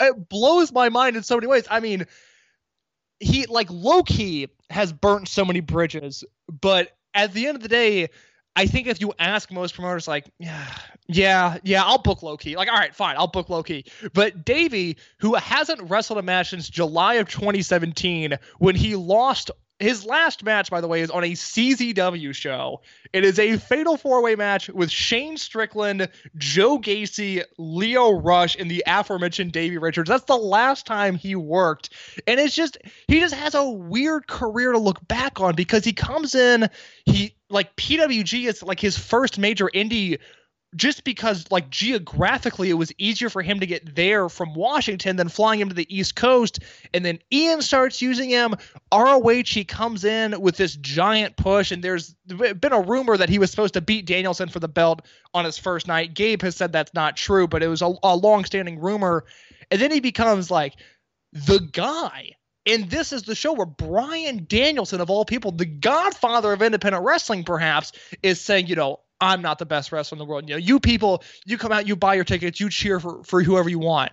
it 0.00 0.28
blows 0.28 0.72
my 0.72 0.88
mind 0.88 1.16
in 1.16 1.22
so 1.22 1.36
many 1.36 1.46
ways. 1.46 1.64
I 1.70 1.80
mean, 1.80 2.06
he 3.18 3.46
like 3.46 3.68
low 3.70 4.02
key 4.02 4.48
has 4.70 4.92
burnt 4.92 5.28
so 5.28 5.44
many 5.44 5.60
bridges, 5.60 6.24
but 6.48 6.96
at 7.14 7.32
the 7.32 7.46
end 7.46 7.56
of 7.56 7.62
the 7.62 7.68
day, 7.68 8.08
I 8.56 8.66
think 8.66 8.88
if 8.88 9.00
you 9.00 9.12
ask 9.18 9.50
most 9.52 9.74
promoters, 9.74 10.08
like, 10.08 10.30
yeah, 10.38 10.66
yeah, 11.06 11.58
yeah, 11.62 11.84
I'll 11.84 12.02
book 12.02 12.22
low 12.22 12.36
key. 12.36 12.56
Like, 12.56 12.68
all 12.68 12.76
right, 12.76 12.94
fine, 12.94 13.16
I'll 13.16 13.28
book 13.28 13.48
low 13.48 13.62
key. 13.62 13.84
But 14.12 14.44
Davey, 14.44 14.96
who 15.18 15.34
hasn't 15.34 15.88
wrestled 15.88 16.18
a 16.18 16.22
match 16.22 16.50
since 16.50 16.68
July 16.68 17.14
of 17.14 17.28
2017, 17.28 18.38
when 18.58 18.74
he 18.74 18.96
lost 18.96 19.50
his 19.80 20.04
last 20.04 20.44
match, 20.44 20.70
by 20.70 20.80
the 20.80 20.86
way, 20.86 21.00
is 21.00 21.10
on 21.10 21.24
a 21.24 21.32
CZW 21.32 22.34
show. 22.34 22.82
It 23.12 23.24
is 23.24 23.38
a 23.38 23.56
fatal 23.56 23.96
four 23.96 24.22
way 24.22 24.36
match 24.36 24.68
with 24.68 24.90
Shane 24.90 25.36
Strickland, 25.36 26.08
Joe 26.36 26.78
Gacy, 26.78 27.42
Leo 27.58 28.12
Rush, 28.12 28.56
and 28.56 28.70
the 28.70 28.84
aforementioned 28.86 29.52
Davey 29.52 29.78
Richards. 29.78 30.08
That's 30.08 30.24
the 30.24 30.36
last 30.36 30.86
time 30.86 31.16
he 31.16 31.34
worked. 31.34 31.90
And 32.26 32.38
it's 32.38 32.54
just, 32.54 32.78
he 33.08 33.20
just 33.20 33.34
has 33.34 33.54
a 33.54 33.68
weird 33.68 34.26
career 34.28 34.72
to 34.72 34.78
look 34.78 35.06
back 35.08 35.40
on 35.40 35.54
because 35.54 35.84
he 35.84 35.92
comes 35.92 36.34
in, 36.34 36.68
he, 37.06 37.34
like, 37.48 37.74
PWG 37.76 38.46
is 38.46 38.62
like 38.62 38.80
his 38.80 38.98
first 38.98 39.38
major 39.38 39.70
indie 39.74 40.18
just 40.76 41.02
because 41.02 41.50
like 41.50 41.68
geographically 41.68 42.70
it 42.70 42.74
was 42.74 42.92
easier 42.96 43.28
for 43.28 43.42
him 43.42 43.60
to 43.60 43.66
get 43.66 43.96
there 43.96 44.28
from 44.28 44.54
Washington 44.54 45.16
than 45.16 45.28
flying 45.28 45.60
him 45.60 45.68
to 45.68 45.74
the 45.74 45.94
East 45.94 46.14
Coast. 46.14 46.60
And 46.94 47.04
then 47.04 47.18
Ian 47.32 47.62
starts 47.62 48.00
using 48.00 48.30
him. 48.30 48.54
ROH 48.92 49.42
he 49.46 49.64
comes 49.64 50.04
in 50.04 50.40
with 50.40 50.56
this 50.56 50.76
giant 50.76 51.36
push, 51.36 51.72
and 51.72 51.82
there's 51.82 52.14
been 52.26 52.72
a 52.72 52.80
rumor 52.80 53.16
that 53.16 53.28
he 53.28 53.38
was 53.38 53.50
supposed 53.50 53.74
to 53.74 53.80
beat 53.80 54.06
Danielson 54.06 54.48
for 54.48 54.60
the 54.60 54.68
belt 54.68 55.02
on 55.34 55.44
his 55.44 55.58
first 55.58 55.88
night. 55.88 56.14
Gabe 56.14 56.42
has 56.42 56.56
said 56.56 56.72
that's 56.72 56.94
not 56.94 57.16
true, 57.16 57.48
but 57.48 57.62
it 57.62 57.68
was 57.68 57.82
a, 57.82 57.92
a 58.02 58.14
long-standing 58.14 58.80
rumor. 58.80 59.24
And 59.70 59.80
then 59.80 59.90
he 59.90 60.00
becomes 60.00 60.50
like 60.50 60.76
the 61.32 61.58
guy. 61.58 62.36
And 62.66 62.90
this 62.90 63.12
is 63.12 63.22
the 63.22 63.34
show 63.34 63.54
where 63.54 63.66
Bryan 63.66 64.44
Danielson, 64.46 65.00
of 65.00 65.10
all 65.10 65.24
people, 65.24 65.50
the 65.50 65.64
godfather 65.64 66.52
of 66.52 66.62
independent 66.62 67.04
wrestling, 67.04 67.42
perhaps, 67.42 67.92
is 68.22 68.40
saying, 68.40 68.66
you 68.66 68.76
know, 68.76 69.00
I'm 69.20 69.42
not 69.42 69.58
the 69.58 69.66
best 69.66 69.92
wrestler 69.92 70.16
in 70.16 70.18
the 70.18 70.24
world. 70.24 70.48
You 70.48 70.54
know, 70.54 70.58
you 70.58 70.80
people, 70.80 71.22
you 71.44 71.58
come 71.58 71.72
out, 71.72 71.86
you 71.86 71.96
buy 71.96 72.14
your 72.14 72.24
tickets, 72.24 72.60
you 72.60 72.70
cheer 72.70 73.00
for, 73.00 73.22
for 73.24 73.42
whoever 73.42 73.68
you 73.68 73.78
want. 73.78 74.12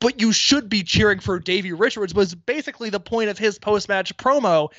But 0.00 0.20
you 0.20 0.32
should 0.32 0.68
be 0.68 0.82
cheering 0.82 1.20
for 1.20 1.38
Davey 1.38 1.72
Richards 1.72 2.14
was 2.14 2.34
basically 2.34 2.90
the 2.90 3.00
point 3.00 3.30
of 3.30 3.38
his 3.38 3.58
post-match 3.58 4.16
promo. 4.16 4.70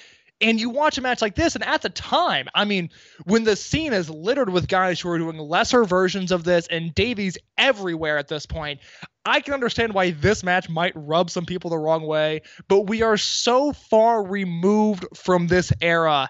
And 0.41 0.59
you 0.59 0.69
watch 0.69 0.97
a 0.97 1.01
match 1.01 1.21
like 1.21 1.35
this, 1.35 1.55
and 1.55 1.63
at 1.63 1.83
the 1.83 1.89
time, 1.89 2.49
I 2.53 2.65
mean, 2.65 2.89
when 3.23 3.45
the 3.45 3.55
scene 3.55 3.93
is 3.93 4.09
littered 4.09 4.49
with 4.49 4.67
guys 4.67 4.99
who 4.99 5.07
are 5.09 5.17
doing 5.17 5.37
lesser 5.37 5.85
versions 5.85 6.33
of 6.33 6.43
this, 6.43 6.67
and 6.67 6.93
Davey's 6.93 7.37
everywhere 7.57 8.17
at 8.17 8.27
this 8.27 8.45
point, 8.45 8.81
I 9.25 9.39
can 9.39 9.53
understand 9.53 9.93
why 9.93 10.11
this 10.11 10.43
match 10.43 10.69
might 10.69 10.91
rub 10.95 11.29
some 11.29 11.45
people 11.45 11.69
the 11.69 11.77
wrong 11.77 12.05
way. 12.05 12.41
But 12.67 12.87
we 12.87 13.03
are 13.03 13.15
so 13.15 13.71
far 13.71 14.21
removed 14.21 15.05
from 15.15 15.47
this 15.47 15.71
era 15.79 16.29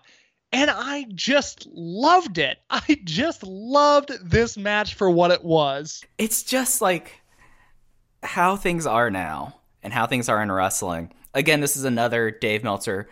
and 0.53 0.69
I 0.69 1.07
just 1.13 1.67
loved 1.73 2.37
it. 2.37 2.59
I 2.69 2.99
just 3.03 3.43
loved 3.43 4.11
this 4.23 4.55
match 4.55 4.93
for 4.93 5.09
what 5.09 5.31
it 5.31 5.43
was. 5.43 6.03
It's 6.17 6.43
just 6.43 6.81
like 6.81 7.21
how 8.21 8.55
things 8.55 8.85
are 8.85 9.09
now 9.09 9.59
and 9.81 9.91
how 9.91 10.07
things 10.07 10.29
are 10.29 10.41
in 10.41 10.51
wrestling. 10.51 11.11
Again, 11.33 11.59
this 11.59 11.75
is 11.75 11.83
another 11.83 12.31
Dave 12.31 12.63
Meltzer 12.63 13.09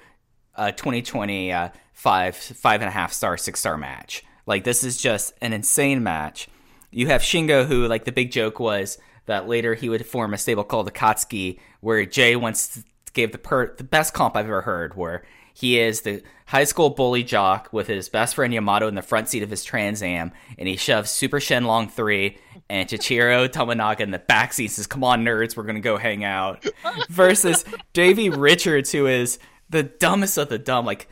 a 0.56 0.72
2020 0.72 1.52
uh, 1.52 1.70
five 1.94 2.36
five 2.36 2.82
and 2.82 2.88
a 2.88 2.92
half 2.92 3.14
star 3.14 3.38
six 3.38 3.60
star 3.60 3.78
match. 3.78 4.24
Like 4.46 4.64
this 4.64 4.84
is 4.84 5.02
just 5.02 5.34
an 5.42 5.54
insane 5.54 6.04
match. 6.04 6.48
You 6.92 7.08
have 7.08 7.22
Shingo, 7.22 7.66
who 7.66 7.88
like 7.88 8.06
the 8.06 8.12
big 8.12 8.32
joke 8.32 8.60
was 8.60 8.98
that 9.26 9.48
later 9.48 9.76
he 9.76 9.90
would 9.90 10.06
form 10.06 10.34
a 10.34 10.38
stable 10.38 10.64
called 10.64 10.88
the 10.88 10.92
Akatsuki, 10.92 11.60
where 11.80 12.06
Jay 12.06 12.36
once 12.36 12.84
gave 13.14 13.32
the 13.32 13.38
per- 13.38 13.76
the 13.76 13.84
best 13.84 14.14
comp 14.14 14.36
I've 14.36 14.46
ever 14.46 14.62
heard, 14.62 14.96
where 14.96 15.24
he 15.54 15.80
is 15.80 16.02
the 16.02 16.24
high 16.48 16.64
school 16.64 16.90
bully 16.90 17.24
jock 17.24 17.70
with 17.72 17.88
his 17.88 18.10
best 18.10 18.36
friend 18.36 18.54
Yamato 18.54 18.88
in 18.88 18.96
the 18.96 19.02
front 19.02 19.30
seat 19.30 19.44
of 19.44 19.50
his 19.50 19.64
Trans 19.64 20.04
Am, 20.04 20.32
and 20.58 20.68
he 20.68 20.76
shoves 20.76 21.10
Super 21.10 21.40
Shenlong 21.40 21.90
3 21.90 22.38
and 22.70 22.90
Chihiro 22.90 23.48
Tominaga 23.48 24.02
in 24.02 24.12
the 24.12 24.20
back 24.20 24.54
seat 24.54 24.66
and 24.66 24.72
says, 24.72 24.88
Come 24.88 25.04
on, 25.04 25.24
nerds, 25.24 25.56
we're 25.56 25.64
going 25.64 25.76
to 25.76 25.82
go 25.82 25.98
hang 25.98 26.24
out. 26.24 26.66
Versus 27.10 27.66
Davey 27.94 28.30
Richards, 28.30 28.92
who 28.92 29.08
is 29.08 29.40
the 29.70 29.84
dumbest 29.84 30.38
of 30.38 30.50
the 30.50 30.60
dumb. 30.60 30.86
Like, 30.86 31.08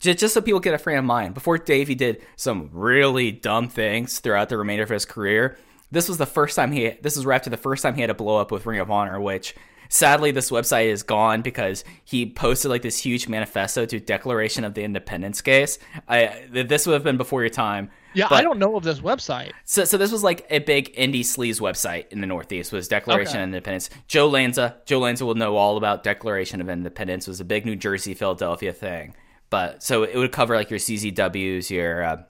j- 0.00 0.14
just 0.14 0.34
so 0.34 0.40
people 0.40 0.60
get 0.60 0.74
a 0.74 0.78
frame 0.78 0.98
of 0.98 1.04
mind, 1.04 1.34
before 1.34 1.58
Davey 1.58 1.94
did 1.94 2.22
some 2.36 2.70
really 2.72 3.32
dumb 3.32 3.68
things 3.68 4.18
throughout 4.20 4.48
the 4.48 4.58
remainder 4.58 4.84
of 4.84 4.90
his 4.90 5.04
career, 5.04 5.58
this 5.90 6.08
was 6.08 6.18
the 6.18 6.26
first 6.26 6.56
time 6.56 6.72
he, 6.72 6.90
this 7.02 7.16
was 7.16 7.26
right 7.26 7.36
after 7.36 7.50
the 7.50 7.56
first 7.56 7.82
time 7.82 7.94
he 7.94 8.00
had 8.00 8.08
to 8.08 8.14
blow 8.14 8.38
up 8.38 8.50
with 8.50 8.66
Ring 8.66 8.80
of 8.80 8.90
Honor, 8.90 9.20
which 9.20 9.54
sadly 9.92 10.30
this 10.30 10.50
website 10.50 10.86
is 10.86 11.02
gone 11.02 11.42
because 11.42 11.84
he 12.02 12.24
posted 12.30 12.70
like 12.70 12.80
this 12.80 12.96
huge 12.98 13.28
manifesto 13.28 13.84
to 13.84 14.00
Declaration 14.00 14.64
of 14.64 14.72
the 14.72 14.82
Independence 14.82 15.42
case. 15.42 15.78
I, 16.08 16.46
this 16.50 16.86
would 16.86 16.94
have 16.94 17.04
been 17.04 17.18
before 17.18 17.42
your 17.42 17.50
time. 17.50 17.90
Yeah, 18.14 18.26
but- 18.30 18.36
I 18.36 18.42
don't 18.42 18.58
know 18.58 18.74
of 18.76 18.84
this 18.84 19.00
website. 19.00 19.52
so, 19.66 19.84
so 19.84 19.98
this 19.98 20.10
was 20.10 20.24
like 20.24 20.46
a 20.48 20.60
big 20.60 20.94
indie 20.96 21.20
sleaze 21.20 21.60
website 21.60 22.08
in 22.10 22.22
the 22.22 22.26
Northeast. 22.26 22.72
Was 22.72 22.88
Declaration 22.88 23.34
Okay. 23.36 23.42
of 23.42 23.48
Independence? 23.48 23.90
Joe 24.08 24.28
Lanza, 24.28 24.76
Joe 24.86 25.00
Lanza 25.00 25.26
will 25.26 25.34
know 25.34 25.56
all 25.56 25.76
about 25.76 26.02
Declaration 26.04 26.60
of 26.62 26.70
Independence. 26.70 27.28
It 27.28 27.30
was 27.30 27.40
a 27.40 27.44
big 27.44 27.66
New 27.66 27.76
Jersey, 27.76 28.14
Philadelphia 28.14 28.72
thing. 28.72 29.14
But 29.50 29.82
so 29.82 30.04
it 30.04 30.16
would 30.16 30.32
cover 30.32 30.56
like 30.56 30.70
your 30.70 30.78
CZWs, 30.78 31.68
your 31.68 32.02
uh, 32.02 32.22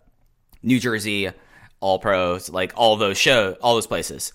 New 0.64 0.80
Jersey 0.80 1.30
All 1.78 2.00
Pros, 2.00 2.50
like 2.50 2.72
all 2.76 2.96
those 2.96 3.18
show, 3.18 3.56
all 3.62 3.74
those 3.76 3.86
places. 3.86 4.32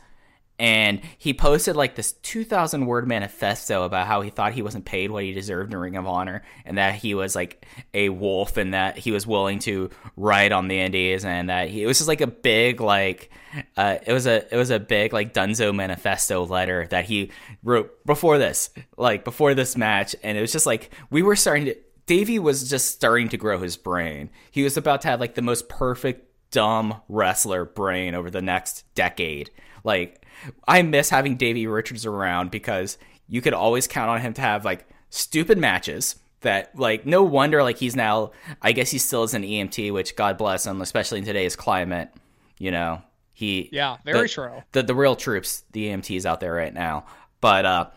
And 0.60 1.02
he 1.20 1.36
posted 1.36 1.76
like 1.76 1.96
this 1.96 2.14
2,000 2.14 2.88
word 2.88 3.08
manifesto 3.08 3.84
about 3.84 4.08
how 4.08 4.22
he 4.22 4.32
thought 4.32 4.54
he 4.54 4.64
wasn't 4.64 4.86
paid 4.86 5.12
what 5.12 5.24
he 5.24 5.32
deserved 5.32 5.72
in 5.72 5.80
Ring 5.80 5.96
of 5.96 6.08
Honor, 6.08 6.44
and 6.66 6.80
that 6.80 6.96
he 6.96 7.14
was 7.14 7.36
like 7.36 7.66
a 7.94 8.10
wolf, 8.10 8.58
and 8.58 8.74
that 8.74 8.98
he 8.98 9.12
was 9.12 9.28
willing 9.28 9.60
to 9.60 9.92
ride 10.16 10.52
on 10.52 10.68
the 10.68 10.80
Indies, 10.80 11.24
and 11.26 11.50
that 11.50 11.70
he, 11.70 11.84
it 11.84 11.86
was 11.86 12.00
just 12.00 12.08
like 12.08 12.22
a 12.22 12.28
big 12.28 12.82
like, 12.82 13.30
uh, 13.76 13.98
it 14.06 14.12
was 14.12 14.26
a 14.26 14.52
it 14.52 14.58
was 14.58 14.72
a 14.72 14.80
big 14.80 15.14
like 15.14 15.34
Dunzo 15.34 15.76
manifesto 15.76 16.44
letter 16.46 16.88
that 16.88 17.06
he 17.06 17.32
wrote 17.64 18.04
before 18.06 18.40
this, 18.40 18.72
like 18.98 19.24
before 19.24 19.54
this 19.54 19.78
match, 19.78 20.16
and 20.24 20.40
it 20.40 20.42
was 20.42 20.52
just 20.52 20.66
like 20.66 20.90
we 21.12 21.22
were 21.22 21.36
starting 21.36 21.66
to. 21.66 21.78
Davey 22.08 22.40
was 22.40 22.70
just 22.70 22.92
starting 22.92 23.28
to 23.30 23.38
grow 23.38 23.60
his 23.60 23.76
brain. 23.76 24.30
He 24.50 24.64
was 24.64 24.78
about 24.78 25.02
to 25.02 25.10
have 25.10 25.20
like 25.20 25.36
the 25.36 25.42
most 25.42 25.68
perfect 25.68 26.28
dumb 26.52 27.02
wrestler 27.10 27.66
brain 27.66 28.16
over 28.16 28.30
the 28.30 28.42
next 28.42 28.86
decade. 28.96 29.52
Like 29.84 30.26
I 30.68 30.82
miss 30.82 31.10
having 31.10 31.36
Davey 31.38 31.68
Richards 31.68 32.06
around 32.06 32.52
because 32.52 32.98
you 33.28 33.42
could 33.42 33.54
always 33.54 33.88
count 33.88 34.10
on 34.10 34.22
him 34.22 34.34
to 34.34 34.42
have 34.42 34.66
like 34.66 34.88
stupid 35.10 35.58
matches 35.58 36.16
that 36.42 36.78
like 36.78 37.06
no 37.06 37.24
wonder 37.24 37.64
like 37.64 37.78
he's 37.78 37.96
now 37.96 38.32
I 38.62 38.72
guess 38.72 38.92
he 38.92 38.98
still 38.98 39.24
is 39.24 39.34
an 39.34 39.44
EMT, 39.44 39.92
which 39.92 40.16
God 40.16 40.38
bless 40.38 40.66
him, 40.66 40.82
especially 40.82 41.20
in 41.20 41.26
today's 41.26 41.56
climate. 41.56 42.10
You 42.58 42.72
know, 42.72 43.02
he 43.34 43.70
Yeah, 43.72 43.98
very 44.06 44.24
the, 44.24 44.28
true. 44.30 44.64
The 44.72 44.84
the 44.84 44.96
real 44.96 45.16
troops, 45.16 45.64
the 45.72 45.88
EMTs 45.88 46.26
out 46.26 46.40
there 46.40 46.54
right 46.54 46.74
now. 46.74 47.06
But 47.42 47.66
uh 47.66 47.88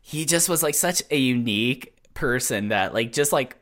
he 0.00 0.24
just 0.24 0.48
was 0.48 0.62
like 0.62 0.74
such 0.74 1.02
a 1.10 1.16
unique 1.16 1.96
person 2.14 2.68
that 2.68 2.92
like 2.92 3.12
just 3.12 3.32
like 3.32 3.56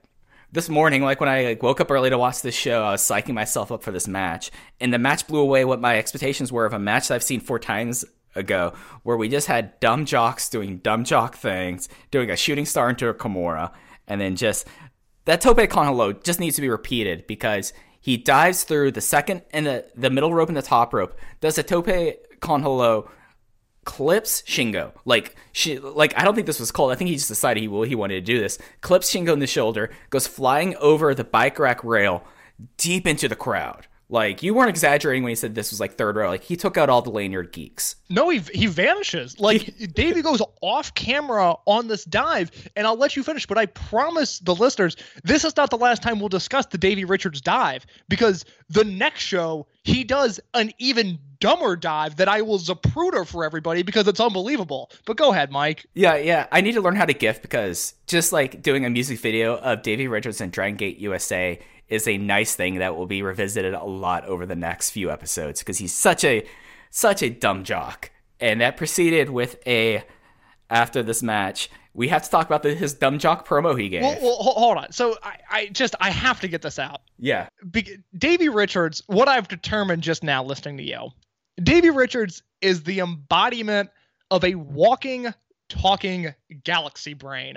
this 0.52 0.68
morning 0.68 1.02
like 1.02 1.20
when 1.20 1.28
i 1.28 1.44
like 1.44 1.62
woke 1.62 1.81
up 1.81 1.90
early 1.90 2.10
to 2.10 2.18
watch 2.18 2.43
this 2.43 2.55
show 2.55 2.82
i 2.82 2.93
was 2.93 3.02
psyching 3.02 3.35
myself 3.35 3.70
up 3.70 3.82
for 3.82 3.93
this 3.93 4.09
match. 4.09 4.51
And 4.81 4.93
the 4.93 4.98
match 4.98 5.27
blew 5.27 5.40
away 5.40 5.64
what 5.64 5.81
my 5.81 5.98
expectations 5.98 6.51
were 6.51 6.66
of 6.66 6.72
a 6.72 6.78
match 6.78 7.09
that 7.09 7.14
i've 7.14 7.22
seen 7.22 7.40
four 7.40 7.59
times 7.59 8.05
ago 8.35 8.74
where 9.02 9.16
we 9.16 9.28
just 9.28 9.48
had 9.48 9.78
dumb 9.81 10.05
jocks 10.05 10.48
doing 10.48 10.78
dumb 10.78 11.05
jock 11.05 11.36
things 11.36 11.89
doing 12.10 12.31
a 12.31 12.36
shooting 12.36 12.64
star 12.64 12.90
into 12.90 13.09
a 13.09 13.14
kimura 13.14 13.72
and 14.06 14.20
then 14.20 14.36
just 14.36 14.66
that 15.24 15.40
tope 15.40 15.68
con 15.68 15.86
hilo 15.86 16.12
just 16.12 16.40
needs 16.40 16.56
to 16.56 16.62
be 16.62 16.68
repeated 16.68 17.27
because 17.27 17.72
he 18.01 18.16
dives 18.16 18.64
through 18.64 18.93
the 18.93 19.01
second 19.01 19.43
and 19.52 19.66
the, 19.66 19.85
the 19.94 20.10
middle 20.10 20.32
rope 20.32 20.48
and 20.48 20.56
the 20.56 20.62
top 20.62 20.94
rope. 20.94 21.16
Does 21.40 21.59
a 21.59 21.62
tope 21.62 22.16
con 22.40 22.62
hilo 22.62 23.10
clips 23.85 24.43
Shingo. 24.43 24.93
Like 25.05 25.36
she 25.52 25.78
like 25.78 26.16
I 26.19 26.24
don't 26.24 26.35
think 26.35 26.47
this 26.47 26.61
was 26.61 26.73
called. 26.73 26.93
I 26.93 26.94
think 26.94 27.09
he 27.09 27.16
just 27.16 27.28
decided 27.28 27.61
he 27.61 27.69
will 27.69 27.82
he 27.82 27.94
wanted 27.94 28.15
to 28.15 28.20
do 28.20 28.39
this. 28.39 28.59
Clips 28.81 29.12
Shingo 29.12 29.32
in 29.32 29.39
the 29.39 29.47
shoulder, 29.47 29.90
goes 30.11 30.27
flying 30.27 30.77
over 30.77 31.15
the 31.15 31.24
bike 31.24 31.59
rack 31.59 31.82
rail 31.85 32.24
deep 32.77 33.07
into 33.07 33.28
the 33.28 33.36
crowd. 33.36 33.86
Like 34.11 34.43
you 34.43 34.55
weren't 34.55 34.70
exaggerating 34.70 35.23
when 35.23 35.31
you 35.31 35.37
said 35.37 35.55
this 35.55 35.70
was 35.70 35.78
like 35.78 35.95
third 35.95 36.16
row. 36.16 36.28
Like 36.28 36.43
he 36.43 36.57
took 36.57 36.77
out 36.77 36.91
all 36.91 37.01
the 37.01 37.11
lanyard 37.11 37.53
geeks. 37.53 37.95
No, 38.09 38.28
he 38.28 38.41
he 38.53 38.66
vanishes. 38.66 39.39
Like 39.39 39.73
Davey 39.95 40.20
goes 40.20 40.43
off 40.61 40.93
camera 40.95 41.55
on 41.66 41.87
this 41.87 42.05
dive, 42.05 42.51
and 42.74 42.87
I'll 42.87 42.97
let 42.97 43.16
you 43.16 43.23
finish. 43.23 43.47
But 43.47 43.57
I 43.57 43.66
promise 43.66 44.41
the 44.41 44.55
listeners, 44.55 44.97
this 45.23 45.45
is 45.45 45.57
not 45.57 45.70
the 45.70 45.78
last 45.78 46.03
time 46.03 46.19
we'll 46.19 46.28
discuss 46.28 46.66
the 46.66 46.78
Davey 46.78 47.05
Richards 47.05 47.41
dive 47.41 47.87
because 48.09 48.45
the 48.69 48.85
next 48.85 49.23
show 49.23 49.69
he 49.85 50.03
does 50.03 50.41
an 50.55 50.73
even 50.78 51.19
dumber 51.39 51.74
dive 51.77 52.16
that 52.16 52.28
I 52.28 52.43
will 52.43 52.59
zapruder 52.59 53.27
for 53.27 53.45
everybody 53.45 53.82
because 53.82 54.07
it's 54.09 54.20
unbelievable. 54.20 54.91
But 55.07 55.16
go 55.16 55.31
ahead, 55.31 55.51
Mike. 55.51 55.87
Yeah, 55.95 56.16
yeah. 56.16 56.47
I 56.53 56.61
need 56.61 56.73
to 56.73 56.81
learn 56.81 56.97
how 56.97 57.07
to 57.07 57.15
GIF 57.15 57.43
because 57.43 57.95
just 58.07 58.32
like 58.32 58.61
doing 58.61 58.85
a 58.85 58.91
music 58.91 59.20
video 59.20 59.57
of 59.57 59.82
Davey 59.82 60.09
Richards 60.09 60.41
and 60.41 60.53
Dragon 60.53 60.77
Gate 60.77 60.99
USA 60.99 61.59
is 61.91 62.09
a 62.09 62.17
nice 62.17 62.55
thing 62.55 62.77
that 62.77 62.97
will 62.97 63.07
be 63.07 63.21
revisited 63.21 63.75
a 63.75 63.85
lot 63.85 64.25
over 64.25 64.47
the 64.47 64.57
next 64.57 64.91
few 64.91 65.11
episodes 65.11 65.61
because 65.61 65.79
he's 65.79 65.93
such 65.93 66.25
a 66.25 66.47
such 66.91 67.23
a 67.23 67.29
dumb 67.29 67.65
jock. 67.65 68.11
And 68.41 68.61
that 68.61 68.77
proceeded 68.77 69.29
with 69.29 69.57
a 69.67 70.05
after 70.71 71.03
this 71.03 71.23
match, 71.23 71.69
we 71.93 72.09
have 72.09 72.23
to 72.23 72.31
talk 72.31 72.47
about 72.47 72.62
the, 72.62 72.75
his 72.75 72.95
dumb 72.95 73.19
jock 73.19 73.47
promo 73.47 73.79
he 73.79 73.89
gave. 73.89 74.03
Well, 74.03 74.19
well 74.23 74.37
hold 74.37 74.79
on. 74.79 74.93
So 74.93 75.17
I, 75.23 75.37
I 75.51 75.67
just 75.67 75.95
I 76.01 76.11
have 76.11 76.41
to 76.41 76.49
get 76.49 76.62
this 76.62 76.79
out. 76.79 77.01
yeah. 77.19 77.49
Be- 77.71 77.99
Davey 78.17 78.49
Richards, 78.49 79.03
what 79.07 79.29
I've 79.29 79.49
determined 79.49 80.03
just 80.03 80.23
now 80.23 80.43
listening 80.45 80.77
to 80.79 80.85
you, 80.85 81.09
Davey 81.62 81.91
Richards 81.91 82.43
is 82.61 82.85
the 82.85 83.01
embodiment 83.01 83.91
of 84.31 84.45
a 84.45 84.55
walking, 84.55 85.35
talking 85.69 86.35
galaxy 86.65 87.15
brain. 87.15 87.57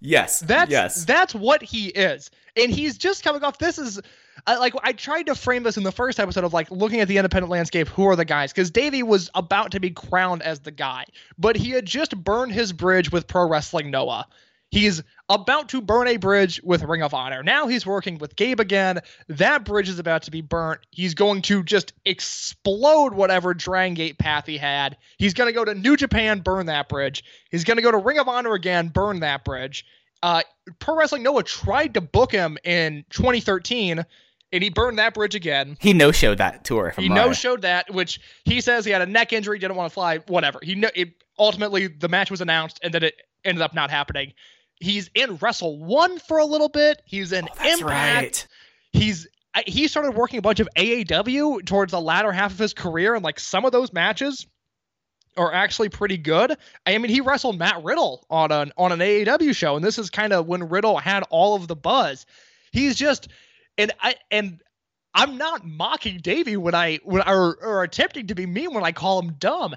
Yes. 0.00 0.40
That's 0.40 0.70
yes. 0.70 1.04
that's 1.04 1.34
what 1.34 1.62
he 1.62 1.88
is, 1.88 2.30
and 2.56 2.70
he's 2.70 2.96
just 2.96 3.22
coming 3.22 3.44
off. 3.44 3.58
This 3.58 3.78
is 3.78 4.00
I, 4.46 4.56
like 4.56 4.74
I 4.82 4.92
tried 4.92 5.26
to 5.26 5.34
frame 5.34 5.62
this 5.62 5.76
in 5.76 5.82
the 5.82 5.92
first 5.92 6.18
episode 6.18 6.44
of 6.44 6.52
like 6.52 6.70
looking 6.70 7.00
at 7.00 7.08
the 7.08 7.18
independent 7.18 7.50
landscape. 7.50 7.88
Who 7.88 8.06
are 8.06 8.16
the 8.16 8.24
guys? 8.24 8.52
Because 8.52 8.70
Davey 8.70 9.02
was 9.02 9.30
about 9.34 9.72
to 9.72 9.80
be 9.80 9.90
crowned 9.90 10.42
as 10.42 10.60
the 10.60 10.70
guy, 10.70 11.04
but 11.38 11.56
he 11.56 11.70
had 11.70 11.86
just 11.86 12.16
burned 12.16 12.52
his 12.52 12.72
bridge 12.72 13.12
with 13.12 13.26
Pro 13.26 13.48
Wrestling 13.48 13.90
Noah. 13.90 14.26
He's 14.70 15.02
about 15.30 15.68
to 15.70 15.80
burn 15.80 16.08
a 16.08 16.16
bridge 16.16 16.60
with 16.62 16.82
Ring 16.82 17.02
of 17.02 17.14
Honor. 17.14 17.42
Now 17.42 17.68
he's 17.68 17.86
working 17.86 18.18
with 18.18 18.36
Gabe 18.36 18.58
again. 18.60 18.98
That 19.28 19.64
bridge 19.64 19.88
is 19.88 19.98
about 19.98 20.22
to 20.24 20.30
be 20.30 20.40
burnt. 20.40 20.80
He's 20.90 21.14
going 21.14 21.42
to 21.42 21.62
just 21.62 21.92
explode 22.04 23.14
whatever 23.14 23.54
Dragon 23.54 23.94
Gate 23.94 24.18
path 24.18 24.46
he 24.46 24.58
had. 24.58 24.96
He's 25.18 25.32
going 25.32 25.48
to 25.48 25.52
go 25.52 25.64
to 25.64 25.74
New 25.74 25.96
Japan, 25.96 26.40
burn 26.40 26.66
that 26.66 26.88
bridge. 26.88 27.22
He's 27.50 27.64
going 27.64 27.76
to 27.76 27.82
go 27.82 27.92
to 27.92 27.96
Ring 27.96 28.18
of 28.18 28.28
Honor 28.28 28.54
again, 28.54 28.88
burn 28.88 29.20
that 29.20 29.44
bridge. 29.44 29.86
Uh, 30.22 30.42
Pro 30.80 30.96
Wrestling 30.96 31.22
Noah 31.22 31.44
tried 31.44 31.94
to 31.94 32.00
book 32.00 32.32
him 32.32 32.58
in 32.64 33.04
2013, 33.10 34.04
and 34.52 34.62
he 34.62 34.68
burned 34.68 34.98
that 34.98 35.14
bridge 35.14 35.34
again. 35.36 35.76
he 35.80 35.92
no 35.92 36.10
showed 36.12 36.38
that 36.38 36.64
tour. 36.64 36.88
If 36.88 36.96
He 36.96 37.08
no 37.08 37.32
showed 37.32 37.62
that, 37.62 37.94
which 37.94 38.20
he 38.44 38.60
says 38.60 38.84
he 38.84 38.90
had 38.90 39.00
a 39.00 39.06
neck 39.06 39.32
injury, 39.32 39.58
didn't 39.58 39.76
want 39.76 39.90
to 39.90 39.94
fly, 39.94 40.18
whatever. 40.26 40.58
He 40.62 40.74
kno- 40.74 40.90
it, 40.94 41.10
ultimately 41.38 41.86
the 41.86 42.08
match 42.08 42.30
was 42.30 42.40
announced, 42.40 42.80
and 42.82 42.92
then 42.92 43.04
it 43.04 43.14
ended 43.44 43.62
up 43.62 43.74
not 43.74 43.90
happening. 43.90 44.32
He's 44.80 45.10
in 45.14 45.36
Wrestle 45.36 45.78
One 45.78 46.18
for 46.18 46.38
a 46.38 46.44
little 46.44 46.68
bit. 46.68 47.02
He's 47.04 47.32
in 47.32 47.46
Oh, 47.48 47.68
Impact. 47.68 47.82
right. 47.82 48.46
He's 48.92 49.28
he 49.66 49.88
started 49.88 50.12
working 50.12 50.38
a 50.38 50.42
bunch 50.42 50.60
of 50.60 50.68
AAW 50.76 51.64
towards 51.66 51.90
the 51.92 52.00
latter 52.00 52.32
half 52.32 52.52
of 52.52 52.58
his 52.58 52.72
career, 52.74 53.14
and 53.14 53.24
like 53.24 53.38
some 53.40 53.64
of 53.64 53.72
those 53.72 53.92
matches 53.92 54.46
are 55.36 55.52
actually 55.52 55.88
pretty 55.88 56.16
good. 56.16 56.56
I 56.86 56.96
mean, 56.98 57.10
he 57.10 57.20
wrestled 57.20 57.58
Matt 57.58 57.82
Riddle 57.84 58.24
on 58.30 58.50
an 58.52 58.72
on 58.76 58.92
an 58.92 59.00
AAW 59.00 59.54
show, 59.54 59.76
and 59.76 59.84
this 59.84 59.98
is 59.98 60.08
kind 60.10 60.32
of 60.32 60.46
when 60.46 60.68
Riddle 60.68 60.98
had 60.98 61.24
all 61.30 61.54
of 61.56 61.68
the 61.68 61.76
buzz. 61.76 62.26
He's 62.72 62.96
just 62.96 63.28
and 63.76 63.92
I 64.00 64.14
and 64.30 64.60
I'm 65.14 65.36
not 65.38 65.66
mocking 65.66 66.18
Davey 66.18 66.56
when 66.56 66.74
I 66.74 67.00
when 67.04 67.22
or, 67.28 67.56
or 67.62 67.82
attempting 67.82 68.28
to 68.28 68.34
be 68.34 68.46
mean 68.46 68.72
when 68.72 68.84
I 68.84 68.92
call 68.92 69.20
him 69.20 69.34
dumb. 69.38 69.74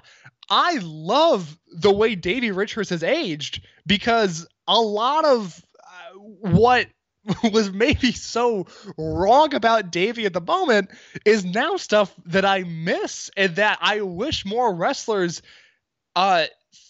I 0.48 0.78
love 0.82 1.58
the 1.72 1.92
way 1.92 2.14
Davey 2.14 2.50
Richards 2.52 2.90
has 2.90 3.02
aged 3.02 3.66
because 3.86 4.46
a 4.66 4.80
lot 4.80 5.24
of 5.24 5.64
uh, 5.78 6.18
what 6.18 6.88
was 7.52 7.72
maybe 7.72 8.12
so 8.12 8.66
wrong 8.96 9.54
about 9.54 9.90
Davey 9.90 10.26
at 10.26 10.32
the 10.32 10.40
moment 10.40 10.90
is 11.24 11.44
now 11.44 11.76
stuff 11.76 12.14
that 12.26 12.44
I 12.44 12.64
miss 12.64 13.30
and 13.36 13.56
that 13.56 13.78
I 13.80 14.02
wish 14.02 14.44
more 14.44 14.74
wrestlers 14.74 15.42
uh 16.16 16.46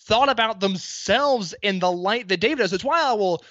thought 0.07 0.29
about 0.29 0.61
themselves 0.61 1.55
in 1.63 1.79
the 1.79 1.91
light 1.91 2.29
that 2.29 2.41
Davey 2.41 2.57
does. 2.57 2.73
It's 2.73 2.85
why 2.85 3.03
I 3.03 3.13
will 3.13 3.43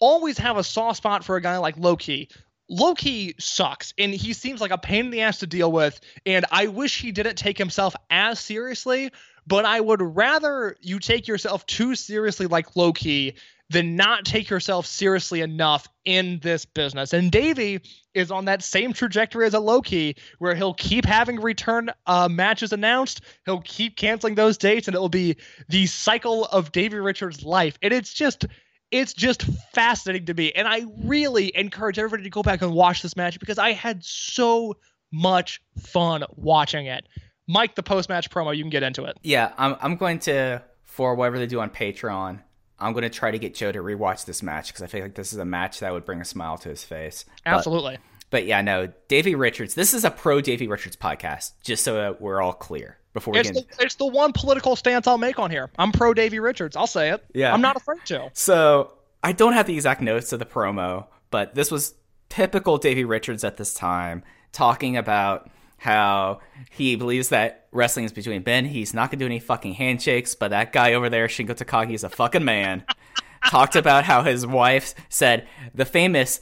always 0.00 0.38
have 0.38 0.56
a 0.56 0.64
soft 0.64 0.98
spot 0.98 1.24
for 1.24 1.36
a 1.36 1.40
guy 1.40 1.58
like 1.58 1.76
Low 1.76 1.96
Ki. 1.96 2.28
Loki 2.70 3.34
sucks, 3.38 3.94
and 3.96 4.12
he 4.12 4.34
seems 4.34 4.60
like 4.60 4.70
a 4.70 4.78
pain 4.78 5.06
in 5.06 5.10
the 5.10 5.22
ass 5.22 5.38
to 5.38 5.46
deal 5.46 5.72
with. 5.72 5.98
And 6.26 6.44
I 6.50 6.66
wish 6.66 7.00
he 7.00 7.12
didn't 7.12 7.36
take 7.36 7.56
himself 7.56 7.96
as 8.10 8.38
seriously. 8.38 9.10
But 9.46 9.64
I 9.64 9.80
would 9.80 10.02
rather 10.02 10.76
you 10.82 10.98
take 10.98 11.26
yourself 11.26 11.64
too 11.64 11.94
seriously 11.94 12.46
like 12.46 12.76
Low 12.76 12.92
Ki 12.92 13.34
than 13.70 13.96
not 13.96 14.24
take 14.24 14.48
yourself 14.48 14.86
seriously 14.86 15.40
enough 15.40 15.86
in 16.04 16.38
this 16.42 16.64
business. 16.64 17.12
And 17.12 17.30
Davey 17.30 17.80
is 18.14 18.30
on 18.30 18.46
that 18.46 18.62
same 18.62 18.92
trajectory 18.92 19.46
as 19.46 19.54
a 19.54 19.60
Low 19.60 19.82
Ki, 19.82 20.16
where 20.38 20.54
he'll 20.54 20.74
keep 20.74 21.04
having 21.04 21.40
return 21.40 21.90
uh, 22.06 22.28
matches 22.28 22.72
announced, 22.72 23.20
he'll 23.44 23.60
keep 23.60 23.96
canceling 23.96 24.34
those 24.34 24.56
dates, 24.56 24.88
and 24.88 24.94
it'll 24.94 25.08
be 25.08 25.36
the 25.68 25.86
cycle 25.86 26.46
of 26.46 26.72
Davey 26.72 26.98
Richards' 26.98 27.44
life. 27.44 27.78
And 27.82 27.92
it's 27.92 28.12
just 28.12 28.46
it's 28.90 29.12
just 29.12 29.42
fascinating 29.74 30.24
to 30.26 30.34
me. 30.34 30.50
And 30.52 30.66
I 30.66 30.86
really 31.04 31.52
encourage 31.54 31.98
everybody 31.98 32.22
to 32.22 32.30
go 32.30 32.42
back 32.42 32.62
and 32.62 32.72
watch 32.72 33.02
this 33.02 33.16
match 33.16 33.38
because 33.38 33.58
I 33.58 33.72
had 33.72 34.02
so 34.02 34.76
much 35.12 35.60
fun 35.78 36.24
watching 36.36 36.86
it. 36.86 37.06
Mike, 37.46 37.74
the 37.74 37.82
post 37.82 38.08
match 38.08 38.30
promo, 38.30 38.56
you 38.56 38.62
can 38.62 38.70
get 38.70 38.82
into 38.82 39.04
it. 39.04 39.18
Yeah, 39.22 39.52
I'm 39.58 39.76
I'm 39.80 39.96
going 39.96 40.20
to 40.20 40.62
for 40.84 41.14
whatever 41.14 41.38
they 41.38 41.46
do 41.46 41.60
on 41.60 41.70
Patreon. 41.70 42.40
I'm 42.80 42.92
going 42.92 43.02
to 43.02 43.10
try 43.10 43.30
to 43.30 43.38
get 43.38 43.54
Joe 43.54 43.72
to 43.72 43.80
rewatch 43.80 44.24
this 44.24 44.42
match 44.42 44.68
because 44.68 44.82
I 44.82 44.86
feel 44.86 45.02
like 45.02 45.14
this 45.14 45.32
is 45.32 45.38
a 45.38 45.44
match 45.44 45.80
that 45.80 45.92
would 45.92 46.04
bring 46.04 46.20
a 46.20 46.24
smile 46.24 46.58
to 46.58 46.68
his 46.68 46.84
face. 46.84 47.24
But- 47.44 47.54
Absolutely. 47.54 47.98
But, 48.30 48.44
yeah, 48.44 48.60
no, 48.60 48.88
Davey 49.08 49.34
Richards. 49.34 49.74
This 49.74 49.94
is 49.94 50.04
a 50.04 50.10
pro 50.10 50.42
Davey 50.42 50.66
Richards 50.68 50.96
podcast, 50.96 51.52
just 51.62 51.82
so 51.82 51.94
that 51.94 52.20
we're 52.20 52.42
all 52.42 52.52
clear 52.52 52.98
before 53.14 53.32
we 53.32 53.40
It's 53.40 53.50
get. 53.50 53.66
the, 53.70 53.84
it's 53.84 53.94
the 53.94 54.04
one 54.06 54.32
political 54.34 54.76
stance 54.76 55.06
I'll 55.06 55.16
make 55.16 55.38
on 55.38 55.50
here. 55.50 55.70
I'm 55.78 55.92
pro 55.92 56.12
Davey 56.12 56.38
Richards. 56.38 56.76
I'll 56.76 56.86
say 56.86 57.10
it. 57.10 57.24
Yeah. 57.32 57.54
I'm 57.54 57.62
not 57.62 57.76
afraid 57.76 58.04
to. 58.06 58.30
So 58.34 58.92
I 59.22 59.32
don't 59.32 59.54
have 59.54 59.66
the 59.66 59.74
exact 59.74 60.02
notes 60.02 60.34
of 60.34 60.40
the 60.40 60.44
promo, 60.44 61.06
but 61.30 61.54
this 61.54 61.70
was 61.70 61.94
typical 62.28 62.76
Davey 62.76 63.04
Richards 63.06 63.44
at 63.44 63.56
this 63.56 63.72
time, 63.72 64.22
talking 64.52 64.98
about 64.98 65.50
how 65.78 66.40
he 66.70 66.96
believes 66.96 67.28
that 67.30 67.66
wrestling 67.72 68.04
is 68.04 68.12
between 68.12 68.42
men. 68.44 68.66
He's 68.66 68.92
not 68.92 69.10
gonna 69.10 69.20
do 69.20 69.26
any 69.26 69.38
fucking 69.38 69.74
handshakes, 69.74 70.34
but 70.34 70.48
that 70.48 70.72
guy 70.72 70.92
over 70.92 71.08
there, 71.08 71.28
Shingo 71.28 71.56
Takagi, 71.56 71.94
is 71.94 72.04
a 72.04 72.08
fucking 72.08 72.44
man. 72.44 72.84
Talked 73.48 73.76
about 73.76 74.04
how 74.04 74.22
his 74.22 74.46
wife 74.46 74.94
said 75.08 75.46
the 75.72 75.84
famous 75.84 76.40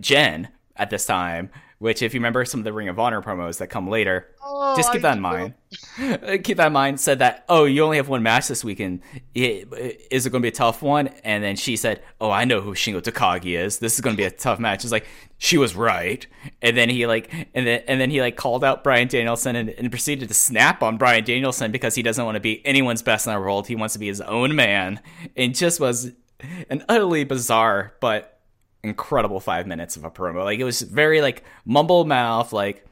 Jen 0.00 0.48
at 0.76 0.90
this 0.90 1.04
time, 1.04 1.50
which 1.78 2.02
if 2.02 2.12
you 2.12 2.18
remember 2.18 2.44
some 2.44 2.60
of 2.60 2.64
the 2.64 2.72
Ring 2.72 2.88
of 2.88 2.98
Honor 2.98 3.22
promos 3.22 3.58
that 3.58 3.68
come 3.68 3.88
later, 3.88 4.26
oh, 4.42 4.74
just 4.76 4.90
keep 4.90 5.04
I 5.04 5.08
that 5.10 5.16
in 5.16 5.22
mind. 5.22 5.54
keep 6.42 6.56
that 6.56 6.66
in 6.66 6.72
mind. 6.72 7.00
Said 7.00 7.20
that, 7.20 7.44
oh, 7.48 7.64
you 7.64 7.84
only 7.84 7.98
have 7.98 8.08
one 8.08 8.22
match 8.22 8.48
this 8.48 8.64
weekend. 8.64 9.00
Is 9.34 10.26
it 10.26 10.30
going 10.30 10.42
to 10.42 10.44
be 10.44 10.48
a 10.48 10.52
tough 10.52 10.82
one? 10.82 11.08
And 11.22 11.44
then 11.44 11.54
she 11.54 11.76
said, 11.76 12.02
oh, 12.20 12.30
I 12.30 12.44
know 12.44 12.60
who 12.60 12.74
Shingo 12.74 13.00
Takagi 13.00 13.56
is. 13.56 13.78
This 13.78 13.94
is 13.94 14.00
going 14.00 14.16
to 14.16 14.20
be 14.20 14.24
a 14.24 14.30
tough 14.30 14.58
match. 14.58 14.82
It's 14.82 14.92
like 14.92 15.06
she 15.38 15.56
was 15.56 15.76
right. 15.76 16.26
And 16.62 16.76
then 16.76 16.88
he 16.88 17.06
like, 17.06 17.32
and 17.54 17.64
then 17.66 17.82
and 17.86 18.00
then 18.00 18.10
he 18.10 18.20
like 18.20 18.36
called 18.36 18.64
out 18.64 18.82
Bryan 18.82 19.06
Danielson 19.06 19.54
and, 19.54 19.70
and 19.70 19.90
proceeded 19.90 20.28
to 20.28 20.34
snap 20.34 20.82
on 20.82 20.96
Bryan 20.96 21.22
Danielson 21.22 21.70
because 21.70 21.94
he 21.94 22.02
doesn't 22.02 22.24
want 22.24 22.34
to 22.34 22.40
be 22.40 22.64
anyone's 22.66 23.02
best 23.02 23.26
in 23.26 23.32
the 23.32 23.38
world. 23.38 23.68
He 23.68 23.76
wants 23.76 23.92
to 23.92 24.00
be 24.00 24.08
his 24.08 24.20
own 24.20 24.56
man. 24.56 25.00
And 25.36 25.54
just 25.54 25.78
was 25.78 26.10
an 26.70 26.84
utterly 26.88 27.24
bizarre 27.24 27.94
but 28.00 28.37
incredible 28.82 29.40
five 29.40 29.66
minutes 29.66 29.96
of 29.96 30.04
a 30.04 30.10
promo. 30.10 30.44
Like 30.44 30.58
it 30.58 30.64
was 30.64 30.82
very 30.82 31.20
like 31.20 31.44
mumble 31.64 32.04
mouth, 32.04 32.52
like 32.52 32.86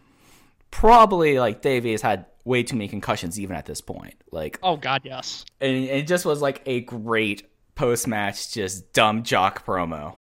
probably 0.71 1.39
like 1.39 1.63
Davey 1.63 1.93
has 1.93 2.03
had 2.03 2.27
way 2.45 2.63
too 2.63 2.77
many 2.77 2.89
concussions 2.89 3.39
even 3.41 3.57
at 3.57 3.67
this 3.67 3.81
point. 3.81 4.15
Like 4.31 4.59
Oh 4.63 4.77
God, 4.77 5.03
yes. 5.05 5.45
and 5.61 5.77
it 5.77 6.07
just 6.07 6.25
was 6.25 6.43
like 6.43 6.63
a 6.67 6.81
great 6.83 7.49
post 7.75 8.07
match, 8.07 8.53
just 8.53 8.93
dumb 8.93 9.23
jock 9.23 9.65
promo. 9.65 10.15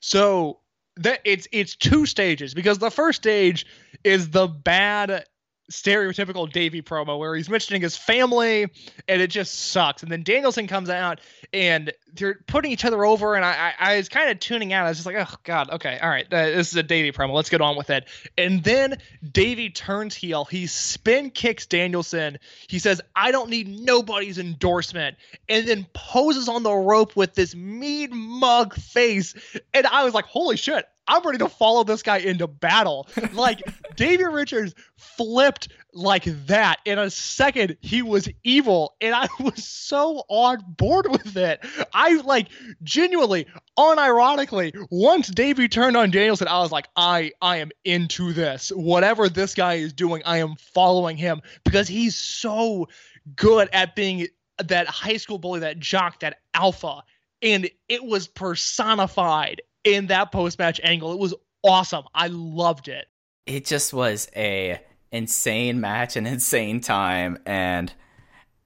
So 0.00 0.60
that 0.96 1.20
it's 1.24 1.46
it's 1.52 1.76
two 1.76 2.06
stages 2.06 2.54
because 2.54 2.78
the 2.78 2.90
first 2.90 3.22
stage 3.22 3.66
is 4.04 4.30
the 4.30 4.46
bad 4.46 5.24
stereotypical 5.70 6.50
Davey 6.50 6.82
promo 6.82 7.18
where 7.18 7.34
he's 7.34 7.50
mentioning 7.50 7.82
his 7.82 7.96
family 7.96 8.62
and 9.06 9.20
it 9.20 9.28
just 9.28 9.70
sucks. 9.70 10.02
And 10.02 10.10
then 10.10 10.22
Danielson 10.22 10.66
comes 10.66 10.88
out 10.88 11.20
and 11.52 11.92
they're 12.14 12.40
putting 12.46 12.72
each 12.72 12.84
other 12.84 13.04
over 13.04 13.34
and 13.34 13.44
I 13.44 13.74
I, 13.78 13.92
I 13.92 13.96
was 13.96 14.08
kind 14.08 14.30
of 14.30 14.40
tuning 14.40 14.72
out. 14.72 14.86
I 14.86 14.88
was 14.88 14.98
just 14.98 15.06
like, 15.06 15.16
oh 15.16 15.34
god, 15.44 15.70
okay, 15.70 15.98
all 16.00 16.08
right, 16.08 16.26
uh, 16.32 16.46
this 16.46 16.68
is 16.68 16.76
a 16.76 16.82
Davey 16.82 17.12
promo. 17.12 17.34
Let's 17.34 17.50
get 17.50 17.60
on 17.60 17.76
with 17.76 17.90
it. 17.90 18.06
And 18.36 18.64
then 18.64 18.98
Davey 19.32 19.70
turns 19.70 20.14
heel. 20.14 20.44
He 20.44 20.66
spin 20.66 21.30
kicks 21.30 21.66
Danielson. 21.66 22.38
He 22.66 22.78
says, 22.78 23.00
I 23.14 23.30
don't 23.30 23.50
need 23.50 23.68
nobody's 23.68 24.38
endorsement. 24.38 25.16
And 25.48 25.66
then 25.66 25.86
poses 25.92 26.48
on 26.48 26.62
the 26.62 26.72
rope 26.72 27.16
with 27.16 27.34
this 27.34 27.54
mean 27.54 28.16
mug 28.16 28.74
face. 28.74 29.34
And 29.74 29.86
I 29.86 30.04
was 30.04 30.14
like, 30.14 30.24
holy 30.24 30.56
shit, 30.56 30.86
I'm 31.08 31.22
ready 31.22 31.38
to 31.38 31.48
follow 31.48 31.84
this 31.84 32.02
guy 32.02 32.18
into 32.18 32.46
battle. 32.46 33.08
Like, 33.32 33.62
Davey 33.96 34.24
Richards 34.24 34.74
flipped 34.96 35.68
like 35.94 36.24
that. 36.46 36.78
In 36.84 36.98
a 36.98 37.10
second, 37.10 37.78
he 37.80 38.02
was 38.02 38.28
evil. 38.44 38.94
And 39.00 39.14
I 39.14 39.26
was 39.40 39.64
so 39.64 40.22
on 40.28 40.62
board 40.76 41.10
with 41.10 41.36
it. 41.36 41.64
I, 41.94 42.20
like, 42.20 42.48
genuinely, 42.82 43.46
unironically, 43.78 44.74
once 44.90 45.28
Davey 45.28 45.68
turned 45.68 45.96
on 45.96 46.10
Danielson, 46.10 46.46
I 46.46 46.60
was 46.60 46.70
like, 46.70 46.88
I, 46.94 47.32
I 47.40 47.56
am 47.56 47.70
into 47.84 48.32
this. 48.34 48.70
Whatever 48.70 49.28
this 49.28 49.54
guy 49.54 49.74
is 49.74 49.94
doing, 49.94 50.22
I 50.26 50.38
am 50.38 50.56
following 50.56 51.16
him 51.16 51.40
because 51.64 51.88
he's 51.88 52.16
so 52.16 52.88
good 53.34 53.68
at 53.72 53.96
being 53.96 54.28
that 54.62 54.86
high 54.88 55.16
school 55.16 55.38
bully, 55.38 55.60
that 55.60 55.78
jock, 55.78 56.20
that 56.20 56.38
alpha. 56.52 57.02
And 57.40 57.70
it 57.88 58.04
was 58.04 58.26
personified 58.26 59.62
in 59.94 60.06
that 60.06 60.32
post 60.32 60.58
match 60.58 60.80
angle. 60.82 61.12
It 61.12 61.18
was 61.18 61.34
awesome. 61.62 62.04
I 62.14 62.28
loved 62.28 62.88
it. 62.88 63.06
It 63.46 63.64
just 63.64 63.92
was 63.92 64.28
a 64.36 64.80
insane 65.10 65.80
match, 65.80 66.16
an 66.16 66.26
insane 66.26 66.80
time, 66.80 67.38
and 67.46 67.92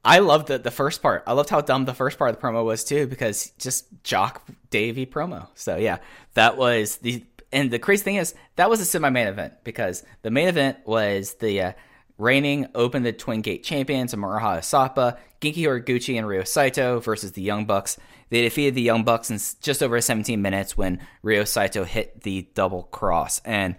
I 0.05 0.19
loved 0.19 0.49
the 0.49 0.59
the 0.59 0.71
first 0.71 1.03
part. 1.03 1.23
I 1.27 1.33
loved 1.33 1.51
how 1.51 1.61
dumb 1.61 1.85
the 1.85 1.95
first 1.95 2.19
part 2.19 2.31
of 2.31 2.41
the 2.41 2.43
promo 2.43 2.65
was 2.65 2.85
too, 2.85 3.07
because 3.07 3.53
just 3.59 3.87
jock 4.03 4.47
Davey 4.71 5.07
promo. 5.07 5.49
So 5.55 5.77
yeah, 5.77 5.99
that 6.35 6.57
was 6.57 6.97
the 6.99 7.25
and 7.53 7.71
the 7.71 7.79
crazy 7.79 8.03
thing 8.03 8.17
is 8.17 8.35
that 8.57 8.69
was 8.69 8.81
a 8.81 8.85
semi 8.85 9.11
main 9.11 9.29
event 9.29 9.55
because 9.63 10.05
the 10.23 10.31
main 10.31 10.49
event 10.49 10.79
was 10.87 11.35
the 11.35 11.61
uh, 11.61 11.73
reigning 12.19 12.67
Open 12.75 13.03
the 13.03 13.13
Twin 13.13 13.41
Gate 13.41 13.63
champions 13.63 14.15
Muraha 14.15 14.59
Asapa, 14.59 15.19
Genki 15.41 15.59
Horiguchi, 15.59 16.17
and 16.17 16.27
Ryo 16.27 16.45
Saito 16.45 17.01
versus 17.01 17.33
the 17.33 17.43
Young 17.43 17.65
Bucks. 17.65 17.99
They 18.31 18.43
defeated 18.43 18.75
the 18.75 18.83
Young 18.83 19.05
Bucks 19.05 19.31
in 19.31 19.39
just 19.61 19.83
over 19.83 20.01
17 20.01 20.41
minutes 20.41 20.77
when 20.77 21.01
Ryo 21.23 21.45
Saito 21.45 21.85
hit 21.85 22.23
the 22.23 22.49
double 22.55 22.85
cross. 22.85 23.41
And 23.45 23.77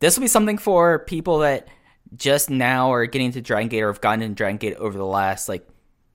this 0.00 0.16
will 0.16 0.22
be 0.22 0.28
something 0.28 0.58
for 0.58 0.98
people 0.98 1.38
that 1.38 1.68
just 2.16 2.50
now 2.50 2.92
are 2.92 3.06
getting 3.06 3.32
to 3.32 3.40
Dragon 3.40 3.68
Gate 3.68 3.82
or 3.82 3.92
have 3.92 4.00
gotten 4.00 4.22
into 4.22 4.34
Dragon 4.34 4.56
Gate 4.58 4.76
over 4.76 4.96
the 4.96 5.06
last 5.06 5.48
like 5.48 5.66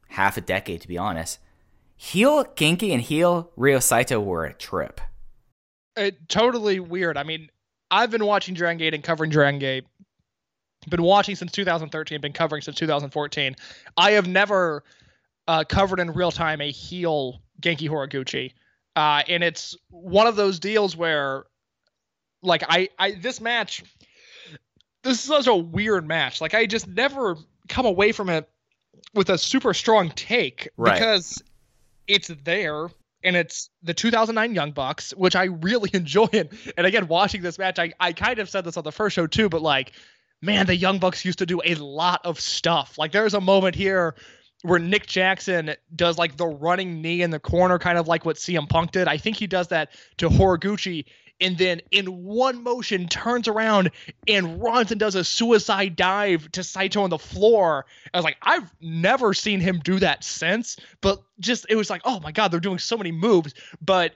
half 0.10 0.38
a 0.38 0.42
decade, 0.42 0.82
to 0.82 0.88
be 0.88 0.98
honest. 0.98 1.40
Heel 1.96 2.44
Genki 2.44 2.92
and 2.92 3.02
heel 3.02 3.52
Ryo 3.56 3.80
Saito 3.80 4.20
were 4.20 4.46
a 4.46 4.54
trip. 4.54 5.00
It 5.96 6.28
totally 6.28 6.80
weird. 6.80 7.18
I 7.18 7.24
mean, 7.24 7.50
I've 7.92 8.10
been 8.10 8.26
watching 8.26 8.56
Dragon 8.56 8.78
Gate 8.78 8.94
and 8.94 9.04
covering 9.04 9.30
Dragon 9.30 9.60
Gate. 9.60 9.86
Been 10.90 11.04
watching 11.04 11.36
since 11.36 11.52
2013. 11.52 12.22
Been 12.22 12.34
covering 12.34 12.62
since 12.62 12.78
2014. 12.78 13.56
I 13.98 14.12
have 14.12 14.28
never 14.28 14.84
uh, 15.48 15.64
covered 15.64 16.00
in 16.00 16.12
real 16.12 16.32
time 16.32 16.62
a 16.62 16.72
heel 16.72 17.42
Genki 17.62 17.90
Horiguchi, 17.90 18.54
uh, 18.96 19.24
and 19.28 19.44
it's 19.44 19.76
one 19.90 20.28
of 20.28 20.36
those 20.36 20.60
deals 20.60 20.96
where, 20.96 21.46
like, 22.42 22.64
I, 22.68 22.90
I 23.00 23.12
this 23.12 23.40
match, 23.42 23.84
this 25.04 25.14
is 25.18 25.22
such 25.22 25.48
a 25.48 25.56
weird 25.56 26.08
match. 26.08 26.42
Like, 26.42 26.54
I 26.54 26.66
just 26.66 26.88
never 26.88 27.38
come 27.70 27.86
away 27.86 28.12
from 28.12 28.30
it 28.30 28.50
with 29.14 29.30
a 29.30 29.38
super 29.38 29.74
strong 29.74 30.10
take 30.10 30.70
Right. 30.78 30.94
because 30.94 31.42
it's 32.08 32.30
there 32.44 32.90
and 33.24 33.36
it's 33.36 33.70
the 33.82 33.94
2009 33.94 34.54
Young 34.54 34.72
Bucks, 34.72 35.12
which 35.16 35.36
I 35.36 35.46
really 35.46 35.90
enjoy. 35.94 36.28
And, 36.34 36.50
and 36.78 36.86
again, 36.86 37.08
watching 37.08 37.42
this 37.42 37.58
match, 37.58 37.80
I, 37.80 37.94
I 38.00 38.14
kind 38.14 38.40
of 38.40 38.50
said 38.50 38.66
this 38.66 38.78
on 38.78 38.84
the 38.84 38.92
first 38.92 39.16
show 39.16 39.28
too, 39.28 39.50
but 39.50 39.62
like, 39.62 39.94
man, 40.44 40.66
the 40.66 40.76
Young 40.76 41.00
Bucks 41.00 41.24
used 41.24 41.40
to 41.40 41.46
do 41.46 41.62
a 41.64 41.76
lot 41.76 42.22
of 42.26 42.40
stuff. 42.40 42.98
Like, 42.98 43.12
there's 43.12 43.34
a 43.34 43.42
moment 43.42 43.76
here 43.76 44.16
where 44.62 44.80
Nick 44.80 45.08
Jackson 45.08 45.76
does 45.96 46.18
like 46.18 46.38
the 46.38 46.48
running 46.48 47.02
knee 47.02 47.22
in 47.22 47.30
the 47.30 47.40
corner, 47.40 47.80
kind 47.80 47.98
of 47.98 48.08
like 48.08 48.26
what 48.26 48.36
CM 48.36 48.68
Punk 48.68 48.92
did. 48.92 49.08
I 49.08 49.18
think 49.18 49.38
he 49.38 49.48
does 49.48 49.70
that 49.70 49.92
to 50.18 50.30
Horiguchi. 50.30 51.06
And 51.42 51.58
then 51.58 51.82
in 51.92 52.06
one 52.24 52.64
motion 52.64 53.08
turns 53.08 53.48
around 53.48 53.92
and 54.28 54.62
runs 54.62 54.92
and 54.92 55.00
does 55.00 55.16
a 55.16 55.24
suicide 55.24 55.96
dive 55.96 56.50
to 56.52 56.64
Saito 56.64 57.04
on 57.04 57.10
the 57.10 57.18
floor. 57.18 57.86
I 58.14 58.18
was 58.18 58.24
like, 58.24 58.38
I've 58.42 58.74
never 58.80 59.34
seen 59.34 59.60
him 59.60 59.80
do 59.80 60.00
that 60.00 60.24
since, 60.24 60.78
but 61.02 61.22
just 61.40 61.66
it 61.70 61.76
was 61.76 61.90
like, 61.90 62.02
oh 62.06 62.20
my 62.22 62.32
god, 62.32 62.52
they're 62.52 62.60
doing 62.60 62.80
so 62.80 62.96
many 62.96 63.12
moves. 63.12 63.54
But 63.82 64.14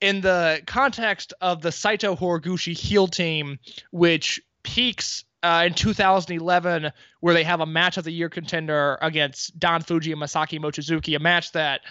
in 0.00 0.20
the 0.20 0.62
context 0.66 1.32
of 1.40 1.62
the 1.62 1.72
Saito 1.72 2.14
Horiguchi 2.14 2.76
heel 2.76 3.08
team, 3.08 3.58
which 3.90 4.40
peaks 4.62 5.24
uh, 5.42 5.64
in 5.66 5.74
2011, 5.74 6.90
where 7.20 7.34
they 7.34 7.44
have 7.44 7.60
a 7.60 7.66
match 7.66 7.96
of 7.96 8.04
the 8.04 8.10
year 8.10 8.28
contender 8.28 8.98
against 9.00 9.58
Don 9.58 9.82
Fujii 9.82 10.12
and 10.12 10.20
Masaki 10.20 10.60
Mochizuki, 10.60 11.16
a 11.16 11.18
match 11.18 11.52
that 11.52 11.82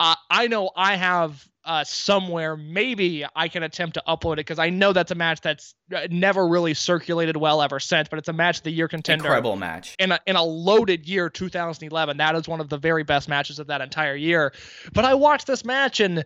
uh, 0.00 0.14
I 0.30 0.48
know 0.48 0.70
I 0.76 0.96
have 0.96 1.46
uh, 1.64 1.84
somewhere. 1.84 2.56
Maybe 2.56 3.24
I 3.34 3.48
can 3.48 3.62
attempt 3.62 3.94
to 3.94 4.02
upload 4.06 4.34
it 4.34 4.38
because 4.38 4.58
I 4.58 4.70
know 4.70 4.92
that's 4.92 5.10
a 5.10 5.14
match 5.14 5.40
that's 5.40 5.74
uh, 5.94 6.06
never 6.10 6.46
really 6.46 6.74
circulated 6.74 7.36
well 7.36 7.62
ever 7.62 7.80
since. 7.80 8.08
But 8.08 8.18
it's 8.18 8.28
a 8.28 8.32
match 8.32 8.58
of 8.58 8.64
the 8.64 8.70
year 8.70 8.88
contender. 8.88 9.24
Incredible 9.24 9.56
match. 9.56 9.94
In 9.98 10.12
a, 10.12 10.20
in 10.26 10.36
a 10.36 10.42
loaded 10.42 11.06
year, 11.06 11.30
2011, 11.30 12.18
that 12.18 12.34
is 12.34 12.48
one 12.48 12.60
of 12.60 12.68
the 12.68 12.78
very 12.78 13.02
best 13.02 13.28
matches 13.28 13.58
of 13.58 13.68
that 13.68 13.80
entire 13.80 14.16
year. 14.16 14.52
But 14.92 15.04
I 15.04 15.14
watched 15.14 15.46
this 15.46 15.64
match 15.64 16.00
and 16.00 16.24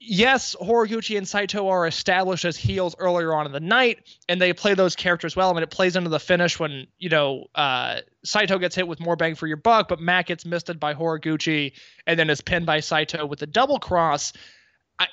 yes, 0.00 0.56
Horiguchi 0.60 1.18
and 1.18 1.28
Saito 1.28 1.68
are 1.68 1.86
established 1.86 2.44
as 2.44 2.56
heels 2.56 2.96
earlier 2.98 3.34
on 3.34 3.46
in 3.46 3.52
the 3.52 3.60
night, 3.60 3.98
and 4.28 4.40
they 4.40 4.52
play 4.52 4.74
those 4.74 4.96
characters 4.96 5.36
well. 5.36 5.50
I 5.50 5.54
mean, 5.54 5.62
it 5.62 5.70
plays 5.70 5.96
into 5.96 6.10
the 6.10 6.20
finish 6.20 6.58
when 6.58 6.86
you 6.98 7.08
know 7.08 7.46
uh, 7.54 8.00
Saito 8.24 8.58
gets 8.58 8.74
hit 8.74 8.88
with 8.88 9.00
more 9.00 9.16
bang 9.16 9.34
for 9.34 9.46
your 9.46 9.56
buck, 9.56 9.88
but 9.88 10.00
Matt 10.00 10.26
gets 10.26 10.44
misted 10.44 10.80
by 10.80 10.94
Horiguchi 10.94 11.72
and 12.06 12.18
then 12.18 12.30
is 12.30 12.40
pinned 12.40 12.66
by 12.66 12.80
Saito 12.80 13.26
with 13.26 13.40
the 13.40 13.46
double 13.46 13.78
cross. 13.78 14.32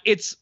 It's 0.06 0.36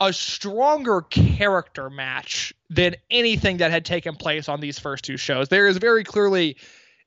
a 0.00 0.12
stronger 0.12 1.02
character 1.02 1.90
match 1.90 2.54
than 2.70 2.96
anything 3.10 3.58
that 3.58 3.70
had 3.70 3.84
taken 3.84 4.14
place 4.14 4.48
on 4.48 4.60
these 4.60 4.78
first 4.78 5.04
two 5.04 5.16
shows. 5.16 5.48
There 5.48 5.66
is 5.66 5.76
very 5.76 6.04
clearly 6.04 6.56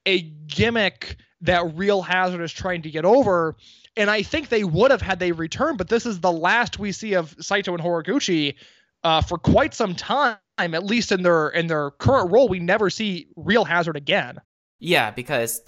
a 0.06 0.22
gimmick 0.22 1.18
that 1.42 1.76
Real 1.76 2.02
Hazard 2.02 2.42
is 2.42 2.52
trying 2.52 2.82
to 2.84 2.92
get 2.92 3.06
over 3.06 3.56
and 3.98 4.10
I 4.10 4.24
think 4.24 4.50
they 4.50 4.64
would 4.64 4.92
have 4.92 5.02
had 5.02 5.20
they 5.20 5.32
returned, 5.32 5.78
but 5.78 5.90
this 5.90 6.06
is 6.06 6.20
the 6.20 6.32
last 6.32 6.80
we 6.80 6.92
see 6.92 7.14
of 7.14 7.36
Saito 7.40 7.74
and 7.74 7.84
Horiguchi 7.84 8.56
uh, 9.04 9.22
for 9.22 9.38
quite 9.38 9.74
some 9.74 9.96
time. 9.96 10.38
At 10.58 10.84
least 10.86 11.12
in 11.12 11.24
their 11.24 11.50
in 11.50 11.66
their 11.66 11.90
current 11.92 12.32
role, 12.32 12.48
we 12.48 12.60
never 12.60 12.92
see 12.92 13.28
Real 13.36 13.66
Hazard 13.66 13.98
again. 13.98 14.40
Yeah, 14.80 15.10
because 15.10 15.62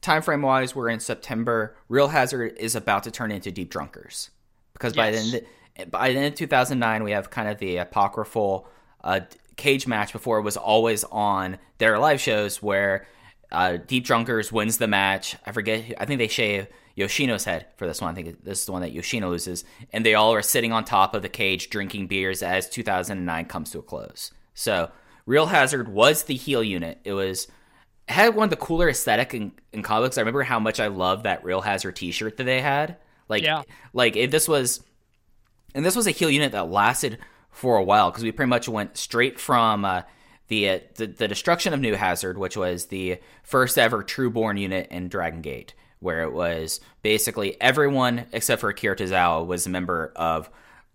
time 0.00 0.22
frame 0.22 0.42
wise, 0.42 0.74
we're 0.74 0.88
in 0.88 0.98
September. 0.98 1.76
Real 1.88 2.08
Hazard 2.08 2.56
is 2.58 2.74
about 2.74 3.04
to 3.04 3.12
turn 3.12 3.30
into 3.30 3.52
Deep 3.52 3.70
Drunkers 3.70 4.30
because 4.72 4.92
by 4.92 5.10
Yes. 5.10 5.30
the 5.30 5.46
end 5.76 5.90
by 5.92 6.12
the 6.12 6.18
end 6.18 6.26
of 6.26 6.34
2009, 6.34 7.04
we 7.04 7.12
have 7.12 7.30
kind 7.30 7.48
of 7.48 7.58
the 7.58 7.76
apocryphal 7.76 8.66
uh, 9.04 9.20
cage 9.56 9.86
match 9.86 10.12
before 10.12 10.38
it 10.38 10.42
was 10.42 10.56
always 10.56 11.04
on 11.04 11.58
their 11.78 11.96
live 11.98 12.20
shows 12.20 12.60
where 12.60 13.06
uh, 13.52 13.76
Deep 13.78 14.04
Drunkers 14.04 14.52
wins 14.52 14.78
the 14.78 14.86
match. 14.88 15.36
I 15.46 15.52
forget. 15.52 15.92
I 15.98 16.04
think 16.04 16.18
they 16.18 16.28
shave 16.28 16.66
Yoshino's 16.94 17.44
head 17.44 17.66
for 17.76 17.86
this 17.86 18.00
one. 18.00 18.12
I 18.12 18.14
think 18.14 18.44
this 18.44 18.60
is 18.60 18.66
the 18.66 18.72
one 18.72 18.82
that 18.82 18.92
Yoshino 18.92 19.30
loses, 19.30 19.64
and 19.92 20.04
they 20.04 20.14
all 20.14 20.32
are 20.34 20.42
sitting 20.42 20.72
on 20.72 20.84
top 20.84 21.14
of 21.14 21.22
the 21.22 21.28
cage 21.28 21.70
drinking 21.70 22.06
beers 22.06 22.42
as 22.42 22.68
2009 22.68 23.44
comes 23.46 23.70
to 23.70 23.78
a 23.78 23.82
close. 23.82 24.32
So 24.54 24.90
Real 25.26 25.46
Hazard 25.46 25.88
was 25.88 26.24
the 26.24 26.34
heel 26.34 26.62
unit. 26.62 26.98
It 27.04 27.12
was 27.12 27.48
it 28.08 28.12
had 28.14 28.34
one 28.34 28.44
of 28.44 28.50
the 28.50 28.56
cooler 28.56 28.88
aesthetic 28.88 29.34
in, 29.34 29.52
in 29.72 29.82
comics. 29.82 30.18
I 30.18 30.22
remember 30.22 30.42
how 30.42 30.58
much 30.58 30.80
I 30.80 30.88
loved 30.88 31.24
that 31.24 31.44
Real 31.44 31.60
Hazard 31.60 31.96
T-shirt 31.96 32.36
that 32.38 32.44
they 32.44 32.60
had. 32.60 32.96
Like, 33.28 33.42
Yeah. 33.44 33.62
like 33.92 34.16
if 34.16 34.32
this 34.32 34.48
was, 34.48 34.80
and 35.76 35.84
this 35.84 35.94
was 35.94 36.08
a 36.08 36.10
heel 36.10 36.28
unit 36.30 36.50
that 36.52 36.68
lasted 36.70 37.18
for 37.50 37.76
a 37.76 37.82
while 37.84 38.10
because 38.10 38.24
we 38.24 38.32
pretty 38.32 38.48
much 38.50 38.68
went 38.68 38.96
straight 38.96 39.38
from 39.38 39.84
uh, 39.84 40.02
the, 40.50 40.68
uh, 40.68 40.78
the 40.96 41.06
the 41.06 41.28
destruction 41.28 41.72
of 41.72 41.80
New 41.80 41.94
Hazard, 41.94 42.36
which 42.36 42.56
was 42.56 42.86
the 42.86 43.18
first 43.44 43.78
ever 43.78 44.02
Trueborn 44.02 44.58
unit 44.58 44.88
in 44.90 45.08
Dragon 45.08 45.42
Gate, 45.42 45.74
where 46.00 46.22
it 46.22 46.32
was 46.32 46.80
basically 47.02 47.58
everyone 47.60 48.26
except 48.32 48.60
for 48.60 48.68
Akira 48.68 48.96
Tozawa 48.96 49.46
was 49.46 49.66
a 49.66 49.70
member 49.70 50.12
of 50.16 50.50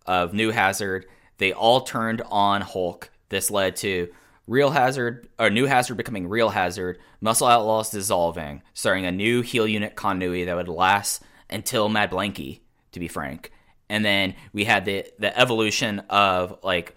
of 0.06 0.34
New 0.34 0.52
Hazard. 0.52 1.06
They 1.38 1.54
all 1.54 1.82
turned 1.82 2.22
on 2.30 2.62
Hulk. 2.62 3.10
This 3.30 3.50
led 3.50 3.78
to 3.78 4.10
Real 4.46 4.72
Hazard 4.72 5.30
or 5.40 5.50
New 5.50 5.68
Hazard 5.68 5.96
becoming 5.96 6.28
Real 6.28 6.50
Hazard, 6.50 7.00
Muscle 7.22 7.48
Outlaws 7.48 7.90
dissolving, 7.92 8.62
starting 8.74 9.06
a 9.06 9.12
new 9.12 9.42
heel 9.42 9.66
unit 9.66 9.96
continuity 9.96 10.44
that 10.44 10.56
would 10.56 10.68
last 10.68 11.24
until 11.50 11.88
Mad 11.88 12.12
Blanky, 12.12 12.60
to 12.92 13.00
be 13.00 13.08
frank. 13.08 13.54
And 13.88 14.04
then 14.04 14.36
we 14.52 14.66
had 14.66 14.84
the 14.84 15.06
the 15.18 15.38
evolution 15.40 16.00
of 16.10 16.60
like 16.62 16.94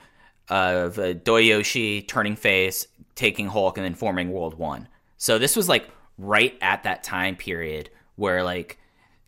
of 0.51 0.99
uh, 0.99 1.15
Doyoshi 1.15 2.07
turning 2.07 2.37
face, 2.37 2.87
taking 3.15 3.49
Hulk, 3.49 3.77
and 3.77 3.85
then 3.85 3.95
forming 3.95 4.31
World 4.33 4.55
One. 4.59 4.89
So 5.16 5.39
this 5.39 5.57
was 5.57 5.69
like 5.69 5.91
right 6.16 6.57
at 6.61 6.83
that 6.85 7.03
time 7.03 7.37
period 7.37 7.91
where 8.16 8.43
like 8.43 8.79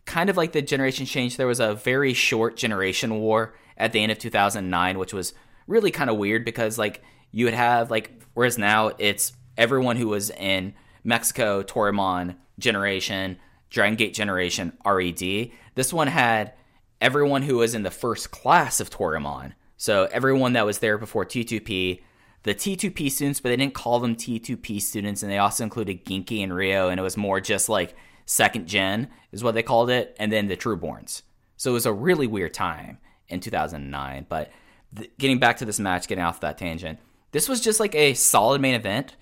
kind 0.05 0.29
of 0.29 0.37
like 0.37 0.51
the 0.51 0.61
generation 0.61 1.05
change. 1.05 1.37
There 1.37 1.47
was 1.47 1.59
a 1.59 1.75
very 1.75 2.13
short 2.13 2.57
generation 2.57 3.19
war 3.19 3.53
at 3.77 3.91
the 3.93 4.01
end 4.01 4.11
of 4.11 4.17
2009, 4.19 4.97
which 4.97 5.13
was 5.13 5.33
really 5.67 5.91
kind 5.91 6.09
of 6.09 6.17
weird 6.17 6.43
because 6.43 6.77
like 6.77 7.01
you 7.31 7.45
would 7.45 7.53
have 7.53 7.89
like 7.89 8.11
whereas 8.33 8.57
now 8.57 8.91
it's 8.97 9.33
everyone 9.57 9.95
who 9.95 10.07
was 10.07 10.29
in 10.31 10.73
Mexico, 11.03 11.63
Toryumon 11.63 12.35
generation, 12.59 13.37
Dragon 13.69 13.95
Gate 13.95 14.13
generation, 14.13 14.73
RED. 14.85 15.51
This 15.75 15.93
one 15.93 16.07
had 16.07 16.53
everyone 16.99 17.41
who 17.41 17.57
was 17.57 17.73
in 17.73 17.83
the 17.83 17.91
first 17.91 18.31
class 18.31 18.79
of 18.79 18.89
Toryumon. 18.89 19.53
So 19.81 20.07
everyone 20.11 20.53
that 20.53 20.67
was 20.67 20.77
there 20.77 20.99
before 20.99 21.25
T2P, 21.25 22.03
the 22.43 22.53
T2P 22.53 23.09
students, 23.09 23.39
but 23.39 23.49
they 23.49 23.55
didn't 23.55 23.73
call 23.73 23.99
them 23.99 24.15
T2P 24.15 24.79
students, 24.79 25.23
and 25.23 25.31
they 25.31 25.39
also 25.39 25.63
included 25.63 26.05
Genki 26.05 26.43
and 26.43 26.55
Ryo, 26.55 26.89
and 26.89 26.99
it 26.99 27.03
was 27.03 27.17
more 27.17 27.41
just 27.41 27.67
like 27.67 27.95
second 28.27 28.67
gen 28.67 29.09
is 29.31 29.43
what 29.43 29.55
they 29.55 29.63
called 29.63 29.89
it, 29.89 30.15
and 30.19 30.31
then 30.31 30.45
the 30.45 30.55
Trueborns. 30.55 31.23
So 31.57 31.71
it 31.71 31.73
was 31.73 31.87
a 31.87 31.93
really 31.93 32.27
weird 32.27 32.53
time 32.53 32.99
in 33.27 33.39
2009. 33.39 34.27
But 34.29 34.51
th- 34.95 35.09
getting 35.17 35.39
back 35.39 35.57
to 35.57 35.65
this 35.65 35.79
match, 35.79 36.07
getting 36.07 36.23
off 36.23 36.41
that 36.41 36.59
tangent, 36.59 36.99
this 37.31 37.49
was 37.49 37.59
just 37.59 37.79
like 37.79 37.95
a 37.95 38.13
solid 38.13 38.61
main 38.61 38.75
event. 38.75 39.15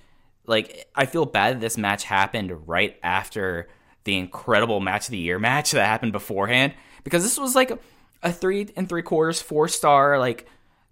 Like 0.46 0.90
I 0.94 1.06
feel 1.06 1.26
bad 1.26 1.56
that 1.56 1.62
this 1.62 1.78
match 1.78 2.04
happened 2.04 2.68
right 2.68 3.00
after 3.02 3.70
the 4.04 4.18
incredible 4.18 4.82
match 4.82 5.06
of 5.06 5.12
the 5.12 5.20
year 5.20 5.40
match 5.40 5.72
that 5.72 5.86
happened 5.86 6.12
beforehand 6.12 6.74
because 7.06 7.24
this 7.24 7.40
was 7.40 7.56
like 7.56 7.72
a, 8.22 8.32
three 8.32 8.70
and 8.76 8.88
three 8.88 9.02
quarters, 9.02 9.42
four 9.42 9.68
star 9.68 10.20
like 10.20 10.48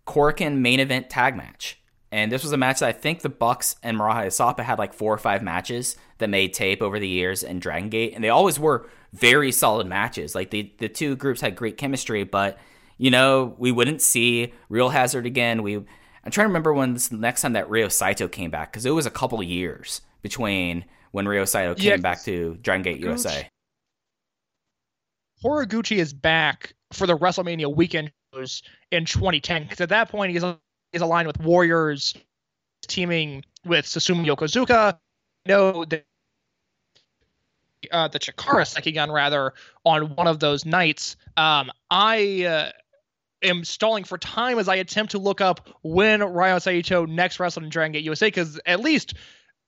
Korakuen 0.05 0.59
main 0.59 0.79
event 0.79 1.09
tag 1.09 1.35
match. 1.35 1.79
And 2.11 2.31
this 2.31 2.43
was 2.43 2.53
a 2.53 2.57
match 2.57 2.79
that 2.79 2.89
I 2.89 2.93
think 2.93 3.21
the 3.21 3.29
Bucks 3.29 3.75
and 3.83 3.97
Maraha 3.97 4.27
Asapa 4.27 4.63
had 4.63 4.79
like 4.79 4.93
four 4.93 5.13
or 5.13 5.17
five 5.17 5.43
matches 5.43 5.97
that 6.19 6.29
made 6.29 6.53
tape 6.53 6.81
over 6.81 6.99
the 6.99 7.07
years 7.07 7.43
in 7.43 7.59
Dragon 7.59 7.89
Gate, 7.89 8.13
and 8.15 8.23
they 8.23 8.29
always 8.29 8.57
were 8.57 8.87
very 9.13 9.51
solid 9.51 9.87
matches. 9.87 10.33
Like 10.33 10.49
the 10.51 10.71
the 10.77 10.87
two 10.87 11.15
groups 11.15 11.41
had 11.41 11.55
great 11.55 11.77
chemistry, 11.77 12.23
but 12.23 12.57
you 12.97 13.11
know 13.11 13.55
we 13.57 13.71
wouldn't 13.71 14.01
see 14.01 14.53
Real 14.69 14.89
Hazard 14.89 15.25
again. 15.25 15.63
We 15.63 15.75
I'm 15.75 16.31
trying 16.31 16.45
to 16.45 16.49
remember 16.49 16.73
when 16.73 16.93
this 16.93 17.11
next 17.11 17.41
time 17.41 17.53
that 17.53 17.69
Ryo 17.69 17.89
Saito 17.89 18.27
came 18.29 18.51
back 18.51 18.71
because 18.71 18.85
it 18.85 18.91
was 18.91 19.05
a 19.05 19.11
couple 19.11 19.39
of 19.39 19.45
years 19.45 20.01
between 20.21 20.85
when 21.11 21.27
Ryo 21.27 21.45
Saito 21.45 21.75
came 21.75 21.85
Yeah, 21.85 21.97
back 21.97 22.23
to 22.23 22.57
Dragon 22.61 22.83
Gate 22.83 22.99
USA. 22.99 23.49
Horiguchi 25.43 25.97
is 25.97 26.13
back 26.13 26.73
for 26.93 27.07
the 27.07 27.17
WrestleMania 27.17 27.73
weekend 27.73 28.11
in 28.91 29.05
2010 29.05 29.63
because 29.63 29.81
at 29.81 29.89
that 29.89 30.09
point 30.09 30.31
he's 30.31 30.43
he's 30.91 31.01
aligned 31.01 31.27
with 31.27 31.39
Warriors, 31.39 32.15
teaming 32.87 33.43
with 33.65 33.85
Susumu 33.85 34.25
Yokosuka. 34.25 34.97
No, 35.45 35.85
the 35.85 36.03
uh, 37.91 38.07
the 38.07 38.19
Chikara 38.19 38.65
Sekigun 38.65 39.11
rather 39.11 39.53
on 39.85 40.15
one 40.15 40.27
of 40.27 40.39
those 40.39 40.65
nights. 40.65 41.15
Um, 41.35 41.71
I 41.89 42.45
uh, 42.45 42.71
am 43.43 43.63
stalling 43.63 44.03
for 44.03 44.17
time 44.17 44.59
as 44.59 44.67
I 44.67 44.75
attempt 44.75 45.11
to 45.11 45.19
look 45.19 45.41
up 45.41 45.69
when 45.83 46.21
Ryo 46.23 46.59
Saito 46.59 47.05
next 47.05 47.39
wrestled 47.39 47.63
in 47.63 47.69
Dragon 47.69 47.93
Gate 47.93 48.03
USA 48.03 48.27
because 48.27 48.59
at 48.65 48.79
least 48.79 49.13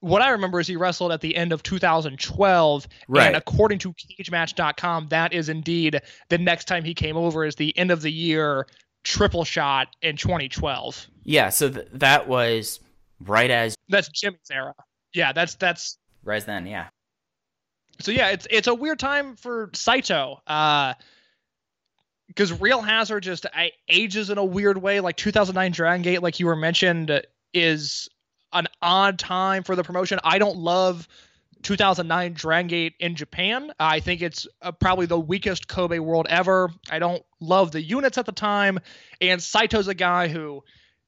what 0.01 0.21
I 0.21 0.30
remember 0.30 0.59
is 0.59 0.67
he 0.67 0.76
wrestled 0.76 1.11
at 1.11 1.21
the 1.21 1.35
end 1.35 1.51
of 1.51 1.63
2012. 1.63 2.88
Right. 3.07 3.27
And 3.27 3.35
according 3.35 3.80
to 3.80 3.93
CageMatch.com, 3.93 5.07
that 5.09 5.34
is 5.34 5.49
indeed 5.49 6.01
the 6.30 6.38
next 6.38 6.65
time 6.65 6.84
he 6.84 6.93
came 6.93 7.17
over 7.17 7.45
is 7.45 7.55
the 7.55 7.77
end 7.77 7.91
of 7.91 8.01
the 8.01 8.11
year 8.11 8.67
triple 9.03 9.43
shot 9.43 9.88
in 10.01 10.15
2012. 10.15 11.07
Yeah, 11.23 11.49
so 11.49 11.69
th- 11.69 11.88
that 11.93 12.27
was 12.27 12.80
right 13.21 13.51
as 13.51 13.76
That's 13.89 14.09
Jimmyz 14.09 14.51
era. 14.51 14.73
Yeah, 15.13 15.34
that's 15.34 15.55
that's 15.55 15.97
right 16.23 16.45
then. 16.45 16.65
Yeah, 16.65 16.88
so 17.99 18.11
yeah, 18.11 18.30
it's 18.30 18.47
it's 18.49 18.67
a 18.67 18.73
weird 18.73 18.99
time 18.99 19.35
for 19.35 19.69
Saito. 19.73 20.41
Uh 20.47 20.93
because 22.27 22.53
Real 22.61 22.81
Hazard 22.81 23.23
just 23.23 23.47
I, 23.55 23.71
ages 23.88 24.30
in 24.30 24.38
a 24.38 24.45
weird 24.45 24.77
way. 24.77 24.99
Like 24.99 25.17
2009 25.17 25.71
Dragon 25.71 26.03
Gate, 26.03 26.21
like 26.21 26.39
you 26.39 26.45
were 26.45 26.55
mentioned, 26.55 27.23
is 27.55 28.07
an 28.53 28.67
odd 28.81 29.19
time 29.19 29.63
for 29.63 29.76
the 29.76 29.84
promotion. 29.84 30.19
I 30.23 30.39
don't 30.39 30.57
love 30.57 31.07
2009 31.63 32.34
Dragon 32.34 32.67
Gate 32.67 32.93
in 32.99 33.15
Japan. 33.15 33.71
I 33.80 33.99
think 33.99 34.21
it's 34.21 34.47
uh, 34.61 34.71
probably 34.71 35.05
the 35.05 35.19
weakest 35.19 35.67
Kobe 35.67 35.99
world 35.99 36.27
ever. 36.30 36.71
I 36.89 36.99
don't 36.99 37.23
love 37.39 37.71
the 37.71 37.81
units 37.81 38.17
at 38.17 38.26
the 38.26 38.31
time, 38.31 38.80
and 39.21 39.41
Saito's 39.41 39.88
a 39.88 39.93
guy 39.93 40.27
who. 40.27 40.63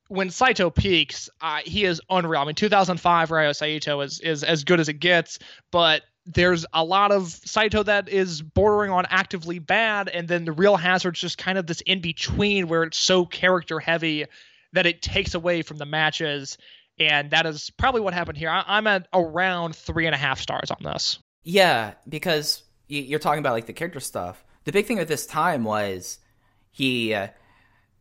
When 0.08 0.30
Saito 0.30 0.70
peaks, 0.70 1.30
uh, 1.40 1.60
he 1.64 1.86
is 1.86 2.02
unreal. 2.10 2.42
I 2.42 2.44
mean, 2.44 2.56
2005 2.56 3.32
Ryo 3.32 3.54
Saito 3.54 4.02
is 4.02 4.20
is 4.20 4.44
as 4.44 4.66
good 4.66 4.82
as 4.82 4.90
it 4.90 4.96
gets, 5.00 5.40
but 5.72 6.02
there's 6.26 6.66
a 6.74 6.84
lot 6.84 7.12
of 7.12 7.30
Saito 7.30 7.84
that 7.84 8.10
is 8.10 8.42
bordering 8.42 8.92
on 8.92 9.06
actively 9.10 9.60
bad, 9.60 10.10
and 10.10 10.28
then 10.28 10.44
the 10.44 10.52
real 10.52 10.76
hazard's 10.76 11.22
just 11.22 11.38
kind 11.38 11.58
of 11.58 11.66
this 11.66 11.80
in 11.82 12.02
between 12.02 12.68
where 12.68 12.84
it's 12.84 13.00
so 13.00 13.26
character 13.26 13.80
heavy 13.80 14.26
that 14.74 14.86
it 14.86 15.02
takes 15.02 15.34
away 15.34 15.62
from 15.62 15.78
the 15.78 15.86
matches, 15.86 16.58
and 17.02 17.32
that 17.32 17.46
is 17.46 17.70
probably 17.78 18.02
what 18.02 18.14
happened 18.14 18.38
here. 18.38 18.50
I, 18.50 18.64
I'm 18.68 18.88
at 18.88 19.08
around 19.14 19.76
three 19.76 20.06
and 20.06 20.16
a 20.16 20.18
half 20.18 20.40
stars 20.40 20.72
on 20.72 20.78
this. 20.84 21.20
yeah, 21.44 21.94
because 22.08 22.64
you're 22.88 23.20
talking 23.20 23.40
about 23.40 23.54
like 23.54 23.66
the 23.66 23.74
character 23.74 24.00
stuff. 24.00 24.44
The 24.66 24.72
big 24.72 24.86
thing 24.86 25.00
at 25.00 25.08
this 25.08 25.26
time 25.26 25.64
was, 25.64 26.20
he 26.70 27.14
uh, 27.14 27.30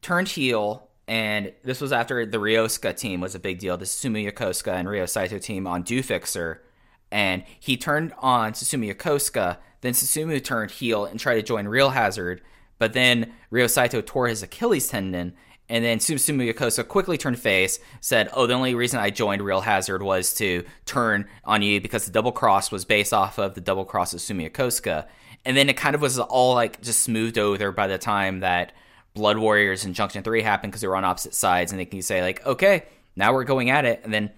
turned 0.02 0.28
heel, 0.28 0.88
and 1.08 1.52
this 1.64 1.80
was 1.80 1.92
after 1.92 2.26
the 2.26 2.38
Ryosuka 2.38 2.96
team 2.96 3.20
was 3.20 3.34
a 3.34 3.38
big 3.38 3.58
deal. 3.58 3.76
The 3.76 3.86
Susumu 3.86 4.30
Yokosuka 4.30 4.72
and 4.72 4.88
Ryo 4.88 5.06
Saito 5.06 5.38
team 5.38 5.66
on 5.66 5.82
Do 5.82 6.02
Fixer, 6.02 6.62
and 7.10 7.44
he 7.58 7.76
turned 7.76 8.12
on 8.18 8.52
Susumu 8.52 8.94
Yokosuka. 8.94 9.56
Then 9.80 9.94
Susumu 9.94 10.42
turned 10.44 10.70
heel 10.70 11.06
and 11.06 11.18
tried 11.18 11.36
to 11.36 11.42
join 11.42 11.66
Real 11.66 11.90
Hazard, 11.90 12.42
but 12.78 12.92
then 12.92 13.32
Ryo 13.50 13.66
Saito 13.66 14.00
tore 14.02 14.28
his 14.28 14.42
Achilles 14.42 14.88
tendon. 14.88 15.34
And 15.70 15.84
then 15.84 15.98
Susumu 15.98 16.52
Yokosuka 16.52 16.88
quickly 16.88 17.16
turned 17.16 17.38
face, 17.38 17.78
said, 18.00 18.28
"Oh, 18.32 18.46
the 18.46 18.54
only 18.54 18.74
reason 18.74 18.98
I 18.98 19.10
joined 19.10 19.40
Real 19.40 19.60
Hazard 19.60 20.02
was 20.02 20.34
to 20.34 20.64
turn 20.84 21.28
on 21.44 21.62
you 21.62 21.80
because 21.80 22.04
the 22.04 22.10
double 22.10 22.32
cross 22.32 22.72
was 22.72 22.84
based 22.84 23.14
off 23.14 23.38
of 23.38 23.54
the 23.54 23.60
double 23.60 23.84
cross 23.84 24.12
of 24.12 24.18
Susumu 24.18 24.50
Yokosuka." 24.50 25.06
And 25.44 25.56
then 25.56 25.68
it 25.68 25.76
kind 25.76 25.94
of 25.94 26.02
was 26.02 26.18
all 26.18 26.54
like 26.54 26.82
just 26.82 27.02
smoothed 27.02 27.38
over 27.38 27.70
by 27.70 27.86
the 27.86 27.98
time 27.98 28.40
that 28.40 28.72
Blood 29.14 29.38
Warriors 29.38 29.84
and 29.84 29.94
Junction 29.94 30.24
Three 30.24 30.42
happened 30.42 30.72
because 30.72 30.80
they 30.80 30.88
were 30.88 30.96
on 30.96 31.04
opposite 31.04 31.34
sides, 31.34 31.70
and 31.70 31.80
they 31.80 31.84
can 31.84 32.02
say 32.02 32.20
like, 32.20 32.44
"Okay, 32.44 32.82
now 33.14 33.32
we're 33.32 33.44
going 33.44 33.70
at 33.70 33.84
it," 33.84 34.00
and 34.02 34.12
then 34.12 34.30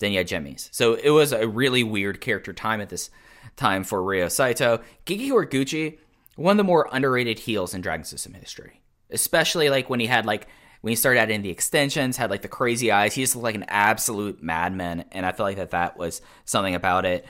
then 0.00 0.10
you 0.10 0.18
had 0.18 0.26
Jimmyz. 0.28 0.70
So 0.72 0.94
it 0.94 1.10
was 1.10 1.32
a 1.32 1.46
really 1.46 1.84
weird 1.84 2.20
character 2.20 2.52
time 2.52 2.80
at 2.80 2.88
this 2.88 3.10
time 3.54 3.84
for 3.84 4.02
Ryo 4.02 4.28
Saito. 4.28 4.80
Genki 5.06 5.28
Horiguchi, 5.28 5.98
one 6.34 6.54
of 6.54 6.56
the 6.56 6.64
more 6.64 6.88
underrated 6.90 7.38
heels 7.38 7.74
in 7.74 7.80
Dragon 7.80 8.04
System 8.04 8.34
history, 8.34 8.80
especially 9.10 9.70
like 9.70 9.88
when 9.88 10.00
he 10.00 10.06
had 10.06 10.26
like 10.26 10.48
when 10.80 10.92
he 10.92 10.96
started 10.96 11.20
adding 11.20 11.42
the 11.42 11.50
extensions, 11.50 12.16
had 12.16 12.30
like 12.30 12.42
the 12.42 12.48
crazy 12.48 12.90
eyes. 12.90 13.14
He 13.14 13.22
just 13.22 13.36
looked 13.36 13.44
like 13.44 13.54
an 13.54 13.66
absolute 13.68 14.42
madman, 14.42 15.04
and 15.12 15.26
I 15.26 15.32
feel 15.32 15.46
like 15.46 15.56
that 15.56 15.70
that 15.70 15.96
was 15.96 16.22
something 16.44 16.74
about 16.74 17.04
it. 17.04 17.26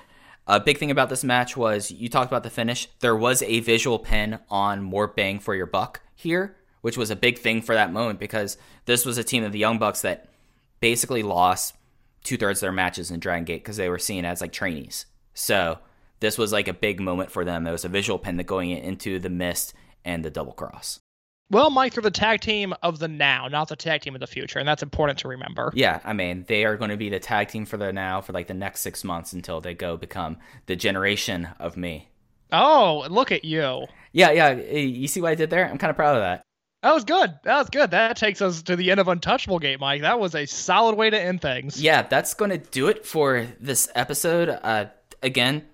A 0.47 0.61
big 0.61 0.79
thing 0.79 0.91
about 0.91 1.09
this 1.09 1.25
match 1.25 1.57
was 1.57 1.91
you 1.91 2.09
talked 2.09 2.31
about 2.31 2.43
the 2.43 2.51
finish. 2.51 2.89
There 3.01 3.17
was 3.17 3.43
a 3.43 3.61
visual 3.61 3.99
pin 3.99 4.39
on 4.49 4.83
more 4.83 5.07
bang 5.07 5.39
for 5.39 5.55
your 5.55 5.67
buck 5.67 6.01
here, 6.15 6.57
which 6.81 6.97
was 6.97 7.11
a 7.11 7.17
big 7.17 7.39
thing 7.39 7.63
for 7.63 7.75
that 7.75 7.93
moment 7.93 8.19
because 8.19 8.57
this 8.87 9.05
was 9.05 9.19
a 9.19 9.25
team 9.25 9.45
of 9.45 9.53
the 9.53 9.59
Young 9.59 9.79
Bucks 9.79 10.03
that 10.03 10.29
basically 10.81 11.23
lost 11.23 11.75
two 12.25 12.37
thirds 12.37 12.59
of 12.59 12.63
their 12.63 12.73
matches 12.73 13.11
in 13.11 13.21
Dragon 13.21 13.45
Gate 13.45 13.63
because 13.63 13.77
they 13.77 13.89
were 13.89 13.99
seen 13.99 14.25
as 14.25 14.41
like 14.41 14.53
trainees. 14.53 15.07
So 15.35 15.79
this 16.21 16.37
was 16.37 16.53
like 16.53 16.69
a 16.69 16.75
big 16.75 17.01
moment 17.01 17.31
for 17.31 17.45
them. 17.45 17.67
It 17.67 17.73
was 17.73 17.85
a 17.85 17.89
visual 17.89 18.19
pin 18.19 18.37
that 18.37 18.45
going 18.45 18.71
into 18.71 19.19
the 19.19 19.31
mist 19.31 19.73
and 20.05 20.25
the 20.25 20.31
double 20.31 20.53
cross. 20.53 21.01
Well, 21.51 21.69
Mike, 21.71 21.95
they're 21.95 22.03
the 22.03 22.13
tag 22.13 22.41
team 22.41 22.73
of 22.83 23.01
the 23.01 23.09
now, 23.09 23.49
not 23.49 23.69
the 23.69 23.77
tag 23.77 24.03
team 24.03 24.15
of 24.15 24.21
the 24.21 24.27
future, 24.29 24.61
and 24.61 24.69
that's 24.69 24.85
important 24.85 25.19
to 25.21 25.29
remember. 25.29 25.73
Yeah, 25.75 26.01
I 26.05 26.13
mean, 26.13 26.45
they 26.47 26.65
are 26.65 26.77
going 26.77 26.91
to 26.91 26.97
be 26.97 27.09
the 27.09 27.19
tag 27.19 27.49
team 27.49 27.67
for 27.67 27.77
the 27.77 27.93
now 27.93 28.21
for 28.21 28.33
like 28.33 28.47
the 28.47 28.55
next 28.55 28.81
six 28.81 29.03
months 29.03 29.33
until 29.33 29.61
they 29.61 29.75
go 29.75 29.97
become 29.97 30.39
the 30.67 30.77
generation 30.77 31.49
of 31.59 31.77
me. 31.77 32.09
Oh, 32.53 33.07
look 33.11 33.33
at 33.33 33.45
you. 33.45 33.87
Yeah, 34.13 34.31
yeah. 34.31 34.53
You 34.53 35.09
see 35.09 35.21
what 35.21 35.33
I 35.33 35.35
did 35.35 35.51
there? 35.51 35.69
I'm 35.69 35.79
kind 35.79 35.91
of 35.91 35.97
proud 35.97 36.17
of 36.17 36.23
that. 36.23 36.43
That 36.83 36.95
was 36.95 37.05
good. 37.05 37.35
That 37.43 37.59
was 37.59 37.69
good. 37.69 37.91
That 37.91 38.17
takes 38.17 38.41
us 38.41 38.63
to 38.63 38.77
the 38.77 38.91
end 38.91 39.01
of 39.01 39.09
Untouchable 39.09 39.59
Gate, 39.59 39.81
Mike. 39.81 40.01
That 40.01 40.19
was 40.19 40.35
a 40.35 40.47
solid 40.47 40.97
way 40.97 41.11
to 41.11 41.21
end 41.21 41.43
things. 41.43 41.81
Yeah, 41.83 42.03
that's 42.03 42.33
going 42.35 42.53
to 42.53 42.59
do 42.59 42.89
it 42.89 43.05
for 43.05 43.47
this 43.61 43.91
episode. 43.95 44.49
Uh, 44.49 44.87
again, 45.23 45.65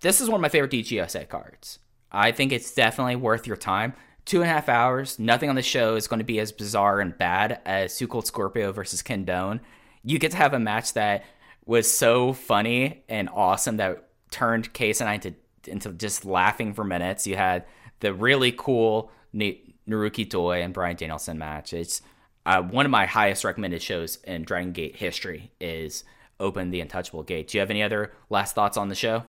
this 0.00 0.20
is 0.20 0.28
one 0.28 0.36
of 0.36 0.42
my 0.42 0.48
favorite 0.48 0.70
DGSA 0.70 1.28
cards. 1.28 1.80
I 2.10 2.32
think 2.32 2.52
it's 2.52 2.72
definitely 2.72 3.16
worth 3.16 3.46
your 3.46 3.56
time. 3.56 3.94
Two 4.24 4.40
and 4.40 4.50
a 4.50 4.52
half 4.52 4.68
hours. 4.68 5.18
Nothing 5.18 5.50
on 5.50 5.56
the 5.56 5.62
show 5.62 5.96
is 5.96 6.08
going 6.08 6.18
to 6.18 6.24
be 6.24 6.40
as 6.40 6.52
bizarre 6.52 7.00
and 7.00 7.16
bad 7.16 7.60
as 7.66 7.96
2 7.98 8.08
Cold 8.08 8.26
Scorpio 8.26 8.72
versus 8.72 9.02
Ken 9.02 9.24
Doane. 9.24 9.60
You 10.02 10.18
get 10.18 10.30
to 10.32 10.36
have 10.36 10.54
a 10.54 10.58
match 10.58 10.94
that 10.94 11.24
was 11.66 11.90
so 11.90 12.32
funny 12.32 13.04
and 13.08 13.28
awesome 13.30 13.76
that 13.78 14.08
turned 14.30 14.72
Case 14.72 15.00
and 15.00 15.08
I 15.08 15.14
into, 15.14 15.34
into 15.66 15.92
just 15.92 16.24
laughing 16.24 16.74
for 16.74 16.84
minutes. 16.84 17.26
You 17.26 17.36
had 17.36 17.64
the 18.00 18.12
really 18.12 18.52
cool 18.52 19.10
Naruki 19.34 20.28
Doi 20.28 20.62
and 20.62 20.72
Bryan 20.74 20.96
Danielson 20.96 21.38
match. 21.38 21.72
It's 21.72 22.02
uh, 22.46 22.62
one 22.62 22.84
of 22.84 22.90
my 22.90 23.06
highest 23.06 23.44
recommended 23.44 23.82
shows 23.82 24.16
in 24.24 24.42
Dragon 24.42 24.72
Gate 24.72 24.96
history. 24.96 25.52
Is 25.60 26.04
Open 26.40 26.70
the 26.70 26.80
Untouchable 26.80 27.22
Gate. 27.22 27.48
Do 27.48 27.56
you 27.56 27.60
have 27.60 27.70
any 27.70 27.82
other 27.82 28.12
last 28.28 28.54
thoughts 28.54 28.76
on 28.76 28.88
the 28.88 28.94
show? 28.94 29.24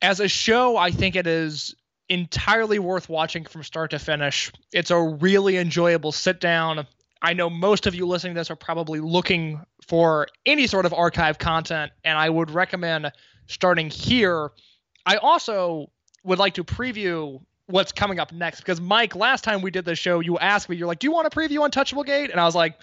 As 0.00 0.20
a 0.20 0.28
show, 0.28 0.76
I 0.76 0.90
think 0.90 1.16
it 1.16 1.26
is 1.26 1.74
entirely 2.08 2.78
worth 2.78 3.08
watching 3.08 3.44
from 3.44 3.62
start 3.62 3.90
to 3.90 3.98
finish. 3.98 4.50
It's 4.72 4.90
a 4.90 5.00
really 5.00 5.56
enjoyable 5.56 6.12
sit 6.12 6.40
down. 6.40 6.86
I 7.20 7.32
know 7.32 7.50
most 7.50 7.86
of 7.86 7.94
you 7.94 8.06
listening 8.06 8.34
to 8.34 8.40
this 8.40 8.50
are 8.50 8.56
probably 8.56 9.00
looking 9.00 9.60
for 9.86 10.28
any 10.46 10.66
sort 10.66 10.86
of 10.86 10.92
archive 10.92 11.38
content, 11.38 11.92
and 12.04 12.16
I 12.16 12.30
would 12.30 12.50
recommend 12.50 13.10
starting 13.46 13.90
here. 13.90 14.50
I 15.04 15.16
also 15.16 15.90
would 16.24 16.38
like 16.38 16.54
to 16.54 16.64
preview 16.64 17.40
what's 17.66 17.92
coming 17.92 18.18
up 18.18 18.32
next 18.32 18.60
because 18.60 18.80
Mike, 18.80 19.14
last 19.14 19.44
time 19.44 19.62
we 19.62 19.70
did 19.70 19.84
the 19.84 19.94
show, 19.94 20.20
you 20.20 20.38
asked 20.38 20.68
me, 20.68 20.76
you're 20.76 20.86
like, 20.86 21.00
"Do 21.00 21.06
you 21.06 21.12
want 21.12 21.30
to 21.30 21.36
preview 21.36 21.64
Untouchable 21.64 22.04
Gate?" 22.04 22.30
And 22.30 22.40
I 22.40 22.44
was 22.44 22.54
like, 22.54 22.78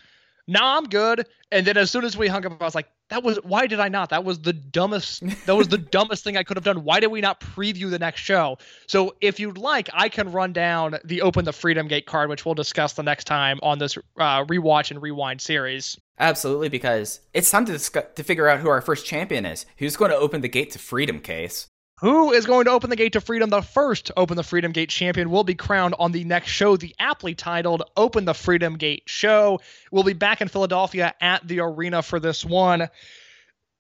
"Nah, 0.48 0.78
I'm 0.78 0.86
good." 0.86 1.28
And 1.52 1.66
then 1.66 1.78
as 1.78 1.92
soon 1.92 2.04
as 2.04 2.18
we 2.18 2.28
hung 2.28 2.46
up, 2.46 2.62
I 2.62 2.66
was 2.66 2.76
like, 2.76 2.88
"That 3.10 3.24
was 3.24 3.38
why 3.44 3.68
did 3.68 3.80
I 3.80 3.90
not? 3.90 4.10
That 4.10 4.24
was 4.24 4.40
the 4.40 4.54
dumbest. 4.54 5.24
That 5.46 5.56
was 5.56 5.68
the 5.68 5.78
dumbest 5.96 6.24
thing 6.24 6.38
I 6.38 6.44
could 6.44 6.58
have 6.58 6.64
done. 6.64 6.84
Why 6.84 7.00
did 7.00 7.08
we 7.08 7.22
not 7.22 7.40
preview 7.40 7.90
the 7.90 8.00
next 8.00 8.22
show?" 8.22 8.58
So 8.88 9.16
if 9.22 9.40
you'd 9.40 9.58
like, 9.58 9.90
I 9.94 10.10
can 10.10 10.32
run 10.32 10.54
down 10.54 10.98
the 11.04 11.22
Open 11.22 11.46
the 11.46 11.54
Freedom 11.54 11.88
Gate 11.88 12.06
card, 12.06 12.30
which 12.30 12.46
we'll 12.46 12.56
discuss 12.56 12.94
the 12.94 13.04
next 13.04 13.26
time 13.26 13.60
on 13.64 13.80
this 13.80 13.98
uh, 14.18 14.44
rewatch 14.46 14.92
and 14.92 15.02
rewind 15.02 15.42
series. 15.42 15.98
Absolutely, 16.20 16.70
because 16.70 17.20
it's 17.34 17.52
time 17.52 17.66
to 17.66 17.72
discuss, 17.72 18.06
to 18.16 18.24
figure 18.24 18.48
out 18.48 18.60
who 18.60 18.70
our 18.70 18.82
first 18.82 19.06
champion 19.06 19.46
is. 19.46 19.66
Who's 19.78 19.98
going 19.98 20.12
to 20.12 20.18
open 20.18 20.42
the 20.42 20.48
gate 20.48 20.72
to 20.72 20.80
freedom? 20.80 21.20
Case. 21.20 21.68
Who 22.02 22.34
is 22.34 22.46
going 22.46 22.66
to 22.66 22.72
open 22.72 22.90
the 22.90 22.98
gate 22.98 23.14
to 23.14 23.22
freedom? 23.22 23.50
The 23.50 23.62
first 23.62 24.12
Open 24.18 24.36
the 24.36 24.44
Freedom 24.44 24.74
Gate 24.74 24.90
champion 24.90 25.30
will 25.30 25.46
be 25.46 25.56
crowned 25.56 25.96
on 25.98 26.12
the 26.12 26.26
next 26.26 26.50
show, 26.50 26.76
the 26.76 26.94
aptly 27.00 27.36
titled 27.36 27.84
Open 27.96 28.26
the 28.26 28.34
Freedom 28.34 28.78
Gate 28.78 29.04
Show. 29.06 29.62
We'll 29.92 30.04
be 30.04 30.12
back 30.12 30.42
in 30.42 30.50
Philadelphia 30.50 31.14
at 31.22 31.48
the 31.48 31.62
arena 31.62 32.02
for 32.02 32.20
this 32.20 32.44
one. 32.44 32.90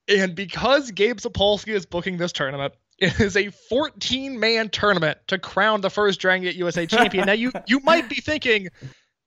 And 0.07 0.33
because 0.33 0.91
Gabe 0.91 1.17
Sapolsky 1.17 1.73
is 1.73 1.85
booking 1.85 2.15
this 2.15 2.31
tournament, 2.31 2.73
it 2.97 3.19
is 3.19 3.35
a 3.35 3.49
14 3.49 4.39
man 4.39 4.69
tournament 4.69 5.17
to 5.27 5.37
crown 5.37 5.81
the 5.81 5.89
first 5.89 6.21
Dragon 6.21 6.43
Gate 6.43 6.55
USA 6.55 6.85
champion. 6.87 7.25
now, 7.25 7.33
you, 7.33 7.51
you 7.67 7.81
might 7.81 8.07
be 8.07 8.15
thinking, 8.15 8.69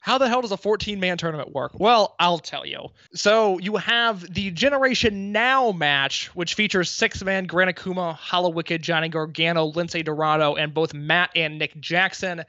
how 0.09 0.17
the 0.17 0.27
hell 0.27 0.41
does 0.41 0.53
a 0.53 0.57
14 0.57 0.99
man 0.99 1.19
tournament 1.19 1.53
work? 1.53 1.73
Well, 1.79 2.15
I'll 2.19 2.39
tell 2.39 2.65
you. 2.65 2.89
So 3.13 3.59
you 3.59 3.77
have 3.77 4.23
the 4.33 4.51
Generation 4.51 5.33
Now 5.33 5.71
match, 5.73 6.35
which 6.35 6.55
features 6.55 6.89
six 6.89 7.23
man 7.23 7.45
Gran 7.45 7.69
Akuma, 7.69 8.17
Hallowicked, 8.17 8.81
Johnny 8.81 9.11
Gargano, 9.11 9.71
Lince 9.71 10.03
Dorado, 10.03 10.55
and 10.55 10.73
both 10.73 10.95
Matt 10.95 11.33
and 11.37 11.59
Nick 11.59 11.79
Jackson. 11.79 12.45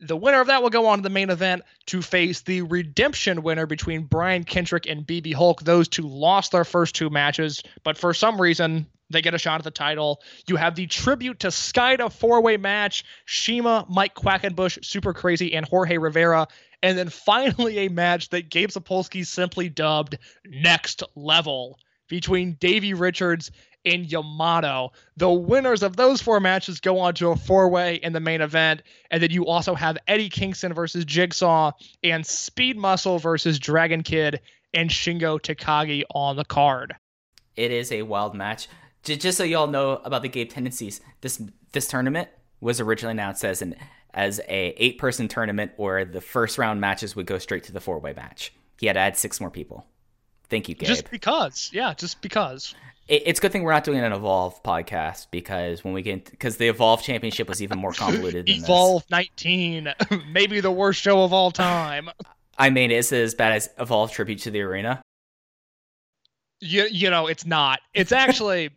The 0.00 0.16
winner 0.16 0.40
of 0.40 0.48
that 0.48 0.64
will 0.64 0.70
go 0.70 0.88
on 0.88 0.98
to 0.98 1.02
the 1.02 1.08
main 1.08 1.30
event 1.30 1.62
to 1.86 2.02
face 2.02 2.40
the 2.40 2.62
redemption 2.62 3.44
winner 3.44 3.66
between 3.66 4.02
Brian 4.02 4.42
Kendrick 4.42 4.86
and 4.88 5.06
BB 5.06 5.34
Hulk. 5.34 5.62
Those 5.62 5.86
two 5.86 6.08
lost 6.08 6.50
their 6.50 6.64
first 6.64 6.96
two 6.96 7.10
matches, 7.10 7.62
but 7.84 7.96
for 7.96 8.12
some 8.12 8.40
reason, 8.40 8.88
they 9.10 9.22
get 9.22 9.34
a 9.34 9.38
shot 9.38 9.60
at 9.60 9.64
the 9.64 9.70
title. 9.70 10.20
You 10.46 10.56
have 10.56 10.74
the 10.74 10.86
tribute 10.86 11.40
to 11.40 11.48
Skayde 11.48 12.10
four 12.12 12.40
way 12.42 12.56
match 12.56 13.04
Shiima, 13.26 13.88
Mike 13.88 14.14
Quackenbush, 14.14 14.84
Super 14.84 15.12
Crazy, 15.12 15.54
and 15.54 15.64
Jorge 15.66 15.98
Rivera. 15.98 16.48
And 16.84 16.98
then 16.98 17.08
finally, 17.08 17.78
a 17.78 17.88
match 17.88 18.28
that 18.28 18.50
Gabe 18.50 18.68
Sapolsky 18.68 19.26
simply 19.26 19.70
dubbed 19.70 20.18
Next 20.44 21.02
Level 21.16 21.78
between 22.08 22.58
Davey 22.60 22.92
Richards 22.92 23.50
and 23.86 24.04
Yamato. 24.04 24.92
The 25.16 25.30
winners 25.30 25.82
of 25.82 25.96
those 25.96 26.20
four 26.20 26.40
matches 26.40 26.80
go 26.80 26.98
on 26.98 27.14
to 27.14 27.30
a 27.30 27.36
four 27.36 27.70
way 27.70 27.94
in 27.94 28.12
the 28.12 28.20
main 28.20 28.42
event. 28.42 28.82
And 29.10 29.22
then 29.22 29.30
you 29.30 29.46
also 29.46 29.74
have 29.74 29.96
Eddie 30.06 30.28
Kingston 30.28 30.74
versus 30.74 31.06
Jigsaw 31.06 31.72
and 32.02 32.26
Speed 32.26 32.76
Muscle 32.76 33.18
versus 33.18 33.58
Dragon 33.58 34.02
Kid 34.02 34.40
and 34.74 34.90
Shingo 34.90 35.40
Takagi 35.40 36.02
on 36.14 36.36
the 36.36 36.44
card. 36.44 36.94
It 37.56 37.70
is 37.70 37.92
a 37.92 38.02
wild 38.02 38.34
match. 38.34 38.68
Just 39.04 39.38
so 39.38 39.44
y'all 39.44 39.68
know 39.68 40.02
about 40.04 40.20
the 40.20 40.28
Gabe 40.28 40.50
tendencies, 40.50 41.00
this 41.22 41.40
this 41.72 41.88
tournament 41.88 42.28
was 42.60 42.78
originally 42.78 43.12
announced 43.12 43.42
as 43.42 43.62
an 43.62 43.74
as 44.14 44.40
a 44.48 44.74
eight 44.76 44.98
person 44.98 45.28
tournament 45.28 45.72
where 45.76 46.04
the 46.04 46.20
first 46.20 46.56
round 46.58 46.80
matches 46.80 47.14
would 47.16 47.26
go 47.26 47.38
straight 47.38 47.64
to 47.64 47.72
the 47.72 47.80
four 47.80 47.98
way 47.98 48.12
match. 48.14 48.52
He 48.78 48.86
had 48.86 48.94
to 48.94 49.00
add 49.00 49.16
six 49.16 49.40
more 49.40 49.50
people. 49.50 49.86
Thank 50.48 50.68
you, 50.68 50.74
Gabe. 50.74 50.88
Just 50.88 51.10
because. 51.10 51.70
Yeah, 51.72 51.94
just 51.94 52.20
because. 52.22 52.74
It- 53.08 53.22
it's 53.26 53.38
a 53.38 53.42
good 53.42 53.52
thing 53.52 53.62
we're 53.64 53.72
not 53.72 53.84
doing 53.84 53.98
an 54.00 54.12
Evolve 54.12 54.62
podcast 54.62 55.26
because 55.30 55.84
when 55.84 55.92
we 55.94 56.02
get 56.02 56.30
because 56.30 56.56
the 56.56 56.68
Evolve 56.68 57.02
Championship 57.02 57.48
was 57.48 57.62
even 57.62 57.78
more 57.78 57.92
convoluted. 57.92 58.46
Than 58.46 58.54
this. 58.56 58.64
Evolve 58.64 59.04
19, 59.10 59.92
maybe 60.30 60.60
the 60.60 60.70
worst 60.70 61.00
show 61.00 61.22
of 61.22 61.32
all 61.32 61.50
time. 61.50 62.08
I 62.58 62.70
mean, 62.70 62.90
is 62.90 63.10
it 63.12 63.20
as 63.22 63.34
bad 63.34 63.52
as 63.52 63.68
Evolve 63.78 64.12
Tribute 64.12 64.38
to 64.40 64.50
the 64.50 64.60
Arena? 64.62 65.02
You, 66.60 66.86
you 66.90 67.10
know, 67.10 67.26
it's 67.26 67.44
not. 67.44 67.80
It's 67.92 68.12
actually 68.12 68.70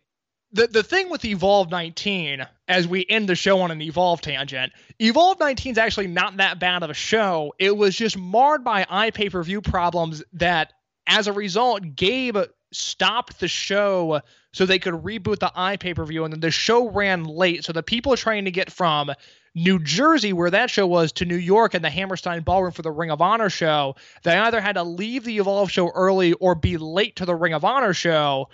the 0.52 0.66
the 0.66 0.82
thing 0.82 1.10
with 1.10 1.24
Evolve 1.24 1.70
19 1.70 2.46
as 2.68 2.86
we 2.86 3.06
end 3.08 3.28
the 3.28 3.34
show 3.34 3.60
on 3.60 3.70
an 3.70 3.80
Evolve 3.80 4.20
tangent. 4.20 4.72
Evolve 4.98 5.38
19 5.40 5.72
is 5.72 5.78
actually 5.78 6.06
not 6.06 6.36
that 6.38 6.58
bad 6.58 6.82
of 6.82 6.90
a 6.90 6.94
show. 6.94 7.54
It 7.58 7.76
was 7.76 7.96
just 7.96 8.16
marred 8.16 8.64
by 8.64 8.84
iPay-per-view 8.84 9.62
problems 9.62 10.22
that 10.34 10.72
as 11.06 11.26
a 11.26 11.32
result 11.32 11.96
Gabe 11.96 12.38
stopped 12.72 13.40
the 13.40 13.48
show 13.48 14.20
so 14.52 14.66
they 14.66 14.78
could 14.78 14.94
reboot 14.94 15.38
the 15.38 15.52
iPay-per-view 15.56 16.24
and 16.24 16.32
then 16.32 16.40
the 16.40 16.50
show 16.50 16.88
ran 16.90 17.24
late 17.24 17.64
so 17.64 17.72
the 17.72 17.82
people 17.82 18.16
trying 18.16 18.44
to 18.44 18.50
get 18.50 18.70
from 18.70 19.10
New 19.54 19.80
Jersey, 19.80 20.32
where 20.32 20.50
that 20.50 20.70
show 20.70 20.86
was, 20.86 21.10
to 21.12 21.24
New 21.24 21.36
York 21.36 21.74
and 21.74 21.84
the 21.84 21.90
Hammerstein 21.90 22.42
Ballroom 22.42 22.70
for 22.70 22.82
the 22.82 22.92
Ring 22.92 23.10
of 23.10 23.20
Honor 23.20 23.50
show, 23.50 23.96
they 24.22 24.36
either 24.36 24.60
had 24.60 24.74
to 24.74 24.84
leave 24.84 25.24
the 25.24 25.38
Evolve 25.38 25.70
show 25.70 25.88
early 25.88 26.32
or 26.34 26.54
be 26.54 26.76
late 26.76 27.16
to 27.16 27.24
the 27.24 27.34
Ring 27.34 27.54
of 27.54 27.64
Honor 27.64 27.92
show. 27.92 28.48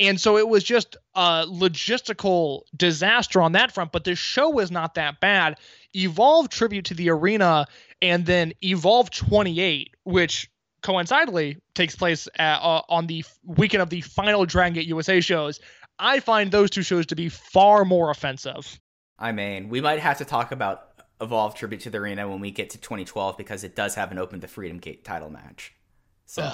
And 0.00 0.20
so 0.20 0.36
it 0.36 0.48
was 0.48 0.64
just 0.64 0.96
a 1.14 1.44
logistical 1.46 2.62
disaster 2.76 3.40
on 3.40 3.52
that 3.52 3.72
front, 3.72 3.92
but 3.92 4.04
the 4.04 4.16
show 4.16 4.50
was 4.50 4.70
not 4.70 4.94
that 4.94 5.20
bad. 5.20 5.58
Evolve 5.94 6.48
Tribute 6.48 6.86
to 6.86 6.94
the 6.94 7.10
Arena 7.10 7.66
and 8.02 8.26
then 8.26 8.52
Evolve 8.62 9.10
28, 9.10 9.94
which 10.02 10.50
coincidentally 10.82 11.58
takes 11.74 11.94
place 11.94 12.28
at, 12.36 12.58
uh, 12.58 12.82
on 12.88 13.06
the 13.06 13.24
weekend 13.44 13.82
of 13.82 13.90
the 13.90 14.00
final 14.00 14.44
Dragon 14.44 14.74
Gate 14.74 14.86
USA 14.86 15.20
shows. 15.20 15.60
I 15.98 16.20
find 16.20 16.50
those 16.50 16.70
two 16.70 16.82
shows 16.82 17.06
to 17.06 17.14
be 17.14 17.28
far 17.28 17.84
more 17.84 18.10
offensive. 18.10 18.80
I 19.18 19.30
mean, 19.30 19.68
we 19.68 19.80
might 19.80 20.00
have 20.00 20.18
to 20.18 20.24
talk 20.24 20.50
about 20.50 20.88
Evolve 21.20 21.54
Tribute 21.54 21.80
to 21.82 21.90
the 21.90 21.98
Arena 21.98 22.28
when 22.28 22.40
we 22.40 22.50
get 22.50 22.70
to 22.70 22.78
2012 22.78 23.36
because 23.36 23.62
it 23.62 23.76
does 23.76 23.94
have 23.94 24.10
an 24.10 24.18
Open 24.18 24.40
the 24.40 24.48
Freedom 24.48 24.78
Gate 24.78 25.04
title 25.04 25.30
match. 25.30 25.72
So, 26.26 26.50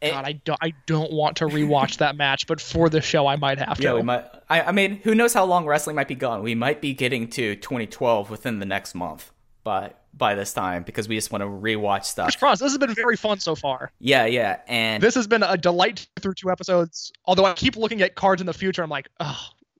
it- 0.00 0.10
God, 0.12 0.24
I 0.24 0.32
don't, 0.32 0.58
I 0.62 0.72
don't 0.86 1.12
want 1.12 1.36
to 1.38 1.46
rewatch 1.46 1.98
that 1.98 2.16
match, 2.16 2.46
but 2.46 2.60
for 2.60 2.88
the 2.88 3.00
show, 3.00 3.26
I 3.26 3.36
might 3.36 3.58
have 3.58 3.76
to. 3.78 3.82
yeah, 3.82 3.94
we 3.94 4.02
might. 4.02 4.24
I, 4.48 4.62
I 4.62 4.72
mean, 4.72 5.00
who 5.04 5.14
knows 5.14 5.34
how 5.34 5.44
long 5.44 5.66
wrestling 5.66 5.96
might 5.96 6.08
be 6.08 6.14
gone? 6.14 6.42
We 6.42 6.54
might 6.54 6.80
be 6.80 6.94
getting 6.94 7.28
to 7.30 7.56
2012 7.56 8.30
within 8.30 8.58
the 8.58 8.66
next 8.66 8.94
month 8.94 9.30
by 9.64 9.92
by 10.14 10.34
this 10.34 10.52
time 10.52 10.82
because 10.82 11.06
we 11.08 11.14
just 11.14 11.30
want 11.30 11.42
to 11.42 11.46
rewatch 11.48 12.04
stuff. 12.04 12.36
Cross. 12.38 12.58
This 12.60 12.72
has 12.72 12.78
been 12.78 12.94
very 12.94 13.16
fun 13.16 13.38
so 13.38 13.54
far. 13.54 13.92
Yeah, 14.00 14.24
yeah, 14.26 14.60
and 14.66 15.00
This 15.02 15.14
has 15.14 15.26
been 15.28 15.42
a 15.44 15.56
delight 15.56 16.06
through 16.20 16.34
two 16.34 16.50
episodes. 16.50 17.12
Although 17.26 17.44
I 17.44 17.52
keep 17.52 17.76
looking 17.76 18.02
at 18.02 18.14
cards 18.16 18.40
in 18.40 18.46
the 18.46 18.52
future, 18.52 18.82
I'm 18.82 18.90
like, 18.90 19.08
oh, 19.20 19.38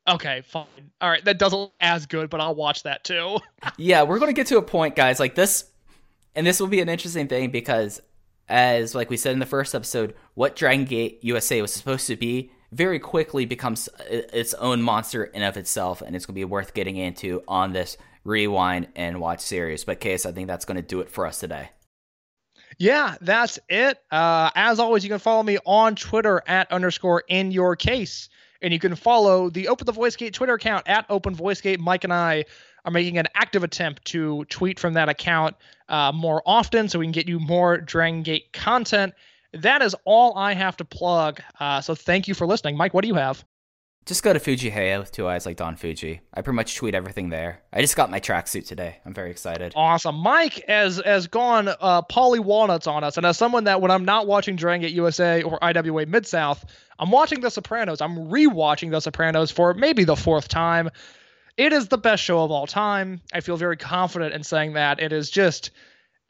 okay, 0.08 0.42
fine. 0.42 0.66
All 1.00 1.10
right, 1.10 1.24
that 1.24 1.38
doesn't 1.38 1.58
look 1.58 1.72
as 1.80 2.06
good, 2.06 2.30
but 2.30 2.40
I'll 2.40 2.54
watch 2.54 2.84
that 2.84 3.02
too. 3.04 3.38
yeah, 3.78 4.02
we're 4.02 4.18
going 4.18 4.28
to 4.28 4.32
get 4.34 4.46
to 4.48 4.58
a 4.58 4.62
point, 4.62 4.94
guys, 4.94 5.18
like 5.18 5.34
this, 5.34 5.64
and 6.36 6.46
this 6.46 6.60
will 6.60 6.68
be 6.68 6.80
an 6.80 6.88
interesting 6.88 7.26
thing 7.26 7.50
because, 7.50 8.00
as 8.48 8.94
like 8.94 9.10
we 9.10 9.16
said 9.16 9.32
in 9.32 9.38
the 9.38 9.46
first 9.46 9.74
episode, 9.74 10.14
what 10.34 10.56
Dragon 10.56 10.84
Gate 10.84 11.18
USA 11.22 11.60
was 11.62 11.72
supposed 11.72 12.06
to 12.06 12.16
be 12.16 12.50
very 12.72 12.98
quickly 12.98 13.46
becomes 13.46 13.88
its 14.08 14.54
own 14.54 14.82
monster 14.82 15.24
in 15.24 15.42
of 15.42 15.56
itself, 15.56 16.02
and 16.02 16.14
it's 16.14 16.26
going 16.26 16.34
to 16.34 16.40
be 16.40 16.44
worth 16.44 16.74
getting 16.74 16.96
into 16.96 17.42
on 17.48 17.72
this 17.72 17.96
rewind 18.24 18.88
and 18.94 19.20
watch 19.20 19.40
series. 19.40 19.84
But 19.84 20.00
case, 20.00 20.26
I 20.26 20.32
think 20.32 20.48
that's 20.48 20.64
going 20.64 20.76
to 20.76 20.82
do 20.82 21.00
it 21.00 21.10
for 21.10 21.26
us 21.26 21.40
today. 21.40 21.70
Yeah, 22.78 23.16
that's 23.20 23.58
it. 23.68 23.98
Uh, 24.10 24.50
as 24.54 24.78
always, 24.78 25.02
you 25.02 25.10
can 25.10 25.18
follow 25.18 25.42
me 25.42 25.58
on 25.64 25.96
Twitter 25.96 26.42
at 26.46 26.70
underscore 26.70 27.24
in 27.28 27.50
your 27.50 27.74
case. 27.74 28.28
And 28.60 28.72
you 28.72 28.80
can 28.80 28.96
follow 28.96 29.50
the 29.50 29.68
Open 29.68 29.86
the 29.86 29.92
Voice 29.92 30.16
Gate 30.16 30.34
Twitter 30.34 30.54
account 30.54 30.88
at 30.88 31.06
Open 31.08 31.34
Voice 31.34 31.60
Gate. 31.60 31.78
Mike 31.80 32.04
and 32.04 32.12
I 32.12 32.44
are 32.84 32.90
making 32.90 33.18
an 33.18 33.26
active 33.34 33.64
attempt 33.64 34.04
to 34.06 34.44
tweet 34.46 34.78
from 34.78 34.94
that 34.94 35.08
account 35.08 35.56
uh, 35.88 36.12
more 36.14 36.42
often 36.46 36.88
so 36.88 36.98
we 36.98 37.04
can 37.06 37.12
get 37.12 37.28
you 37.28 37.38
more 37.38 37.78
Dragon 37.78 38.22
Gate 38.22 38.52
content. 38.52 39.14
That 39.52 39.82
is 39.82 39.96
all 40.04 40.36
I 40.36 40.54
have 40.54 40.76
to 40.78 40.84
plug. 40.84 41.40
Uh, 41.58 41.80
so 41.80 41.94
thank 41.94 42.28
you 42.28 42.34
for 42.34 42.46
listening. 42.46 42.76
Mike, 42.76 42.94
what 42.94 43.02
do 43.02 43.08
you 43.08 43.14
have? 43.14 43.44
Just 44.08 44.22
go 44.22 44.32
to 44.32 44.38
Fujii 44.38 44.72
Heya 44.72 44.98
with 45.00 45.12
two 45.12 45.28
eyes 45.28 45.44
like 45.44 45.58
Don 45.58 45.76
Fujii. 45.76 46.20
I 46.32 46.40
pretty 46.40 46.56
much 46.56 46.76
tweet 46.76 46.94
everything 46.94 47.28
there. 47.28 47.60
I 47.74 47.82
just 47.82 47.94
got 47.94 48.10
my 48.10 48.18
tracksuit 48.18 48.66
today. 48.66 48.96
I'm 49.04 49.12
very 49.12 49.30
excited. 49.30 49.74
Awesome. 49.76 50.14
Mike 50.16 50.64
has 50.66 51.02
has 51.04 51.26
gone 51.26 51.68
uh, 51.68 52.00
Paulie 52.00 52.40
Walnuts 52.40 52.86
on 52.86 53.04
us, 53.04 53.18
and 53.18 53.26
as 53.26 53.36
someone 53.36 53.64
that 53.64 53.82
when 53.82 53.90
I'm 53.90 54.06
not 54.06 54.26
watching 54.26 54.56
Dragon 54.56 54.80
Gate 54.80 54.94
USA 54.94 55.42
or 55.42 55.62
IWA 55.62 56.06
Mid 56.06 56.26
South, 56.26 56.64
I'm 56.98 57.10
watching 57.10 57.40
The 57.40 57.50
Sopranos. 57.50 58.00
I'm 58.00 58.16
rewatching 58.30 58.90
The 58.92 59.00
Sopranos 59.00 59.50
for 59.50 59.74
maybe 59.74 60.04
the 60.04 60.16
fourth 60.16 60.48
time. 60.48 60.88
It 61.58 61.72
is 61.72 61.88
the 61.88 61.98
best 61.98 62.22
show 62.22 62.44
of 62.44 62.52
all 62.52 62.68
time. 62.68 63.20
I 63.34 63.40
feel 63.40 63.56
very 63.56 63.76
confident 63.76 64.32
in 64.32 64.44
saying 64.44 64.74
that. 64.74 65.00
It 65.00 65.12
is 65.12 65.28
just 65.28 65.72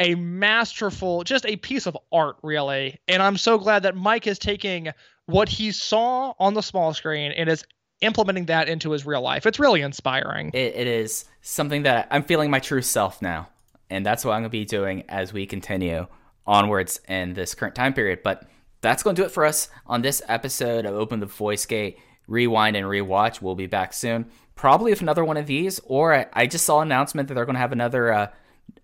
a 0.00 0.14
masterful, 0.14 1.22
just 1.22 1.44
a 1.44 1.56
piece 1.56 1.86
of 1.86 1.98
art, 2.10 2.36
really. 2.42 2.98
And 3.06 3.22
I'm 3.22 3.36
so 3.36 3.58
glad 3.58 3.82
that 3.82 3.94
Mike 3.94 4.26
is 4.26 4.38
taking 4.38 4.88
what 5.26 5.50
he 5.50 5.70
saw 5.70 6.32
on 6.38 6.54
the 6.54 6.62
small 6.62 6.94
screen 6.94 7.32
and 7.32 7.50
is 7.50 7.62
implementing 8.00 8.46
that 8.46 8.70
into 8.70 8.92
his 8.92 9.04
real 9.04 9.20
life. 9.20 9.44
It's 9.44 9.58
really 9.58 9.82
inspiring. 9.82 10.50
it, 10.54 10.74
it 10.74 10.86
is 10.86 11.26
something 11.42 11.82
that 11.82 12.08
I'm 12.10 12.22
feeling 12.22 12.50
my 12.50 12.60
true 12.60 12.80
self 12.80 13.20
now. 13.20 13.50
And 13.90 14.06
that's 14.06 14.24
what 14.24 14.32
I'm 14.32 14.40
going 14.40 14.44
to 14.44 14.50
be 14.50 14.64
doing 14.64 15.04
as 15.10 15.34
we 15.34 15.44
continue 15.44 16.06
onwards 16.46 17.00
in 17.06 17.34
this 17.34 17.54
current 17.54 17.74
time 17.74 17.92
period. 17.92 18.20
But 18.22 18.48
that's 18.80 19.02
going 19.02 19.14
to 19.16 19.22
do 19.22 19.26
it 19.26 19.32
for 19.32 19.44
us 19.44 19.68
on 19.86 20.00
this 20.00 20.22
episode 20.26 20.86
of 20.86 20.94
Open 20.94 21.20
the 21.20 21.26
Voice 21.26 21.66
Gate 21.66 21.98
Rewind 22.28 22.76
and 22.76 22.86
Rewatch. 22.86 23.42
We'll 23.42 23.54
be 23.54 23.66
back 23.66 23.92
soon, 23.92 24.30
probably 24.58 24.90
with 24.92 25.00
another 25.00 25.24
one 25.24 25.38
of 25.38 25.46
these. 25.46 25.80
Or 25.84 26.14
I, 26.14 26.26
I 26.34 26.46
just 26.46 26.66
saw 26.66 26.80
an 26.80 26.88
announcement 26.88 27.28
that 27.28 27.34
they're 27.34 27.46
going 27.46 27.54
to 27.54 27.60
have 27.60 27.72
another 27.72 28.12
uh, 28.12 28.26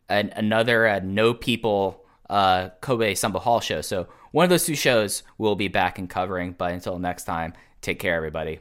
an, 0.09 0.33
another 0.35 0.87
uh, 0.87 1.01
No 1.05 1.35
People 1.35 2.03
uh, 2.31 2.71
Kobe 2.81 3.13
Sanbo 3.13 3.41
Hall 3.41 3.61
show. 3.61 3.83
So 3.83 4.07
one 4.33 4.45
of 4.45 4.51
those 4.51 4.65
two 4.65 4.77
shows 4.77 5.23
we'll 5.37 5.57
be 5.57 5.69
back 5.69 5.99
and 5.99 6.09
covering. 6.09 6.55
But 6.57 6.73
until 6.73 6.99
next 6.99 7.25
time, 7.25 7.53
take 7.83 7.99
care, 7.99 8.17
everybody. 8.17 8.61